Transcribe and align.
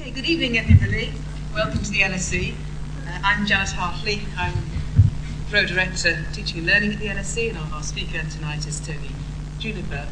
Okay, 0.00 0.12
good 0.12 0.24
evening, 0.24 0.56
everybody. 0.56 1.12
Welcome 1.52 1.82
to 1.82 1.90
the 1.90 2.00
LSE. 2.00 2.54
Uh, 3.06 3.18
I'm 3.22 3.44
Janet 3.44 3.68
Hartley. 3.68 4.22
I'm 4.34 4.54
Pro 5.50 5.66
Director 5.66 6.24
Teaching 6.32 6.60
and 6.60 6.66
Learning 6.68 6.92
at 6.94 7.00
the 7.00 7.08
LSE, 7.08 7.50
and 7.50 7.58
our, 7.74 7.82
speaker 7.82 8.22
tonight 8.30 8.66
is 8.66 8.80
Tony 8.80 9.10
Juniper. 9.58 10.08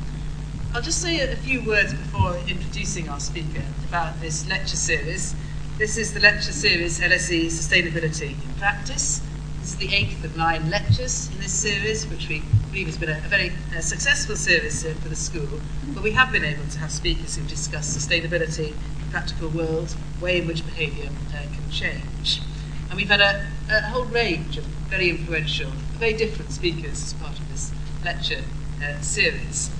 I'll 0.74 0.82
just 0.82 1.00
say 1.00 1.20
a, 1.20 1.34
few 1.36 1.64
words 1.64 1.94
before 1.94 2.36
introducing 2.46 3.08
our 3.08 3.18
speaker 3.18 3.62
about 3.88 4.20
this 4.20 4.46
lecture 4.46 4.76
series. 4.76 5.34
This 5.78 5.96
is 5.96 6.12
the 6.12 6.20
lecture 6.20 6.52
series 6.52 7.00
LSE 7.00 7.46
Sustainability 7.46 8.32
in 8.32 8.54
Practice. 8.58 9.22
This 9.60 9.70
is 9.72 9.76
the 9.78 9.94
eighth 9.94 10.22
of 10.22 10.36
nine 10.36 10.68
lectures 10.68 11.30
in 11.32 11.40
this 11.40 11.54
series, 11.54 12.06
which 12.08 12.28
we 12.28 12.42
believe 12.68 12.88
has 12.88 12.98
been 12.98 13.08
a, 13.08 13.16
a 13.24 13.28
very 13.28 13.52
uh, 13.74 13.80
successful 13.80 14.36
series 14.36 14.84
uh, 14.84 14.92
for 15.00 15.08
the 15.08 15.16
school. 15.16 15.48
But 15.94 16.02
we 16.02 16.10
have 16.10 16.30
been 16.30 16.44
able 16.44 16.66
to 16.66 16.78
have 16.78 16.92
speakers 16.92 17.36
who 17.36 17.44
discuss 17.44 17.96
sustainability, 17.96 18.74
practical 19.10 19.48
world, 19.48 19.94
way 20.20 20.40
in 20.40 20.46
which 20.46 20.64
behaviour 20.64 21.10
uh, 21.34 21.42
can 21.42 21.70
change. 21.70 22.40
And 22.88 22.96
we've 22.96 23.08
had 23.08 23.20
a, 23.20 23.46
a, 23.70 23.80
whole 23.82 24.04
range 24.04 24.56
of 24.56 24.64
very 24.88 25.10
influential, 25.10 25.70
very 25.98 26.14
different 26.14 26.52
speakers 26.52 27.02
as 27.02 27.12
part 27.14 27.38
of 27.38 27.48
this 27.50 27.72
lecture 28.04 28.42
uh, 28.82 29.00
series. 29.00 29.70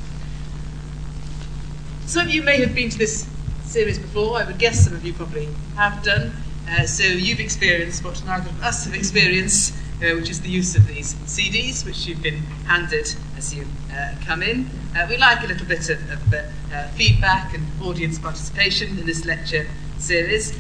Some 2.07 2.27
of 2.27 2.35
you 2.35 2.43
may 2.43 2.59
have 2.61 2.75
been 2.75 2.91
to 2.91 2.99
this 2.99 3.29
series 3.65 3.99
before. 3.99 4.39
I 4.39 4.45
would 4.45 4.59
guess 4.59 4.85
some 4.85 4.95
of 4.95 5.05
you 5.05 5.13
probably 5.13 5.49
have 5.77 6.03
done. 6.03 6.33
Uh, 6.71 6.85
so 6.85 7.05
you've 7.05 7.41
experienced 7.41 8.05
what 8.05 8.23
neither 8.27 8.49
of 8.51 8.63
us 8.63 8.85
have 8.85 8.95
experienced, 8.95 9.75
uh, 10.03 10.15
which 10.15 10.31
is 10.31 10.41
the 10.41 10.49
use 10.49 10.77
of 10.77 10.87
these 10.87 11.15
CDs, 11.27 11.85
which 11.85 12.07
you've 12.07 12.23
been 12.23 12.43
handed 12.67 13.15
as 13.37 13.55
you 13.55 13.67
uh, 13.93 14.15
come 14.25 14.43
in. 14.43 14.71
Uh, 14.97 15.07
we 15.09 15.17
like 15.17 15.43
a 15.43 15.47
little 15.47 15.67
bit 15.67 15.89
of, 15.91 15.99
of 16.11 16.35
uh, 16.35 16.43
uh, 16.73 16.89
feedback 16.89 17.55
and 17.55 17.65
audience 17.83 18.19
participation 18.19 18.99
in 18.99 19.07
this 19.07 19.25
lecture 19.25 19.67
series. 19.99 20.59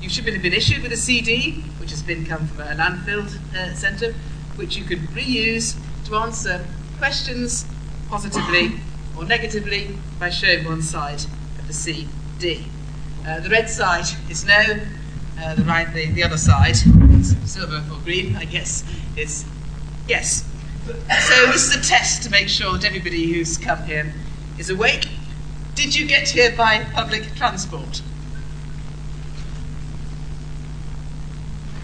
You 0.00 0.08
should 0.08 0.24
have 0.26 0.42
been 0.42 0.52
issued 0.52 0.82
with 0.82 0.92
a 0.92 0.96
CD, 0.96 1.62
which 1.78 1.90
has 1.90 2.02
been 2.02 2.24
come 2.24 2.46
from 2.46 2.60
a 2.60 2.74
landfill 2.74 3.28
centre, 3.74 4.14
which 4.56 4.76
you 4.76 4.84
could 4.84 5.00
reuse 5.10 5.76
to 6.06 6.16
answer 6.16 6.64
questions 6.98 7.66
positively 8.08 8.80
or 9.16 9.24
negatively 9.24 9.96
by 10.18 10.30
showing 10.30 10.64
one 10.64 10.82
side 10.82 11.22
of 11.58 11.66
the 11.66 11.72
CD. 11.72 12.66
Uh, 13.26 13.40
the 13.40 13.50
red 13.50 13.68
side 13.68 14.06
is 14.30 14.44
no, 14.44 14.78
uh, 15.42 15.54
the 15.54 15.62
right, 15.64 15.92
the, 15.92 16.06
the 16.12 16.22
other 16.22 16.38
side, 16.38 16.76
silver 17.24 17.82
or 17.92 17.98
green, 18.00 18.36
I 18.36 18.44
guess, 18.44 18.84
is 19.16 19.44
yes. 20.08 20.44
So 20.86 21.46
this 21.52 21.74
is 21.74 21.76
a 21.76 21.88
test 21.88 22.22
to 22.24 22.30
make 22.30 22.48
sure 22.48 22.72
that 22.72 22.84
everybody 22.84 23.32
who's 23.32 23.58
come 23.58 23.82
here 23.84 24.12
is 24.58 24.70
awake. 24.70 25.08
Did 25.74 25.94
you 25.94 26.06
get 26.06 26.28
here 26.28 26.54
by 26.56 26.84
public 26.92 27.34
transport? 27.34 28.02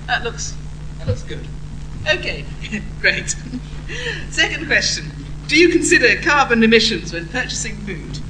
That 0.07 0.23
looks 0.23 0.55
that 0.99 1.07
looks 1.07 1.23
good. 1.23 1.47
Okay, 2.09 2.45
great. 3.01 3.35
Second 4.31 4.67
question. 4.67 5.11
Do 5.49 5.57
you 5.57 5.69
consider 5.69 6.21
carbon 6.23 6.63
emissions 6.63 7.13
when 7.13 7.29
purchasing 7.29 7.77
food? 7.79 8.21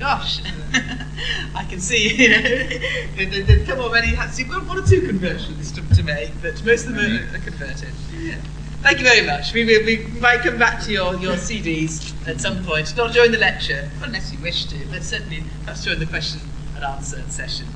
Gosh, 0.00 0.40
I 1.54 1.64
can 1.68 1.78
see, 1.78 2.08
you 2.14 2.30
know, 2.30 2.40
they, 2.40 3.42
have 3.42 3.66
come 3.66 3.80
already. 3.80 4.16
So 4.32 4.44
one 4.44 4.78
or 4.78 4.86
two 4.86 5.06
conversions 5.06 5.70
to, 5.72 5.82
to 5.94 6.02
make, 6.02 6.30
but 6.40 6.64
most 6.64 6.86
of 6.86 6.94
them 6.94 7.04
are, 7.04 7.36
are 7.36 7.40
converted. 7.40 7.90
Yeah. 8.18 8.36
Thank 8.80 8.98
you 8.98 9.04
very 9.04 9.26
much. 9.26 9.52
We, 9.52 9.66
we, 9.66 9.84
we, 9.84 10.06
might 10.20 10.40
come 10.40 10.58
back 10.58 10.82
to 10.84 10.90
your, 10.90 11.14
your 11.16 11.34
CDs 11.34 12.14
at 12.26 12.40
some 12.40 12.64
point, 12.64 12.96
not 12.96 13.12
during 13.12 13.30
the 13.30 13.38
lecture, 13.38 13.90
unless 14.02 14.32
you 14.32 14.38
wish 14.38 14.64
to, 14.66 14.86
but 14.86 15.02
certainly 15.02 15.44
perhaps 15.64 15.84
during 15.84 15.98
the 15.98 16.06
question 16.06 16.40
and 16.74 16.82
answer 16.82 17.22
session. 17.28 17.66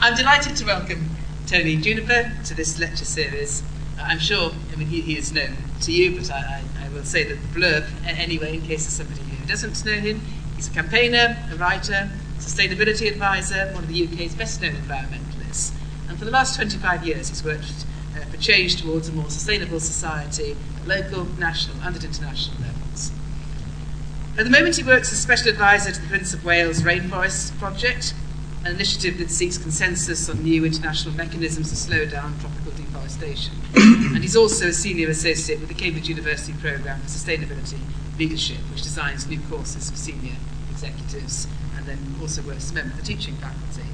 I'm 0.00 0.14
delighted 0.14 0.56
to 0.56 0.66
welcome 0.66 1.08
Tony 1.46 1.76
Juniper 1.76 2.30
to 2.44 2.54
this 2.54 2.78
lecture 2.78 3.06
series. 3.06 3.62
I'm 3.98 4.18
sure, 4.18 4.52
I 4.72 4.76
mean, 4.76 4.88
he, 4.88 5.00
he 5.00 5.16
is 5.16 5.32
known 5.32 5.56
to 5.80 5.90
you, 5.92 6.18
but 6.18 6.30
I, 6.30 6.62
I, 6.80 6.84
I 6.84 6.88
will 6.90 7.04
say 7.04 7.24
that 7.24 7.34
the 7.34 7.58
blurb 7.58 7.86
anyway, 8.06 8.56
in 8.56 8.62
case 8.62 8.86
of 8.86 8.92
somebody 8.92 9.22
who 9.22 9.46
doesn't 9.46 9.82
know 9.86 9.92
him. 9.92 10.20
He's 10.58 10.66
a 10.66 10.72
campaigner, 10.72 11.36
a 11.52 11.54
writer, 11.54 12.10
sustainability 12.38 13.06
advisor, 13.06 13.70
one 13.74 13.84
of 13.84 13.88
the 13.88 14.08
UK's 14.08 14.34
best 14.34 14.60
known 14.60 14.72
environmentalists. 14.72 15.70
And 16.08 16.18
for 16.18 16.24
the 16.24 16.32
last 16.32 16.56
25 16.56 17.06
years, 17.06 17.28
he's 17.28 17.44
worked 17.44 17.86
uh, 18.16 18.24
for 18.24 18.36
change 18.38 18.82
towards 18.82 19.08
a 19.08 19.12
more 19.12 19.30
sustainable 19.30 19.78
society 19.78 20.56
at 20.80 20.88
local, 20.88 21.26
national, 21.38 21.80
and 21.82 21.94
at 21.94 22.02
international 22.02 22.60
levels. 22.60 23.12
At 24.36 24.46
the 24.46 24.50
moment, 24.50 24.74
he 24.74 24.82
works 24.82 25.12
as 25.12 25.20
special 25.20 25.50
advisor 25.50 25.92
to 25.92 26.00
the 26.00 26.08
Prince 26.08 26.34
of 26.34 26.44
Wales 26.44 26.82
Rainforest 26.82 27.56
Project, 27.60 28.14
an 28.64 28.74
initiative 28.74 29.18
that 29.18 29.30
seeks 29.30 29.58
consensus 29.58 30.28
on 30.28 30.42
new 30.42 30.64
international 30.64 31.14
mechanisms 31.14 31.70
to 31.70 31.76
slow 31.76 32.04
down 32.04 32.36
tropical 32.40 32.72
deforestation. 32.72 33.54
and 33.76 34.18
he's 34.18 34.34
also 34.34 34.66
a 34.66 34.72
senior 34.72 35.08
associate 35.08 35.60
with 35.60 35.68
the 35.68 35.74
Cambridge 35.76 36.08
University 36.08 36.52
Programme 36.60 37.00
for 37.02 37.06
Sustainability 37.06 37.78
Leadership, 38.18 38.58
which 38.72 38.82
designs 38.82 39.26
new 39.26 39.40
courses 39.48 39.90
for 39.90 39.96
senior 39.96 40.34
executives 40.70 41.46
and 41.76 41.86
then 41.86 41.98
also 42.20 42.42
works 42.42 42.64
as 42.64 42.70
a 42.72 42.74
member 42.74 42.90
of 42.90 42.96
the 42.96 43.06
teaching 43.06 43.36
faculty. 43.36 43.88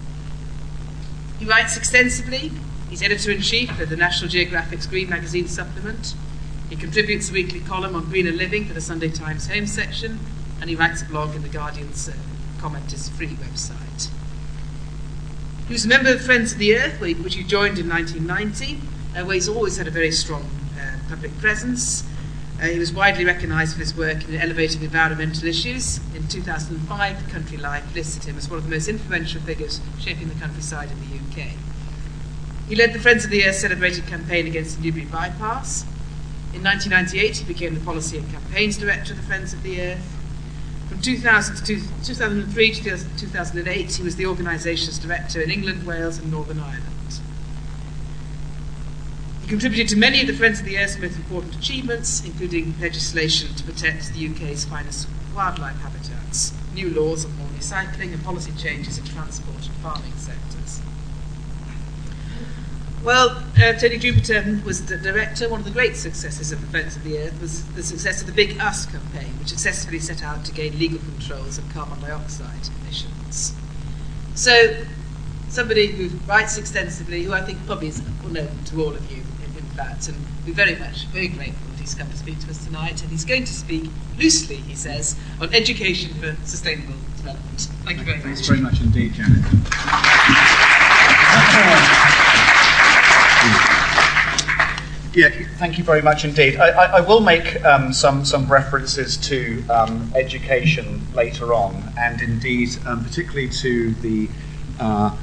He 1.39 1.45
writes 1.45 1.77
extensively. 1.77 2.53
He's 2.89 3.03
editor 3.03 3.31
in 3.31 3.43
chief 3.43 3.79
of 3.81 3.89
the 3.89 3.97
National 3.97 4.31
Geographic's 4.31 4.87
Green 4.87 5.11
Magazine 5.11 5.47
supplement. 5.47 6.15
He 6.71 6.77
contributes 6.77 7.29
a 7.31 7.33
weekly 7.33 7.61
column 7.61 7.95
on 7.95 8.07
greener 8.07 8.33
living 8.33 8.65
for 8.65 8.73
the 8.73 8.81
Sunday 8.81 9.11
Times 9.11 9.49
Home 9.49 9.67
section, 9.67 10.19
and 10.61 10.71
he 10.71 10.77
writes 10.77 11.03
a 11.03 11.05
blog 11.05 11.35
in 11.35 11.43
the 11.43 11.49
Guardian's 11.49 12.09
uh, 12.09 12.13
Comment 12.61 12.93
is 12.93 13.11
Free 13.11 13.29
website. 13.29 14.09
He 15.67 15.73
was 15.73 15.85
a 15.85 15.89
member 15.89 16.13
of 16.13 16.23
Friends 16.23 16.53
of 16.53 16.59
the 16.59 16.77
Earth, 16.77 17.01
which 17.01 17.35
he 17.35 17.43
joined 17.43 17.79
in 17.79 17.89
1990, 17.89 18.81
uh, 19.17 19.25
where 19.25 19.35
he's 19.35 19.49
always 19.49 19.77
had 19.77 19.87
a 19.87 19.91
very 19.91 20.11
strong 20.11 20.49
uh, 20.81 20.97
public 21.09 21.37
presence. 21.39 22.05
Uh, 22.61 22.67
he 22.67 22.79
was 22.79 22.93
widely 22.93 23.25
recognised 23.25 23.75
for 23.75 23.81
his 23.81 23.97
work 23.97 24.29
in 24.29 24.37
elevating 24.37 24.83
environmental 24.83 25.47
issues. 25.49 25.99
In 26.15 26.29
2005, 26.29 27.29
Country 27.29 27.57
Life 27.57 27.95
listed 27.95 28.25
him 28.25 28.39
as 28.39 28.49
one 28.49 28.59
of 28.59 28.65
the 28.65 28.71
most 28.71 28.89
influential 28.89 29.41
figures 29.41 29.81
shaping 29.99 30.29
the 30.29 30.35
countryside 30.37 30.89
in 30.91 31.01
the 31.01 31.17
UK. 31.17 31.49
He 32.69 32.77
led 32.77 32.93
the 32.93 33.01
Friends 33.01 33.25
of 33.25 33.31
the 33.31 33.45
Earth 33.45 33.57
celebrated 33.57 34.07
campaign 34.07 34.47
against 34.47 34.77
the 34.77 34.85
Newbury 34.85 35.05
bypass. 35.07 35.83
In 36.55 36.63
1998, 36.63 37.39
he 37.39 37.45
became 37.45 37.75
the 37.75 37.81
Policy 37.81 38.19
and 38.19 38.31
Campaigns 38.31 38.79
Director 38.79 39.13
of 39.13 39.19
the 39.19 39.27
Friends 39.27 39.53
of 39.53 39.63
the 39.65 39.81
Earth. 39.83 40.17
From 40.89 41.01
2000 41.01 41.57
to 41.67 41.81
2003 42.05 42.73
to 42.73 42.83
2008, 42.83 43.93
he 43.93 44.03
was 44.03 44.15
the 44.15 44.27
organisation's 44.27 44.99
director 45.01 45.41
in 45.41 45.51
England, 45.51 45.85
Wales, 45.85 46.19
and 46.19 46.31
Northern 46.31 46.61
Ireland. 46.61 46.94
Contributed 49.55 49.89
to 49.91 49.97
many 49.97 50.21
of 50.21 50.27
the 50.27 50.33
Friends 50.33 50.59
of 50.59 50.67
the 50.67 50.77
Earth's 50.77 50.99
most 50.99 51.17
important 51.17 51.55
achievements, 51.55 52.25
including 52.25 52.75
legislation 52.81 53.55
to 53.55 53.63
protect 53.63 54.13
the 54.13 54.29
UK's 54.29 54.65
finest 54.65 55.07
wildlife 55.33 55.77
habitats, 55.77 56.53
new 56.75 56.91
laws 56.91 57.25
on 57.25 57.31
recycling, 57.57 58.13
and 58.13 58.21
policy 58.25 58.51
changes 58.59 58.99
in 58.99 59.05
transport 59.05 59.65
and 59.65 59.77
farming 59.77 60.13
sectors. 60.17 60.83
Well, 63.05 63.45
uh, 63.57 63.75
Tony 63.75 63.97
Juniper 63.97 64.61
was 64.67 64.87
the 64.87 64.97
director. 64.97 65.49
One 65.49 65.61
of 65.61 65.67
the 65.67 65.71
great 65.71 65.95
successes 65.95 66.51
of 66.51 66.61
the 66.61 66.67
Friends 66.67 66.97
of 66.97 67.05
the 67.05 67.17
Earth 67.17 67.41
was 67.41 67.65
the 67.75 67.85
success 67.85 68.23
of 68.23 68.27
the 68.27 68.33
Big 68.33 68.57
Ask 68.59 68.91
campaign, 68.91 69.39
which 69.39 69.51
successfully 69.51 70.01
set 70.01 70.25
out 70.25 70.45
to 70.47 70.53
gain 70.53 70.77
legal 70.81 70.99
controls 70.99 71.59
of 71.59 71.73
carbon 71.73 72.01
dioxide 72.01 72.69
emissions. 72.83 73.55
So, 74.35 74.85
somebody 75.49 75.87
who 75.87 76.09
writes 76.27 76.59
extensively, 76.59 77.23
who 77.23 77.33
I 77.33 77.43
think 77.43 77.65
probably 77.67 77.87
is 77.87 78.03
well 78.21 78.33
known 78.33 78.65
to 78.65 78.83
all 78.83 78.93
of 78.93 79.13
you, 79.13 79.23
that, 79.77 80.09
and 80.09 80.17
we're 80.47 80.55
very 80.55 80.77
much, 80.77 81.07
very 81.07 81.29
grateful 81.29 81.69
that 81.71 81.81
he's 81.81 81.95
come 81.95 82.11
to 82.11 82.17
speak 82.17 82.39
to 82.41 82.51
us 82.51 82.65
tonight. 82.65 83.03
And 83.03 83.11
he's 83.11 83.25
going 83.25 83.45
to 83.45 83.53
speak 83.53 83.91
loosely, 84.19 84.57
he 84.57 84.75
says, 84.75 85.17
on 85.41 85.55
education 85.55 86.15
for 86.15 86.37
sustainable 86.47 86.95
development. 87.17 87.69
Thank 87.85 87.99
you 87.99 88.05
very 88.05 88.21
Thanks 88.21 88.41
much. 88.41 88.49
very 88.49 88.61
much 88.61 88.81
indeed, 88.81 89.15
Janet. 89.15 89.45
Yeah, 95.15 95.31
thank 95.59 95.79
you 95.79 95.85
very 95.85 96.03
much 96.03 96.25
indeed. 96.25 96.57
I, 96.57 96.71
I, 96.71 96.85
I 96.97 97.01
will 97.01 97.21
make 97.21 97.65
um, 97.65 97.93
some, 97.93 98.25
some 98.25 98.51
references 98.51 99.17
to 99.19 99.65
um, 99.69 100.11
education 100.17 101.07
later 101.15 101.55
on, 101.55 101.93
and 101.97 102.21
indeed, 102.21 102.71
um, 102.85 103.05
particularly 103.05 103.49
to 103.51 103.95
the 103.95 104.29
uh, 104.81 105.17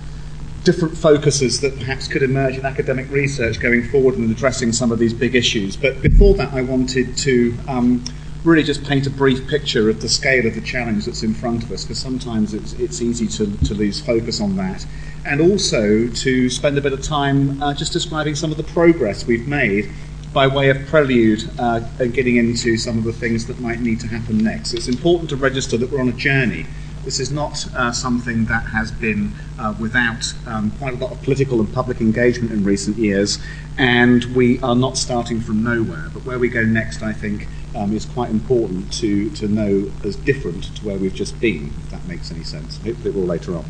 different 0.64 0.96
focuses 0.96 1.60
that 1.62 1.78
perhaps 1.80 2.08
could 2.08 2.22
emerge 2.22 2.58
in 2.58 2.66
academic 2.66 3.10
research 3.10 3.60
going 3.60 3.84
forward 3.84 4.16
and 4.16 4.30
addressing 4.30 4.72
some 4.72 4.92
of 4.92 5.00
these 5.00 5.14
big 5.14 5.36
issues. 5.36 5.76
But 5.76 6.02
before 6.02 6.36
that, 6.36 6.54
I 6.54 6.62
wanted 6.62 7.18
to 7.18 7.58
um, 7.68 8.04
really 8.44 8.64
just 8.64 8.84
paint 8.84 9.08
a 9.08 9.10
brief 9.10 9.48
picture 9.48 9.90
of 9.90 10.02
the 10.02 10.10
scale 10.10 10.46
of 10.46 10.56
the 10.56 10.62
challenge 10.62 11.06
that's 11.06 11.24
in 11.24 11.34
front 11.34 11.64
of 11.64 11.72
us, 11.72 11.84
because 11.84 12.00
sometimes 12.00 12.54
it's, 12.54 12.74
it's 12.74 13.02
easy 13.02 13.28
to, 13.28 13.58
to 13.66 13.74
lose 13.74 14.00
focus 14.00 14.40
on 14.40 14.56
that. 14.58 14.86
And 15.26 15.42
also 15.42 16.08
to 16.08 16.50
spend 16.50 16.78
a 16.78 16.82
bit 16.82 16.94
of 16.94 17.02
time 17.02 17.62
uh, 17.62 17.74
just 17.74 17.94
describing 17.94 18.36
some 18.36 18.52
of 18.52 18.58
the 18.58 18.64
progress 18.64 19.26
we've 19.26 19.48
made 19.48 19.90
by 20.34 20.48
way 20.48 20.70
of 20.70 20.86
prelude 20.88 21.50
uh, 21.60 21.82
and 22.00 22.14
getting 22.14 22.38
into 22.38 22.78
some 22.78 22.98
of 22.98 23.04
the 23.04 23.14
things 23.14 23.48
that 23.48 23.60
might 23.60 23.82
need 23.82 24.00
to 24.00 24.08
happen 24.08 24.38
next. 24.38 24.74
It's 24.74 24.88
important 24.88 25.30
to 25.32 25.36
register 25.36 25.78
that 25.78 25.92
we're 25.92 26.02
on 26.02 26.10
a 26.10 26.14
journey 26.14 26.66
This 27.04 27.20
is 27.20 27.32
not 27.32 27.66
uh, 27.76 27.92
something 27.92 28.46
that 28.46 28.64
has 28.68 28.92
been 28.92 29.34
uh, 29.58 29.74
without 29.80 30.34
um, 30.46 30.70
quite 30.72 30.94
a 30.94 30.98
lot 30.98 31.12
of 31.12 31.22
political 31.24 31.60
and 31.60 31.74
public 31.74 32.00
engagement 32.00 32.52
in 32.52 32.64
recent 32.64 32.98
years, 32.98 33.40
and 33.78 34.24
we 34.36 34.60
are 34.62 34.76
not 34.76 34.98
starting 34.98 35.42
from 35.42 35.64
nowhere. 35.64 36.10
But 36.14 36.26
where 36.26 36.38
we 36.38 36.48
go 36.48 36.64
next, 36.64 37.02
I 37.02 37.14
think, 37.14 37.48
um, 37.76 37.96
is 37.96 38.06
quite 38.06 38.30
important 38.30 38.94
to, 38.94 39.30
to 39.32 39.48
know 39.48 39.92
as 40.04 40.16
different 40.16 40.76
to 40.76 40.86
where 40.86 40.98
we've 40.98 41.16
just 41.16 41.40
been, 41.40 41.74
if 41.84 41.90
that 41.90 42.06
makes 42.08 42.32
any 42.32 42.44
sense. 42.44 42.78
Hopefully, 42.78 43.10
it 43.10 43.16
will 43.16 43.24
later 43.24 43.56
on. 43.56 43.66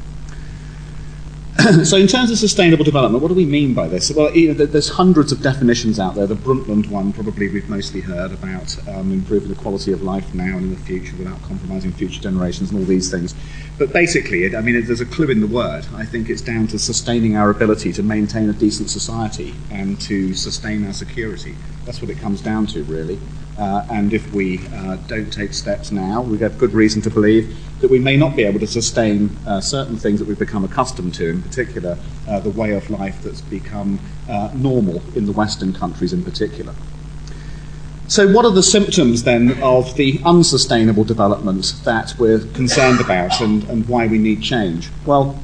so, 1.84 1.98
in 1.98 2.08
terms 2.08 2.31
of 2.31 2.38
sustainable 2.38 2.84
development, 2.84 3.22
what 3.22 3.28
do 3.28 3.36
we 3.36 3.46
mean 3.46 3.74
by 3.74 3.88
this? 3.88 4.12
Well, 4.12 4.36
you 4.36 4.54
know, 4.54 4.66
there's 4.66 4.90
hundreds 4.90 5.31
of 5.31 5.42
definitions 5.42 6.00
out 6.00 6.16
there. 6.16 6.25
The 6.25 6.36
Brundtland 6.36 6.90
one, 6.90 7.13
probably 7.13 7.50
we've 7.50 7.69
mostly 7.69 8.02
heard 8.02 8.31
about 8.31 8.75
um, 8.88 9.12
improving 9.12 9.50
the 9.50 9.56
quality 9.56 9.92
of 9.92 10.02
life 10.02 10.34
now 10.34 10.58
and 10.58 10.63
in 10.63 10.69
the 10.72 10.81
future 10.81 11.16
without 11.18 11.42
compromising 11.44 11.92
future 11.92 12.22
generations 12.22 12.72
and 12.72 12.80
all 12.80 12.86
these 12.86 13.12
things. 13.12 13.36
But 13.77 13.94
basically, 13.94 14.56
I 14.56 14.62
mean, 14.62 14.85
there's 14.85 15.01
a 15.01 15.06
clue 15.06 15.29
in 15.29 15.39
the 15.39 15.47
word. 15.47 15.88
I 15.95 16.06
think 16.06 16.29
it's 16.29 16.41
down 16.41 16.68
to 16.68 16.77
sustaining 16.77 17.35
our 17.35 17.50
ability 17.50 17.91
to 17.94 18.03
maintain 18.03 18.50
a 18.50 18.53
decent 18.53 18.89
society 18.89 19.56
and 19.71 20.00
to 20.01 20.33
sustain 20.35 20.85
our 20.85 20.94
security. 20.94 21.56
That's 21.85 22.01
what 22.01 22.12
it 22.12 22.19
comes 22.19 22.41
down 22.41 22.68
to, 22.68 22.83
really. 22.83 23.19
Uh, 23.57 23.85
and 23.89 24.13
if 24.13 24.31
we 24.33 24.59
uh, 24.69 24.95
don't 25.07 25.31
take 25.31 25.53
steps 25.53 25.91
now, 25.91 26.21
we 26.21 26.38
have 26.39 26.57
good 26.57 26.73
reason 26.73 27.01
to 27.01 27.09
believe 27.09 27.56
that 27.81 27.89
we 27.89 28.00
may 28.00 28.15
not 28.15 28.35
be 28.35 28.44
able 28.44 28.59
to 28.59 28.68
sustain 28.68 29.35
uh, 29.45 29.59
certain 29.59 29.97
things 29.97 30.19
that 30.19 30.27
we've 30.27 30.39
become 30.39 30.63
accustomed 30.63 31.13
to, 31.15 31.29
in 31.29 31.41
particular, 31.41 31.97
uh, 32.27 32.39
the 32.39 32.50
way 32.50 32.71
of 32.71 32.89
life 32.89 33.21
that's 33.24 33.41
become 33.41 34.00
uh, 34.29 34.51
normal 34.53 35.01
in 35.15 35.25
the 35.25 35.31
Western 35.31 35.74
countries 35.74 36.13
in 36.13 36.24
particular. 36.24 36.74
So, 38.12 38.30
what 38.30 38.44
are 38.44 38.52
the 38.52 38.62
symptoms 38.62 39.24
then 39.24 39.58
of 39.63 39.96
the 39.96 40.19
unsustainable 40.25 41.06
development 41.06 41.75
that 41.86 42.13
we're 42.19 42.40
concerned 42.40 43.00
about 43.00 43.40
and, 43.40 43.63
and 43.69 43.88
why 43.88 44.08
we 44.08 44.18
need 44.18 44.44
change? 44.44 44.90
Well, 45.06 45.40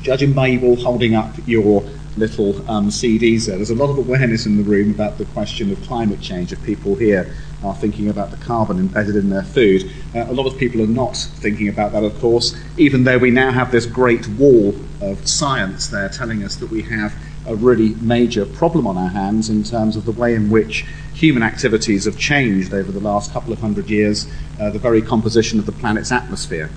judging 0.00 0.32
by 0.32 0.46
you 0.46 0.62
all 0.62 0.76
holding 0.76 1.14
up 1.14 1.34
your 1.44 1.82
little 2.16 2.56
um, 2.70 2.88
CDs 2.88 3.44
there. 3.44 3.56
There's 3.56 3.68
a 3.68 3.74
lot 3.74 3.90
of 3.90 3.98
awareness 3.98 4.46
in 4.46 4.56
the 4.56 4.62
room 4.62 4.92
about 4.92 5.18
the 5.18 5.26
question 5.26 5.70
of 5.70 5.82
climate 5.82 6.22
change. 6.22 6.54
If 6.54 6.62
people 6.64 6.94
here 6.94 7.36
are 7.62 7.74
thinking 7.74 8.08
about 8.08 8.30
the 8.30 8.38
carbon 8.38 8.78
embedded 8.78 9.16
in 9.16 9.28
their 9.28 9.42
food, 9.42 9.92
uh, 10.14 10.20
a 10.20 10.32
lot 10.32 10.46
of 10.46 10.56
people 10.56 10.80
are 10.80 10.86
not 10.86 11.18
thinking 11.18 11.68
about 11.68 11.92
that, 11.92 12.02
of 12.02 12.18
course, 12.18 12.56
even 12.78 13.04
though 13.04 13.18
we 13.18 13.30
now 13.30 13.50
have 13.50 13.72
this 13.72 13.84
great 13.84 14.26
wall 14.26 14.74
of 15.02 15.28
science 15.28 15.88
there 15.88 16.08
telling 16.08 16.44
us 16.44 16.56
that 16.56 16.70
we 16.70 16.80
have 16.80 17.14
a 17.46 17.54
really 17.54 17.94
major 18.00 18.44
problem 18.44 18.86
on 18.86 18.96
our 18.96 19.08
hands 19.08 19.48
in 19.48 19.64
terms 19.64 19.96
of 19.96 20.04
the 20.04 20.12
way 20.12 20.34
in 20.34 20.50
which 20.50 20.84
human 21.14 21.42
activities 21.42 22.04
have 22.04 22.18
changed 22.18 22.72
over 22.72 22.90
the 22.92 23.00
last 23.00 23.32
couple 23.32 23.52
of 23.52 23.60
hundred 23.60 23.88
years, 23.90 24.30
uh, 24.60 24.70
the 24.70 24.78
very 24.78 25.02
composition 25.02 25.58
of 25.58 25.66
the 25.66 25.72
planet's 25.72 26.12
atmosphere. 26.12 26.70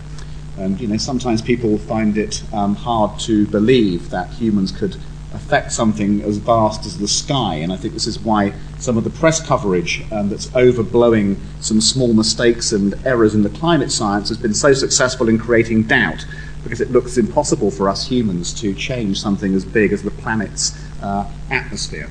And 0.57 0.79
you 0.79 0.87
know, 0.87 0.97
sometimes 0.97 1.41
people 1.41 1.77
find 1.77 2.17
it 2.17 2.43
um, 2.53 2.75
hard 2.75 3.19
to 3.21 3.47
believe 3.47 4.09
that 4.11 4.29
humans 4.29 4.71
could 4.71 4.97
affect 5.33 5.71
something 5.71 6.21
as 6.21 6.37
vast 6.37 6.85
as 6.85 6.99
the 6.99 7.07
sky. 7.07 7.55
And 7.55 7.73
I 7.73 7.75
think 7.75 7.93
this 7.93 8.05
is 8.05 8.19
why 8.19 8.53
some 8.77 8.97
of 8.97 9.03
the 9.03 9.09
press 9.09 9.45
coverage 9.45 10.03
um, 10.11 10.29
that's 10.29 10.47
overblowing 10.47 11.37
some 11.59 11.81
small 11.81 12.13
mistakes 12.13 12.71
and 12.71 12.93
errors 13.05 13.33
in 13.33 13.41
the 13.41 13.49
climate 13.49 13.91
science 13.91 14.29
has 14.29 14.37
been 14.37 14.53
so 14.53 14.73
successful 14.73 15.29
in 15.29 15.39
creating 15.39 15.83
doubt 15.83 16.25
because 16.63 16.81
it 16.81 16.91
looks 16.91 17.17
impossible 17.17 17.71
for 17.71 17.89
us 17.89 18.07
humans 18.07 18.53
to 18.61 18.73
change 18.73 19.19
something 19.19 19.53
as 19.53 19.65
big 19.65 19.91
as 19.91 20.03
the 20.03 20.11
planet's 20.11 20.77
uh, 21.01 21.29
atmosphere. 21.51 22.09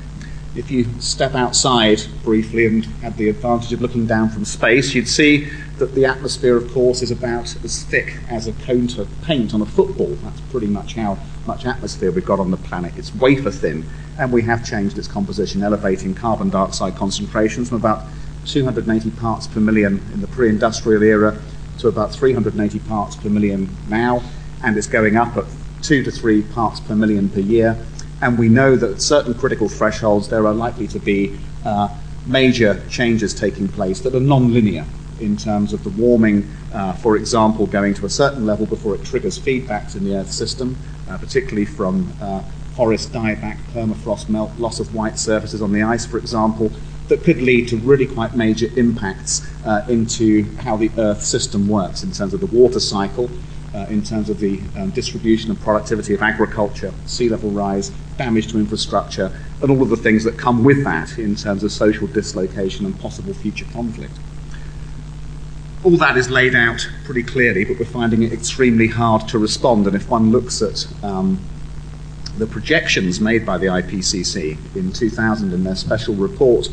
If 0.54 0.70
you 0.70 0.84
step 1.00 1.34
outside 1.34 2.02
briefly 2.22 2.66
and 2.66 2.84
had 2.84 3.16
the 3.16 3.30
advantage 3.30 3.72
of 3.72 3.80
looking 3.80 4.06
down 4.06 4.28
from 4.28 4.44
space, 4.44 4.94
you'd 4.94 5.08
see 5.08 5.48
that 5.78 5.94
the 5.94 6.04
atmosphere, 6.04 6.58
of 6.58 6.70
course, 6.72 7.00
is 7.00 7.10
about 7.10 7.56
as 7.64 7.82
thick 7.84 8.18
as 8.28 8.46
a 8.46 8.52
cone 8.52 8.88
of 8.98 9.08
paint 9.22 9.54
on 9.54 9.62
a 9.62 9.66
football. 9.66 10.14
That's 10.16 10.40
pretty 10.42 10.66
much 10.66 10.94
how 10.94 11.16
much 11.46 11.64
atmosphere 11.64 12.10
we've 12.10 12.26
got 12.26 12.38
on 12.38 12.50
the 12.50 12.58
planet. 12.58 12.92
It's 12.98 13.14
wafer 13.14 13.50
thin, 13.50 13.86
and 14.18 14.30
we 14.30 14.42
have 14.42 14.62
changed 14.62 14.98
its 14.98 15.08
composition, 15.08 15.62
elevating 15.62 16.14
carbon 16.14 16.50
dioxide 16.50 16.96
concentrations 16.96 17.70
from 17.70 17.78
about 17.78 18.04
280 18.44 19.10
parts 19.12 19.46
per 19.46 19.60
million 19.60 20.02
in 20.12 20.20
the 20.20 20.26
pre 20.26 20.50
industrial 20.50 21.02
era 21.02 21.40
to 21.78 21.88
about 21.88 22.12
380 22.12 22.78
parts 22.80 23.16
per 23.16 23.30
million 23.30 23.74
now, 23.88 24.22
and 24.62 24.76
it's 24.76 24.86
going 24.86 25.16
up 25.16 25.36
at 25.36 25.44
two 25.82 26.02
to 26.02 26.10
three 26.10 26.42
parts 26.42 26.80
per 26.80 26.94
million 26.94 27.28
per 27.28 27.40
year. 27.40 27.76
And 28.20 28.38
we 28.38 28.48
know 28.48 28.76
that 28.76 28.90
at 28.90 29.02
certain 29.02 29.34
critical 29.34 29.68
thresholds 29.68 30.28
there 30.28 30.46
are 30.46 30.54
likely 30.54 30.86
to 30.88 30.98
be 30.98 31.38
uh, 31.64 31.88
major 32.26 32.82
changes 32.88 33.34
taking 33.34 33.68
place 33.68 34.00
that 34.00 34.14
are 34.14 34.20
non-linear 34.20 34.86
in 35.20 35.36
terms 35.36 35.72
of 35.72 35.84
the 35.84 35.90
warming, 35.90 36.48
uh, 36.72 36.92
for 36.94 37.16
example, 37.16 37.66
going 37.66 37.94
to 37.94 38.06
a 38.06 38.10
certain 38.10 38.46
level 38.46 38.66
before 38.66 38.94
it 38.94 39.04
triggers 39.04 39.38
feedbacks 39.38 39.96
in 39.96 40.04
the 40.04 40.16
Earth 40.16 40.30
system, 40.30 40.76
uh, 41.08 41.18
particularly 41.18 41.64
from 41.64 42.12
uh, 42.20 42.42
forest 42.74 43.12
dieback, 43.12 43.58
permafrost 43.72 44.28
melt, 44.28 44.50
loss 44.58 44.80
of 44.80 44.94
white 44.94 45.18
surfaces 45.18 45.62
on 45.62 45.72
the 45.72 45.82
ice, 45.82 46.06
for 46.06 46.18
example, 46.18 46.70
that 47.08 47.22
could 47.22 47.42
lead 47.42 47.68
to 47.68 47.76
really 47.78 48.06
quite 48.06 48.34
major 48.34 48.68
impacts 48.76 49.46
uh, 49.66 49.84
into 49.88 50.44
how 50.56 50.76
the 50.76 50.90
Earth 50.96 51.22
system 51.22 51.68
works 51.68 52.02
in 52.02 52.12
terms 52.12 52.32
of 52.32 52.40
the 52.40 52.46
water 52.46 52.80
cycle, 52.80 53.30
uh, 53.74 53.86
in 53.88 54.02
terms 54.02 54.28
of 54.28 54.38
the 54.38 54.60
um, 54.76 54.90
distribution 54.90 55.50
and 55.50 55.60
productivity 55.60 56.14
of 56.14 56.22
agriculture, 56.22 56.92
sea 57.06 57.28
level 57.28 57.50
rise, 57.50 57.90
damage 58.18 58.48
to 58.52 58.58
infrastructure, 58.58 59.32
and 59.60 59.70
all 59.70 59.82
of 59.82 59.88
the 59.88 59.96
things 59.96 60.24
that 60.24 60.36
come 60.36 60.62
with 60.62 60.84
that 60.84 61.18
in 61.18 61.34
terms 61.34 61.62
of 61.64 61.72
social 61.72 62.06
dislocation 62.06 62.84
and 62.84 62.98
possible 63.00 63.32
future 63.32 63.66
conflict. 63.72 64.12
All 65.84 65.96
that 65.96 66.16
is 66.16 66.30
laid 66.30 66.54
out 66.54 66.88
pretty 67.04 67.22
clearly, 67.22 67.64
but 67.64 67.78
we're 67.78 67.86
finding 67.86 68.22
it 68.22 68.32
extremely 68.32 68.86
hard 68.86 69.26
to 69.28 69.38
respond. 69.38 69.86
And 69.86 69.96
if 69.96 70.08
one 70.08 70.30
looks 70.30 70.62
at 70.62 70.86
um, 71.02 71.40
the 72.38 72.46
projections 72.46 73.20
made 73.20 73.44
by 73.44 73.58
the 73.58 73.66
IPCC 73.66 74.76
in 74.76 74.92
2000 74.92 75.52
in 75.52 75.64
their 75.64 75.74
special 75.74 76.14
report 76.14 76.68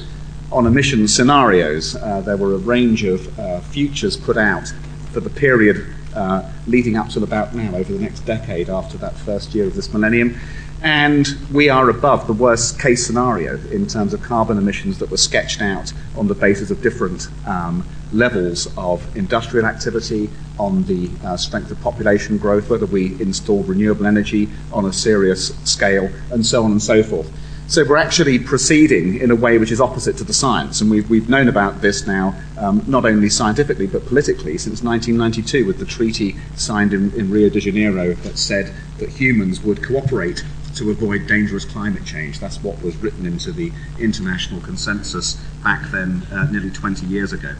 on 0.51 0.67
emission 0.67 1.07
scenarios, 1.07 1.95
uh, 1.95 2.21
there 2.21 2.37
were 2.37 2.53
a 2.53 2.57
range 2.57 3.03
of 3.03 3.39
uh, 3.39 3.61
futures 3.61 4.15
put 4.15 4.37
out 4.37 4.71
for 5.11 5.21
the 5.21 5.29
period 5.29 5.95
uh, 6.15 6.49
leading 6.67 6.95
up 6.95 7.09
to 7.09 7.23
about 7.23 7.53
now, 7.53 7.75
over 7.75 7.93
the 7.93 7.99
next 7.99 8.21
decade 8.21 8.69
after 8.69 8.97
that 8.97 9.15
first 9.15 9.53
year 9.53 9.65
of 9.65 9.75
this 9.75 9.91
millennium. 9.93 10.39
And 10.81 11.27
we 11.51 11.67
are 11.67 11.89
above 11.89 12.25
the 12.27 12.33
worst 12.33 12.79
case 12.79 13.05
scenario 13.05 13.57
in 13.67 13.85
terms 13.85 14.13
of 14.13 14.21
carbon 14.21 14.57
emissions 14.57 14.97
that 14.99 15.11
were 15.11 15.17
sketched 15.17 15.61
out 15.61 15.91
on 16.15 16.27
the 16.27 16.35
basis 16.35 16.71
of 16.71 16.81
different 16.81 17.27
um, 17.45 17.85
levels 18.13 18.67
of 18.77 19.15
industrial 19.17 19.65
activity, 19.65 20.29
on 20.57 20.83
the 20.83 21.09
uh, 21.23 21.37
strength 21.37 21.71
of 21.71 21.79
population 21.81 22.37
growth, 22.37 22.69
whether 22.69 22.85
we 22.85 23.19
installed 23.21 23.67
renewable 23.67 24.05
energy 24.05 24.49
on 24.73 24.85
a 24.85 24.93
serious 24.93 25.55
scale, 25.69 26.09
and 26.31 26.45
so 26.45 26.63
on 26.63 26.71
and 26.71 26.81
so 26.81 27.01
forth. 27.03 27.31
So 27.69 27.85
we're 27.85 27.97
actually 27.97 28.39
proceeding 28.39 29.21
in 29.21 29.29
a 29.29 29.35
way 29.35 29.59
which 29.59 29.69
is 29.69 29.79
opposite 29.79 30.17
to 30.17 30.23
the 30.23 30.33
science, 30.33 30.81
and 30.81 30.89
we've, 30.89 31.07
we've 31.07 31.29
known 31.29 31.47
about 31.47 31.81
this 31.81 32.07
now 32.07 32.33
um, 32.57 32.83
not 32.87 33.05
only 33.05 33.29
scientifically 33.29 33.85
but 33.85 34.07
politically 34.07 34.57
since 34.57 34.81
1992 34.81 35.67
with 35.67 35.77
the 35.77 35.85
treaty 35.85 36.35
signed 36.55 36.93
in, 36.93 37.13
in 37.13 37.29
Rio 37.29 37.47
de 37.47 37.59
Janeiro 37.59 38.15
that 38.15 38.39
said 38.39 38.73
that 38.97 39.09
humans 39.09 39.61
would 39.61 39.83
cooperate 39.83 40.43
to 40.77 40.89
avoid 40.89 41.27
dangerous 41.27 41.63
climate 41.63 42.05
change. 42.05 42.39
That's 42.39 42.57
what 42.63 42.81
was 42.81 42.97
written 42.97 43.27
into 43.27 43.51
the 43.51 43.71
international 43.99 44.61
consensus 44.61 45.35
back 45.63 45.91
then, 45.91 46.23
uh, 46.31 46.45
nearly 46.49 46.71
20 46.71 47.05
years 47.05 47.33
ago. 47.33 47.53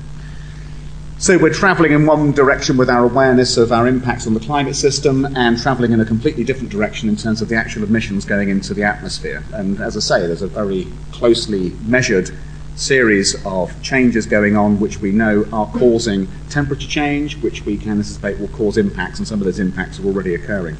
So 1.22 1.38
we're 1.38 1.52
travelling 1.52 1.92
in 1.92 2.06
one 2.06 2.32
direction 2.32 2.78
with 2.78 2.90
our 2.90 3.04
awareness 3.04 3.58
of 3.58 3.74
our 3.74 3.90
impacts 3.90 4.26
on 4.26 4.34
the 4.34 4.40
climate 4.40 4.78
system 4.78 5.26
and 5.36 5.60
travelling 5.60 5.92
in 5.92 6.00
a 6.00 6.06
completely 6.06 6.46
different 6.46 6.72
direction 6.72 7.10
in 7.10 7.18
terms 7.18 7.42
of 7.42 7.50
the 7.50 7.56
actual 7.56 7.84
emissions 7.84 8.24
going 8.24 8.48
into 8.48 8.74
the 8.74 8.84
atmosphere. 8.84 9.44
And 9.52 9.82
as 9.82 9.98
I 9.98 10.00
say, 10.00 10.28
there's 10.28 10.44
a 10.44 10.48
very 10.48 10.88
closely 11.12 11.72
measured 11.86 12.32
series 12.78 13.36
of 13.46 13.84
changes 13.84 14.28
going 14.28 14.56
on 14.56 14.80
which 14.80 15.00
we 15.00 15.12
know 15.12 15.46
are 15.52 15.68
causing 15.74 16.30
temperature 16.50 16.88
change, 16.88 17.36
which 17.42 17.66
we 17.66 17.76
can 17.76 17.92
anticipate 17.92 18.40
will 18.40 18.48
cause 18.48 18.78
impacts, 18.78 19.20
and 19.20 19.28
some 19.28 19.42
of 19.42 19.46
those 19.46 19.60
impacts 19.60 20.00
are 20.00 20.06
already 20.06 20.34
occurring. 20.36 20.78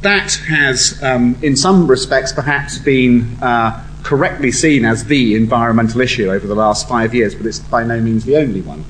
That 0.00 0.32
has, 0.48 1.00
um, 1.00 1.38
in 1.42 1.54
some 1.54 1.86
respects, 1.86 2.32
perhaps 2.32 2.78
been 2.78 3.38
uh, 3.40 3.86
correctly 4.02 4.50
seen 4.50 4.84
as 4.84 5.04
the 5.04 5.36
environmental 5.36 6.00
issue 6.00 6.28
over 6.28 6.48
the 6.48 6.56
last 6.56 6.88
five 6.88 7.14
years, 7.14 7.36
but 7.36 7.46
it's 7.46 7.60
by 7.60 7.84
no 7.84 8.00
means 8.00 8.24
the 8.24 8.36
only 8.36 8.62
one 8.62 8.84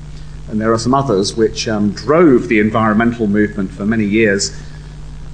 and 0.49 0.59
there 0.59 0.73
are 0.73 0.79
some 0.79 0.93
others 0.93 1.35
which 1.35 1.67
um, 1.67 1.91
drove 1.91 2.47
the 2.47 2.59
environmental 2.59 3.27
movement 3.27 3.71
for 3.71 3.85
many 3.85 4.05
years, 4.05 4.51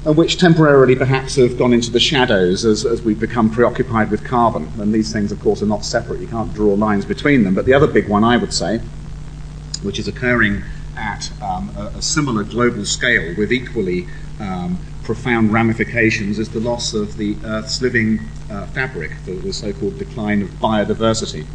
and 0.06 0.16
which 0.16 0.38
temporarily 0.38 0.96
perhaps 0.96 1.36
have 1.36 1.58
gone 1.58 1.74
into 1.74 1.90
the 1.90 2.00
shadows 2.00 2.66
as, 2.66 2.86
as 2.86 3.02
we've 3.02 3.20
become 3.20 3.50
preoccupied 3.50 4.12
with 4.12 4.24
carbon. 4.24 4.72
And 4.80 4.94
these 4.94 5.12
things, 5.12 5.32
of 5.32 5.40
course, 5.40 5.64
are 5.64 5.68
not 5.68 5.84
separate. 5.84 6.20
You 6.20 6.28
can't 6.28 6.54
draw 6.54 6.74
lines 6.74 7.06
between 7.06 7.44
them. 7.44 7.56
But 7.56 7.66
the 7.66 7.74
other 7.74 7.88
big 7.88 8.08
one, 8.08 8.24
I 8.24 8.38
would 8.38 8.54
say, 8.54 8.80
which 9.82 9.98
is 9.98 10.08
occurring 10.08 10.64
at 10.98 11.32
um, 11.42 11.72
a, 11.78 11.98
a, 11.98 12.02
similar 12.02 12.44
global 12.44 12.86
scale 12.86 13.36
with 13.38 13.52
equally 13.52 14.08
um, 14.40 14.78
profound 15.04 15.52
ramifications, 15.52 16.40
is 16.40 16.50
the 16.50 16.60
loss 16.60 16.94
of 16.94 17.18
the 17.18 17.36
Earth's 17.44 17.82
living 17.82 18.20
uh, 18.50 18.66
fabric, 18.68 19.12
the, 19.26 19.34
the 19.34 19.54
so 19.54 19.74
called 19.74 19.98
decline 19.98 20.42
of 20.42 20.50
biodiversity. 20.52 21.46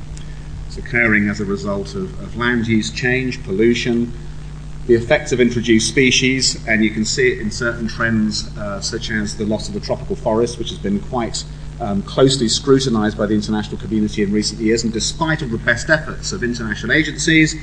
It's 0.71 0.79
occurring 0.79 1.29
as 1.29 1.41
a 1.41 1.45
result 1.45 1.97
of, 1.97 2.17
of 2.21 2.37
land 2.37 2.69
use 2.69 2.93
change, 2.93 3.43
pollution, 3.43 4.12
the 4.87 4.95
effects 4.95 5.33
of 5.33 5.41
introduced 5.41 5.89
species, 5.89 6.65
and 6.69 6.85
you 6.85 6.91
can 6.91 7.05
see 7.05 7.27
it 7.27 7.41
in 7.41 7.50
certain 7.50 7.89
trends, 7.89 8.57
uh, 8.57 8.81
such 8.81 9.11
as 9.11 9.37
the 9.37 9.45
loss 9.45 9.67
of 9.67 9.75
the 9.75 9.81
tropical 9.81 10.15
forest, 10.15 10.61
which 10.61 10.69
has 10.69 10.79
been 10.79 11.00
quite 11.00 11.43
um, 11.81 12.03
closely 12.03 12.47
scrutinized 12.47 13.19
by 13.19 13.27
the 13.27 13.35
international 13.35 13.79
community 13.79 14.23
in 14.23 14.33
recent 14.33 14.61
years. 14.61 14.85
And 14.85 14.93
despite 14.93 15.43
all 15.43 15.49
the 15.49 15.59
best 15.59 15.91
efforts 15.91 16.31
of 16.31 16.45
international 16.45 16.93
agencies, 16.93 17.55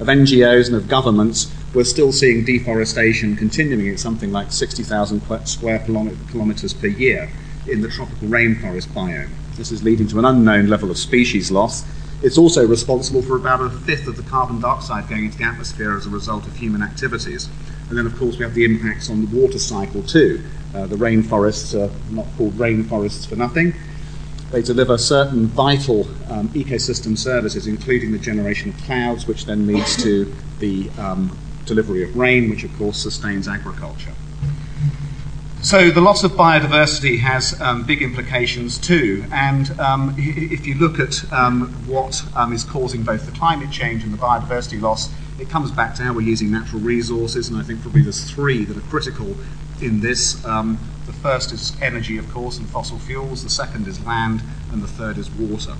of 0.00 0.08
NGOs, 0.08 0.66
and 0.66 0.74
of 0.74 0.88
governments, 0.88 1.54
we're 1.74 1.84
still 1.84 2.10
seeing 2.10 2.44
deforestation 2.44 3.36
continuing 3.36 3.88
at 3.88 4.00
something 4.00 4.32
like 4.32 4.50
60,000 4.50 5.46
square 5.46 5.78
kilometres 5.78 6.74
per 6.74 6.88
year 6.88 7.30
in 7.68 7.82
the 7.82 7.88
tropical 7.88 8.26
rainforest 8.26 8.88
biome. 8.88 9.30
This 9.54 9.70
is 9.70 9.84
leading 9.84 10.08
to 10.08 10.18
an 10.18 10.24
unknown 10.24 10.66
level 10.66 10.90
of 10.90 10.98
species 10.98 11.52
loss 11.52 11.84
it's 12.22 12.38
also 12.38 12.66
responsible 12.66 13.22
for 13.22 13.36
about 13.36 13.60
a 13.60 13.70
fifth 13.70 14.08
of 14.08 14.16
the 14.16 14.22
carbon 14.24 14.60
dioxide 14.60 15.08
going 15.08 15.26
into 15.26 15.38
the 15.38 15.44
atmosphere 15.44 15.96
as 15.96 16.06
a 16.06 16.10
result 16.10 16.46
of 16.46 16.56
human 16.56 16.82
activities. 16.82 17.48
And 17.88 17.96
then, 17.96 18.06
of 18.06 18.16
course, 18.18 18.36
we 18.38 18.44
have 18.44 18.54
the 18.54 18.64
impacts 18.64 19.08
on 19.08 19.24
the 19.24 19.36
water 19.36 19.58
cycle 19.58 20.02
too. 20.02 20.44
Uh, 20.74 20.86
the 20.86 20.96
rainforests 20.96 21.74
are 21.74 21.92
not 22.12 22.26
called 22.36 22.54
rainforests 22.54 23.26
for 23.26 23.36
nothing. 23.36 23.72
They 24.50 24.62
deliver 24.62 24.98
certain 24.98 25.46
vital 25.46 26.08
um, 26.30 26.48
ecosystem 26.50 27.16
services, 27.16 27.66
including 27.66 28.12
the 28.12 28.18
generation 28.18 28.70
of 28.70 28.78
clouds, 28.82 29.26
which 29.26 29.44
then 29.44 29.66
leads 29.66 30.02
to 30.02 30.34
the 30.58 30.90
um, 30.98 31.36
delivery 31.66 32.02
of 32.02 32.16
rain, 32.16 32.50
which 32.50 32.64
of 32.64 32.76
course 32.78 32.98
sustains 32.98 33.46
agriculture. 33.46 34.12
So 35.60 35.90
the 35.90 36.00
loss 36.00 36.22
of 36.22 36.32
biodiversity 36.32 37.18
has 37.18 37.60
um, 37.60 37.82
big 37.82 38.00
implications 38.00 38.78
too. 38.78 39.24
And 39.32 39.68
um, 39.80 40.14
if 40.16 40.66
you 40.68 40.74
look 40.76 41.00
at 41.00 41.30
um, 41.32 41.68
what 41.86 42.22
um, 42.36 42.52
is 42.52 42.62
causing 42.62 43.02
both 43.02 43.26
the 43.26 43.32
climate 43.32 43.72
change 43.72 44.04
and 44.04 44.14
the 44.14 44.18
biodiversity 44.18 44.80
loss, 44.80 45.12
it 45.40 45.50
comes 45.50 45.72
back 45.72 45.96
to 45.96 46.04
how 46.04 46.14
we're 46.14 46.20
using 46.20 46.52
natural 46.52 46.80
resources. 46.80 47.48
And 47.48 47.58
I 47.58 47.64
think 47.64 47.82
probably 47.82 48.02
there's 48.02 48.30
three 48.30 48.64
that 48.66 48.76
are 48.76 48.88
critical 48.88 49.34
in 49.82 50.00
this. 50.00 50.42
Um, 50.44 50.78
the 51.06 51.12
first 51.12 51.50
is 51.52 51.76
energy, 51.82 52.18
of 52.18 52.30
course, 52.30 52.58
and 52.58 52.68
fossil 52.68 52.98
fuels. 53.00 53.42
The 53.42 53.50
second 53.50 53.88
is 53.88 54.04
land, 54.06 54.42
and 54.70 54.80
the 54.80 54.88
third 54.88 55.18
is 55.18 55.28
water. 55.28 55.74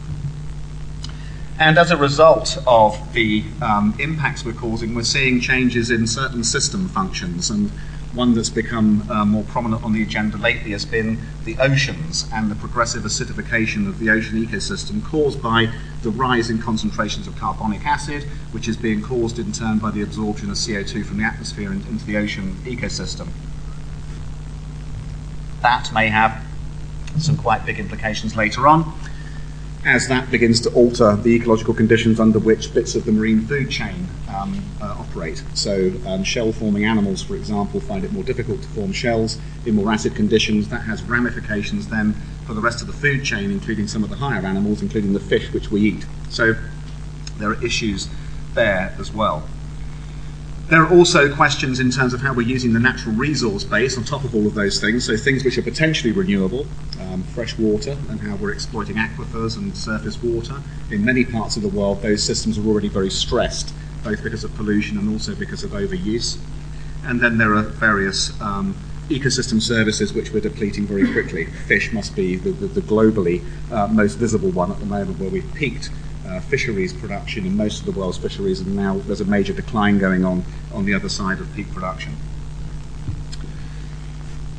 And 1.61 1.79
as 1.79 1.93
a 1.93 1.97
result 1.97 2.59
of 2.67 3.13
the 3.15 3.45
um, 3.63 3.95
impacts 4.01 4.45
we're 4.45 4.53
causing, 4.55 4.95
we're 4.95 5.05
seeing 5.05 5.41
changes 5.41 5.91
in 5.91 6.09
certain 6.09 6.43
system 6.43 6.89
functions. 6.89 7.49
And 7.51 7.71
one 8.19 8.35
that's 8.35 8.51
become 8.51 9.09
uh, 9.09 9.25
more 9.25 9.45
prominent 9.45 9.85
on 9.85 9.93
the 9.93 10.03
agenda 10.03 10.37
lately 10.37 10.73
has 10.73 10.85
been 10.85 11.17
the 11.45 11.57
oceans 11.59 12.29
and 12.33 12.51
the 12.51 12.55
progressive 12.57 13.05
acidification 13.05 13.89
of 13.89 14.01
the 14.01 14.11
ocean 14.11 14.45
ecosystem 14.45 15.03
caused 15.05 15.41
by 15.41 15.73
the 16.03 16.11
rise 16.11 16.51
in 16.51 16.61
concentrations 16.61 17.29
of 17.29 17.37
carbonic 17.37 17.87
acid, 17.87 18.25
which 18.51 18.67
is 18.67 18.77
being 18.77 19.01
caused 19.01 19.39
in 19.39 19.53
turn 19.53 19.79
by 19.79 19.93
the 19.93 20.03
absorption 20.03 20.51
of 20.51 20.57
CO2 20.57 21.07
from 21.07 21.19
the 21.19 21.23
atmosphere 21.23 21.73
into 21.73 22.05
the 22.05 22.17
ocean 22.17 22.57
ecosystem. 22.65 23.29
That 25.63 25.93
may 25.93 26.09
have 26.09 26.45
some 27.19 27.37
quite 27.37 27.65
big 27.65 27.79
implications 27.79 28.35
later 28.35 28.67
on 28.67 28.93
as 29.85 30.09
that 30.09 30.29
begins 30.31 30.61
to 30.61 30.71
alter 30.71 31.15
the 31.17 31.35
ecological 31.37 31.73
conditions 31.73 32.19
under 32.19 32.41
which 32.41 32.75
bits 32.75 32.97
of 32.97 33.05
the 33.05 33.13
marine 33.13 33.47
food 33.47 33.71
chain 33.71 34.09
um, 34.39 34.63
uh, 34.81 34.97
operate. 34.99 35.43
So, 35.55 35.93
um, 36.07 36.25
shell 36.25 36.53
forming 36.53 36.85
animals, 36.85 37.23
for 37.23 37.35
example, 37.35 37.81
find 37.81 38.05
it 38.05 38.13
more 38.13 38.23
difficult 38.23 38.63
to 38.63 38.69
form 38.69 38.93
shells 38.93 39.39
in 39.67 39.75
more 39.75 39.93
acid 39.93 40.15
conditions. 40.15 40.69
That 40.69 40.83
has 40.83 41.03
ramifications 41.03 41.89
then 41.89 42.15
for 42.47 42.55
the 42.55 42.61
rest 42.61 42.81
of 42.81 42.87
the 42.87 42.93
food 42.93 43.25
chain, 43.25 43.51
including 43.51 43.89
some 43.89 44.03
of 44.05 44.11
the 44.11 44.17
higher 44.17 44.45
animals, 44.45 44.83
including 44.83 45.13
the 45.13 45.21
fish 45.21 45.53
which 45.53 45.71
we 45.71 45.83
eat. 45.83 46.07
So, 46.31 46.55
there 47.39 47.51
are 47.51 47.65
issues 47.65 48.09
there 48.55 48.95
as 48.99 49.13
well. 49.13 49.47
There 50.69 50.83
are 50.83 50.93
also 50.93 51.35
questions 51.35 51.81
in 51.81 51.91
terms 51.91 52.13
of 52.13 52.21
how 52.21 52.35
we're 52.35 52.47
using 52.47 52.75
the 52.75 52.79
natural 52.79 53.15
resource 53.15 53.65
base 53.65 53.97
on 53.97 54.05
top 54.05 54.23
of 54.25 54.35
all 54.35 54.47
of 54.47 54.53
those 54.53 54.79
things, 54.79 55.07
so 55.07 55.17
things 55.17 55.43
which 55.43 55.57
are 55.57 55.63
potentially 55.63 56.13
renewable, 56.13 56.67
um, 57.01 57.23
fresh 57.23 57.57
water, 57.57 57.97
and 58.11 58.21
how 58.21 58.37
we're 58.37 58.53
exploiting 58.53 58.97
aquifers 58.97 59.57
and 59.57 59.75
surface 59.75 60.23
water. 60.23 60.61
In 60.91 61.03
many 61.03 61.25
parts 61.25 61.57
of 61.57 61.63
the 61.63 61.69
world, 61.69 62.03
those 62.03 62.23
systems 62.23 62.59
are 62.59 62.67
already 62.67 62.89
very 62.89 63.09
stressed, 63.09 63.73
both 64.09 64.25
because 64.25 64.43
of 64.43 64.55
pollution 64.55 64.97
and 64.97 65.11
also 65.11 65.35
because 65.35 65.63
of 65.65 65.73
overuse. 65.73 66.39
And 67.05 67.21
then 67.21 67.37
there 67.37 67.55
are 67.55 67.63
various 67.63 68.39
um, 68.41 68.75
ecosystem 69.09 69.61
services 69.61 70.15
which 70.15 70.33
we're 70.33 70.41
depleting 70.41 70.87
very 70.87 71.13
quickly. 71.13 71.45
Fish 71.67 71.93
must 71.93 72.17
be 72.17 72.37
the, 72.37 72.51
the, 72.51 72.67
the 72.69 72.81
globally 72.81 73.45
uh, 73.71 73.87
most 73.89 74.15
visible 74.15 74.51
one 74.51 74.71
at 74.71 74.79
the 74.81 74.87
moment, 74.87 75.19
where 75.19 75.29
we've 75.29 75.55
peaked 75.55 75.91
uh, 76.27 76.41
fisheries 76.41 76.95
production 76.95 77.45
in 77.45 77.55
most 77.55 77.81
of 77.81 77.87
the 77.87 77.93
world's 77.93 78.19
fisheries, 78.19 78.61
and 78.61 78.75
now 78.75 78.99
there's 79.07 79.21
a 79.21 79.27
major 79.27 79.53
decline 79.53 79.99
going 79.99 80.25
on 80.25 80.43
on 80.73 80.87
the 80.87 80.95
other 80.95 81.09
side 81.09 81.39
of 81.39 81.55
peak 81.55 81.71
production. 81.73 82.17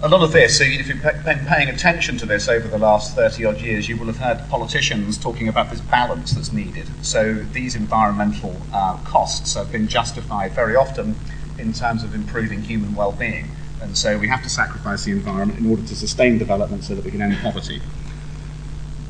A 0.01 0.07
lot 0.07 0.23
of 0.23 0.31
this, 0.31 0.57
so 0.57 0.63
if 0.63 0.87
you've 0.87 1.03
been 1.03 1.45
paying 1.45 1.67
attention 1.67 2.17
to 2.19 2.25
this 2.25 2.47
over 2.47 2.69
the 2.69 2.77
last 2.77 3.15
30 3.15 3.43
odd 3.43 3.59
years, 3.59 3.89
you 3.89 3.97
will 3.97 4.05
have 4.05 4.19
heard 4.19 4.49
politicians 4.49 5.17
talking 5.17 5.49
about 5.49 5.69
this 5.69 5.81
balance 5.81 6.31
that's 6.31 6.53
needed. 6.53 6.87
So 7.01 7.33
these 7.33 7.75
environmental 7.75 8.55
uh, 8.71 8.95
costs 9.03 9.55
have 9.55 9.73
been 9.73 9.89
justified 9.89 10.53
very 10.53 10.77
often 10.77 11.17
in 11.57 11.73
terms 11.73 12.05
of 12.05 12.15
improving 12.15 12.61
human 12.61 12.95
well 12.95 13.11
being. 13.11 13.51
And 13.81 13.97
so 13.97 14.17
we 14.17 14.29
have 14.29 14.41
to 14.43 14.49
sacrifice 14.49 15.03
the 15.03 15.11
environment 15.11 15.59
in 15.59 15.69
order 15.69 15.81
to 15.81 15.95
sustain 15.97 16.37
development 16.37 16.85
so 16.85 16.95
that 16.95 17.03
we 17.03 17.11
can 17.11 17.21
end 17.21 17.37
poverty. 17.39 17.81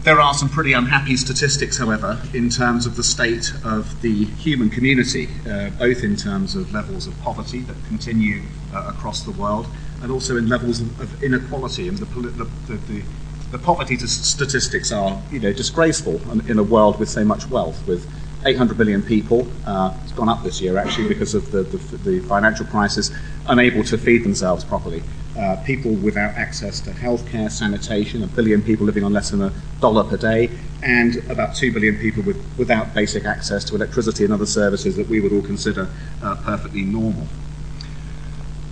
There 0.01 0.19
are 0.19 0.33
some 0.33 0.49
pretty 0.49 0.73
unhappy 0.73 1.17
statistics, 1.17 1.77
however, 1.77 2.19
in 2.33 2.49
terms 2.49 2.87
of 2.87 2.95
the 2.95 3.03
state 3.03 3.53
of 3.63 4.01
the 4.01 4.25
human 4.25 4.71
community, 4.71 5.29
uh, 5.47 5.69
both 5.69 6.03
in 6.03 6.15
terms 6.15 6.55
of 6.55 6.73
levels 6.73 7.05
of 7.05 7.15
poverty 7.21 7.59
that 7.59 7.75
continue 7.87 8.41
uh, 8.73 8.91
across 8.91 9.21
the 9.21 9.31
world 9.31 9.67
and 10.01 10.11
also 10.11 10.37
in 10.37 10.47
levels 10.47 10.81
of, 10.81 11.23
inequality. 11.23 11.87
And 11.87 11.97
the, 11.97 12.05
the, 12.05 12.73
the, 12.73 13.03
the 13.51 13.57
poverty 13.57 13.97
statistics 13.97 14.91
are 14.91 15.21
you 15.31 15.39
know, 15.39 15.53
disgraceful 15.53 16.21
in 16.49 16.59
a 16.59 16.63
world 16.63 16.99
with 16.99 17.09
so 17.09 17.23
much 17.23 17.47
wealth, 17.49 17.85
with 17.87 18.09
800 18.45 18.77
million 18.77 19.01
people. 19.01 19.47
Uh, 19.65 19.93
it's 20.03 20.13
gone 20.13 20.29
up 20.29 20.43
this 20.43 20.61
year 20.61 20.77
actually 20.77 21.07
because 21.07 21.35
of 21.35 21.51
the, 21.51 21.63
the, 21.63 22.19
financial 22.21 22.65
crisis, 22.65 23.11
unable 23.47 23.83
to 23.83 23.97
feed 23.97 24.23
themselves 24.23 24.63
properly 24.63 25.03
uh, 25.39 25.55
people 25.63 25.91
without 25.91 26.35
access 26.35 26.79
to 26.81 26.91
healthcare, 26.91 27.51
sanitation, 27.51 28.23
a 28.23 28.27
billion 28.27 28.61
people 28.61 28.85
living 28.85 29.03
on 29.03 29.13
less 29.13 29.29
than 29.29 29.41
a 29.41 29.53
dollar 29.79 30.03
per 30.03 30.17
day, 30.17 30.49
and 30.83 31.17
about 31.29 31.55
two 31.55 31.71
billion 31.71 31.95
people 31.97 32.23
with, 32.23 32.43
without 32.57 32.93
basic 32.93 33.25
access 33.25 33.63
to 33.63 33.75
electricity 33.75 34.23
and 34.23 34.33
other 34.33 34.45
services 34.45 34.95
that 34.95 35.07
we 35.07 35.19
would 35.19 35.31
all 35.31 35.41
consider 35.41 35.89
uh, 36.21 36.35
perfectly 36.43 36.81
normal. 36.81 37.27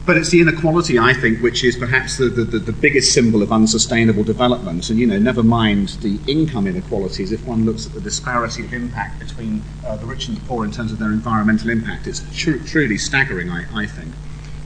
But 0.08 0.16
it's 0.16 0.30
the 0.30 0.40
inequality, 0.40 0.98
I 0.98 1.12
think, 1.12 1.42
which 1.42 1.66
is 1.66 1.76
perhaps 1.76 2.16
the, 2.16 2.30
the, 2.30 2.46
the, 2.46 2.72
biggest 2.72 3.14
symbol 3.14 3.42
of 3.42 3.52
unsustainable 3.52 4.24
development. 4.24 4.90
And, 4.90 4.98
you 4.98 5.06
know, 5.06 5.20
never 5.20 5.44
mind 5.44 5.90
the 6.02 6.18
income 6.28 6.66
inequalities, 6.66 7.34
if 7.34 7.46
one 7.46 7.66
looks 7.66 7.86
at 7.88 7.92
the 7.92 8.00
disparity 8.00 8.64
of 8.64 8.72
impact 8.72 9.20
between 9.20 9.62
uh, 9.86 9.98
the 9.98 10.06
rich 10.06 10.30
and 10.30 10.38
the 10.38 10.42
poor 10.46 10.64
in 10.64 10.72
terms 10.72 10.94
of 10.94 11.00
their 11.00 11.10
environmental 11.10 11.70
impact, 11.70 12.08
it's 12.08 12.24
tr- 12.34 12.56
truly 12.66 12.98
staggering, 12.98 13.50
I, 13.50 13.66
I 13.76 13.86
think. 13.86 14.14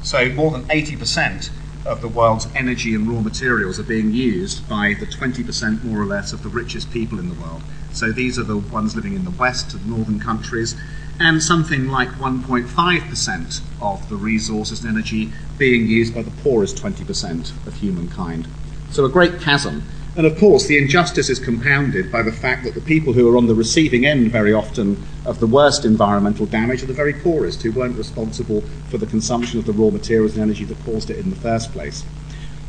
So, 0.04 0.30
more 0.30 0.52
than 0.52 0.62
80% 0.66 1.50
of 1.88 2.02
the 2.02 2.08
world's 2.08 2.48
energy 2.54 2.94
and 2.94 3.10
raw 3.10 3.22
materials 3.22 3.80
are 3.80 3.84
being 3.84 4.14
used 4.14 4.70
by 4.70 4.96
the 5.00 5.08
20% 5.08 5.84
more 5.84 6.00
or 6.00 6.06
less 6.06 6.34
of 6.34 6.44
the 6.44 6.50
richest 6.50 6.92
people 6.92 7.18
in 7.18 7.30
the 7.30 7.42
world. 7.42 7.64
So 7.94 8.12
these 8.12 8.40
are 8.40 8.44
the 8.44 8.58
ones 8.58 8.96
living 8.96 9.14
in 9.14 9.24
the 9.24 9.32
west, 9.32 9.72
the 9.72 9.90
northern 9.90 10.20
countries, 10.20 10.76
and 11.20 11.42
something 11.42 11.88
like 11.88 12.10
1.5% 12.10 13.62
of 13.82 14.10
the 14.10 14.16
resources 14.16 14.84
and 14.84 14.90
energy 14.90 15.32
being 15.58 15.88
used 15.88 16.16
by 16.16 16.22
the 16.22 16.32
poorest 16.44 16.78
20% 16.78 17.68
of 17.68 17.76
humankind. 17.76 18.48
So 18.92 19.06
a 19.06 19.10
great 19.10 19.40
chasm 19.40 19.84
and 20.14 20.28
of 20.28 20.38
course, 20.38 20.68
the 20.68 20.78
injustice 20.78 21.30
is 21.30 21.40
compounded 21.40 22.12
by 22.12 22.22
the 22.22 22.34
fact 22.34 22.66
that 22.66 22.74
the 22.74 22.82
people 22.82 23.14
who 23.14 23.32
are 23.32 23.38
on 23.38 23.48
the 23.48 23.56
receiving 23.56 24.06
end 24.06 24.30
very 24.30 24.52
often 24.52 25.02
of 25.26 25.40
the 25.40 25.48
worst 25.48 25.86
environmental 25.86 26.46
damage 26.46 26.84
are 26.84 26.88
the 26.88 26.94
very 26.94 27.14
poorest, 27.14 27.64
who 27.64 27.72
weren't 27.72 27.98
responsible 27.98 28.60
for 28.90 28.98
the 28.98 29.06
consumption 29.06 29.58
of 29.58 29.66
the 29.66 29.72
raw 29.72 29.90
materials 29.90 30.34
and 30.34 30.42
energy 30.42 30.66
that 30.66 30.84
caused 30.84 31.10
it 31.10 31.18
in 31.18 31.30
the 31.30 31.36
first 31.38 31.72
place. 31.72 32.04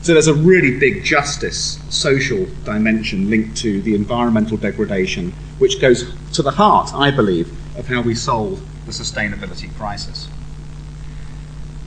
So 0.03 0.15
there's 0.15 0.27
a 0.27 0.35
really 0.35 0.79
big 0.81 1.05
justice, 1.05 1.79
social 1.89 2.47
dimension 2.65 3.31
linked 3.31 3.57
to 3.59 3.81
the 3.83 3.95
environmental 3.95 4.57
degradation, 4.57 5.33
which 5.59 5.81
goes 5.81 6.13
to 6.33 6.43
the 6.43 6.51
heart, 6.51 6.93
I 6.93 7.13
believe, 7.13 7.49
of 7.79 7.87
how 7.87 8.03
we 8.03 8.17
solve 8.17 8.61
the 8.85 8.91
sustainability 8.91 9.73
crisis. 9.77 10.29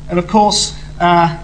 And 0.10 0.18
of 0.18 0.28
course, 0.30 0.80
uh, 0.98 1.44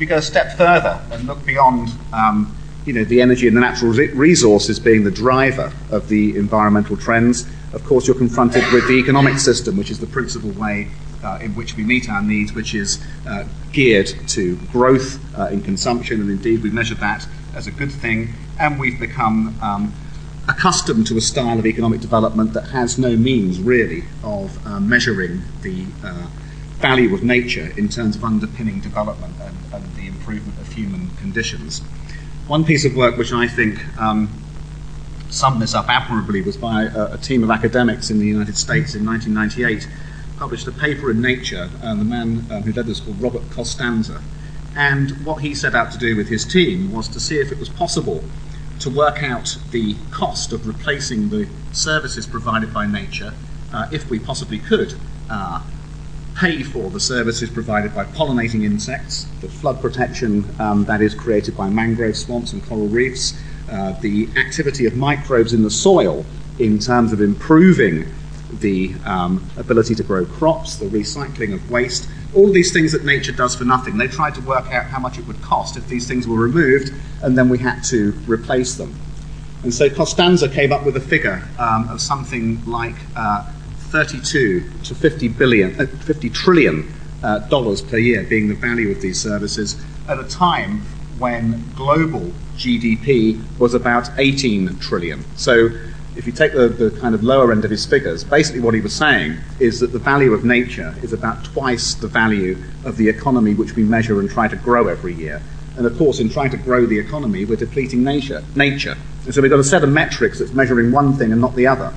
we 0.00 0.06
go 0.06 0.16
a 0.16 0.22
step 0.22 0.56
further 0.56 1.00
and 1.12 1.28
look 1.28 1.46
beyond 1.46 1.92
um, 2.12 2.56
you 2.84 2.92
know, 2.92 3.04
the 3.04 3.20
energy 3.20 3.46
and 3.46 3.56
the 3.56 3.60
natural 3.60 3.92
resources 3.92 4.80
being 4.80 5.04
the 5.04 5.10
driver 5.10 5.72
of 5.92 6.08
the 6.08 6.36
environmental 6.36 6.96
trends, 6.96 7.46
of 7.72 7.84
course, 7.84 8.08
you're 8.08 8.16
confronted 8.16 8.64
with 8.72 8.88
the 8.88 8.94
economic 8.94 9.38
system, 9.38 9.76
which 9.76 9.92
is 9.92 10.00
the 10.00 10.06
principal 10.08 10.50
way 10.50 10.88
uh, 11.22 11.38
in 11.40 11.54
which 11.54 11.76
we 11.76 11.84
meet 11.84 12.08
our 12.08 12.22
needs, 12.22 12.52
which 12.52 12.74
is 12.74 13.02
uh, 13.26 13.44
geared 13.72 14.06
to 14.28 14.56
growth 14.72 15.18
uh, 15.38 15.46
in 15.46 15.62
consumption, 15.62 16.20
and 16.20 16.30
indeed 16.30 16.62
we've 16.62 16.74
measured 16.74 16.98
that 16.98 17.26
as 17.54 17.66
a 17.66 17.70
good 17.70 17.92
thing, 17.92 18.32
and 18.58 18.78
we've 18.78 18.98
become 18.98 19.58
um, 19.62 19.92
accustomed 20.48 21.06
to 21.06 21.16
a 21.16 21.20
style 21.20 21.58
of 21.58 21.66
economic 21.66 22.00
development 22.00 22.52
that 22.54 22.68
has 22.68 22.98
no 22.98 23.16
means 23.16 23.60
really 23.60 24.04
of 24.22 24.66
uh, 24.66 24.80
measuring 24.80 25.42
the 25.62 25.84
uh, 26.04 26.26
value 26.78 27.14
of 27.14 27.22
nature 27.22 27.72
in 27.76 27.88
terms 27.88 28.16
of 28.16 28.24
underpinning 28.24 28.80
development 28.80 29.34
and, 29.40 29.56
and 29.72 29.96
the 29.96 30.06
improvement 30.06 30.58
of 30.58 30.72
human 30.72 31.10
conditions. 31.16 31.80
One 32.46 32.64
piece 32.64 32.84
of 32.84 32.96
work 32.96 33.16
which 33.16 33.32
I 33.32 33.46
think 33.46 33.78
um, 33.98 34.28
summed 35.28 35.62
this 35.62 35.74
up 35.74 35.88
admirably 35.88 36.42
was 36.42 36.56
by 36.56 36.84
a, 36.84 37.12
a, 37.12 37.18
team 37.18 37.44
of 37.44 37.50
academics 37.50 38.10
in 38.10 38.18
the 38.18 38.26
United 38.26 38.56
States 38.56 38.94
in 38.94 39.06
1998, 39.06 39.88
published 40.40 40.66
a 40.66 40.72
paper 40.72 41.10
in 41.10 41.20
Nature, 41.20 41.68
and 41.82 42.00
the 42.00 42.04
man 42.04 42.46
um, 42.50 42.62
who 42.62 42.72
led 42.72 42.86
this 42.86 42.98
called 42.98 43.20
Robert 43.20 43.42
Costanza. 43.50 44.22
And 44.74 45.10
what 45.22 45.42
he 45.42 45.54
set 45.54 45.74
out 45.74 45.92
to 45.92 45.98
do 45.98 46.16
with 46.16 46.28
his 46.28 46.46
team 46.46 46.90
was 46.92 47.08
to 47.08 47.20
see 47.20 47.38
if 47.38 47.52
it 47.52 47.58
was 47.58 47.68
possible 47.68 48.24
to 48.78 48.88
work 48.88 49.22
out 49.22 49.58
the 49.70 49.94
cost 50.10 50.54
of 50.54 50.66
replacing 50.66 51.28
the 51.28 51.46
services 51.72 52.26
provided 52.26 52.72
by 52.72 52.86
nature, 52.86 53.34
uh, 53.74 53.88
if 53.92 54.08
we 54.08 54.18
possibly 54.18 54.58
could, 54.58 54.94
uh, 55.28 55.62
pay 56.34 56.62
for 56.62 56.88
the 56.88 57.00
services 57.00 57.50
provided 57.50 57.94
by 57.94 58.04
pollinating 58.04 58.64
insects, 58.64 59.26
the 59.42 59.48
flood 59.48 59.78
protection 59.82 60.48
um, 60.58 60.86
that 60.86 61.02
is 61.02 61.14
created 61.14 61.54
by 61.54 61.68
mangrove 61.68 62.16
swamps 62.16 62.54
and 62.54 62.64
coral 62.64 62.88
reefs, 62.88 63.38
uh, 63.70 63.92
the 64.00 64.26
activity 64.38 64.86
of 64.86 64.96
microbes 64.96 65.52
in 65.52 65.62
the 65.62 65.70
soil 65.70 66.24
in 66.58 66.78
terms 66.78 67.12
of 67.12 67.20
improving 67.20 68.06
the 68.60 68.94
um, 69.04 69.44
ability 69.56 69.94
to 69.94 70.02
grow 70.02 70.24
crops, 70.24 70.76
the 70.76 70.86
recycling 70.86 71.54
of 71.54 71.70
waste, 71.70 72.08
all 72.34 72.50
these 72.50 72.72
things 72.72 72.92
that 72.92 73.04
nature 73.04 73.32
does 73.32 73.54
for 73.54 73.64
nothing. 73.64 73.96
They 73.96 74.08
tried 74.08 74.34
to 74.36 74.40
work 74.42 74.66
out 74.72 74.86
how 74.86 74.98
much 74.98 75.18
it 75.18 75.26
would 75.26 75.40
cost 75.42 75.76
if 75.76 75.86
these 75.88 76.06
things 76.06 76.26
were 76.26 76.38
removed 76.38 76.92
and 77.22 77.36
then 77.36 77.48
we 77.48 77.58
had 77.58 77.82
to 77.84 78.12
replace 78.26 78.74
them. 78.74 78.94
And 79.62 79.74
so 79.74 79.90
Costanza 79.90 80.48
came 80.48 80.72
up 80.72 80.86
with 80.86 80.96
a 80.96 81.00
figure 81.00 81.46
um, 81.58 81.88
of 81.88 82.00
something 82.00 82.64
like 82.64 82.94
uh, 83.14 83.50
32 83.90 84.70
to 84.84 84.94
50 84.94 85.28
billion, 85.28 85.78
uh, 85.80 85.86
50 85.86 86.30
trillion 86.30 86.92
uh, 87.22 87.40
dollars 87.40 87.82
per 87.82 87.98
year 87.98 88.22
being 88.24 88.48
the 88.48 88.54
value 88.54 88.90
of 88.90 89.00
these 89.02 89.20
services 89.20 89.82
at 90.08 90.18
a 90.18 90.24
time 90.24 90.80
when 91.18 91.62
global 91.74 92.32
GDP 92.56 93.42
was 93.58 93.74
about 93.74 94.08
18 94.16 94.78
trillion. 94.78 95.22
So 95.36 95.68
if 96.20 96.26
you 96.26 96.32
take 96.34 96.52
the, 96.52 96.68
the 96.68 96.90
kind 97.00 97.14
of 97.14 97.24
lower 97.24 97.50
end 97.50 97.64
of 97.64 97.70
his 97.70 97.86
figures, 97.86 98.24
basically 98.24 98.60
what 98.60 98.74
he 98.74 98.82
was 98.82 98.94
saying 98.94 99.38
is 99.58 99.80
that 99.80 99.86
the 99.86 99.98
value 99.98 100.34
of 100.34 100.44
nature 100.44 100.94
is 101.02 101.14
about 101.14 101.42
twice 101.44 101.94
the 101.94 102.08
value 102.08 102.58
of 102.84 102.98
the 102.98 103.08
economy 103.08 103.54
which 103.54 103.74
we 103.74 103.82
measure 103.82 104.20
and 104.20 104.28
try 104.28 104.46
to 104.46 104.56
grow 104.56 104.88
every 104.88 105.14
year. 105.14 105.40
And 105.78 105.86
of 105.86 105.96
course, 105.96 106.20
in 106.20 106.28
trying 106.28 106.50
to 106.50 106.58
grow 106.58 106.84
the 106.84 106.98
economy, 106.98 107.46
we're 107.46 107.56
depleting 107.56 108.04
nature. 108.04 108.44
nature. 108.54 108.98
And 109.24 109.34
so 109.34 109.40
we've 109.40 109.50
got 109.50 109.60
a 109.60 109.64
set 109.64 109.82
of 109.82 109.88
metrics 109.88 110.40
that's 110.40 110.52
measuring 110.52 110.92
one 110.92 111.14
thing 111.14 111.32
and 111.32 111.40
not 111.40 111.54
the 111.54 111.66
other. 111.66 111.90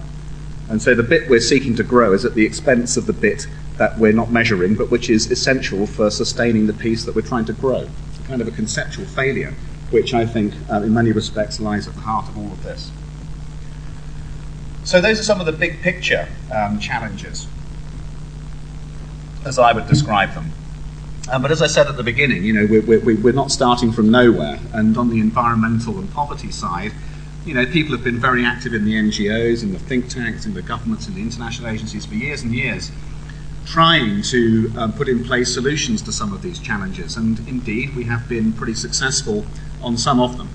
And 0.70 0.82
so 0.82 0.96
the 0.96 1.04
bit 1.04 1.30
we're 1.30 1.42
seeking 1.42 1.76
to 1.76 1.84
grow 1.84 2.14
is 2.14 2.24
at 2.24 2.34
the 2.34 2.46
expense 2.46 2.96
of 2.96 3.08
the 3.08 3.12
bit 3.12 3.46
that 3.78 4.00
we're 4.00 4.14
not 4.14 4.32
measuring, 4.32 4.76
but 4.76 4.90
which 4.90 5.10
is 5.10 5.30
essential 5.32 5.86
for 5.86 6.10
sustaining 6.10 6.68
the 6.68 6.74
piece 6.74 7.04
that 7.04 7.14
we're 7.14 7.28
trying 7.28 7.44
to 7.44 7.54
grow. 7.54 7.90
It's 8.08 8.26
kind 8.26 8.42
of 8.42 8.48
a 8.48 8.52
conceptual 8.52 9.04
failure, 9.04 9.54
which 9.92 10.14
I 10.14 10.26
think, 10.26 10.54
uh, 10.72 10.76
in 10.76 10.94
many 10.94 11.12
respects, 11.12 11.60
lies 11.60 11.90
at 11.90 11.96
the 11.96 12.00
heart 12.00 12.30
of 12.30 12.38
all 12.38 12.54
of 12.54 12.64
this. 12.64 12.90
So 14.84 15.00
those 15.00 15.20
are 15.20 15.24
some 15.24 15.40
of 15.40 15.46
the 15.46 15.52
big 15.54 15.82
picture 15.82 16.28
um, 16.54 16.80
challenges, 16.80 17.48
as 19.46 19.58
I 19.58 19.72
would 19.72 19.88
describe 19.88 20.34
them. 20.34 20.52
Um, 21.32 21.42
but 21.42 21.52
as 21.52 21.62
I 21.62 21.68
said 21.68 21.88
at 21.88 21.96
the 21.96 22.04
beginning, 22.04 22.44
you 22.44 22.54
know, 22.54 22.68
we're, 22.70 23.00
we're, 23.00 23.16
we're 23.16 23.34
not 23.34 23.50
starting 23.50 23.94
from 23.94 24.12
nowhere. 24.12 24.60
And 24.74 24.98
on 24.98 25.10
the 25.10 25.22
environmental 25.22 25.98
and 26.00 26.12
poverty 26.12 26.52
side, 26.52 26.92
you 27.46 27.54
know, 27.54 27.66
people 27.66 27.96
have 27.96 28.04
been 28.04 28.20
very 28.20 28.44
active 28.44 28.74
in 28.74 28.84
the 28.84 28.94
NGOs, 28.94 29.64
in 29.64 29.72
the 29.72 29.80
think 29.80 30.10
tanks, 30.10 30.46
in 30.46 30.54
the 30.54 30.62
governments, 30.62 31.08
in 31.08 31.16
the 31.16 31.22
international 31.22 31.70
agencies 31.70 32.06
for 32.06 32.16
years 32.16 32.42
and 32.42 32.54
years, 32.54 32.92
trying 33.66 34.22
to 34.24 34.72
um, 34.78 34.94
put 34.94 35.08
in 35.08 35.24
place 35.24 35.54
solutions 35.54 36.02
to 36.02 36.12
some 36.12 36.34
of 36.34 36.42
these 36.42 36.60
challenges. 36.60 37.16
And 37.16 37.40
indeed, 37.48 37.96
we 37.96 38.04
have 38.06 38.28
been 38.28 38.52
pretty 38.52 38.74
successful 38.74 39.46
on 39.82 39.98
some 39.98 40.20
of 40.20 40.38
them. 40.38 40.50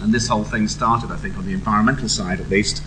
And 0.00 0.12
this 0.12 0.28
whole 0.28 0.44
thing 0.44 0.68
started, 0.68 1.10
I 1.10 1.16
think, 1.16 1.36
on 1.36 1.46
the 1.46 1.52
environmental 1.52 2.08
side 2.08 2.40
at 2.40 2.48
least, 2.48 2.82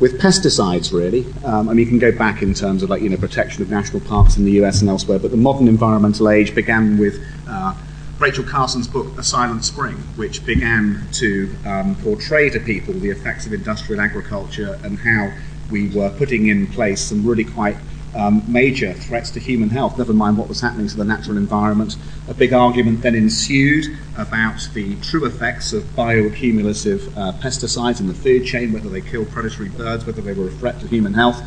with 0.00 0.20
pesticides, 0.20 0.92
really. 0.92 1.26
Um, 1.44 1.68
I 1.68 1.72
mean, 1.72 1.84
you 1.84 1.86
can 1.86 1.98
go 1.98 2.12
back 2.12 2.42
in 2.42 2.54
terms 2.54 2.82
of 2.82 2.90
like 2.90 3.02
you 3.02 3.08
know 3.08 3.16
protection 3.16 3.62
of 3.62 3.70
national 3.70 4.00
parks 4.00 4.36
in 4.36 4.44
the 4.44 4.52
U.S. 4.52 4.80
and 4.80 4.88
elsewhere, 4.88 5.18
but 5.18 5.30
the 5.30 5.36
modern 5.36 5.68
environmental 5.68 6.28
age 6.28 6.54
began 6.54 6.98
with 6.98 7.24
uh, 7.48 7.74
Rachel 8.18 8.44
Carson's 8.44 8.88
book, 8.88 9.16
A 9.18 9.22
Silent 9.22 9.64
Spring, 9.64 9.96
which 10.16 10.44
began 10.44 11.06
to 11.12 11.54
um, 11.64 11.96
portray 11.96 12.50
to 12.50 12.58
people 12.58 12.94
the 12.94 13.10
effects 13.10 13.46
of 13.46 13.52
industrial 13.52 14.00
agriculture 14.00 14.78
and 14.82 14.98
how 14.98 15.32
we 15.70 15.88
were 15.90 16.10
putting 16.10 16.48
in 16.48 16.66
place 16.66 17.00
some 17.00 17.26
really 17.26 17.44
quite 17.44 17.76
um, 18.14 18.42
major 18.50 18.92
threats 18.92 19.30
to 19.32 19.40
human 19.40 19.70
health, 19.70 19.98
never 19.98 20.12
mind 20.12 20.38
what 20.38 20.48
was 20.48 20.60
happening 20.60 20.88
to 20.88 20.96
the 20.96 21.04
natural 21.04 21.36
environment. 21.36 21.96
A 22.28 22.34
big 22.34 22.52
argument 22.52 23.02
then 23.02 23.14
ensued 23.14 23.96
about 24.16 24.68
the 24.74 24.96
true 24.96 25.24
effects 25.24 25.72
of 25.72 25.82
bioaccumulative 25.94 27.16
uh, 27.16 27.32
pesticides 27.38 28.00
in 28.00 28.08
the 28.08 28.14
food 28.14 28.44
chain, 28.46 28.72
whether 28.72 28.88
they 28.88 29.00
killed 29.00 29.30
predatory 29.30 29.68
birds, 29.68 30.06
whether 30.06 30.22
they 30.22 30.32
were 30.32 30.48
a 30.48 30.52
threat 30.52 30.80
to 30.80 30.86
human 30.88 31.14
health, 31.14 31.42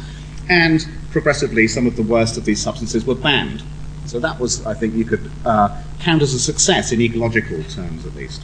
and 0.50 0.88
progressively 1.12 1.68
some 1.68 1.88
of 1.88 1.96
the 1.96 2.04
worst 2.04 2.38
of 2.38 2.46
these 2.46 2.62
substances 2.62 3.06
were 3.06 3.16
banned. 3.16 3.64
So 4.06 4.20
that 4.20 4.40
was, 4.40 4.66
I 4.66 4.74
think, 4.74 4.96
you 4.96 5.06
could 5.06 5.32
uh, 5.46 5.82
count 6.00 6.22
as 6.22 6.34
a 6.34 6.40
success 6.40 6.92
in 6.92 7.02
ecological 7.02 7.64
terms 7.64 8.06
at 8.06 8.16
least. 8.16 8.44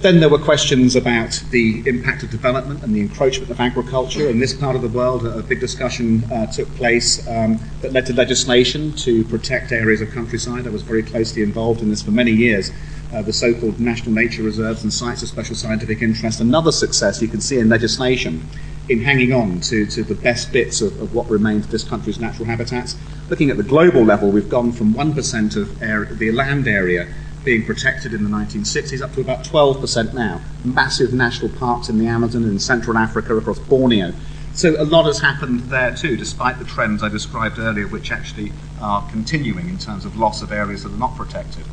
Then 0.00 0.18
there 0.18 0.30
were 0.30 0.38
questions 0.38 0.96
about 0.96 1.42
the 1.50 1.82
impact 1.86 2.22
of 2.22 2.30
development 2.30 2.82
and 2.82 2.96
the 2.96 3.00
encroachment 3.00 3.50
of 3.50 3.60
agriculture. 3.60 4.30
In 4.30 4.38
this 4.38 4.54
part 4.54 4.74
of 4.74 4.80
the 4.80 4.88
world, 4.88 5.26
a 5.26 5.42
big 5.42 5.60
discussion 5.60 6.24
uh, 6.32 6.46
took 6.46 6.74
place 6.76 7.28
um, 7.28 7.60
that 7.82 7.92
led 7.92 8.06
to 8.06 8.14
legislation 8.14 8.92
to 8.92 9.24
protect 9.24 9.72
areas 9.72 10.00
of 10.00 10.10
countryside. 10.10 10.66
I 10.66 10.70
was 10.70 10.80
very 10.80 11.02
closely 11.02 11.42
involved 11.42 11.82
in 11.82 11.90
this 11.90 12.00
for 12.00 12.12
many 12.12 12.30
years. 12.30 12.72
Uh, 13.12 13.20
the 13.20 13.32
so 13.34 13.52
called 13.52 13.78
national 13.78 14.12
nature 14.12 14.42
reserves 14.42 14.84
and 14.84 14.90
sites 14.90 15.22
of 15.22 15.28
special 15.28 15.54
scientific 15.54 16.00
interest. 16.00 16.40
Another 16.40 16.72
success 16.72 17.20
you 17.20 17.28
can 17.28 17.42
see 17.42 17.58
in 17.58 17.68
legislation 17.68 18.48
in 18.88 19.02
hanging 19.02 19.34
on 19.34 19.60
to, 19.60 19.84
to 19.84 20.02
the 20.02 20.14
best 20.14 20.50
bits 20.50 20.80
of, 20.80 20.98
of 21.02 21.14
what 21.14 21.28
remains 21.28 21.66
of 21.66 21.70
this 21.70 21.84
country's 21.84 22.18
natural 22.18 22.46
habitats. 22.46 22.96
Looking 23.28 23.50
at 23.50 23.58
the 23.58 23.62
global 23.62 24.02
level, 24.02 24.30
we've 24.30 24.48
gone 24.48 24.72
from 24.72 24.94
1% 24.94 25.56
of 25.56 25.82
area, 25.82 26.14
the 26.14 26.32
land 26.32 26.66
area 26.66 27.06
being 27.44 27.64
protected 27.64 28.12
in 28.12 28.22
the 28.22 28.30
1960s 28.30 29.02
up 29.02 29.14
to 29.14 29.20
about 29.20 29.44
12% 29.44 30.14
now. 30.14 30.40
Massive 30.64 31.12
national 31.12 31.50
parks 31.50 31.88
in 31.88 31.98
the 31.98 32.06
Amazon 32.06 32.42
and 32.42 32.52
in 32.52 32.58
Central 32.58 32.98
Africa 32.98 33.36
across 33.36 33.58
Borneo. 33.58 34.12
So 34.52 34.80
a 34.80 34.84
lot 34.84 35.06
has 35.06 35.20
happened 35.20 35.60
there 35.60 35.94
too, 35.94 36.16
despite 36.16 36.58
the 36.58 36.64
trends 36.64 37.02
I 37.02 37.08
described 37.08 37.58
earlier, 37.58 37.86
which 37.86 38.10
actually 38.10 38.52
are 38.80 39.08
continuing 39.10 39.68
in 39.68 39.78
terms 39.78 40.04
of 40.04 40.16
loss 40.16 40.42
of 40.42 40.52
areas 40.52 40.82
that 40.82 40.92
are 40.92 40.98
not 40.98 41.16
protected. 41.16 41.64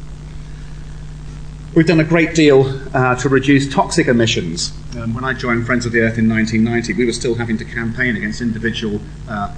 We've 1.75 1.86
done 1.86 1.99
a 1.99 2.06
great 2.06 2.34
deal 2.34 2.65
uh, 2.93 3.15
to 3.15 3.30
reduce 3.30 3.71
toxic 3.71 4.08
emissions. 4.08 4.73
Um, 4.97 5.13
when 5.13 5.23
I 5.23 5.34
joined 5.34 5.65
Friends 5.65 5.86
of 5.86 5.91
the 5.91 5.99
Earth 5.99 6.17
in 6.17 6.30
1990, 6.30 6.93
we 6.93 7.06
were 7.06 7.13
still 7.13 7.36
having 7.36 7.58
to 7.58 7.65
campaign 7.65 8.15
against 8.15 8.41
individual 8.41 9.01
uh, 9.27 9.53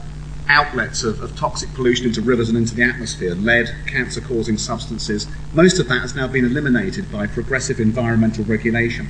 outlets 0.50 1.04
of, 1.04 1.22
of, 1.22 1.36
toxic 1.38 1.72
pollution 1.76 2.08
into 2.08 2.22
rivers 2.22 2.50
and 2.50 2.58
into 2.58 2.76
the 2.76 2.84
atmosphere, 2.84 3.36
lead, 3.36 3.74
cancer 3.86 4.20
causing 4.20 4.58
substances. 4.58 5.28
Most 5.54 5.80
of 5.80 5.88
that 5.88 6.02
has 6.02 6.16
now 6.16 6.28
been 6.28 6.44
eliminated 6.44 7.12
by 7.12 7.28
progressive 7.28 7.80
environmental 7.80 8.44
regulation. 8.44 9.08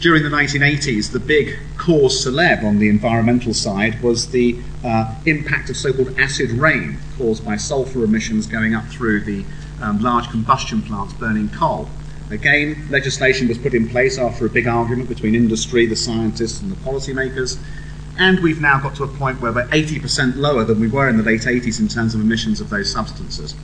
During 0.00 0.24
the 0.24 0.28
1980s, 0.28 1.12
the 1.12 1.20
big 1.20 1.56
cause 1.78 2.24
celeb 2.24 2.62
on 2.64 2.78
the 2.78 2.88
environmental 2.88 3.54
side 3.54 4.02
was 4.02 4.30
the 4.30 4.58
uh, 4.84 5.14
impact 5.24 5.70
of 5.70 5.76
so 5.76 5.92
called 5.92 6.18
acid 6.18 6.50
rain 6.50 6.98
caused 7.16 7.44
by 7.44 7.56
sulfur 7.56 8.04
emissions 8.04 8.46
going 8.46 8.74
up 8.74 8.84
through 8.86 9.20
the 9.20 9.44
um, 9.80 10.02
large 10.02 10.28
combustion 10.30 10.82
plants 10.82 11.14
burning 11.14 11.48
coal. 11.48 11.88
Again, 12.30 12.88
legislation 12.90 13.46
was 13.46 13.56
put 13.56 13.72
in 13.72 13.88
place 13.88 14.18
after 14.18 14.44
a 14.44 14.50
big 14.50 14.66
argument 14.66 15.08
between 15.08 15.34
industry, 15.34 15.86
the 15.86 15.96
scientists, 15.96 16.60
and 16.60 16.70
the 16.70 16.76
policymakers 16.76 17.56
and 18.18 18.40
we've 18.40 18.60
now 18.60 18.80
got 18.80 18.94
to 18.96 19.04
a 19.04 19.08
point 19.08 19.40
where 19.40 19.52
we're 19.52 19.66
80% 19.68 20.36
lower 20.36 20.64
than 20.64 20.80
we 20.80 20.88
were 20.88 21.08
in 21.08 21.16
the 21.16 21.22
late 21.22 21.42
80s 21.42 21.80
in 21.80 21.88
terms 21.88 22.14
of 22.14 22.20
emissions 22.20 22.60
of 22.60 22.70
those 22.70 22.90
substances. 22.90 23.54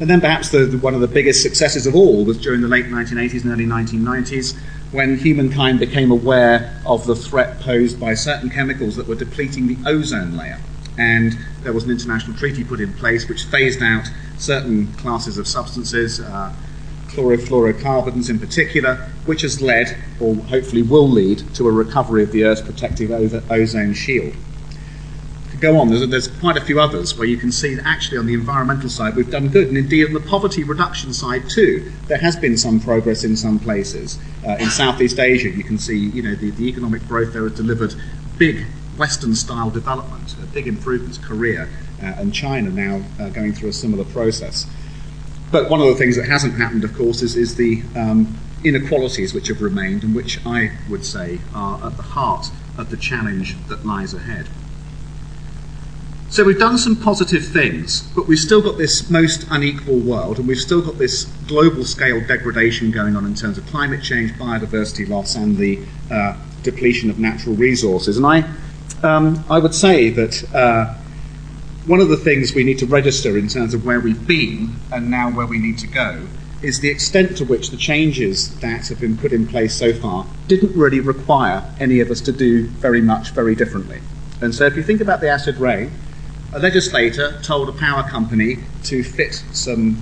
And 0.00 0.10
then 0.10 0.20
perhaps 0.20 0.50
the, 0.50 0.66
the, 0.66 0.78
one 0.78 0.94
of 0.94 1.00
the 1.00 1.08
biggest 1.08 1.42
successes 1.42 1.86
of 1.86 1.94
all 1.94 2.24
was 2.24 2.38
during 2.38 2.60
the 2.60 2.68
late 2.68 2.86
1980s 2.86 3.44
and 3.44 3.52
early 3.52 3.66
1990s 3.66 4.56
when 4.90 5.18
humankind 5.18 5.78
became 5.78 6.10
aware 6.10 6.80
of 6.84 7.06
the 7.06 7.14
threat 7.16 7.60
posed 7.60 7.98
by 7.98 8.14
certain 8.14 8.50
chemicals 8.50 8.96
that 8.96 9.06
were 9.06 9.14
depleting 9.14 9.66
the 9.66 9.76
ozone 9.88 10.36
layer. 10.36 10.58
And 10.98 11.36
there 11.62 11.72
was 11.72 11.84
an 11.84 11.90
international 11.90 12.36
treaty 12.36 12.64
put 12.64 12.80
in 12.80 12.92
place 12.94 13.28
which 13.28 13.44
phased 13.44 13.82
out 13.82 14.08
certain 14.38 14.92
classes 14.94 15.38
of 15.38 15.48
substances, 15.48 16.20
uh, 16.20 16.52
chlorofluorocarbons 17.14 18.28
in 18.28 18.38
particular, 18.38 18.96
which 19.26 19.42
has 19.42 19.62
led, 19.62 19.96
or 20.20 20.34
hopefully 20.34 20.82
will 20.82 21.08
lead, 21.08 21.42
to 21.54 21.68
a 21.68 21.72
recovery 21.72 22.22
of 22.22 22.32
the 22.32 22.44
Earth's 22.44 22.60
protective 22.60 23.10
ozone 23.50 23.94
shield. 23.94 24.34
To 25.52 25.56
go 25.56 25.78
on, 25.78 25.88
there's, 25.88 26.08
there's, 26.08 26.28
quite 26.28 26.56
a 26.56 26.60
few 26.60 26.80
others 26.80 27.16
where 27.16 27.28
you 27.28 27.36
can 27.36 27.52
see 27.52 27.74
that 27.74 27.86
actually 27.86 28.18
on 28.18 28.26
the 28.26 28.34
environmental 28.34 28.88
side 28.88 29.14
we've 29.14 29.30
done 29.30 29.48
good, 29.48 29.68
and 29.68 29.78
indeed 29.78 30.06
on 30.06 30.12
the 30.12 30.20
poverty 30.20 30.64
reduction 30.64 31.14
side 31.14 31.48
too, 31.48 31.92
there 32.08 32.18
has 32.18 32.36
been 32.36 32.56
some 32.56 32.80
progress 32.80 33.22
in 33.22 33.36
some 33.36 33.58
places. 33.58 34.18
Uh, 34.46 34.56
in 34.58 34.68
Southeast 34.68 35.18
Asia, 35.20 35.48
you 35.48 35.62
can 35.62 35.78
see 35.78 35.96
you 35.96 36.22
know 36.22 36.34
the, 36.34 36.50
the 36.50 36.68
economic 36.68 37.06
growth 37.06 37.32
there 37.32 37.44
has 37.44 37.54
delivered 37.54 37.94
big 38.36 38.66
Western 38.96 39.34
style 39.34 39.70
development, 39.70 40.34
big 40.52 40.66
improvements, 40.66 41.18
Korea, 41.18 41.68
uh, 42.02 42.06
and 42.18 42.32
China 42.34 42.70
now 42.70 43.02
uh, 43.18 43.28
going 43.30 43.52
through 43.52 43.70
a 43.70 43.72
similar 43.72 44.04
process. 44.04 44.66
But 45.50 45.70
one 45.70 45.80
of 45.80 45.86
the 45.86 45.94
things 45.94 46.16
that 46.16 46.26
hasn't 46.26 46.54
happened, 46.54 46.84
of 46.84 46.94
course, 46.96 47.22
is, 47.22 47.36
is 47.36 47.54
the 47.54 47.82
um, 47.94 48.36
inequalities 48.64 49.34
which 49.34 49.48
have 49.48 49.60
remained 49.60 50.02
and 50.02 50.14
which 50.14 50.44
I 50.44 50.72
would 50.88 51.04
say 51.04 51.38
are 51.54 51.86
at 51.86 51.96
the 51.96 52.02
heart 52.02 52.50
of 52.78 52.90
the 52.90 52.96
challenge 52.96 53.56
that 53.68 53.86
lies 53.86 54.14
ahead. 54.14 54.48
So 56.30 56.42
we've 56.42 56.58
done 56.58 56.78
some 56.78 56.96
positive 56.96 57.46
things, 57.46 58.02
but 58.16 58.26
we've 58.26 58.40
still 58.40 58.60
got 58.60 58.76
this 58.76 59.08
most 59.08 59.46
unequal 59.50 59.98
world, 59.98 60.40
and 60.40 60.48
we've 60.48 60.58
still 60.58 60.82
got 60.82 60.98
this 60.98 61.26
global 61.46 61.84
scale 61.84 62.20
degradation 62.26 62.90
going 62.90 63.14
on 63.14 63.24
in 63.24 63.36
terms 63.36 63.56
of 63.56 63.64
climate 63.66 64.02
change, 64.02 64.32
biodiversity 64.32 65.08
loss, 65.08 65.36
and 65.36 65.56
the 65.56 65.78
uh, 66.10 66.36
depletion 66.64 67.08
of 67.08 67.20
natural 67.20 67.54
resources. 67.54 68.16
And 68.16 68.26
I, 68.26 68.52
um, 69.04 69.44
I 69.48 69.60
would 69.60 69.76
say 69.76 70.10
that 70.10 70.52
uh, 70.52 70.96
one 71.86 72.00
of 72.00 72.08
the 72.08 72.16
things 72.16 72.54
we 72.54 72.64
need 72.64 72.78
to 72.78 72.86
register 72.86 73.36
in 73.36 73.46
terms 73.46 73.74
of 73.74 73.84
where 73.84 74.00
we've 74.00 74.26
been 74.26 74.74
and 74.90 75.10
now 75.10 75.30
where 75.30 75.46
we 75.46 75.58
need 75.58 75.76
to 75.78 75.86
go 75.86 76.26
is 76.62 76.80
the 76.80 76.88
extent 76.88 77.36
to 77.36 77.44
which 77.44 77.68
the 77.68 77.76
changes 77.76 78.58
that 78.60 78.88
have 78.88 78.98
been 78.98 79.18
put 79.18 79.32
in 79.32 79.46
place 79.46 79.74
so 79.74 79.92
far 79.92 80.26
didn't 80.48 80.74
really 80.74 81.00
require 81.00 81.62
any 81.78 82.00
of 82.00 82.10
us 82.10 82.22
to 82.22 82.32
do 82.32 82.66
very 82.66 83.02
much 83.02 83.32
very 83.32 83.54
differently. 83.54 84.00
And 84.40 84.54
so 84.54 84.64
if 84.64 84.76
you 84.76 84.82
think 84.82 85.02
about 85.02 85.20
the 85.20 85.28
acid 85.28 85.58
rain, 85.58 85.90
a 86.54 86.58
legislator 86.58 87.38
told 87.42 87.68
a 87.68 87.72
power 87.72 88.08
company 88.08 88.58
to 88.84 89.04
fit 89.04 89.44
some 89.52 89.96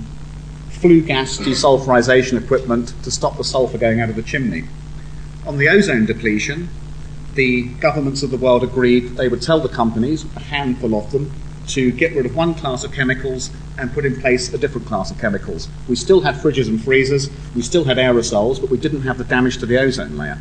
flue 0.69 1.01
gas 1.01 1.37
desulfurization 1.37 2.41
equipment 2.41 2.93
to 3.03 3.11
stop 3.11 3.35
the 3.35 3.43
sulfur 3.43 3.77
going 3.77 3.99
out 3.99 4.09
of 4.09 4.15
the 4.15 4.23
chimney. 4.23 4.63
On 5.45 5.57
the 5.57 5.67
ozone 5.67 6.05
depletion, 6.05 6.69
the 7.33 7.63
governments 7.63 8.23
of 8.23 8.31
the 8.31 8.37
world 8.37 8.63
agreed 8.63 9.17
they 9.17 9.27
would 9.27 9.41
tell 9.41 9.59
the 9.59 9.67
companies, 9.67 10.23
a 10.37 10.39
handful 10.39 10.95
of 10.95 11.11
them, 11.11 11.29
to 11.67 11.91
get 11.91 12.15
rid 12.15 12.25
of 12.25 12.35
one 12.35 12.53
class 12.53 12.83
of 12.83 12.91
chemicals 12.91 13.51
and 13.77 13.93
put 13.93 14.05
in 14.05 14.19
place 14.19 14.53
a 14.53 14.57
different 14.57 14.87
class 14.87 15.11
of 15.11 15.19
chemicals. 15.19 15.67
We 15.87 15.95
still 15.95 16.21
had 16.21 16.35
fridges 16.35 16.67
and 16.67 16.83
freezers, 16.83 17.29
we 17.55 17.61
still 17.61 17.83
had 17.83 17.97
aerosols, 17.97 18.59
but 18.59 18.69
we 18.69 18.77
didn't 18.77 19.01
have 19.01 19.17
the 19.17 19.23
damage 19.23 19.57
to 19.59 19.65
the 19.65 19.77
ozone 19.77 20.17
layer 20.17 20.39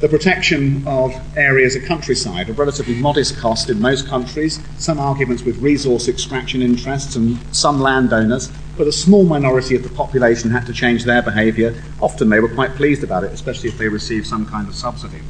the 0.00 0.08
protection 0.08 0.86
of 0.86 1.10
areas 1.38 1.74
of 1.74 1.82
countryside, 1.84 2.50
a 2.50 2.52
relatively 2.52 2.94
modest 2.94 3.38
cost 3.38 3.70
in 3.70 3.80
most 3.80 4.06
countries, 4.06 4.60
some 4.76 4.98
arguments 4.98 5.42
with 5.42 5.56
resource 5.58 6.06
extraction 6.06 6.60
interests 6.60 7.16
and 7.16 7.38
some 7.54 7.80
landowners, 7.80 8.52
but 8.76 8.86
a 8.86 8.92
small 8.92 9.24
minority 9.24 9.74
of 9.74 9.82
the 9.82 9.88
population 9.88 10.50
had 10.50 10.66
to 10.66 10.72
change 10.72 11.04
their 11.04 11.22
behaviour. 11.22 11.82
Often 12.00 12.28
they 12.28 12.40
were 12.40 12.48
quite 12.54 12.74
pleased 12.74 13.04
about 13.04 13.24
it, 13.24 13.32
especially 13.32 13.70
if 13.70 13.78
they 13.78 13.88
received 13.88 14.26
some 14.26 14.44
kind 14.44 14.68
of 14.68 14.74
subsidy. 14.74 15.22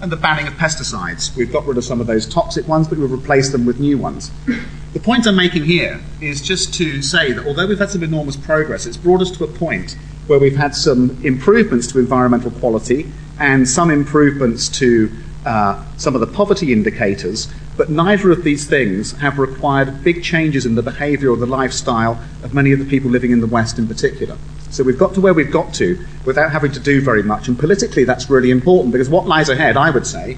And 0.00 0.12
the 0.12 0.16
banning 0.16 0.46
of 0.46 0.54
pesticides. 0.54 1.34
We've 1.36 1.52
got 1.52 1.66
rid 1.66 1.76
of 1.76 1.84
some 1.84 2.00
of 2.00 2.06
those 2.06 2.26
toxic 2.26 2.68
ones, 2.68 2.86
but 2.86 2.98
we've 2.98 3.10
replaced 3.10 3.52
them 3.52 3.66
with 3.66 3.80
new 3.80 3.98
ones. 3.98 4.30
The 4.92 5.00
point 5.00 5.26
I'm 5.26 5.36
making 5.36 5.64
here 5.64 6.00
is 6.20 6.40
just 6.40 6.72
to 6.74 7.02
say 7.02 7.32
that 7.32 7.46
although 7.46 7.66
we've 7.66 7.78
had 7.78 7.90
some 7.90 8.02
enormous 8.02 8.36
progress, 8.36 8.86
it's 8.86 8.96
brought 8.96 9.20
us 9.20 9.30
to 9.32 9.44
a 9.44 9.48
point 9.48 9.96
where 10.28 10.38
we've 10.38 10.56
had 10.56 10.74
some 10.74 11.18
improvements 11.24 11.86
to 11.88 11.98
environmental 11.98 12.50
quality 12.52 13.10
and 13.38 13.68
some 13.68 13.90
improvements 13.90 14.68
to 14.68 15.10
uh, 15.44 15.84
some 15.96 16.14
of 16.14 16.20
the 16.20 16.26
poverty 16.26 16.72
indicators, 16.72 17.48
but 17.76 17.88
neither 17.90 18.30
of 18.30 18.44
these 18.44 18.66
things 18.66 19.12
have 19.12 19.38
required 19.38 20.02
big 20.04 20.22
changes 20.22 20.66
in 20.66 20.74
the 20.74 20.82
behavior 20.82 21.30
or 21.30 21.36
the 21.36 21.46
lifestyle 21.46 22.20
of 22.42 22.52
many 22.52 22.72
of 22.72 22.78
the 22.78 22.84
people 22.84 23.10
living 23.10 23.30
in 23.30 23.40
the 23.40 23.46
West 23.46 23.78
in 23.78 23.86
particular. 23.86 24.36
So 24.70 24.84
we've 24.84 24.98
got 24.98 25.14
to 25.14 25.20
where 25.20 25.34
we've 25.34 25.50
got 25.50 25.72
to 25.74 26.04
without 26.24 26.52
having 26.52 26.72
to 26.72 26.80
do 26.80 27.00
very 27.00 27.22
much, 27.22 27.48
and 27.48 27.58
politically 27.58 28.04
that's 28.04 28.28
really 28.28 28.50
important 28.50 28.92
because 28.92 29.08
what 29.08 29.26
lies 29.26 29.48
ahead, 29.48 29.76
I 29.76 29.90
would 29.90 30.06
say, 30.06 30.36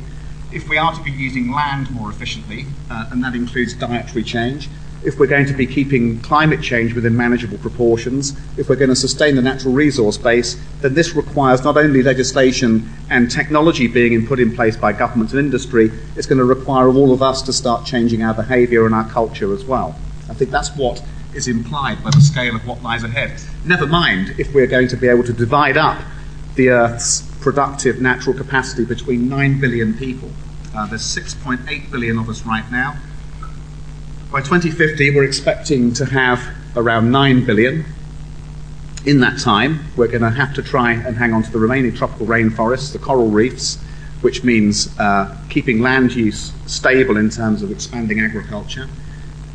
if 0.53 0.69
we 0.69 0.79
are 0.79 0.93
to 0.95 1.03
be 1.03 1.11
using 1.11 1.53
land 1.53 1.91
more 1.91 2.11
efficiently, 2.11 2.67
uh, 2.91 3.09
and 3.11 3.23
that 3.23 3.35
includes 3.35 3.75
dietary 3.75 4.25
change, 4.25 4.69
if 5.03 5.19
we're 5.19 5.27
going 5.27 5.47
to 5.47 5.55
be 5.55 5.67
keeping 5.67 6.21
climate 6.21 6.61
change 6.61 6.93
within 6.93 7.17
manageable 7.17 7.57
proportions, 7.59 8.37
if 8.59 8.69
we're 8.69 8.77
going 8.77 8.91
to 8.91 8.97
sustain 8.97 9.35
the 9.35 9.43
natural 9.43 9.73
resource 9.73 10.19
base, 10.19 10.61
then 10.81 10.95
this 10.95 11.15
requires 11.15 11.65
not 11.65 11.77
only 11.77 12.03
legislation 12.03 12.89
and 13.09 13.31
technology 13.31 13.87
being 13.87 14.27
put 14.27 14.39
in 14.39 14.55
place 14.55 14.77
by 14.77 14.93
government 14.93 15.31
and 15.31 15.41
industry, 15.41 15.91
it's 16.17 16.27
going 16.27 16.39
to 16.39 16.45
require 16.45 16.89
all 16.89 17.13
of 17.13 17.23
us 17.23 17.41
to 17.43 17.53
start 17.53 17.87
changing 17.87 18.23
our 18.23 18.35
behaviour 18.35 18.85
and 18.85 18.95
our 18.95 19.09
culture 19.09 19.55
as 19.55 19.65
well. 19.65 19.99
I 20.29 20.35
think 20.35 20.51
that's 20.51 20.77
what 20.77 21.03
is 21.35 21.49
implied 21.49 22.03
by 22.03 22.11
the 22.11 22.21
scale 22.21 22.57
of 22.57 22.67
what 22.67 22.83
lies 22.83 23.05
ahead. 23.05 23.41
Never 23.65 23.87
mind 23.87 24.35
if 24.39 24.53
we're 24.55 24.67
going 24.67 24.89
to 24.89 24.97
be 24.97 25.09
able 25.09 25.25
to 25.25 25.33
divide 25.33 25.77
up 25.77 26.01
the 26.57 26.71
Earth's 26.71 27.23
productive 27.41 28.01
natural 28.01 28.37
capacity 28.37 28.85
between 28.85 29.29
9 29.29 29.61
billion 29.61 29.95
people. 29.95 30.31
Uh, 30.75 30.87
there's 30.87 31.03
6.8 31.03 31.91
billion 31.91 32.19
of 32.19 32.29
us 32.29 32.45
right 32.45 32.71
now. 32.71 32.97
By 34.31 34.41
2050, 34.41 35.15
we're 35.15 35.25
expecting 35.25 35.93
to 35.95 36.05
have 36.07 36.41
around 36.77 37.11
9 37.11 37.45
billion. 37.45 37.85
In 39.05 39.21
that 39.21 39.41
time, 39.41 39.81
we're 39.97 40.09
going 40.09 40.23
to 40.23 40.31
have 40.31 40.55
to 40.55 40.63
try 40.63 40.93
and 40.93 41.17
hang 41.17 41.33
on 41.33 41.43
to 41.43 41.51
the 41.51 41.59
remaining 41.59 41.95
tropical 41.95 42.27
rainforests, 42.27 42.93
the 42.93 42.99
coral 42.99 43.29
reefs, 43.29 43.79
which 44.21 44.45
means 44.45 44.97
uh, 44.99 45.37
keeping 45.49 45.81
land 45.81 46.13
use 46.13 46.53
stable 46.67 47.17
in 47.17 47.31
terms 47.31 47.63
of 47.63 47.71
expanding 47.71 48.21
agriculture. 48.21 48.89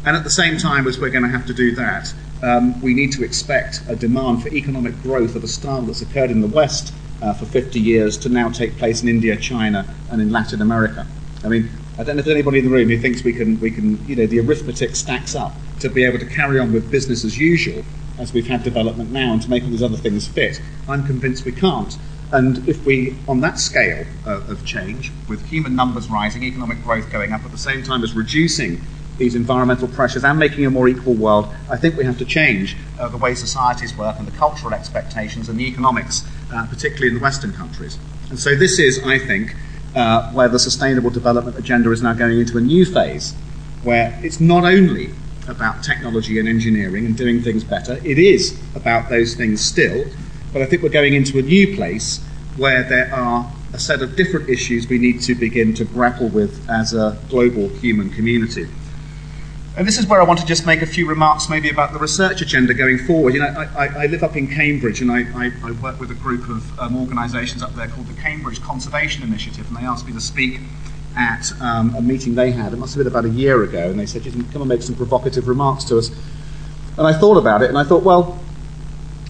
And 0.05 0.15
at 0.15 0.23
the 0.23 0.29
same 0.29 0.57
time 0.57 0.87
as 0.87 0.99
we're 0.99 1.09
going 1.09 1.23
to 1.23 1.29
have 1.29 1.47
to 1.47 1.53
do 1.53 1.73
that, 1.75 2.13
um, 2.43 2.79
we 2.81 2.93
need 2.93 3.11
to 3.13 3.23
expect 3.23 3.81
a 3.87 3.95
demand 3.95 4.43
for 4.43 4.49
economic 4.49 5.01
growth 5.01 5.35
of 5.35 5.43
a 5.43 5.47
style 5.47 5.81
that's 5.81 6.01
occurred 6.01 6.29
in 6.29 6.41
the 6.41 6.47
West 6.47 6.93
uh, 7.23 7.33
for 7.33 7.45
50 7.45 7.79
years 7.79 8.17
to 8.19 8.29
now 8.29 8.49
take 8.49 8.77
place 8.77 9.01
in 9.01 9.09
India, 9.09 9.35
China, 9.35 9.85
and 10.11 10.21
in 10.21 10.31
Latin 10.31 10.61
America. 10.61 11.07
I 11.43 11.47
mean, 11.47 11.69
I 11.97 12.03
don't 12.03 12.17
know 12.17 12.19
if 12.19 12.25
there's 12.25 12.35
anybody 12.35 12.59
in 12.59 12.65
the 12.65 12.71
room 12.71 12.89
who 12.89 12.99
thinks 12.99 13.23
we 13.23 13.33
can, 13.33 13.59
we 13.59 13.71
can, 13.71 14.05
you 14.07 14.15
know, 14.15 14.27
the 14.27 14.39
arithmetic 14.41 14.95
stacks 14.95 15.33
up 15.33 15.53
to 15.79 15.89
be 15.89 16.03
able 16.03 16.19
to 16.19 16.25
carry 16.25 16.59
on 16.59 16.71
with 16.71 16.91
business 16.91 17.25
as 17.25 17.39
usual 17.39 17.83
as 18.19 18.31
we've 18.31 18.47
had 18.47 18.63
development 18.63 19.11
now 19.11 19.33
and 19.33 19.41
to 19.41 19.49
make 19.49 19.63
all 19.63 19.69
these 19.69 19.83
other 19.83 19.97
things 19.97 20.27
fit. 20.27 20.61
I'm 20.87 21.05
convinced 21.05 21.45
we 21.45 21.51
can't. 21.51 21.97
And 22.31 22.67
if 22.67 22.85
we, 22.85 23.15
on 23.27 23.41
that 23.41 23.57
scale 23.59 24.05
uh, 24.27 24.41
of 24.47 24.65
change, 24.65 25.11
with 25.27 25.45
human 25.47 25.75
numbers 25.75 26.09
rising, 26.09 26.43
economic 26.43 26.83
growth 26.83 27.11
going 27.11 27.31
up 27.31 27.43
at 27.43 27.51
the 27.51 27.57
same 27.57 27.81
time 27.81 28.03
as 28.03 28.13
reducing 28.13 28.81
these 29.17 29.35
environmental 29.35 29.87
pressures 29.87 30.23
and 30.23 30.37
making 30.37 30.65
a 30.65 30.69
more 30.69 30.87
equal 30.87 31.13
world, 31.13 31.53
I 31.69 31.77
think 31.77 31.97
we 31.97 32.03
have 32.05 32.17
to 32.17 32.25
change 32.25 32.75
uh, 32.99 33.07
the 33.07 33.17
way 33.17 33.35
societies 33.35 33.95
work 33.97 34.17
and 34.19 34.27
the 34.27 34.37
cultural 34.37 34.73
expectations 34.73 35.49
and 35.49 35.59
the 35.59 35.67
economics, 35.67 36.27
uh, 36.53 36.65
particularly 36.67 37.07
in 37.07 37.13
the 37.15 37.21
Western 37.21 37.53
countries. 37.53 37.97
And 38.29 38.39
so 38.39 38.55
this 38.55 38.79
is, 38.79 39.03
I 39.05 39.19
think, 39.19 39.55
uh, 39.95 40.31
where 40.33 40.49
the 40.49 40.59
Sustainable 40.59 41.09
Development 41.09 41.57
Agenda 41.57 41.91
is 41.91 42.01
now 42.01 42.13
going 42.13 42.39
into 42.39 42.57
a 42.57 42.61
new 42.61 42.85
phase, 42.85 43.33
where 43.83 44.19
it's 44.23 44.39
not 44.39 44.65
only 44.65 45.11
about 45.47 45.83
technology 45.83 46.39
and 46.39 46.47
engineering 46.47 47.05
and 47.05 47.15
doing 47.15 47.41
things 47.41 47.63
better, 47.63 47.99
it 48.03 48.17
is 48.17 48.59
about 48.75 49.09
those 49.09 49.35
things 49.35 49.63
still, 49.63 50.05
but 50.51 50.61
I 50.61 50.65
think 50.65 50.81
we're 50.81 50.89
going 50.89 51.13
into 51.13 51.37
a 51.39 51.41
new 51.41 51.75
place 51.75 52.23
where 52.57 52.83
there 52.83 53.13
are 53.13 53.51
a 53.73 53.79
set 53.79 54.01
of 54.01 54.15
different 54.15 54.49
issues 54.49 54.87
we 54.87 54.97
need 54.97 55.21
to 55.21 55.35
begin 55.35 55.73
to 55.75 55.85
grapple 55.85 56.29
with 56.29 56.67
as 56.69 56.93
a 56.93 57.17
global 57.29 57.69
human 57.69 58.09
community. 58.09 58.67
And 59.77 59.85
this 59.85 59.97
is 59.97 60.07
where 60.07 60.21
I 60.21 60.23
want 60.23 60.39
to 60.39 60.45
just 60.45 60.65
make 60.65 60.81
a 60.81 60.85
few 60.85 61.05
remarks 61.05 61.49
maybe 61.49 61.69
about 61.69 61.91
the 61.91 61.99
research 61.99 62.41
agenda 62.41 62.73
going 62.73 62.97
forward. 62.97 63.33
You 63.33 63.41
know, 63.41 63.47
I, 63.47 63.87
I, 63.87 64.03
I 64.03 64.05
live 64.05 64.23
up 64.23 64.37
in 64.37 64.47
Cambridge 64.47 65.01
and 65.01 65.11
I, 65.11 65.25
I, 65.35 65.71
work 65.81 65.99
with 65.99 66.11
a 66.11 66.15
group 66.15 66.47
of 66.47 66.79
um, 66.79 66.95
organisations 66.95 67.61
up 67.61 67.75
there 67.75 67.89
called 67.89 68.07
the 68.07 68.13
Cambridge 68.21 68.61
Conservation 68.61 69.23
Initiative, 69.23 69.67
and 69.67 69.75
they 69.75 69.81
asked 69.81 70.05
me 70.05 70.13
to 70.13 70.21
speak 70.21 70.61
at 71.17 71.51
um, 71.59 71.93
a 71.95 72.01
meeting 72.01 72.35
they 72.35 72.51
had. 72.51 72.71
It 72.71 72.77
must 72.77 72.95
have 72.95 73.03
been 73.03 73.11
about 73.11 73.25
a 73.25 73.29
year 73.29 73.63
ago, 73.63 73.89
and 73.89 73.99
they 73.99 74.05
said, 74.05 74.25
you 74.25 74.31
can 74.31 74.45
come 74.51 74.61
and 74.61 74.69
make 74.69 74.81
some 74.81 74.95
provocative 74.95 75.49
remarks 75.49 75.83
to 75.85 75.97
us. 75.97 76.09
And 76.97 77.05
I 77.05 77.11
thought 77.11 77.35
about 77.35 77.61
it, 77.61 77.67
and 77.67 77.77
I 77.77 77.83
thought, 77.83 78.03
well, 78.03 78.39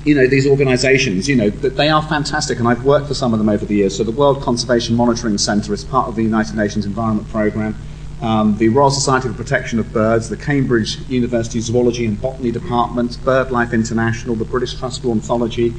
you 0.04 0.14
know, 0.14 0.28
these 0.28 0.46
organisations, 0.46 1.28
you 1.28 1.36
know, 1.36 1.50
they 1.50 1.90
are 1.90 2.04
fantastic, 2.04 2.60
and 2.60 2.68
I've 2.68 2.86
worked 2.86 3.08
for 3.08 3.16
some 3.16 3.34
of 3.34 3.40
them 3.40 3.50
over 3.50 3.66
the 3.66 3.76
years. 3.76 3.98
So 3.98 4.04
the 4.04 4.12
World 4.12 4.44
Conservation 4.44 4.96
Monitoring 4.96 5.40
Centre 5.40 5.74
is 5.74 5.84
part 5.84 6.08
of 6.08 6.16
the 6.16 6.22
United 6.22 6.56
Nations 6.56 6.86
Environment 6.86 7.28
Programme 7.30 7.76
um, 8.22 8.58
the 8.58 8.70
Royal 8.70 8.92
Society 8.92 9.28
for 9.28 9.34
Protection 9.34 9.80
of 9.80 9.92
Birds, 9.92 10.30
the 10.30 10.38
Cambridge 10.38 10.98
University 11.10 11.60
Zoology 11.60 12.06
and 12.06 12.20
Botany 12.20 12.52
Department, 12.52 13.12
BirdLife 13.24 13.74
International, 13.74 14.36
the 14.36 14.46
British 14.46 14.78
Trust 14.78 15.02
for 15.02 15.10
Ornithology, 15.10 15.72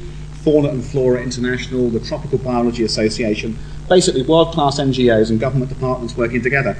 Fauna 0.42 0.68
and 0.68 0.84
Flora 0.84 1.22
International, 1.22 1.88
the 1.88 2.00
Tropical 2.00 2.38
Biology 2.38 2.84
Association, 2.84 3.58
basically 3.88 4.22
world 4.22 4.52
class 4.52 4.78
NGOs 4.78 5.30
and 5.30 5.40
government 5.40 5.70
departments 5.70 6.16
working 6.16 6.42
together. 6.42 6.76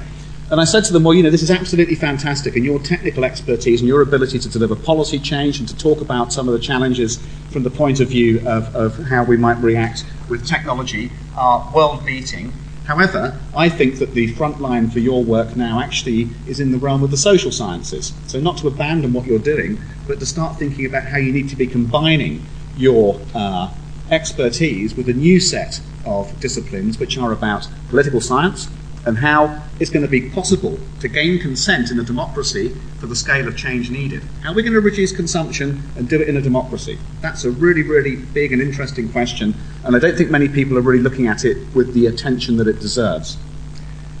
And 0.49 0.61
I 0.61 0.63
said 0.63 0.85
to 0.85 0.93
them, 0.93 1.03
well, 1.03 1.13
you 1.13 1.23
know, 1.23 1.29
this 1.29 1.43
is 1.43 1.51
absolutely 1.51 1.95
fantastic, 1.95 2.55
and 2.55 2.63
your 2.63 2.79
technical 2.79 3.25
expertise 3.25 3.81
and 3.81 3.87
your 3.87 4.01
ability 4.01 4.39
to 4.39 4.47
deliver 4.47 4.77
policy 4.77 5.19
change 5.19 5.59
and 5.59 5.67
to 5.67 5.75
talk 5.75 5.99
about 5.99 6.31
some 6.31 6.47
of 6.47 6.53
the 6.53 6.59
challenges 6.59 7.17
from 7.49 7.63
the 7.63 7.69
point 7.69 7.99
of 7.99 8.07
view 8.07 8.39
of, 8.47 8.73
of 8.73 8.97
how 9.07 9.25
we 9.25 9.35
might 9.35 9.57
react 9.57 10.05
with 10.29 10.47
technology 10.47 11.11
are 11.35 11.69
world 11.75 12.05
beating. 12.05 12.53
However, 12.87 13.37
I 13.53 13.67
think 13.67 13.99
that 13.99 14.13
the 14.13 14.27
front 14.27 14.61
line 14.61 14.89
for 14.89 14.99
your 14.99 15.21
work 15.21 15.57
now 15.57 15.81
actually 15.81 16.29
is 16.47 16.61
in 16.61 16.71
the 16.71 16.77
realm 16.77 17.03
of 17.03 17.11
the 17.11 17.17
social 17.17 17.51
sciences. 17.51 18.13
So, 18.27 18.39
not 18.39 18.57
to 18.59 18.67
abandon 18.67 19.11
what 19.11 19.25
you're 19.25 19.39
doing, 19.39 19.81
but 20.07 20.19
to 20.19 20.25
start 20.25 20.57
thinking 20.57 20.85
about 20.85 21.03
how 21.03 21.17
you 21.17 21.33
need 21.33 21.49
to 21.49 21.57
be 21.57 21.67
combining 21.67 22.45
your 22.77 23.19
uh, 23.35 23.73
expertise 24.09 24.95
with 24.95 25.09
a 25.09 25.13
new 25.13 25.41
set 25.41 25.81
of 26.05 26.39
disciplines 26.39 26.97
which 26.97 27.17
are 27.17 27.33
about 27.33 27.67
political 27.89 28.21
science, 28.21 28.69
and 29.07 29.17
how 29.17 29.63
it's 29.79 29.89
going 29.89 30.05
to 30.05 30.11
be 30.11 30.29
possible 30.29 30.77
to 30.99 31.07
gain 31.07 31.39
consent 31.39 31.91
in 31.91 31.99
a 31.99 32.03
democracy 32.03 32.75
for 32.99 33.07
the 33.07 33.15
scale 33.15 33.47
of 33.47 33.55
change 33.55 33.89
needed. 33.89 34.21
How 34.43 34.51
are 34.51 34.53
we 34.53 34.61
going 34.61 34.73
to 34.73 34.81
reduce 34.81 35.15
consumption 35.15 35.81
and 35.95 36.09
do 36.09 36.21
it 36.21 36.27
in 36.27 36.35
a 36.35 36.41
democracy? 36.41 36.99
That's 37.21 37.45
a 37.45 37.51
really, 37.51 37.83
really 37.83 38.17
big 38.17 38.51
and 38.51 38.61
interesting 38.61 39.09
question, 39.09 39.55
and 39.85 39.95
I 39.95 39.99
don't 39.99 40.17
think 40.17 40.29
many 40.29 40.49
people 40.49 40.77
are 40.77 40.81
really 40.81 41.01
looking 41.01 41.27
at 41.27 41.45
it 41.45 41.73
with 41.73 41.93
the 41.93 42.07
attention 42.07 42.57
that 42.57 42.67
it 42.67 42.81
deserves. 42.81 43.37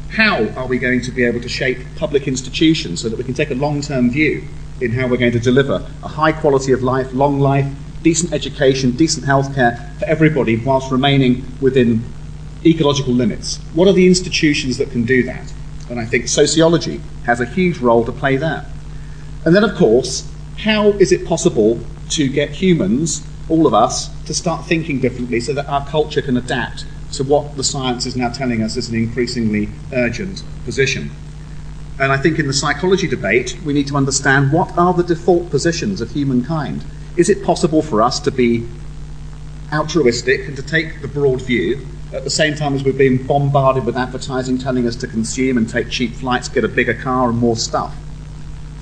How 0.09 0.47
are 0.55 0.67
we 0.67 0.79
going 0.79 1.01
to 1.01 1.11
be 1.11 1.25
able 1.25 1.41
to 1.41 1.49
shape 1.49 1.79
public 1.97 2.25
institutions 2.25 3.01
so 3.01 3.09
that 3.09 3.17
we 3.17 3.25
can 3.25 3.33
take 3.33 3.51
a 3.51 3.55
long 3.55 3.81
term 3.81 4.09
view 4.09 4.47
in 4.79 4.91
how 4.91 5.05
we're 5.07 5.17
going 5.17 5.33
to 5.33 5.39
deliver 5.39 5.85
a 6.01 6.07
high 6.07 6.31
quality 6.31 6.71
of 6.71 6.81
life, 6.81 7.11
long 7.13 7.41
life, 7.41 7.69
decent 8.03 8.31
education, 8.31 8.91
decent 8.91 9.25
healthcare 9.25 9.93
for 9.99 10.05
everybody 10.05 10.55
whilst 10.55 10.91
remaining 10.91 11.45
within 11.59 12.01
ecological 12.65 13.13
limits. 13.13 13.57
What 13.73 13.87
are 13.87 13.93
the 13.93 14.07
institutions 14.07 14.77
that 14.77 14.91
can 14.91 15.05
do 15.05 15.23
that? 15.23 15.53
And 15.89 15.99
I 15.99 16.05
think 16.05 16.27
sociology 16.27 17.01
has 17.25 17.39
a 17.39 17.45
huge 17.45 17.79
role 17.79 18.05
to 18.05 18.11
play 18.11 18.37
there. 18.37 18.65
And 19.45 19.55
then, 19.55 19.63
of 19.63 19.75
course, 19.75 20.29
how 20.57 20.89
is 20.89 21.11
it 21.11 21.25
possible 21.25 21.79
to 22.09 22.27
get 22.27 22.49
humans, 22.49 23.25
all 23.49 23.67
of 23.67 23.73
us, 23.73 24.09
to 24.25 24.33
start 24.33 24.65
thinking 24.65 24.99
differently 24.99 25.39
so 25.39 25.53
that 25.53 25.67
our 25.67 25.85
culture 25.87 26.21
can 26.21 26.35
adapt 26.35 26.85
to 27.13 27.23
what 27.23 27.55
the 27.55 27.63
science 27.63 28.05
is 28.05 28.15
now 28.15 28.29
telling 28.29 28.61
us 28.61 28.75
is 28.75 28.89
an 28.89 28.95
increasingly 28.95 29.69
urgent 29.93 30.43
position? 30.65 31.11
And 31.99 32.11
I 32.11 32.17
think 32.17 32.37
in 32.37 32.47
the 32.47 32.53
psychology 32.53 33.07
debate, 33.07 33.57
we 33.65 33.73
need 33.73 33.87
to 33.87 33.97
understand 33.97 34.51
what 34.51 34.77
are 34.77 34.93
the 34.93 35.03
default 35.03 35.49
positions 35.49 36.01
of 36.01 36.11
humankind. 36.11 36.83
Is 37.15 37.29
it 37.29 37.43
possible 37.43 37.81
for 37.81 38.01
us 38.01 38.19
to 38.21 38.31
be 38.31 38.67
altruistic 39.73 40.47
and 40.47 40.55
to 40.55 40.61
take 40.61 41.01
the 41.01 41.07
broad 41.07 41.41
view 41.41 41.85
at 42.17 42.23
the 42.23 42.29
same 42.31 42.55
time 42.55 42.73
as 42.73 42.83
we're 42.83 42.93
being 42.93 43.21
bombarded 43.27 43.85
with 43.85 43.95
advertising 43.95 44.57
telling 44.57 44.87
us 44.87 44.95
to 44.95 45.07
consume 45.07 45.55
and 45.55 45.69
take 45.69 45.87
cheap 45.91 46.13
flights, 46.15 46.49
get 46.49 46.63
a 46.63 46.67
bigger 46.67 46.95
car, 46.95 47.29
and 47.29 47.37
more 47.37 47.55
stuff. 47.55 47.95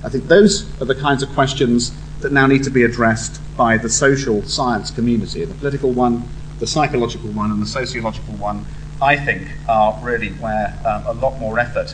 I 0.06 0.10
think 0.10 0.28
those 0.28 0.63
are 0.82 0.86
the 0.86 0.95
kinds 0.95 1.21
of 1.21 1.30
questions 1.30 1.91
that 2.21 2.32
now 2.32 2.48
need 2.48 2.63
to 2.63 2.69
be 2.69 2.84
addressed 2.84 3.41
by 3.58 3.78
the 3.78 3.89
social 3.89 4.41
science 4.43 4.89
community. 4.89 5.43
The 5.43 5.54
political 5.54 5.91
one, 5.91 6.24
the 6.60 6.67
psychological 6.67 7.30
one, 7.32 7.52
and 7.52 7.62
the 7.62 7.67
sociological 7.67 8.36
one, 8.36 8.65
I 9.02 9.17
think, 9.17 9.50
are 9.67 10.00
really 10.02 10.30
where 10.30 10.74
um, 10.86 11.06
a 11.06 11.13
lot 11.13 11.38
more 11.38 11.60
effort 11.60 11.93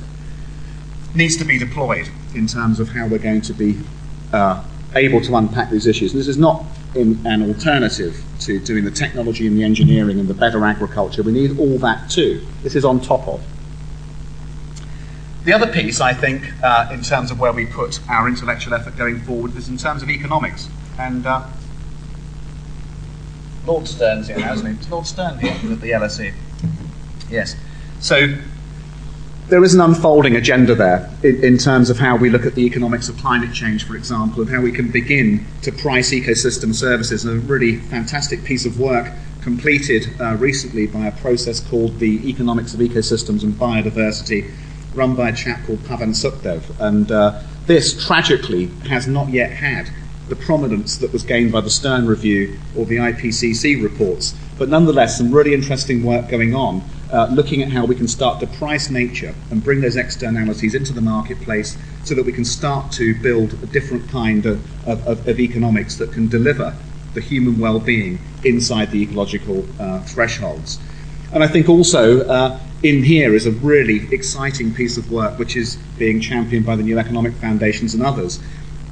needs 1.15 1.37
to 1.37 1.43
be 1.43 1.57
deployed 1.57 2.07
in 2.35 2.45
terms 2.45 2.79
of 2.79 2.89
how 2.89 3.07
we're 3.07 3.17
going 3.17 3.41
to 3.41 3.53
be 3.53 3.79
uh, 4.31 4.63
able 4.93 5.21
to 5.21 5.35
unpack 5.35 5.71
these 5.71 5.87
issues. 5.87 6.11
And 6.11 6.19
this 6.19 6.27
is 6.27 6.37
not 6.37 6.63
in 6.95 7.25
an 7.25 7.41
alternative 7.43 8.21
to 8.41 8.59
doing 8.59 8.83
the 8.83 8.91
technology 8.91 9.47
and 9.47 9.57
the 9.57 9.63
engineering 9.63 10.19
and 10.19 10.27
the 10.27 10.33
better 10.33 10.65
agriculture. 10.65 11.23
We 11.23 11.31
need 11.31 11.59
all 11.59 11.77
that 11.79 12.09
too. 12.09 12.45
This 12.63 12.75
is 12.75 12.83
on 12.83 12.99
top 12.99 13.27
of. 13.27 13.43
The 15.43 15.53
other 15.53 15.67
piece, 15.67 16.01
I 16.01 16.13
think, 16.13 16.43
uh, 16.61 16.89
in 16.91 17.01
terms 17.01 17.31
of 17.31 17.39
where 17.39 17.51
we 17.51 17.65
put 17.65 17.99
our 18.09 18.27
intellectual 18.27 18.73
effort 18.73 18.95
going 18.95 19.21
forward, 19.21 19.55
is 19.55 19.69
in 19.69 19.77
terms 19.77 20.03
of 20.03 20.09
economics. 20.09 20.69
And 20.99 21.25
uh, 21.25 21.47
Lord 23.65 23.87
Stern's 23.87 24.27
here 24.27 24.37
isn't 24.37 24.83
he? 24.83 24.89
Lord 24.89 25.07
Stern 25.07 25.39
here 25.39 25.51
at 25.51 25.81
the 25.81 25.91
LSE. 25.91 26.33
Yes. 27.29 27.55
So 27.99 28.35
there 29.47 29.63
is 29.63 29.73
an 29.73 29.81
unfolding 29.81 30.35
agenda 30.35 30.75
there 30.75 31.09
in, 31.23 31.43
in, 31.43 31.57
terms 31.57 31.89
of 31.89 31.99
how 31.99 32.15
we 32.15 32.29
look 32.29 32.45
at 32.45 32.55
the 32.55 32.65
economics 32.65 33.09
of 33.09 33.17
climate 33.17 33.53
change, 33.53 33.85
for 33.85 33.95
example, 33.95 34.41
and 34.41 34.49
how 34.49 34.61
we 34.61 34.71
can 34.71 34.89
begin 34.89 35.45
to 35.61 35.71
price 35.71 36.11
ecosystem 36.11 36.73
services. 36.73 37.25
A 37.25 37.35
really 37.35 37.77
fantastic 37.77 38.43
piece 38.43 38.65
of 38.65 38.79
work 38.79 39.11
completed 39.41 40.07
uh, 40.21 40.35
recently 40.35 40.87
by 40.87 41.07
a 41.07 41.11
process 41.11 41.59
called 41.59 41.99
the 41.99 42.29
Economics 42.29 42.73
of 42.73 42.79
Ecosystems 42.79 43.43
and 43.43 43.53
Biodiversity, 43.53 44.49
run 44.93 45.15
by 45.15 45.29
a 45.29 45.35
chap 45.35 45.65
called 45.65 45.79
Pavan 45.79 46.13
Sukhdev. 46.13 46.79
And 46.79 47.11
uh, 47.11 47.41
this, 47.65 48.05
tragically, 48.05 48.67
has 48.87 49.07
not 49.07 49.29
yet 49.29 49.51
had 49.51 49.89
the 50.29 50.35
prominence 50.35 50.97
that 50.97 51.11
was 51.11 51.23
gained 51.23 51.51
by 51.51 51.59
the 51.59 51.69
Stern 51.69 52.07
Review 52.07 52.57
or 52.77 52.85
the 52.85 52.97
IPCC 52.97 53.83
reports. 53.83 54.33
But 54.57 54.69
nonetheless, 54.69 55.17
some 55.17 55.31
really 55.31 55.53
interesting 55.53 56.03
work 56.03 56.29
going 56.29 56.55
on 56.55 56.83
uh, 57.11 57.27
looking 57.31 57.61
at 57.61 57.69
how 57.69 57.85
we 57.85 57.95
can 57.95 58.07
start 58.07 58.39
to 58.39 58.47
price 58.47 58.89
nature 58.89 59.35
and 59.49 59.63
bring 59.63 59.81
those 59.81 59.97
externalities 59.97 60.75
into 60.75 60.93
the 60.93 61.01
marketplace 61.01 61.77
so 62.03 62.15
that 62.15 62.25
we 62.25 62.31
can 62.31 62.45
start 62.45 62.91
to 62.91 63.13
build 63.21 63.53
a 63.63 63.65
different 63.67 64.09
kind 64.09 64.45
of, 64.45 64.87
of, 64.87 65.27
of 65.27 65.39
economics 65.39 65.97
that 65.97 66.11
can 66.11 66.27
deliver 66.27 66.75
the 67.13 67.21
human 67.21 67.59
well 67.59 67.79
being 67.79 68.19
inside 68.43 68.91
the 68.91 69.01
ecological 69.01 69.65
uh, 69.79 69.99
thresholds. 70.03 70.79
And 71.33 71.43
I 71.43 71.47
think 71.47 71.69
also 71.69 72.27
uh, 72.27 72.59
in 72.83 73.03
here 73.03 73.35
is 73.35 73.45
a 73.45 73.51
really 73.51 74.13
exciting 74.13 74.73
piece 74.73 74.97
of 74.97 75.11
work 75.11 75.37
which 75.37 75.55
is 75.55 75.77
being 75.97 76.19
championed 76.19 76.65
by 76.65 76.75
the 76.75 76.83
New 76.83 76.97
Economic 76.97 77.33
Foundations 77.33 77.93
and 77.93 78.03
others 78.03 78.39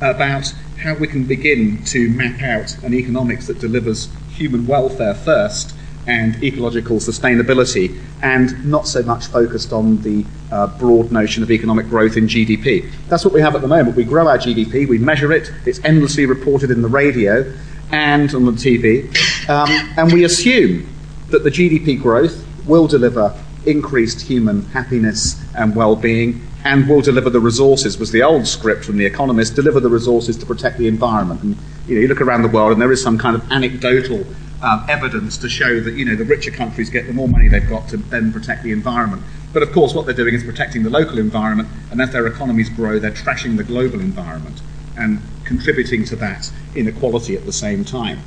about 0.01 0.53
how 0.81 0.93
we 0.95 1.07
can 1.07 1.25
begin 1.25 1.83
to 1.85 2.09
map 2.09 2.41
out 2.41 2.81
an 2.83 2.93
economics 2.93 3.47
that 3.47 3.59
delivers 3.59 4.09
human 4.29 4.65
welfare 4.65 5.13
first 5.13 5.75
and 6.09 6.43
ecological 6.43 6.97
sustainability, 6.97 8.01
and 8.23 8.65
not 8.65 8.87
so 8.87 9.03
much 9.03 9.27
focused 9.27 9.71
on 9.71 10.01
the 10.01 10.25
uh, 10.51 10.65
broad 10.79 11.11
notion 11.11 11.43
of 11.43 11.51
economic 11.51 11.87
growth 11.87 12.17
in 12.17 12.25
GDP. 12.25 12.91
That's 13.07 13.23
what 13.23 13.33
we 13.33 13.41
have 13.41 13.55
at 13.55 13.61
the 13.61 13.67
moment. 13.67 13.95
We 13.95 14.05
grow 14.05 14.27
our 14.27 14.39
GDP, 14.39 14.87
we 14.87 14.97
measure 14.97 15.31
it, 15.31 15.51
it's 15.65 15.79
endlessly 15.85 16.25
reported 16.25 16.71
in 16.71 16.81
the 16.81 16.87
radio 16.87 17.53
and 17.91 18.33
on 18.33 18.45
the 18.45 18.51
TV, 18.51 19.07
um, 19.49 19.69
and 19.97 20.11
we 20.11 20.23
assume 20.23 20.87
that 21.29 21.43
the 21.43 21.51
GDP 21.51 22.01
growth 22.01 22.43
will 22.65 22.87
deliver 22.87 23.35
increased 23.65 24.21
human 24.21 24.63
happiness 24.65 25.39
and 25.55 25.75
well 25.75 25.95
being 25.95 26.41
and 26.63 26.89
will 26.89 27.01
deliver 27.01 27.29
the 27.29 27.39
resources 27.39 27.97
was 27.99 28.11
the 28.11 28.23
old 28.23 28.47
script 28.47 28.85
from 28.85 28.97
the 28.97 29.05
economist 29.05 29.55
deliver 29.55 29.79
the 29.79 29.89
resources 29.89 30.37
to 30.37 30.45
protect 30.45 30.77
the 30.77 30.87
environment 30.87 31.41
and 31.43 31.57
you 31.85 31.95
know 31.95 32.01
you 32.01 32.07
look 32.07 32.21
around 32.21 32.41
the 32.41 32.47
world 32.47 32.71
and 32.71 32.81
there 32.81 32.91
is 32.91 33.03
some 33.03 33.17
kind 33.17 33.35
of 33.35 33.51
anecdotal 33.51 34.25
um, 34.61 34.85
evidence 34.89 35.37
to 35.37 35.49
show 35.49 35.79
that 35.79 35.93
you 35.93 36.05
know 36.05 36.15
the 36.15 36.25
richer 36.25 36.51
countries 36.51 36.89
get 36.89 37.07
the 37.07 37.13
more 37.13 37.27
money 37.27 37.47
they've 37.47 37.69
got 37.69 37.87
to 37.89 37.97
then 37.97 38.31
protect 38.33 38.63
the 38.63 38.71
environment. 38.71 39.23
But 39.53 39.63
of 39.63 39.71
course, 39.71 39.93
what 39.93 40.05
they're 40.05 40.15
doing 40.15 40.35
is 40.35 40.43
protecting 40.43 40.83
the 40.83 40.89
local 40.89 41.17
environment, 41.17 41.69
and 41.91 42.01
as 42.01 42.11
their 42.11 42.27
economies 42.27 42.69
grow, 42.69 42.99
they're 42.99 43.11
trashing 43.11 43.57
the 43.57 43.63
global 43.63 43.99
environment 43.99 44.61
and 44.97 45.21
contributing 45.45 46.03
to 46.05 46.15
that 46.17 46.51
inequality 46.75 47.35
at 47.35 47.45
the 47.45 47.53
same 47.53 47.83
time. 47.83 48.19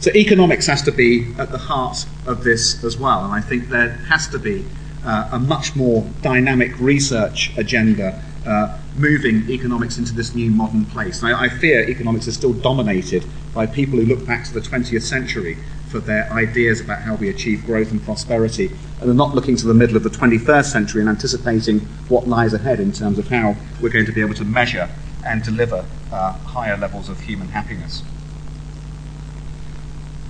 So 0.00 0.10
economics 0.14 0.66
has 0.66 0.82
to 0.82 0.92
be 0.92 1.32
at 1.38 1.50
the 1.50 1.58
heart 1.58 2.06
of 2.26 2.44
this 2.44 2.84
as 2.84 2.96
well, 2.96 3.24
and 3.24 3.32
I 3.32 3.40
think 3.40 3.68
there 3.68 3.90
has 4.08 4.28
to 4.28 4.38
be 4.38 4.64
uh, 5.04 5.30
a 5.32 5.38
much 5.38 5.74
more 5.74 6.08
dynamic 6.22 6.78
research 6.78 7.52
agenda 7.56 8.22
uh, 8.46 8.78
moving 8.96 9.48
economics 9.50 9.98
into 9.98 10.12
this 10.12 10.34
new 10.34 10.50
modern 10.50 10.84
place. 10.86 11.22
I, 11.22 11.44
I, 11.44 11.48
fear 11.48 11.88
economics 11.88 12.26
is 12.26 12.34
still 12.34 12.52
dominated 12.52 13.24
by 13.58 13.66
people 13.66 13.98
who 13.98 14.06
look 14.06 14.24
back 14.24 14.44
to 14.44 14.54
the 14.54 14.60
20th 14.60 15.02
century 15.02 15.58
for 15.88 15.98
their 15.98 16.32
ideas 16.32 16.80
about 16.80 17.00
how 17.02 17.16
we 17.16 17.28
achieve 17.28 17.66
growth 17.66 17.90
and 17.90 18.00
prosperity, 18.04 18.70
and 19.00 19.10
are 19.10 19.14
not 19.14 19.34
looking 19.34 19.56
to 19.56 19.66
the 19.66 19.74
middle 19.74 19.96
of 19.96 20.04
the 20.04 20.10
21st 20.10 20.66
century 20.66 21.00
and 21.00 21.10
anticipating 21.10 21.80
what 22.08 22.28
lies 22.28 22.54
ahead 22.54 22.78
in 22.78 22.92
terms 22.92 23.18
of 23.18 23.26
how 23.26 23.56
we're 23.80 23.88
going 23.88 24.06
to 24.06 24.12
be 24.12 24.20
able 24.20 24.32
to 24.32 24.44
measure 24.44 24.88
and 25.26 25.42
deliver 25.42 25.84
uh, 26.12 26.34
higher 26.34 26.76
levels 26.76 27.08
of 27.08 27.18
human 27.18 27.48
happiness. 27.48 28.04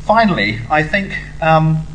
Finally, 0.06 0.60
I 0.70 0.82
think 0.82 1.12
um, 1.42 1.86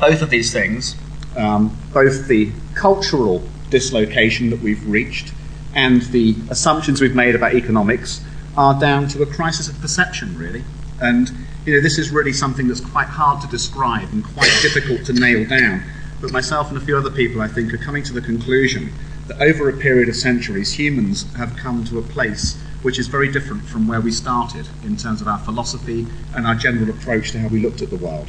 both 0.00 0.20
of 0.20 0.30
these 0.30 0.52
things, 0.52 0.96
um, 1.36 1.78
both 1.92 2.26
the 2.26 2.50
cultural 2.74 3.48
dislocation 3.70 4.50
that 4.50 4.60
we've 4.60 4.84
reached 4.84 5.32
and 5.76 6.02
the 6.02 6.34
assumptions 6.50 7.00
we've 7.00 7.14
made 7.14 7.36
about 7.36 7.54
economics 7.54 8.20
are 8.56 8.78
down 8.78 9.08
to 9.08 9.22
a 9.22 9.26
crisis 9.26 9.68
of 9.68 9.80
perception, 9.80 10.36
really. 10.38 10.64
And 11.00 11.30
you 11.66 11.74
know, 11.74 11.80
this 11.80 11.98
is 11.98 12.10
really 12.10 12.32
something 12.32 12.68
that's 12.68 12.80
quite 12.80 13.08
hard 13.08 13.40
to 13.42 13.48
describe 13.48 14.12
and 14.12 14.24
quite 14.24 14.50
difficult 14.62 15.04
to 15.06 15.12
nail 15.12 15.46
down. 15.46 15.82
But 16.20 16.32
myself 16.32 16.68
and 16.68 16.78
a 16.78 16.80
few 16.80 16.96
other 16.96 17.10
people, 17.10 17.40
I 17.40 17.48
think, 17.48 17.72
are 17.72 17.78
coming 17.78 18.02
to 18.04 18.12
the 18.12 18.20
conclusion 18.20 18.92
that 19.26 19.40
over 19.40 19.68
a 19.68 19.76
period 19.76 20.08
of 20.08 20.16
centuries, 20.16 20.72
humans 20.72 21.30
have 21.34 21.56
come 21.56 21.84
to 21.84 21.98
a 21.98 22.02
place 22.02 22.60
which 22.82 22.98
is 22.98 23.08
very 23.08 23.32
different 23.32 23.64
from 23.64 23.88
where 23.88 24.00
we 24.00 24.10
started 24.10 24.68
in 24.84 24.96
terms 24.96 25.22
of 25.22 25.28
our 25.28 25.38
philosophy 25.38 26.06
and 26.34 26.46
our 26.46 26.54
general 26.54 26.90
approach 26.90 27.32
to 27.32 27.38
how 27.38 27.48
we 27.48 27.60
looked 27.60 27.80
at 27.80 27.88
the 27.88 27.96
world. 27.96 28.28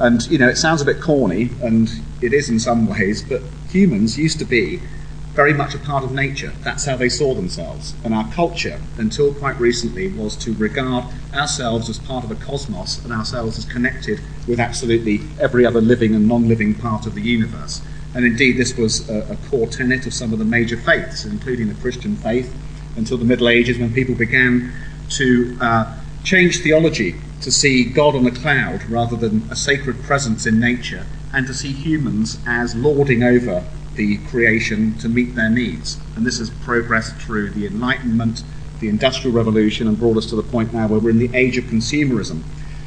And, 0.00 0.26
you 0.26 0.38
know, 0.38 0.48
it 0.48 0.56
sounds 0.56 0.82
a 0.82 0.84
bit 0.84 1.00
corny, 1.00 1.50
and 1.62 1.88
it 2.20 2.32
is 2.32 2.50
in 2.50 2.58
some 2.58 2.88
ways, 2.88 3.22
but 3.22 3.42
humans 3.70 4.18
used 4.18 4.40
to 4.40 4.44
be 4.44 4.80
very 5.34 5.52
much 5.52 5.74
a 5.74 5.78
part 5.78 6.04
of 6.04 6.12
nature. 6.12 6.52
That's 6.62 6.84
how 6.84 6.96
they 6.96 7.08
saw 7.08 7.34
themselves. 7.34 7.94
And 8.04 8.14
our 8.14 8.30
culture, 8.32 8.80
until 8.98 9.34
quite 9.34 9.58
recently, 9.58 10.08
was 10.12 10.36
to 10.36 10.54
regard 10.54 11.04
ourselves 11.34 11.90
as 11.90 11.98
part 11.98 12.24
of 12.24 12.30
a 12.30 12.36
cosmos 12.36 13.02
and 13.04 13.12
ourselves 13.12 13.58
as 13.58 13.64
connected 13.64 14.20
with 14.46 14.60
absolutely 14.60 15.20
every 15.40 15.66
other 15.66 15.80
living 15.80 16.14
and 16.14 16.28
non 16.28 16.48
living 16.48 16.74
part 16.74 17.06
of 17.06 17.14
the 17.14 17.20
universe. 17.20 17.82
And 18.14 18.24
indeed, 18.24 18.56
this 18.56 18.76
was 18.76 19.08
a, 19.10 19.32
a, 19.32 19.36
core 19.48 19.66
tenet 19.66 20.06
of 20.06 20.14
some 20.14 20.32
of 20.32 20.38
the 20.38 20.44
major 20.44 20.76
faiths, 20.76 21.24
including 21.24 21.66
the 21.66 21.74
Christian 21.74 22.14
faith, 22.16 22.54
until 22.96 23.18
the 23.18 23.24
Middle 23.24 23.48
Ages 23.48 23.76
when 23.76 23.92
people 23.92 24.14
began 24.14 24.72
to 25.10 25.58
uh, 25.60 25.98
change 26.22 26.60
theology 26.60 27.16
to 27.40 27.50
see 27.50 27.84
God 27.84 28.14
on 28.14 28.24
a 28.24 28.30
cloud 28.30 28.84
rather 28.84 29.16
than 29.16 29.42
a 29.50 29.56
sacred 29.56 30.00
presence 30.04 30.46
in 30.46 30.60
nature 30.60 31.04
and 31.32 31.46
to 31.48 31.52
see 31.52 31.72
humans 31.72 32.38
as 32.46 32.76
lording 32.76 33.24
over 33.24 33.64
the 33.96 34.18
creation 34.28 34.96
to 34.98 35.08
meet 35.08 35.34
their 35.34 35.50
needs. 35.50 35.98
And 36.16 36.26
this 36.26 36.38
has 36.38 36.50
progressed 36.50 37.16
through 37.16 37.50
the 37.50 37.66
Enlightenment, 37.66 38.42
the 38.80 38.88
Industrial 38.88 39.34
Revolution, 39.34 39.86
and 39.86 39.98
brought 39.98 40.16
us 40.16 40.26
to 40.26 40.36
the 40.36 40.42
point 40.42 40.72
now 40.72 40.88
where 40.88 41.00
we're 41.00 41.10
in 41.10 41.18
the 41.18 41.34
age 41.34 41.56
of 41.56 41.64
consumerism. 41.64 42.42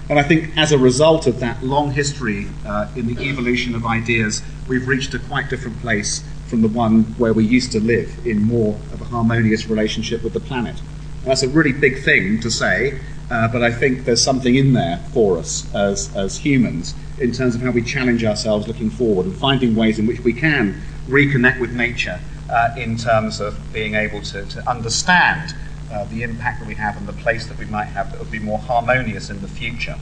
And 0.09 0.17
I 0.17 0.23
think 0.23 0.57
as 0.57 0.71
a 0.71 0.77
result 0.77 1.27
of 1.27 1.39
that 1.41 1.63
long 1.63 1.91
history 1.91 2.47
uh, 2.65 2.87
in 2.95 3.13
the 3.13 3.29
evolution 3.29 3.75
of 3.75 3.85
ideas, 3.85 4.41
we've 4.67 4.87
reached 4.87 5.13
a 5.13 5.19
quite 5.19 5.49
different 5.49 5.79
place 5.81 6.23
from 6.47 6.61
the 6.61 6.69
one 6.69 7.03
where 7.17 7.33
we 7.33 7.43
used 7.43 7.73
to 7.73 7.79
live 7.79 8.25
in 8.25 8.41
more 8.41 8.75
of 8.93 9.01
a 9.01 9.05
harmonious 9.05 9.67
relationship 9.67 10.23
with 10.23 10.33
the 10.33 10.39
planet. 10.39 10.79
And 10.79 11.25
that's 11.25 11.43
a 11.43 11.49
really 11.49 11.73
big 11.73 12.03
thing 12.03 12.39
to 12.39 12.49
say, 12.49 12.99
uh, 13.29 13.49
but 13.49 13.61
I 13.61 13.71
think 13.71 14.05
there's 14.05 14.23
something 14.23 14.55
in 14.55 14.71
there 14.71 14.97
for 15.11 15.37
us 15.37 15.73
as, 15.75 16.15
as 16.15 16.37
humans 16.37 16.95
in 17.19 17.33
terms 17.33 17.55
of 17.55 17.61
how 17.61 17.71
we 17.71 17.81
challenge 17.81 18.23
ourselves 18.23 18.67
looking 18.67 18.89
forward 18.89 19.25
and 19.25 19.35
finding 19.35 19.75
ways 19.75 19.99
in 19.99 20.07
which 20.07 20.21
we 20.21 20.31
can 20.31 20.81
reconnect 21.07 21.59
with 21.59 21.71
nature 21.73 22.19
uh, 22.49 22.73
in 22.77 22.97
terms 22.97 23.39
of 23.39 23.73
being 23.73 23.95
able 23.95 24.21
to, 24.21 24.45
to 24.45 24.69
understand 24.69 25.53
uh, 25.91 26.05
the 26.05 26.23
impact 26.23 26.59
that 26.59 26.67
we 26.67 26.75
have 26.75 26.97
and 26.97 27.07
the 27.07 27.13
place 27.13 27.45
that 27.47 27.57
we 27.57 27.65
might 27.65 27.85
have 27.85 28.11
that 28.11 28.19
would 28.19 28.31
be 28.31 28.39
more 28.39 28.59
harmonious 28.59 29.29
in 29.29 29.41
the 29.41 29.47
future. 29.47 29.97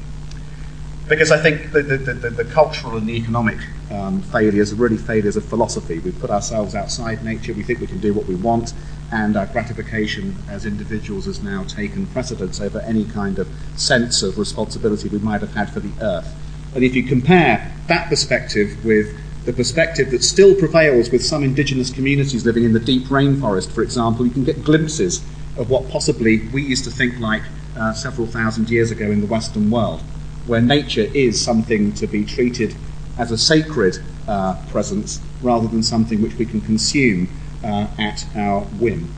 Because 1.07 1.31
I 1.31 1.37
think 1.37 1.71
the, 1.71 1.83
the, 1.83 1.97
the, 1.97 2.29
the 2.31 2.45
cultural 2.45 2.97
and 2.97 3.07
the 3.07 3.15
economic 3.15 3.59
um, 3.91 4.23
failures 4.23 4.73
are 4.73 4.75
really 4.75 4.97
failures 4.97 5.35
of 5.35 5.45
philosophy. 5.45 5.99
We 5.99 6.11
put 6.11 6.31
ourselves 6.31 6.73
outside 6.73 7.23
nature, 7.23 7.53
we 7.53 7.61
think 7.61 7.79
we 7.79 7.87
can 7.87 7.99
do 7.99 8.13
what 8.13 8.25
we 8.25 8.33
want, 8.33 8.73
and 9.11 9.37
our 9.37 9.45
gratification 9.45 10.35
as 10.49 10.65
individuals 10.65 11.25
has 11.25 11.43
now 11.43 11.63
taken 11.65 12.07
precedence 12.07 12.59
over 12.59 12.79
any 12.79 13.05
kind 13.05 13.37
of 13.37 13.47
sense 13.75 14.23
of 14.23 14.39
responsibility 14.39 15.07
we 15.09 15.19
might 15.19 15.41
have 15.41 15.53
had 15.53 15.69
for 15.69 15.79
the 15.79 15.91
earth. 16.03 16.35
And 16.73 16.83
if 16.83 16.95
you 16.95 17.03
compare 17.03 17.71
that 17.87 18.09
perspective 18.09 18.83
with 18.83 19.15
the 19.45 19.53
perspective 19.53 20.11
that 20.11 20.23
still 20.23 20.55
prevails 20.55 21.11
with 21.11 21.23
some 21.23 21.43
indigenous 21.43 21.91
communities 21.91 22.45
living 22.45 22.63
in 22.63 22.73
the 22.73 22.79
deep 22.79 23.03
rainforest, 23.05 23.71
for 23.71 23.83
example, 23.83 24.25
you 24.25 24.31
can 24.31 24.43
get 24.43 24.63
glimpses 24.63 25.23
of 25.57 25.69
what 25.69 25.87
possibly 25.89 26.47
we 26.47 26.63
used 26.63 26.83
to 26.83 26.91
think 26.91 27.19
like 27.19 27.43
uh, 27.77 27.93
several 27.93 28.27
thousand 28.27 28.69
years 28.69 28.91
ago 28.91 29.11
in 29.11 29.21
the 29.21 29.27
Western 29.27 29.69
world, 29.69 30.01
where 30.47 30.61
nature 30.61 31.07
is 31.13 31.39
something 31.43 31.93
to 31.93 32.07
be 32.07 32.25
treated 32.25 32.75
as 33.17 33.31
a 33.31 33.37
sacred 33.37 33.97
uh, 34.27 34.55
presence 34.69 35.21
rather 35.41 35.67
than 35.67 35.83
something 35.83 36.21
which 36.21 36.35
we 36.35 36.45
can 36.45 36.59
consume 36.61 37.29
uh, 37.63 37.87
at 37.99 38.25
our 38.35 38.61
whim. 38.61 39.13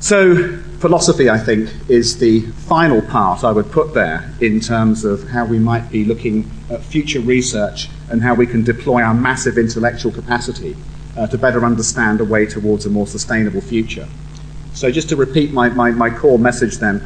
So, 0.00 0.62
philosophy, 0.82 1.30
I 1.30 1.38
think, 1.38 1.70
is 1.88 2.18
the 2.18 2.40
final 2.40 3.00
part 3.00 3.44
I 3.44 3.52
would 3.52 3.70
put 3.70 3.94
there 3.94 4.28
in 4.40 4.58
terms 4.58 5.04
of 5.04 5.28
how 5.28 5.44
we 5.44 5.60
might 5.60 5.88
be 5.92 6.04
looking 6.04 6.50
at 6.70 6.82
future 6.82 7.20
research 7.20 7.88
and 8.10 8.20
how 8.20 8.34
we 8.34 8.48
can 8.48 8.64
deploy 8.64 9.00
our 9.00 9.14
massive 9.14 9.58
intellectual 9.58 10.10
capacity 10.10 10.76
uh, 11.16 11.28
to 11.28 11.38
better 11.38 11.64
understand 11.64 12.20
a 12.20 12.24
way 12.24 12.46
towards 12.46 12.84
a 12.84 12.90
more 12.90 13.06
sustainable 13.06 13.60
future. 13.60 14.08
So, 14.74 14.90
just 14.90 15.08
to 15.10 15.16
repeat 15.16 15.52
my, 15.52 15.68
my, 15.68 15.92
my 15.92 16.10
core 16.10 16.36
message 16.36 16.78
then, 16.78 17.00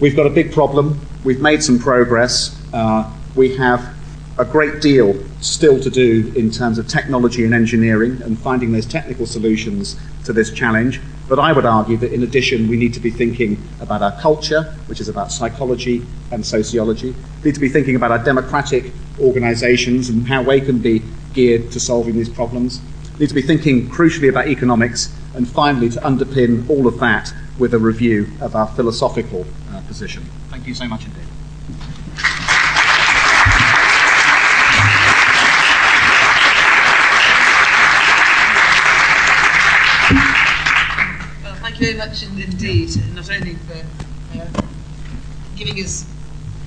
we've 0.00 0.16
got 0.16 0.26
a 0.26 0.30
big 0.30 0.52
problem, 0.52 1.00
we've 1.22 1.40
made 1.40 1.62
some 1.62 1.78
progress, 1.78 2.60
uh, 2.72 3.08
we 3.36 3.56
have 3.56 3.94
a 4.36 4.44
great 4.44 4.82
deal 4.82 5.14
still 5.40 5.78
to 5.78 5.90
do 5.90 6.32
in 6.34 6.50
terms 6.50 6.78
of 6.78 6.88
technology 6.88 7.44
and 7.44 7.54
engineering 7.54 8.20
and 8.22 8.36
finding 8.36 8.72
those 8.72 8.84
technical 8.84 9.26
solutions 9.26 9.94
to 10.24 10.32
this 10.32 10.50
challenge. 10.50 11.00
But 11.28 11.38
I 11.38 11.52
would 11.52 11.64
argue 11.64 11.96
that 11.98 12.12
in 12.12 12.22
addition, 12.22 12.68
we 12.68 12.76
need 12.76 12.92
to 12.94 13.00
be 13.00 13.10
thinking 13.10 13.62
about 13.80 14.02
our 14.02 14.12
culture, 14.20 14.74
which 14.86 15.00
is 15.00 15.08
about 15.08 15.32
psychology 15.32 16.04
and 16.30 16.44
sociology. 16.44 17.12
We 17.12 17.44
need 17.44 17.54
to 17.54 17.60
be 17.60 17.68
thinking 17.68 17.96
about 17.96 18.10
our 18.10 18.22
democratic 18.22 18.92
organizations 19.20 20.10
and 20.10 20.26
how 20.28 20.42
they 20.42 20.60
can 20.60 20.78
be 20.80 21.02
geared 21.32 21.72
to 21.72 21.80
solving 21.80 22.14
these 22.14 22.28
problems. 22.28 22.80
We 23.14 23.20
need 23.20 23.28
to 23.28 23.34
be 23.34 23.42
thinking 23.42 23.88
crucially 23.88 24.28
about 24.28 24.48
economics 24.48 25.14
and 25.34 25.48
finally 25.48 25.88
to 25.90 26.00
underpin 26.00 26.68
all 26.68 26.86
of 26.86 26.98
that 27.00 27.32
with 27.58 27.74
a 27.74 27.78
review 27.78 28.28
of 28.40 28.54
our 28.54 28.66
philosophical 28.66 29.46
uh, 29.70 29.80
position. 29.82 30.24
Thank 30.50 30.66
you 30.66 30.74
so 30.74 30.86
much 30.86 31.04
indeed. 31.04 31.23
Thank 41.74 41.90
you 41.90 41.96
very 41.96 42.08
much 42.08 42.22
indeed, 42.22 42.88
not 43.16 43.28
only 43.32 43.54
for 43.54 43.84
uh, 44.38 44.62
giving 45.56 45.82
us 45.82 46.06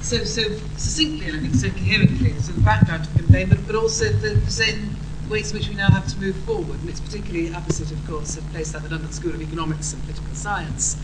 so 0.01 0.17
so 0.25 0.43
succinctly 0.75 1.27
and 1.27 1.37
I 1.37 1.39
think 1.39 1.55
so 1.55 1.69
coherently 1.69 2.31
the 2.31 2.43
sort 2.43 2.57
of 2.57 2.65
background 2.65 3.05
to 3.05 3.11
convey, 3.11 3.45
but, 3.45 3.65
but 3.65 3.75
also 3.75 4.11
the, 4.11 4.35
the 4.35 4.51
same 4.51 4.97
ways 5.29 5.51
in 5.51 5.59
which 5.59 5.69
we 5.69 5.75
now 5.75 5.89
have 5.89 6.07
to 6.07 6.17
move 6.17 6.35
forward. 6.43 6.79
And 6.81 6.89
it's 6.89 6.99
particularly 6.99 7.53
opposite, 7.53 7.89
of 7.91 8.05
course, 8.05 8.37
a 8.37 8.41
place 8.51 8.73
like 8.73 8.83
the 8.83 8.89
London 8.89 9.11
School 9.13 9.33
of 9.33 9.41
Economics 9.41 9.93
and 9.93 10.03
Political 10.03 10.35
Science, 10.35 10.97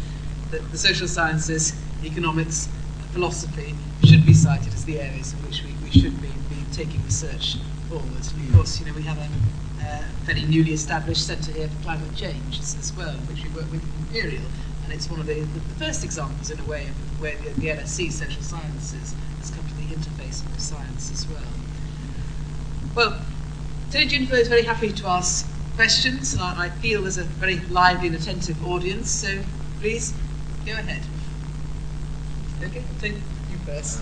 that 0.52 0.70
the 0.72 0.78
social 0.78 1.08
sciences, 1.08 1.74
economics, 2.04 2.68
philosophy 3.14 3.74
should 4.04 4.26
be 4.26 4.34
cited 4.34 4.74
as 4.74 4.84
the 4.84 5.00
areas 5.00 5.32
in 5.32 5.40
which 5.46 5.64
we, 5.64 5.72
we 5.82 5.92
should 5.92 6.22
be, 6.22 6.28
be 6.50 6.62
taking 6.74 7.02
research 7.06 7.56
forward. 7.88 8.06
And 8.10 8.50
of 8.50 8.56
course, 8.56 8.82
you 8.82 8.86
know, 8.86 8.94
we 8.94 9.04
have 9.04 9.18
a 9.18 9.30
uh, 9.86 10.04
very 10.24 10.42
newly 10.44 10.74
established 10.74 11.26
centre 11.28 11.52
here 11.52 11.68
for 11.68 11.84
climate 11.84 12.16
change 12.16 12.60
as, 12.60 12.76
as 12.80 12.94
well, 12.94 13.14
which 13.30 13.44
we 13.44 13.50
work 13.50 13.70
with 13.72 13.84
Imperial. 14.00 14.44
And 14.84 14.94
it's 14.94 15.10
one 15.10 15.20
of 15.20 15.26
the, 15.26 15.36
the, 15.36 15.60
the 15.60 15.76
first 15.76 16.04
examples, 16.04 16.50
in 16.50 16.60
a 16.60 16.66
way, 16.66 16.88
of 16.88 17.22
where 17.22 17.36
the, 17.38 17.50
the 17.60 17.68
LSE, 17.68 18.12
social 18.12 18.42
sciences, 18.42 19.16
has 19.40 19.52
come 19.52 19.66
to 19.68 19.74
the 19.76 19.84
interface 19.96 20.46
of 20.46 20.60
science 20.60 21.12
as 21.12 21.28
well. 21.28 21.44
Well, 22.96 23.22
Tony 23.92 24.06
Juniper 24.06 24.36
is 24.36 24.48
very 24.48 24.64
happy 24.64 24.92
to 24.92 25.08
ask 25.08 25.48
questions. 25.76 26.38
I, 26.38 26.66
I 26.66 26.70
feel 26.70 27.02
there's 27.04 27.18
a 27.18 27.24
very 27.24 27.60
lively 27.62 28.08
and 28.08 28.16
attentive 28.16 28.66
audience, 28.66 29.10
so 29.10 29.44
please 29.80 30.14
go 30.66 30.74
ahead. 30.74 31.02
Okay, 32.64 32.80
I'll 32.80 33.02
take 33.02 33.14
you 33.14 33.58
first. 33.66 34.02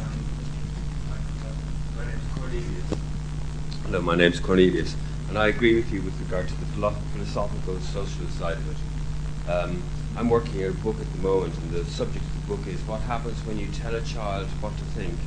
Hello, 3.86 4.02
my 4.02 4.16
name's 4.16 4.40
Cornelius, 4.40 4.96
and 5.32 5.40
I 5.40 5.48
agree 5.48 5.76
with 5.76 5.94
you 5.94 6.02
with 6.02 6.20
regard 6.20 6.50
to 6.50 6.54
the 6.56 6.66
philosophical 6.66 7.76
and 7.76 7.84
social 7.86 8.28
side 8.32 8.58
of 8.58 8.70
it. 8.70 9.50
Um, 9.50 9.82
I'm 10.18 10.30
working 10.30 10.62
on 10.66 10.72
a 10.72 10.74
book 10.74 11.00
at 11.00 11.10
the 11.10 11.20
moment, 11.20 11.56
and 11.56 11.72
the 11.72 11.86
subject 11.86 12.26
of 12.26 12.34
the 12.42 12.58
book 12.58 12.68
is 12.68 12.82
what 12.82 13.00
happens 13.00 13.38
when 13.46 13.58
you 13.58 13.68
tell 13.68 13.96
a 13.96 14.02
child 14.02 14.48
what 14.60 14.78
to 14.78 14.84
think 14.84 15.18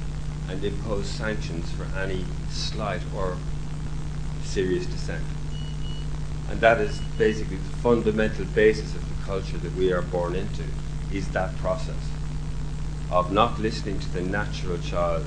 and 0.51 0.63
impose 0.63 1.07
sanctions 1.07 1.73
for 1.73 1.87
any 1.99 2.27
slight 2.51 3.01
or 3.17 3.39
serious 4.43 4.85
dissent. 4.85 5.25
And 6.51 6.61
that 6.61 6.83
is 6.83 7.01
basically 7.17 7.57
the 7.57 7.77
fundamental 7.79 8.45
basis 8.45 8.95
of 8.95 9.09
the 9.09 9.25
culture 9.25 9.57
that 9.57 9.75
we 9.75 9.91
are 9.91 10.03
born 10.03 10.35
into, 10.35 10.65
is 11.15 11.29
that 11.29 11.57
process 11.57 12.11
of 13.11 13.33
not 13.33 13.59
listening 13.59 14.01
to 14.01 14.13
the 14.13 14.21
natural 14.21 14.77
child, 14.77 15.25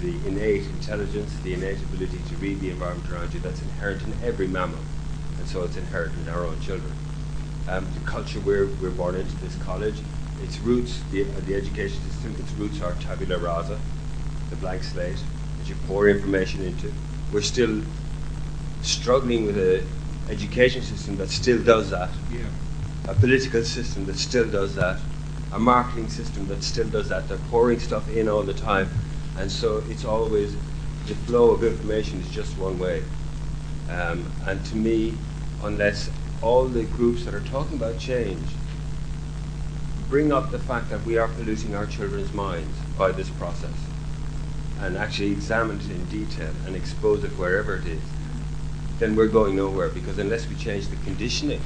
the 0.00 0.14
innate 0.26 0.62
intelligence, 0.66 1.34
the 1.42 1.54
innate 1.54 1.78
ability 1.82 2.18
to 2.28 2.36
read 2.36 2.60
the 2.60 2.70
environment 2.70 3.10
around 3.10 3.32
you 3.32 3.40
that's 3.40 3.62
inherent 3.62 4.02
in 4.02 4.12
every 4.22 4.46
mammal, 4.46 4.78
and 5.38 5.48
so 5.48 5.62
it's 5.62 5.76
inherent 5.76 6.12
in 6.18 6.28
our 6.28 6.44
own 6.44 6.60
children. 6.60 6.92
Um, 7.68 7.86
the 7.94 8.00
culture 8.08 8.40
we're, 8.40 8.66
we're 8.80 8.90
born 8.90 9.14
into, 9.14 9.34
this 9.36 9.56
college, 9.62 9.96
its 10.42 10.58
roots, 10.60 11.00
the, 11.10 11.22
uh, 11.22 11.26
the 11.46 11.54
education 11.54 12.00
system, 12.10 12.36
its 12.38 12.52
roots 12.52 12.80
are 12.80 12.92
tabula 13.00 13.38
rasa, 13.38 13.78
the 14.50 14.56
blank 14.56 14.82
slate 14.84 15.16
that 15.58 15.68
you 15.68 15.74
pour 15.86 16.08
information 16.08 16.62
into. 16.62 16.92
We're 17.32 17.42
still 17.42 17.82
struggling 18.82 19.46
with 19.46 19.58
an 19.58 19.86
education 20.30 20.82
system 20.82 21.16
that 21.16 21.30
still 21.30 21.62
does 21.62 21.90
that, 21.90 22.10
Yeah. 22.30 22.40
a 23.08 23.14
political 23.14 23.64
system 23.64 24.04
that 24.06 24.16
still 24.16 24.46
does 24.46 24.74
that, 24.76 25.00
a 25.52 25.58
marketing 25.58 26.08
system 26.08 26.46
that 26.48 26.62
still 26.62 26.88
does 26.88 27.08
that. 27.08 27.28
They're 27.28 27.38
pouring 27.50 27.80
stuff 27.80 28.08
in 28.10 28.28
all 28.28 28.42
the 28.42 28.54
time, 28.54 28.88
and 29.38 29.50
so 29.50 29.82
it's 29.88 30.04
always 30.04 30.54
the 31.06 31.14
flow 31.26 31.50
of 31.50 31.62
information 31.62 32.20
is 32.20 32.28
just 32.30 32.56
one 32.58 32.78
way. 32.78 33.02
Um, 33.90 34.30
and 34.46 34.64
to 34.66 34.76
me, 34.76 35.14
unless 35.62 36.10
all 36.42 36.66
the 36.66 36.84
groups 36.84 37.24
that 37.24 37.34
are 37.34 37.40
talking 37.40 37.76
about 37.76 37.98
change 37.98 38.46
bring 40.08 40.32
up 40.32 40.50
the 40.50 40.58
fact 40.58 40.88
that 40.90 41.04
we 41.04 41.18
are 41.18 41.28
polluting 41.28 41.74
our 41.74 41.86
children's 41.86 42.32
minds 42.32 42.76
by 42.96 43.10
this 43.10 43.28
process 43.30 43.74
and 44.80 44.96
actually 44.96 45.32
examine 45.32 45.78
it 45.80 45.90
in 45.90 46.04
detail 46.06 46.52
and 46.66 46.76
expose 46.76 47.24
it 47.24 47.30
wherever 47.32 47.76
it 47.76 47.86
is, 47.86 48.02
then 48.98 49.16
we're 49.16 49.26
going 49.26 49.56
nowhere 49.56 49.88
because 49.88 50.18
unless 50.18 50.46
we 50.48 50.54
change 50.54 50.86
the 50.88 50.96
conditioning 50.96 51.60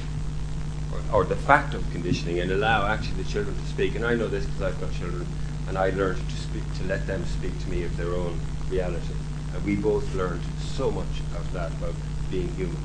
or, 0.91 1.21
or 1.21 1.23
the 1.25 1.35
fact 1.35 1.73
of 1.73 1.91
conditioning 1.91 2.39
and 2.39 2.51
allow 2.51 2.87
actually 2.87 3.21
the 3.21 3.29
children 3.29 3.55
to 3.55 3.65
speak, 3.67 3.95
and 3.95 4.05
I 4.05 4.15
know 4.15 4.27
this 4.27 4.45
because 4.45 4.61
I've 4.61 4.79
got 4.79 4.91
children 4.93 5.27
and 5.71 5.77
I 5.77 5.91
learned 5.91 6.19
to 6.29 6.35
speak, 6.35 6.63
to 6.79 6.83
let 6.83 7.07
them 7.07 7.23
speak 7.25 7.57
to 7.61 7.69
me 7.69 7.83
of 7.83 7.95
their 7.95 8.13
own 8.13 8.37
reality. 8.69 9.13
And 9.53 9.63
we 9.63 9.77
both 9.77 10.03
learned 10.15 10.41
so 10.59 10.91
much 10.91 11.21
of 11.33 11.49
that 11.53 11.71
about 11.71 11.93
being 12.29 12.53
human. 12.55 12.75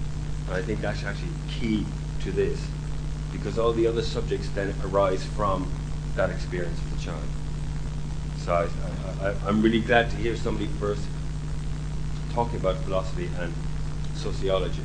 And 0.47 0.55
I 0.55 0.63
think 0.63 0.81
that's 0.81 1.03
actually 1.03 1.33
key 1.51 1.85
to 2.21 2.31
this 2.31 2.65
because 3.33 3.59
all 3.59 3.73
the 3.73 3.89
other 3.89 4.03
subjects 4.03 4.49
then 4.51 4.73
arise 4.85 5.25
from 5.25 5.69
that 6.15 6.31
experience 6.31 6.79
of 6.79 6.97
the 6.97 7.05
child. 7.05 7.25
So 8.37 8.71
I, 9.21 9.35
I'm 9.49 9.63
really 9.63 9.81
glad 9.81 10.09
to 10.11 10.17
hear 10.19 10.37
somebody 10.37 10.69
first 10.79 11.03
talking 12.33 12.61
about 12.61 12.77
philosophy 12.85 13.29
and 13.41 13.53
sociology, 14.15 14.85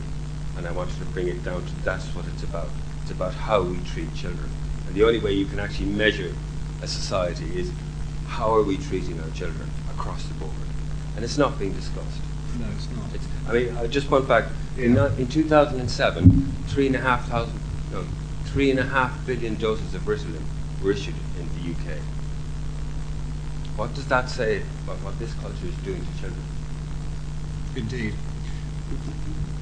and 0.58 0.66
I 0.66 0.72
wanted 0.72 0.97
to 0.97 1.06
bring 1.14 1.28
it 1.28 1.43
down 1.43 1.64
to 1.64 1.76
that's 1.84 2.08
what 2.16 2.26
it's 2.34 2.41
about. 2.41 2.70
It's 3.04 3.12
about 3.12 3.36
how 3.36 3.62
we 3.62 3.78
treat 3.84 4.12
children. 4.16 4.49
And 4.88 4.95
the 4.95 5.04
only 5.04 5.20
way 5.20 5.34
you 5.34 5.45
can 5.45 5.60
actually 5.60 5.89
measure 5.89 6.34
a 6.82 6.88
society 6.88 7.45
is 7.60 7.72
how 8.32 8.53
are 8.55 8.63
we 8.63 8.77
treating 8.77 9.19
our 9.19 9.29
children 9.32 9.69
across 9.89 10.23
the 10.23 10.34
board. 10.36 10.53
And 11.15 11.25
it's 11.25 11.38
not 11.38 11.59
being 11.59 11.73
discussed. 11.73 12.21
No, 12.59 12.65
it's 12.75 12.89
not. 12.89 13.13
It's, 13.13 13.25
I 13.47 13.51
mean, 13.53 13.75
uh, 13.75 13.88
just 13.88 14.09
one 14.09 14.25
fact. 14.25 14.49
In, 14.77 14.95
Yeah. 14.95 15.11
in 15.17 15.27
2007, 15.27 16.53
three 16.67 16.88
and 16.88 16.95
a 16.95 16.99
half 16.99 17.27
thousand, 17.27 17.59
no, 17.91 18.05
three 18.45 18.71
and 18.71 18.79
a 18.79 18.84
half 18.86 19.25
billion 19.25 19.55
doses 19.55 19.93
of 19.93 20.03
Ritalin 20.03 20.43
were 20.82 20.91
issued 20.91 21.15
in 21.39 21.45
the 21.55 21.71
UK. 21.71 21.99
What 23.75 23.93
does 23.93 24.07
that 24.07 24.29
say 24.29 24.63
about 24.86 24.97
what 25.03 25.19
this 25.19 25.34
culture 25.34 25.67
is 25.67 25.75
doing 25.84 26.01
to 26.01 26.21
children? 26.21 26.43
Indeed. 27.75 28.13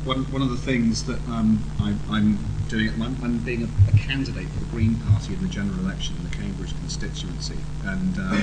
One, 0.06 0.32
one 0.32 0.42
of 0.44 0.50
the 0.52 0.58
things 0.58 1.04
that 1.06 1.20
um, 1.28 1.64
I, 1.80 1.96
I'm 2.16 2.38
doing 2.70 2.98
moment, 3.00 3.24
I'm 3.24 3.40
being 3.40 3.64
a, 3.64 3.70
a 3.90 3.98
candidate 3.98 4.48
for 4.50 4.60
the 4.60 4.70
Green 4.70 4.96
Party 5.10 5.34
in 5.34 5.42
the 5.42 5.48
general 5.48 5.80
election 5.80 6.16
in 6.18 6.30
the 6.30 6.36
Cambridge 6.36 6.70
constituency. 6.78 7.58
And 7.84 8.16
uh, 8.18 8.38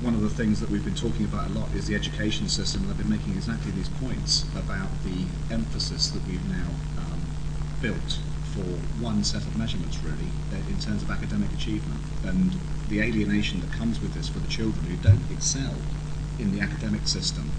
one 0.00 0.14
of 0.14 0.22
the 0.22 0.30
things 0.30 0.58
that 0.60 0.70
we've 0.70 0.84
been 0.84 0.94
talking 0.94 1.26
about 1.26 1.50
a 1.50 1.52
lot 1.52 1.68
is 1.74 1.86
the 1.86 1.94
education 1.94 2.48
system. 2.48 2.82
And 2.82 2.90
I've 2.90 2.98
been 2.98 3.10
making 3.10 3.32
exactly 3.34 3.72
these 3.72 3.90
points 4.00 4.46
about 4.56 4.88
the 5.04 5.26
emphasis 5.52 6.08
that 6.10 6.26
we've 6.26 6.44
now 6.48 6.70
um, 6.96 7.20
built 7.82 8.18
for 8.54 8.64
one 9.04 9.22
set 9.22 9.42
of 9.42 9.54
measurements, 9.58 10.02
really, 10.02 10.32
in 10.68 10.80
terms 10.80 11.02
of 11.02 11.10
academic 11.10 11.52
achievement. 11.52 12.00
And 12.24 12.56
the 12.88 13.02
alienation 13.02 13.60
that 13.60 13.70
comes 13.72 14.00
with 14.00 14.14
this 14.14 14.30
for 14.30 14.38
the 14.38 14.48
children 14.48 14.86
who 14.86 14.96
don't 14.96 15.30
excel 15.30 15.74
in 16.38 16.56
the 16.56 16.62
academic 16.62 17.06
system 17.06 17.50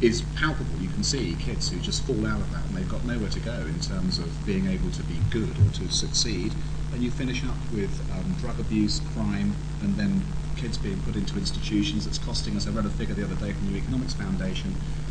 is 0.00 0.22
palpable. 0.36 0.80
You 0.80 0.88
can 0.88 1.02
see 1.02 1.36
kids 1.38 1.70
who 1.70 1.78
just 1.80 2.02
fall 2.04 2.26
out 2.26 2.40
of 2.40 2.50
that 2.52 2.64
and 2.66 2.76
they've 2.76 2.88
got 2.88 3.04
nowhere 3.04 3.30
to 3.30 3.40
go 3.40 3.52
in 3.52 3.78
terms 3.80 4.18
of 4.18 4.46
being 4.46 4.66
able 4.66 4.90
to 4.90 5.02
be 5.04 5.16
good 5.30 5.50
or 5.50 5.70
to 5.74 5.90
succeed. 5.92 6.52
And 6.92 7.02
you 7.02 7.10
finish 7.10 7.44
up 7.44 7.56
with 7.72 7.90
um, 8.12 8.34
drug 8.38 8.58
abuse, 8.60 9.00
crime, 9.14 9.54
and 9.82 9.94
then 9.96 10.22
kids 10.56 10.78
being 10.78 11.00
put 11.02 11.16
into 11.16 11.36
institutions 11.36 12.04
that's 12.04 12.18
costing 12.18 12.56
us. 12.56 12.66
I 12.66 12.70
read 12.70 12.86
a 12.86 12.90
figure 12.90 13.14
the 13.14 13.24
other 13.24 13.34
day 13.34 13.52
from 13.52 13.72
the 13.72 13.78
Economics 13.78 14.14
Foundation: 14.14 14.70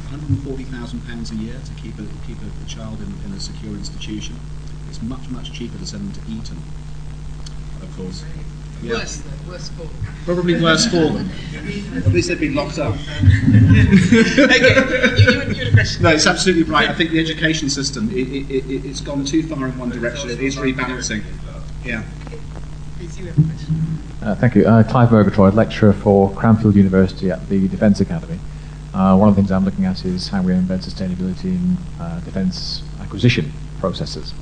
140,000 0.09 1.05
pounds 1.05 1.31
a 1.31 1.35
year 1.35 1.59
to 1.65 1.73
keep 1.81 1.99
a 1.99 2.05
keep 2.25 2.37
a, 2.41 2.63
a 2.63 2.67
child 2.67 3.01
in, 3.01 3.11
in 3.25 3.35
a 3.35 3.39
secure 3.39 3.73
institution. 3.73 4.39
It's 4.89 5.01
much 5.01 5.29
much 5.29 5.51
cheaper 5.51 5.77
to 5.77 5.85
send 5.85 6.13
them 6.13 6.23
to 6.23 6.31
Eton, 6.31 6.61
of 7.81 7.93
course. 7.97 8.23
Yeah. 8.83 8.93
Worse, 8.93 9.23
worse 9.47 9.69
for. 9.69 9.87
Probably 10.25 10.61
worse 10.61 10.85
for 10.85 11.09
them. 11.09 11.29
At 11.95 12.07
least 12.07 12.29
they've 12.29 12.39
been 12.39 12.55
locked 12.55 12.79
up. 12.79 12.95
okay, 12.95 13.25
you, 15.17 15.31
you, 15.31 15.41
you 15.41 15.55
had 15.55 15.67
a 15.67 15.71
question. 15.71 16.03
No, 16.03 16.09
it's 16.09 16.27
absolutely 16.27 16.63
right. 16.63 16.89
I 16.89 16.93
think 16.93 17.11
the 17.11 17.19
education 17.19 17.69
system 17.69 18.09
it, 18.09 18.27
it, 18.27 18.49
it, 18.49 18.85
it's 18.85 19.01
gone 19.01 19.25
too 19.25 19.43
far 19.43 19.67
in 19.67 19.77
one 19.77 19.89
direction. 19.89 20.29
It 20.29 20.41
is 20.41 20.57
rebalancing. 20.57 21.23
Yeah. 21.83 22.03
Please, 22.97 23.17
you 23.19 23.25
have 23.27 23.37
a 23.37 23.41
question. 23.41 23.97
Uh, 24.21 24.35
thank 24.35 24.55
you. 24.55 24.65
Uh, 24.65 24.83
Clive 24.83 25.11
Murgatroyd, 25.11 25.53
lecturer 25.53 25.93
for 25.93 26.31
Cranfield 26.31 26.75
University 26.75 27.29
at 27.31 27.47
the 27.49 27.67
Defence 27.67 27.99
Academy. 27.99 28.39
Uh, 28.93 29.17
one 29.17 29.27
of 29.27 29.35
the 29.35 29.41
things 29.41 29.51
I'm 29.51 29.65
looking 29.65 29.85
at 29.85 30.05
is 30.05 30.27
how 30.27 30.41
we 30.41 30.53
embed 30.53 30.85
sustainability 30.85 31.45
in 31.45 31.77
uh, 31.99 32.19
defence 32.19 32.83
acquisition 33.01 33.51
processes 33.79 34.33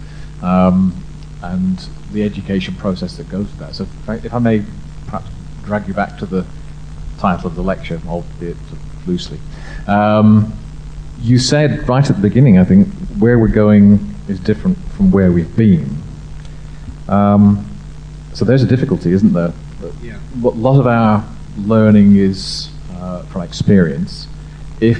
um, 0.44 0.94
and 1.42 1.78
the 2.12 2.24
education 2.24 2.76
process 2.76 3.18
that 3.18 3.30
goes 3.30 3.46
with 3.46 3.60
that. 3.60 3.76
So, 3.76 3.84
if 3.84 4.10
I, 4.10 4.16
if 4.16 4.34
I 4.34 4.39
may 4.39 4.64
perhaps 5.06 5.30
drag 5.64 5.88
you 5.88 5.94
back 5.94 6.18
to 6.20 6.26
the 6.26 6.46
title 7.20 7.48
of 7.48 7.56
the 7.56 7.64
lecture, 7.64 8.02
albeit 8.08 8.58
loosely. 9.06 9.39
Um, 9.88 10.54
you 11.22 11.38
said 11.38 11.88
right 11.88 12.08
at 12.08 12.16
the 12.16 12.22
beginning, 12.22 12.58
I 12.58 12.64
think, 12.64 12.88
where 13.20 13.38
we're 13.38 13.48
going 13.48 14.16
is 14.28 14.39
different 14.39 14.78
from 14.92 15.12
where 15.12 15.32
we've 15.32 15.56
been. 15.56 16.02
Um, 17.08 17.68
so 18.34 18.46
there's 18.46 18.64
a 18.64 18.68
difficulty, 18.68 19.12
isn't 19.12 19.34
there? 19.34 19.54
Yeah. 20.02 20.20
A 20.44 20.48
lot 20.48 20.80
of 20.80 20.88
our 20.88 21.28
learning 21.58 22.16
is 22.16 22.70
uh, 22.94 23.24
from 23.24 23.42
experience. 23.42 24.28
If 24.80 25.00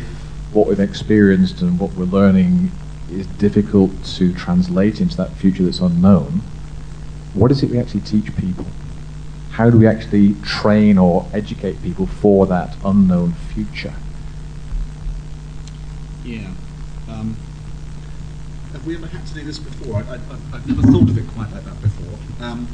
what 0.54 0.68
we've 0.68 0.80
experienced 0.80 1.62
and 1.62 1.80
what 1.80 1.94
we're 1.94 2.06
learning 2.06 2.72
is 3.12 3.28
difficult 3.28 3.92
to 4.18 4.34
translate 4.34 5.02
into 5.02 5.18
that 5.18 5.32
future 5.32 5.64
that's 5.64 5.80
unknown, 5.80 6.42
what 7.34 7.52
is 7.52 7.64
it 7.64 7.70
we 7.70 7.80
actually 7.80 8.02
teach 8.02 8.36
people? 8.36 8.66
How 9.52 9.70
do 9.70 9.78
we 9.78 9.88
actually 9.88 10.36
train 10.44 10.98
or 10.98 11.28
educate 11.34 11.82
people 11.84 12.08
for 12.08 12.46
that 12.48 12.76
unknown 12.84 13.34
future? 13.54 13.94
Yeah. 16.24 16.52
Um, 17.10 17.36
have 18.72 18.86
we 18.86 18.96
ever 18.96 19.08
had 19.08 19.26
to 19.28 19.34
do 19.34 19.44
this 19.44 19.60
before? 19.60 19.98
I, 19.98 20.14
I've 20.54 20.68
never 20.68 20.82
thought 20.82 21.10
of 21.10 21.18
it 21.18 21.28
quite 21.34 21.52
like 21.52 21.66
that 21.66 21.82
before. 21.82 22.18
Um, 22.46 22.68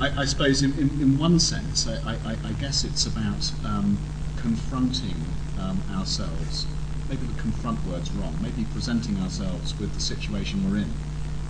I, 0.00 0.22
I 0.22 0.24
suppose, 0.26 0.62
in, 0.62 0.72
in, 0.74 0.90
in 1.00 1.18
one 1.18 1.40
sense, 1.40 1.88
I, 1.88 2.12
I, 2.24 2.36
I 2.44 2.52
guess 2.52 2.84
it's 2.84 3.06
about 3.06 3.52
um, 3.64 3.98
confronting 4.36 5.16
um, 5.58 5.82
ourselves. 5.92 6.66
Maybe 7.08 7.26
the 7.26 7.40
confront 7.40 7.84
word's 7.86 8.10
wrong. 8.12 8.36
Maybe 8.42 8.66
presenting 8.72 9.18
ourselves 9.18 9.78
with 9.78 9.94
the 9.94 10.00
situation 10.00 10.70
we're 10.70 10.78
in 10.78 10.92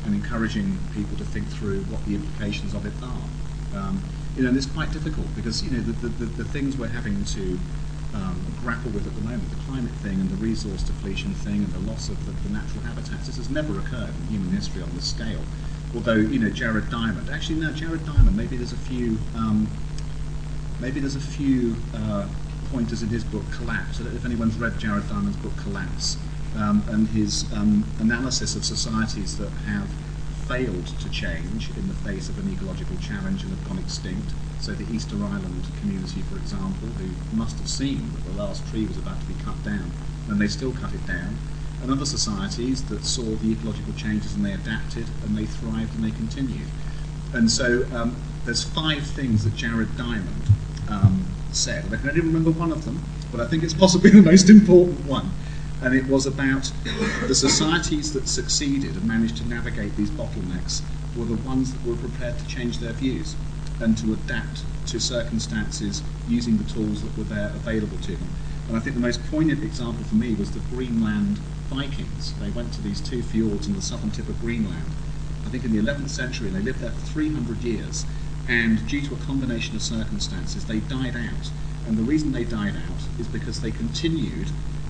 and 0.04 0.14
encouraging 0.14 0.78
people 0.94 1.16
to 1.18 1.24
think 1.24 1.46
through 1.48 1.82
what 1.84 2.04
the 2.06 2.14
implications 2.14 2.74
of 2.74 2.86
it 2.86 2.92
are. 3.02 3.78
Um, 3.78 4.02
you 4.36 4.42
know, 4.42 4.48
and 4.48 4.56
it's 4.56 4.66
quite 4.66 4.92
difficult 4.92 5.26
because 5.34 5.62
you 5.62 5.70
know 5.70 5.80
the, 5.80 6.08
the, 6.08 6.24
the, 6.24 6.44
things 6.44 6.76
we're 6.76 6.86
having 6.86 7.24
to 7.24 7.58
um, 8.14 8.40
grapple 8.62 8.90
with 8.92 9.06
at 9.06 9.14
the 9.14 9.20
moment, 9.22 9.50
the 9.50 9.62
climate 9.66 9.92
thing 10.02 10.20
and 10.20 10.30
the 10.30 10.36
resource 10.36 10.82
depletion 10.82 11.34
thing 11.34 11.64
and 11.64 11.72
the 11.72 11.90
loss 11.90 12.08
of 12.08 12.24
the, 12.24 12.32
the 12.48 12.54
natural 12.54 12.82
habitats. 12.84 13.26
This 13.26 13.36
has 13.36 13.50
never 13.50 13.78
occurred 13.78 14.10
in 14.10 14.26
human 14.28 14.50
history 14.50 14.82
on 14.82 14.94
this 14.94 15.10
scale. 15.10 15.42
Although 15.94 16.14
you 16.14 16.38
know, 16.38 16.50
Jared 16.50 16.88
Diamond. 16.90 17.30
Actually, 17.30 17.60
no, 17.60 17.72
Jared 17.72 18.04
Diamond. 18.06 18.36
Maybe 18.36 18.56
there's 18.56 18.72
a 18.72 18.76
few. 18.76 19.18
Um, 19.36 19.68
maybe 20.80 21.00
there's 21.00 21.16
a 21.16 21.20
few 21.20 21.76
uh, 21.94 22.28
pointers 22.70 23.02
in 23.02 23.08
his 23.08 23.24
book 23.24 23.44
Collapse. 23.52 24.00
I 24.00 24.04
don't 24.04 24.12
know 24.12 24.18
if 24.18 24.24
anyone's 24.24 24.56
read 24.56 24.78
Jared 24.78 25.08
Diamond's 25.08 25.36
book 25.36 25.56
Collapse 25.56 26.16
um, 26.56 26.82
and 26.88 27.08
his 27.08 27.50
um, 27.52 27.84
analysis 27.98 28.56
of 28.56 28.64
societies 28.64 29.38
that 29.38 29.50
have 29.66 29.88
failed 30.46 30.86
to 30.86 31.10
change 31.10 31.68
in 31.76 31.88
the 31.88 31.94
face 31.94 32.28
of 32.28 32.38
an 32.38 32.52
ecological 32.52 32.96
challenge 32.96 33.42
and 33.42 33.50
have 33.50 33.68
gone 33.68 33.78
extinct. 33.78 34.32
So 34.60 34.72
the 34.72 34.90
Easter 34.92 35.16
Island 35.16 35.66
community, 35.80 36.22
for 36.22 36.36
example, 36.36 36.88
who 36.88 37.36
must 37.36 37.58
have 37.58 37.68
seen 37.68 38.12
that 38.14 38.24
the 38.24 38.42
last 38.42 38.66
tree 38.68 38.86
was 38.86 38.96
about 38.96 39.20
to 39.20 39.26
be 39.26 39.34
cut 39.44 39.62
down, 39.62 39.90
and 40.28 40.40
they 40.40 40.48
still 40.48 40.72
cut 40.72 40.94
it 40.94 41.06
down. 41.06 41.36
And 41.82 41.92
other 41.92 42.06
societies 42.06 42.82
that 42.88 43.04
saw 43.04 43.22
the 43.22 43.52
ecological 43.52 43.92
changes 43.92 44.34
and 44.34 44.44
they 44.44 44.52
adapted 44.52 45.06
and 45.22 45.36
they 45.36 45.44
thrived 45.46 45.94
and 45.94 46.04
they 46.04 46.10
continued. 46.10 46.66
And 47.32 47.50
so 47.50 47.86
um, 47.94 48.16
there's 48.46 48.64
five 48.64 49.06
things 49.06 49.44
that 49.44 49.54
Jared 49.54 49.96
Diamond 49.96 50.42
um, 50.88 51.24
said. 51.52 51.84
And 51.84 51.94
I 51.94 51.96
can 51.98 52.08
only 52.10 52.20
remember 52.20 52.50
one 52.50 52.72
of 52.72 52.84
them, 52.84 53.02
but 53.30 53.40
I 53.40 53.46
think 53.46 53.62
it's 53.62 53.74
possibly 53.74 54.10
the 54.20 54.22
most 54.22 54.48
important 54.50 55.04
one. 55.06 55.30
And 55.82 55.94
it 55.94 56.06
was 56.06 56.26
about 56.26 56.72
the 57.28 57.34
societies 57.34 58.12
that 58.12 58.28
succeeded 58.28 58.96
and 58.96 59.04
managed 59.04 59.36
to 59.36 59.48
navigate 59.48 59.94
these 59.96 60.10
bottlenecks 60.10 60.82
were 61.16 61.24
the 61.24 61.36
ones 61.36 61.72
that 61.72 61.84
were 61.84 61.96
prepared 61.96 62.38
to 62.38 62.46
change 62.46 62.78
their 62.78 62.92
views 62.92 63.36
and 63.80 63.96
to 63.98 64.12
adapt 64.12 64.64
to 64.86 64.98
circumstances 64.98 66.02
using 66.28 66.56
the 66.56 66.64
tools 66.64 67.02
that 67.02 67.16
were 67.16 67.24
there 67.24 67.50
available 67.50 67.98
to 67.98 68.16
them. 68.16 68.28
And 68.68 68.76
I 68.76 68.80
think 68.80 68.96
the 68.96 69.02
most 69.02 69.24
poignant 69.30 69.62
example 69.62 70.04
for 70.04 70.16
me 70.16 70.34
was 70.34 70.50
the 70.50 70.60
Greenland 70.74 71.38
Vikings. 71.68 72.34
They 72.40 72.50
went 72.50 72.72
to 72.74 72.82
these 72.82 73.00
two 73.00 73.22
fjords 73.22 73.66
in 73.66 73.74
the 73.74 73.82
southern 73.82 74.10
tip 74.10 74.28
of 74.28 74.40
Greenland, 74.40 74.90
I 75.46 75.48
think 75.48 75.64
in 75.64 75.72
the 75.72 75.80
11th 75.80 76.10
century, 76.10 76.48
and 76.48 76.56
they 76.56 76.62
lived 76.62 76.80
there 76.80 76.90
for 76.90 77.06
300 77.06 77.58
years. 77.58 78.04
And 78.48 78.86
due 78.88 79.02
to 79.02 79.14
a 79.14 79.18
combination 79.18 79.76
of 79.76 79.82
circumstances, 79.82 80.64
they 80.64 80.80
died 80.80 81.14
out. 81.14 81.50
And 81.86 81.98
the 81.98 82.02
reason 82.02 82.32
they 82.32 82.44
died 82.44 82.74
out 82.76 83.20
is 83.20 83.28
because 83.28 83.60
they 83.60 83.70
continued 83.70 84.48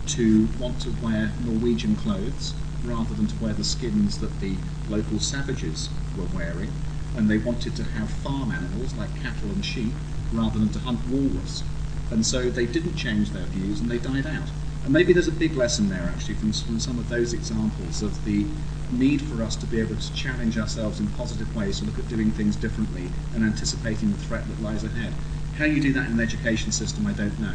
to 0.08 0.48
want 0.58 0.80
to 0.82 0.94
wear 1.02 1.32
Norwegian 1.44 1.96
clothes 1.96 2.54
rather 2.84 3.14
than 3.14 3.26
to 3.26 3.34
wear 3.42 3.52
the 3.52 3.64
skins 3.64 4.18
that 4.18 4.40
the 4.40 4.56
local 4.88 5.18
savages 5.18 5.88
were 6.16 6.26
wearing. 6.36 6.72
And 7.16 7.28
they 7.28 7.38
wanted 7.38 7.74
to 7.76 7.82
have 7.82 8.08
farm 8.08 8.52
animals 8.52 8.94
like 8.94 9.14
cattle 9.20 9.48
and 9.48 9.64
sheep 9.64 9.92
rather 10.32 10.58
than 10.58 10.68
to 10.70 10.78
hunt 10.78 11.00
walrus. 11.08 11.64
And 12.10 12.24
so 12.24 12.50
they 12.50 12.66
didn't 12.66 12.94
change 12.94 13.30
their 13.30 13.44
views 13.46 13.80
and 13.80 13.90
they 13.90 13.98
died 13.98 14.26
out. 14.26 14.48
And 14.84 14.92
maybe 14.92 15.12
there's 15.12 15.28
a 15.28 15.32
big 15.32 15.56
lesson 15.56 15.88
there 15.88 16.10
actually 16.14 16.34
from, 16.34 16.52
from 16.52 16.78
some 16.78 16.98
of 16.98 17.08
those 17.08 17.32
examples 17.32 18.02
of 18.02 18.24
the 18.24 18.46
need 18.92 19.20
for 19.22 19.42
us 19.42 19.56
to 19.56 19.66
be 19.66 19.80
able 19.80 19.96
to 19.96 20.14
challenge 20.14 20.58
ourselves 20.58 21.00
in 21.00 21.06
positive 21.08 21.54
ways 21.54 21.80
to 21.80 21.84
look 21.84 21.98
at 21.98 22.08
doing 22.08 22.30
things 22.30 22.56
differently 22.56 23.08
and 23.34 23.44
anticipating 23.44 24.12
the 24.12 24.18
threat 24.18 24.46
that 24.48 24.62
lies 24.62 24.84
ahead. 24.84 25.12
How 25.56 25.64
you 25.64 25.80
do 25.80 25.92
that 25.92 26.06
in 26.06 26.12
an 26.12 26.20
education 26.20 26.72
system, 26.72 27.06
I 27.06 27.12
don't 27.12 27.38
know. 27.38 27.54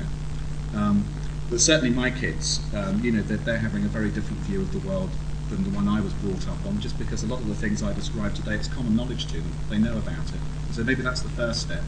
Um, 0.75 1.05
but 1.49 1.61
certainly 1.61 1.93
my 1.93 2.09
kids, 2.11 2.59
um, 2.73 3.03
you 3.03 3.11
know, 3.11 3.21
they're, 3.21 3.37
they're 3.37 3.57
having 3.57 3.85
a 3.85 3.87
very 3.87 4.09
different 4.09 4.39
view 4.41 4.61
of 4.61 4.71
the 4.71 4.87
world 4.87 5.09
than 5.49 5.63
the 5.63 5.69
one 5.69 5.87
I 5.87 6.01
was 6.01 6.13
brought 6.13 6.47
up 6.47 6.65
on, 6.65 6.79
just 6.79 6.97
because 6.97 7.23
a 7.23 7.27
lot 7.27 7.39
of 7.39 7.47
the 7.47 7.55
things 7.55 7.83
I 7.83 7.93
described 7.93 8.35
today, 8.37 8.55
it's 8.55 8.67
common 8.67 8.95
knowledge 8.95 9.27
to 9.27 9.39
them. 9.39 9.51
They 9.69 9.77
know 9.77 9.97
about 9.97 10.29
it. 10.29 10.39
So 10.71 10.83
maybe 10.83 11.01
that's 11.01 11.21
the 11.21 11.29
first 11.29 11.61
step, 11.61 11.83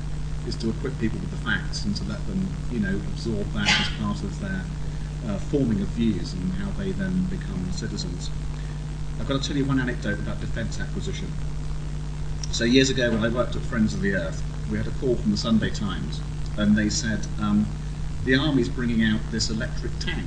is 0.47 0.55
to 0.57 0.69
equip 0.69 0.99
people 0.99 1.19
with 1.19 1.31
the 1.31 1.37
facts 1.37 1.85
and 1.85 1.95
to 1.95 2.03
let 2.03 2.25
them, 2.27 2.47
you 2.71 2.79
know, 2.79 2.95
absorb 2.95 3.51
that 3.53 3.67
as 3.67 3.89
part 3.99 4.21
of 4.21 4.39
their 4.39 4.63
uh, 5.27 5.37
forming 5.39 5.81
of 5.81 5.87
views 5.89 6.33
and 6.33 6.53
how 6.53 6.69
they 6.71 6.91
then 6.91 7.25
become 7.25 7.71
citizens. 7.71 8.29
I've 9.19 9.27
got 9.27 9.41
to 9.41 9.47
tell 9.47 9.57
you 9.57 9.65
one 9.65 9.79
anecdote 9.79 10.19
about 10.19 10.39
defence 10.39 10.79
acquisition. 10.79 11.27
So 12.51 12.63
years 12.63 12.89
ago, 12.89 13.11
when 13.11 13.23
I 13.23 13.29
worked 13.29 13.55
at 13.55 13.61
Friends 13.63 13.93
of 13.93 14.01
the 14.01 14.15
Earth, 14.15 14.41
we 14.71 14.77
had 14.77 14.87
a 14.87 14.91
call 14.91 15.15
from 15.15 15.31
the 15.31 15.37
Sunday 15.37 15.69
Times, 15.69 16.21
and 16.57 16.75
they 16.75 16.89
said 16.89 17.25
um, 17.41 17.67
the 18.23 18.35
army's 18.35 18.69
bringing 18.69 19.03
out 19.03 19.19
this 19.31 19.49
electric 19.49 19.91
tank 19.99 20.25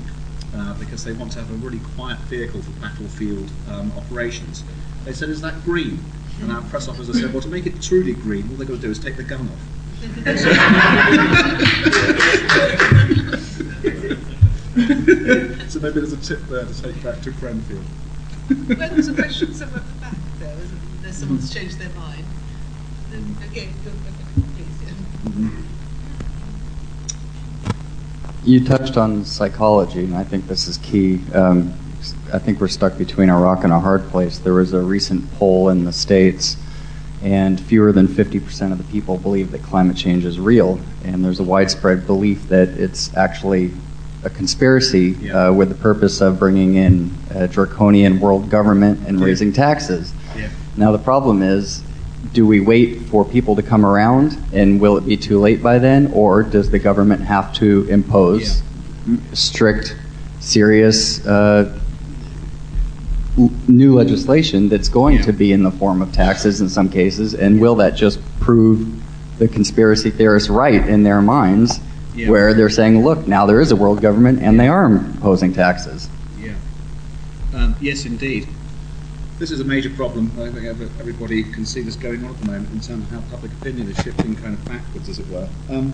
uh, 0.55 0.75
because 0.75 1.05
they 1.05 1.13
want 1.13 1.33
to 1.33 1.39
have 1.39 1.51
a 1.51 1.55
really 1.55 1.81
quiet 1.97 2.19
vehicle 2.21 2.63
for 2.63 2.71
battlefield 2.81 3.51
um, 3.71 3.93
operations. 3.97 4.65
They 5.05 5.13
said, 5.13 5.29
"Is 5.29 5.41
that 5.41 5.63
green?" 5.65 5.99
And 6.41 6.53
our 6.53 6.63
press 6.63 6.89
officer 6.89 7.13
said, 7.15 7.33
"Well, 7.33 7.43
to 7.43 7.49
make 7.49 7.67
it 7.67 7.81
truly 7.83 8.15
green, 8.15 8.49
all 8.51 8.57
they've 8.57 8.69
got 8.69 8.77
to 8.77 8.81
do 8.81 8.91
is 8.91 8.99
take 8.99 9.17
the 9.17 9.25
gun 9.25 9.49
off." 9.49 9.61
so 15.69 15.81
maybe 15.81 16.01
there's 16.01 16.13
a 16.13 16.17
tip 16.19 16.41
there 16.49 16.65
to 16.65 16.83
take 16.83 17.03
back 17.03 17.21
to 17.23 17.33
Cranfield. 17.33 17.85
Well, 18.49 18.89
there's 18.91 19.09
a 19.09 19.15
question 19.15 19.53
somewhere 19.53 19.81
at 19.81 19.87
the 19.87 20.01
back 20.01 20.17
there, 20.39 20.55
isn't 20.55 21.03
there? 21.03 21.13
Someone's 21.13 21.53
changed 21.53 21.79
their 21.79 21.91
mind. 21.91 22.25
Then, 23.11 23.37
again, 23.51 23.73
go, 23.85 23.91
go, 23.91 23.97
please. 24.57 24.83
Yeah. 24.83 24.95
Mm-hmm. 25.31 25.65
You 28.45 28.65
touched 28.65 28.97
on 28.97 29.25
psychology, 29.25 30.05
and 30.05 30.15
I 30.15 30.25
think 30.25 30.47
this 30.47 30.69
is 30.69 30.79
key. 30.79 31.21
Um, 31.35 31.75
I 32.33 32.39
think 32.39 32.61
we're 32.61 32.69
stuck 32.69 32.97
between 32.97 33.29
a 33.29 33.39
rock 33.39 33.65
and 33.65 33.73
a 33.73 33.81
hard 33.81 34.09
place. 34.09 34.39
There 34.39 34.55
was 34.55 34.73
a 34.73 34.81
recent 34.81 35.31
poll 35.35 35.69
in 35.69 35.85
the 35.85 35.93
States, 35.93 36.57
and 37.23 37.61
fewer 37.61 37.93
than 37.93 38.07
50% 38.07 38.73
of 38.73 38.79
the 38.79 38.85
people 38.85 39.19
believe 39.19 39.51
that 39.51 39.63
climate 39.63 39.97
change 39.97 40.25
is 40.25 40.39
real, 40.39 40.81
and 41.05 41.23
there's 41.23 41.41
a 41.41 41.45
widespread 41.45 42.07
belief 42.07 42.49
that 42.49 42.69
it's 42.71 43.15
actually 43.17 43.73
a 44.25 44.31
conspiracy 44.31 45.17
Yeah. 45.21 45.49
uh, 45.49 45.53
with 45.53 45.69
the 45.69 45.75
purpose 45.75 46.21
of 46.21 46.39
bringing 46.39 46.75
in 46.75 47.11
a 47.35 47.47
draconian 47.47 48.21
world 48.21 48.51
government 48.51 49.01
and 49.07 49.19
Yeah. 49.19 49.25
raising 49.27 49.53
taxes. 49.53 50.13
Yeah. 50.37 50.49
Now, 50.77 50.93
the 50.93 50.99
problem 50.99 51.43
is 51.43 51.83
do 52.35 52.45
we 52.47 52.59
wait 52.61 53.03
for 53.11 53.25
people 53.25 53.55
to 53.57 53.63
come 53.63 53.87
around 53.87 54.37
and 54.53 54.81
will 54.81 54.97
it 54.97 55.07
be 55.07 55.17
too 55.17 55.39
late 55.39 55.63
by 55.63 55.79
then? 55.79 56.11
Or 56.13 56.43
does 56.43 56.71
the 56.71 56.79
government 56.79 57.23
have 57.23 57.53
to 57.55 57.87
impose 57.89 58.63
strict, 59.33 59.95
serious, 60.41 61.25
uh, 61.27 61.73
new 63.69 63.95
legislation 63.95 64.69
that's 64.69 64.89
going 64.89 65.23
to 65.23 65.33
be 65.33 65.53
in 65.53 65.63
the 65.63 65.71
form 65.71 66.03
of 66.03 66.13
taxes 66.13 66.61
in 66.61 66.69
some 66.69 66.89
cases? 66.89 67.35
And 67.35 67.61
will 67.61 67.77
that 67.77 67.95
just 67.95 68.19
prove 68.41 68.87
the 69.39 69.47
conspiracy 69.47 70.11
theorists 70.11 70.49
right 70.51 70.87
in 70.89 71.05
their 71.05 71.23
minds? 71.23 71.79
Yeah. 72.19 72.31
Where 72.31 72.53
they're 72.53 72.69
saying, 72.69 73.05
look, 73.05 73.29
now 73.29 73.47
there 73.47 73.61
is 73.61 73.71
a 73.71 73.77
world 73.77 74.01
government 74.01 74.43
and 74.43 74.59
they 74.59 74.67
are 74.67 74.87
imposing 74.87 75.53
taxes. 75.53 76.09
Yeah. 76.37 76.57
Um, 77.55 77.77
yes, 77.81 78.07
indeed. 78.07 78.49
This 79.39 79.53
is 79.53 79.61
a 79.61 79.65
major 79.65 79.91
problem. 79.91 80.33
I 80.41 80.51
think 80.51 80.67
everybody 80.99 81.45
can 81.45 81.65
see 81.65 81.81
this 81.81 81.95
going 81.95 82.25
on 82.25 82.31
at 82.31 82.41
the 82.41 82.47
moment 82.47 82.73
in 82.73 82.81
terms 82.81 83.05
of 83.05 83.11
how 83.11 83.21
public 83.31 83.53
opinion 83.53 83.89
is 83.89 83.97
shifting 83.99 84.35
kind 84.35 84.55
of 84.55 84.65
backwards, 84.65 85.09
as 85.09 85.21
it 85.21 85.29
were. 85.29 85.49
Um, 85.71 85.93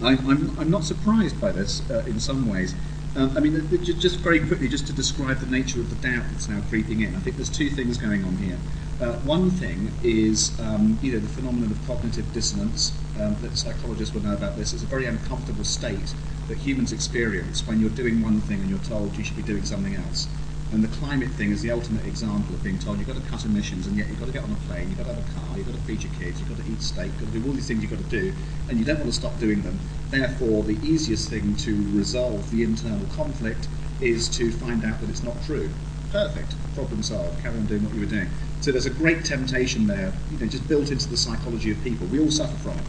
I, 0.00 0.10
I'm, 0.10 0.56
I'm 0.60 0.70
not 0.70 0.84
surprised 0.84 1.40
by 1.40 1.50
this 1.50 1.82
uh, 1.90 2.04
in 2.06 2.20
some 2.20 2.48
ways. 2.48 2.76
Um, 3.16 3.36
I 3.36 3.40
mean, 3.40 3.68
just 3.82 4.20
very 4.20 4.38
quickly, 4.38 4.68
just 4.68 4.86
to 4.86 4.92
describe 4.92 5.38
the 5.38 5.50
nature 5.50 5.80
of 5.80 5.90
the 5.90 6.08
doubt 6.08 6.26
that's 6.30 6.48
now 6.48 6.60
creeping 6.68 7.00
in, 7.00 7.16
I 7.16 7.18
think 7.18 7.34
there's 7.34 7.50
two 7.50 7.70
things 7.70 7.98
going 7.98 8.22
on 8.22 8.36
here. 8.36 8.58
Uh, 9.00 9.14
one 9.20 9.50
thing 9.50 9.90
is, 10.04 10.58
um, 10.60 10.96
you 11.02 11.12
know, 11.12 11.18
the 11.18 11.28
phenomenon 11.28 11.72
of 11.72 11.86
cognitive 11.88 12.32
dissonance. 12.32 12.92
Um, 13.20 13.34
that 13.42 13.56
psychologists 13.56 14.14
will 14.14 14.22
know 14.22 14.34
about 14.34 14.56
this. 14.56 14.72
It's 14.72 14.84
a 14.84 14.86
very 14.86 15.06
uncomfortable 15.06 15.64
state 15.64 16.14
that 16.46 16.56
humans 16.56 16.92
experience 16.92 17.66
when 17.66 17.80
you're 17.80 17.90
doing 17.90 18.22
one 18.22 18.40
thing 18.40 18.60
and 18.60 18.70
you're 18.70 18.78
told 18.80 19.16
you 19.16 19.24
should 19.24 19.36
be 19.36 19.42
doing 19.42 19.64
something 19.64 19.96
else. 19.96 20.28
And 20.72 20.84
the 20.84 20.96
climate 20.98 21.30
thing 21.30 21.50
is 21.50 21.60
the 21.60 21.72
ultimate 21.72 22.06
example 22.06 22.54
of 22.54 22.62
being 22.62 22.78
told 22.78 22.98
you've 22.98 23.08
got 23.08 23.16
to 23.16 23.28
cut 23.28 23.44
emissions, 23.44 23.88
and 23.88 23.96
yet 23.96 24.06
you've 24.06 24.20
got 24.20 24.26
to 24.26 24.32
get 24.32 24.44
on 24.44 24.52
a 24.52 24.56
plane, 24.68 24.88
you've 24.88 24.98
got 24.98 25.06
to 25.06 25.14
have 25.14 25.28
a 25.28 25.40
car, 25.40 25.56
you've 25.56 25.66
got 25.66 25.74
to 25.74 25.80
feed 25.82 26.02
your 26.02 26.12
kids, 26.12 26.38
you've 26.38 26.48
got 26.48 26.64
to 26.64 26.70
eat 26.70 26.80
steak, 26.80 27.06
you've 27.06 27.20
got 27.20 27.32
to 27.32 27.40
do 27.40 27.46
all 27.46 27.52
these 27.54 27.66
things 27.66 27.82
you've 27.82 27.90
got 27.90 27.98
to 27.98 28.20
do, 28.20 28.32
and 28.68 28.78
you 28.78 28.84
don't 28.84 28.98
want 28.98 29.10
to 29.10 29.16
stop 29.16 29.36
doing 29.40 29.62
them. 29.62 29.78
Therefore, 30.10 30.62
the 30.62 30.78
easiest 30.86 31.28
thing 31.28 31.56
to 31.56 31.74
resolve 31.96 32.50
the 32.52 32.62
internal 32.62 33.04
conflict 33.16 33.66
is 34.00 34.28
to 34.36 34.52
find 34.52 34.84
out 34.84 35.00
that 35.00 35.10
it's 35.10 35.24
not 35.24 35.42
true. 35.44 35.70
Perfect. 36.12 36.54
Problem 36.74 37.02
solved. 37.02 37.40
Carry 37.42 37.56
on 37.56 37.66
doing 37.66 37.84
what 37.84 37.94
you 37.94 38.00
were 38.00 38.06
doing. 38.06 38.28
So 38.60 38.70
there's 38.70 38.86
a 38.86 38.90
great 38.90 39.24
temptation 39.24 39.86
there, 39.86 40.12
you 40.30 40.38
know, 40.38 40.46
just 40.46 40.68
built 40.68 40.90
into 40.90 41.08
the 41.08 41.16
psychology 41.16 41.72
of 41.72 41.82
people. 41.82 42.06
We 42.06 42.20
all 42.20 42.30
suffer 42.30 42.56
from 42.58 42.78
it. 42.78 42.84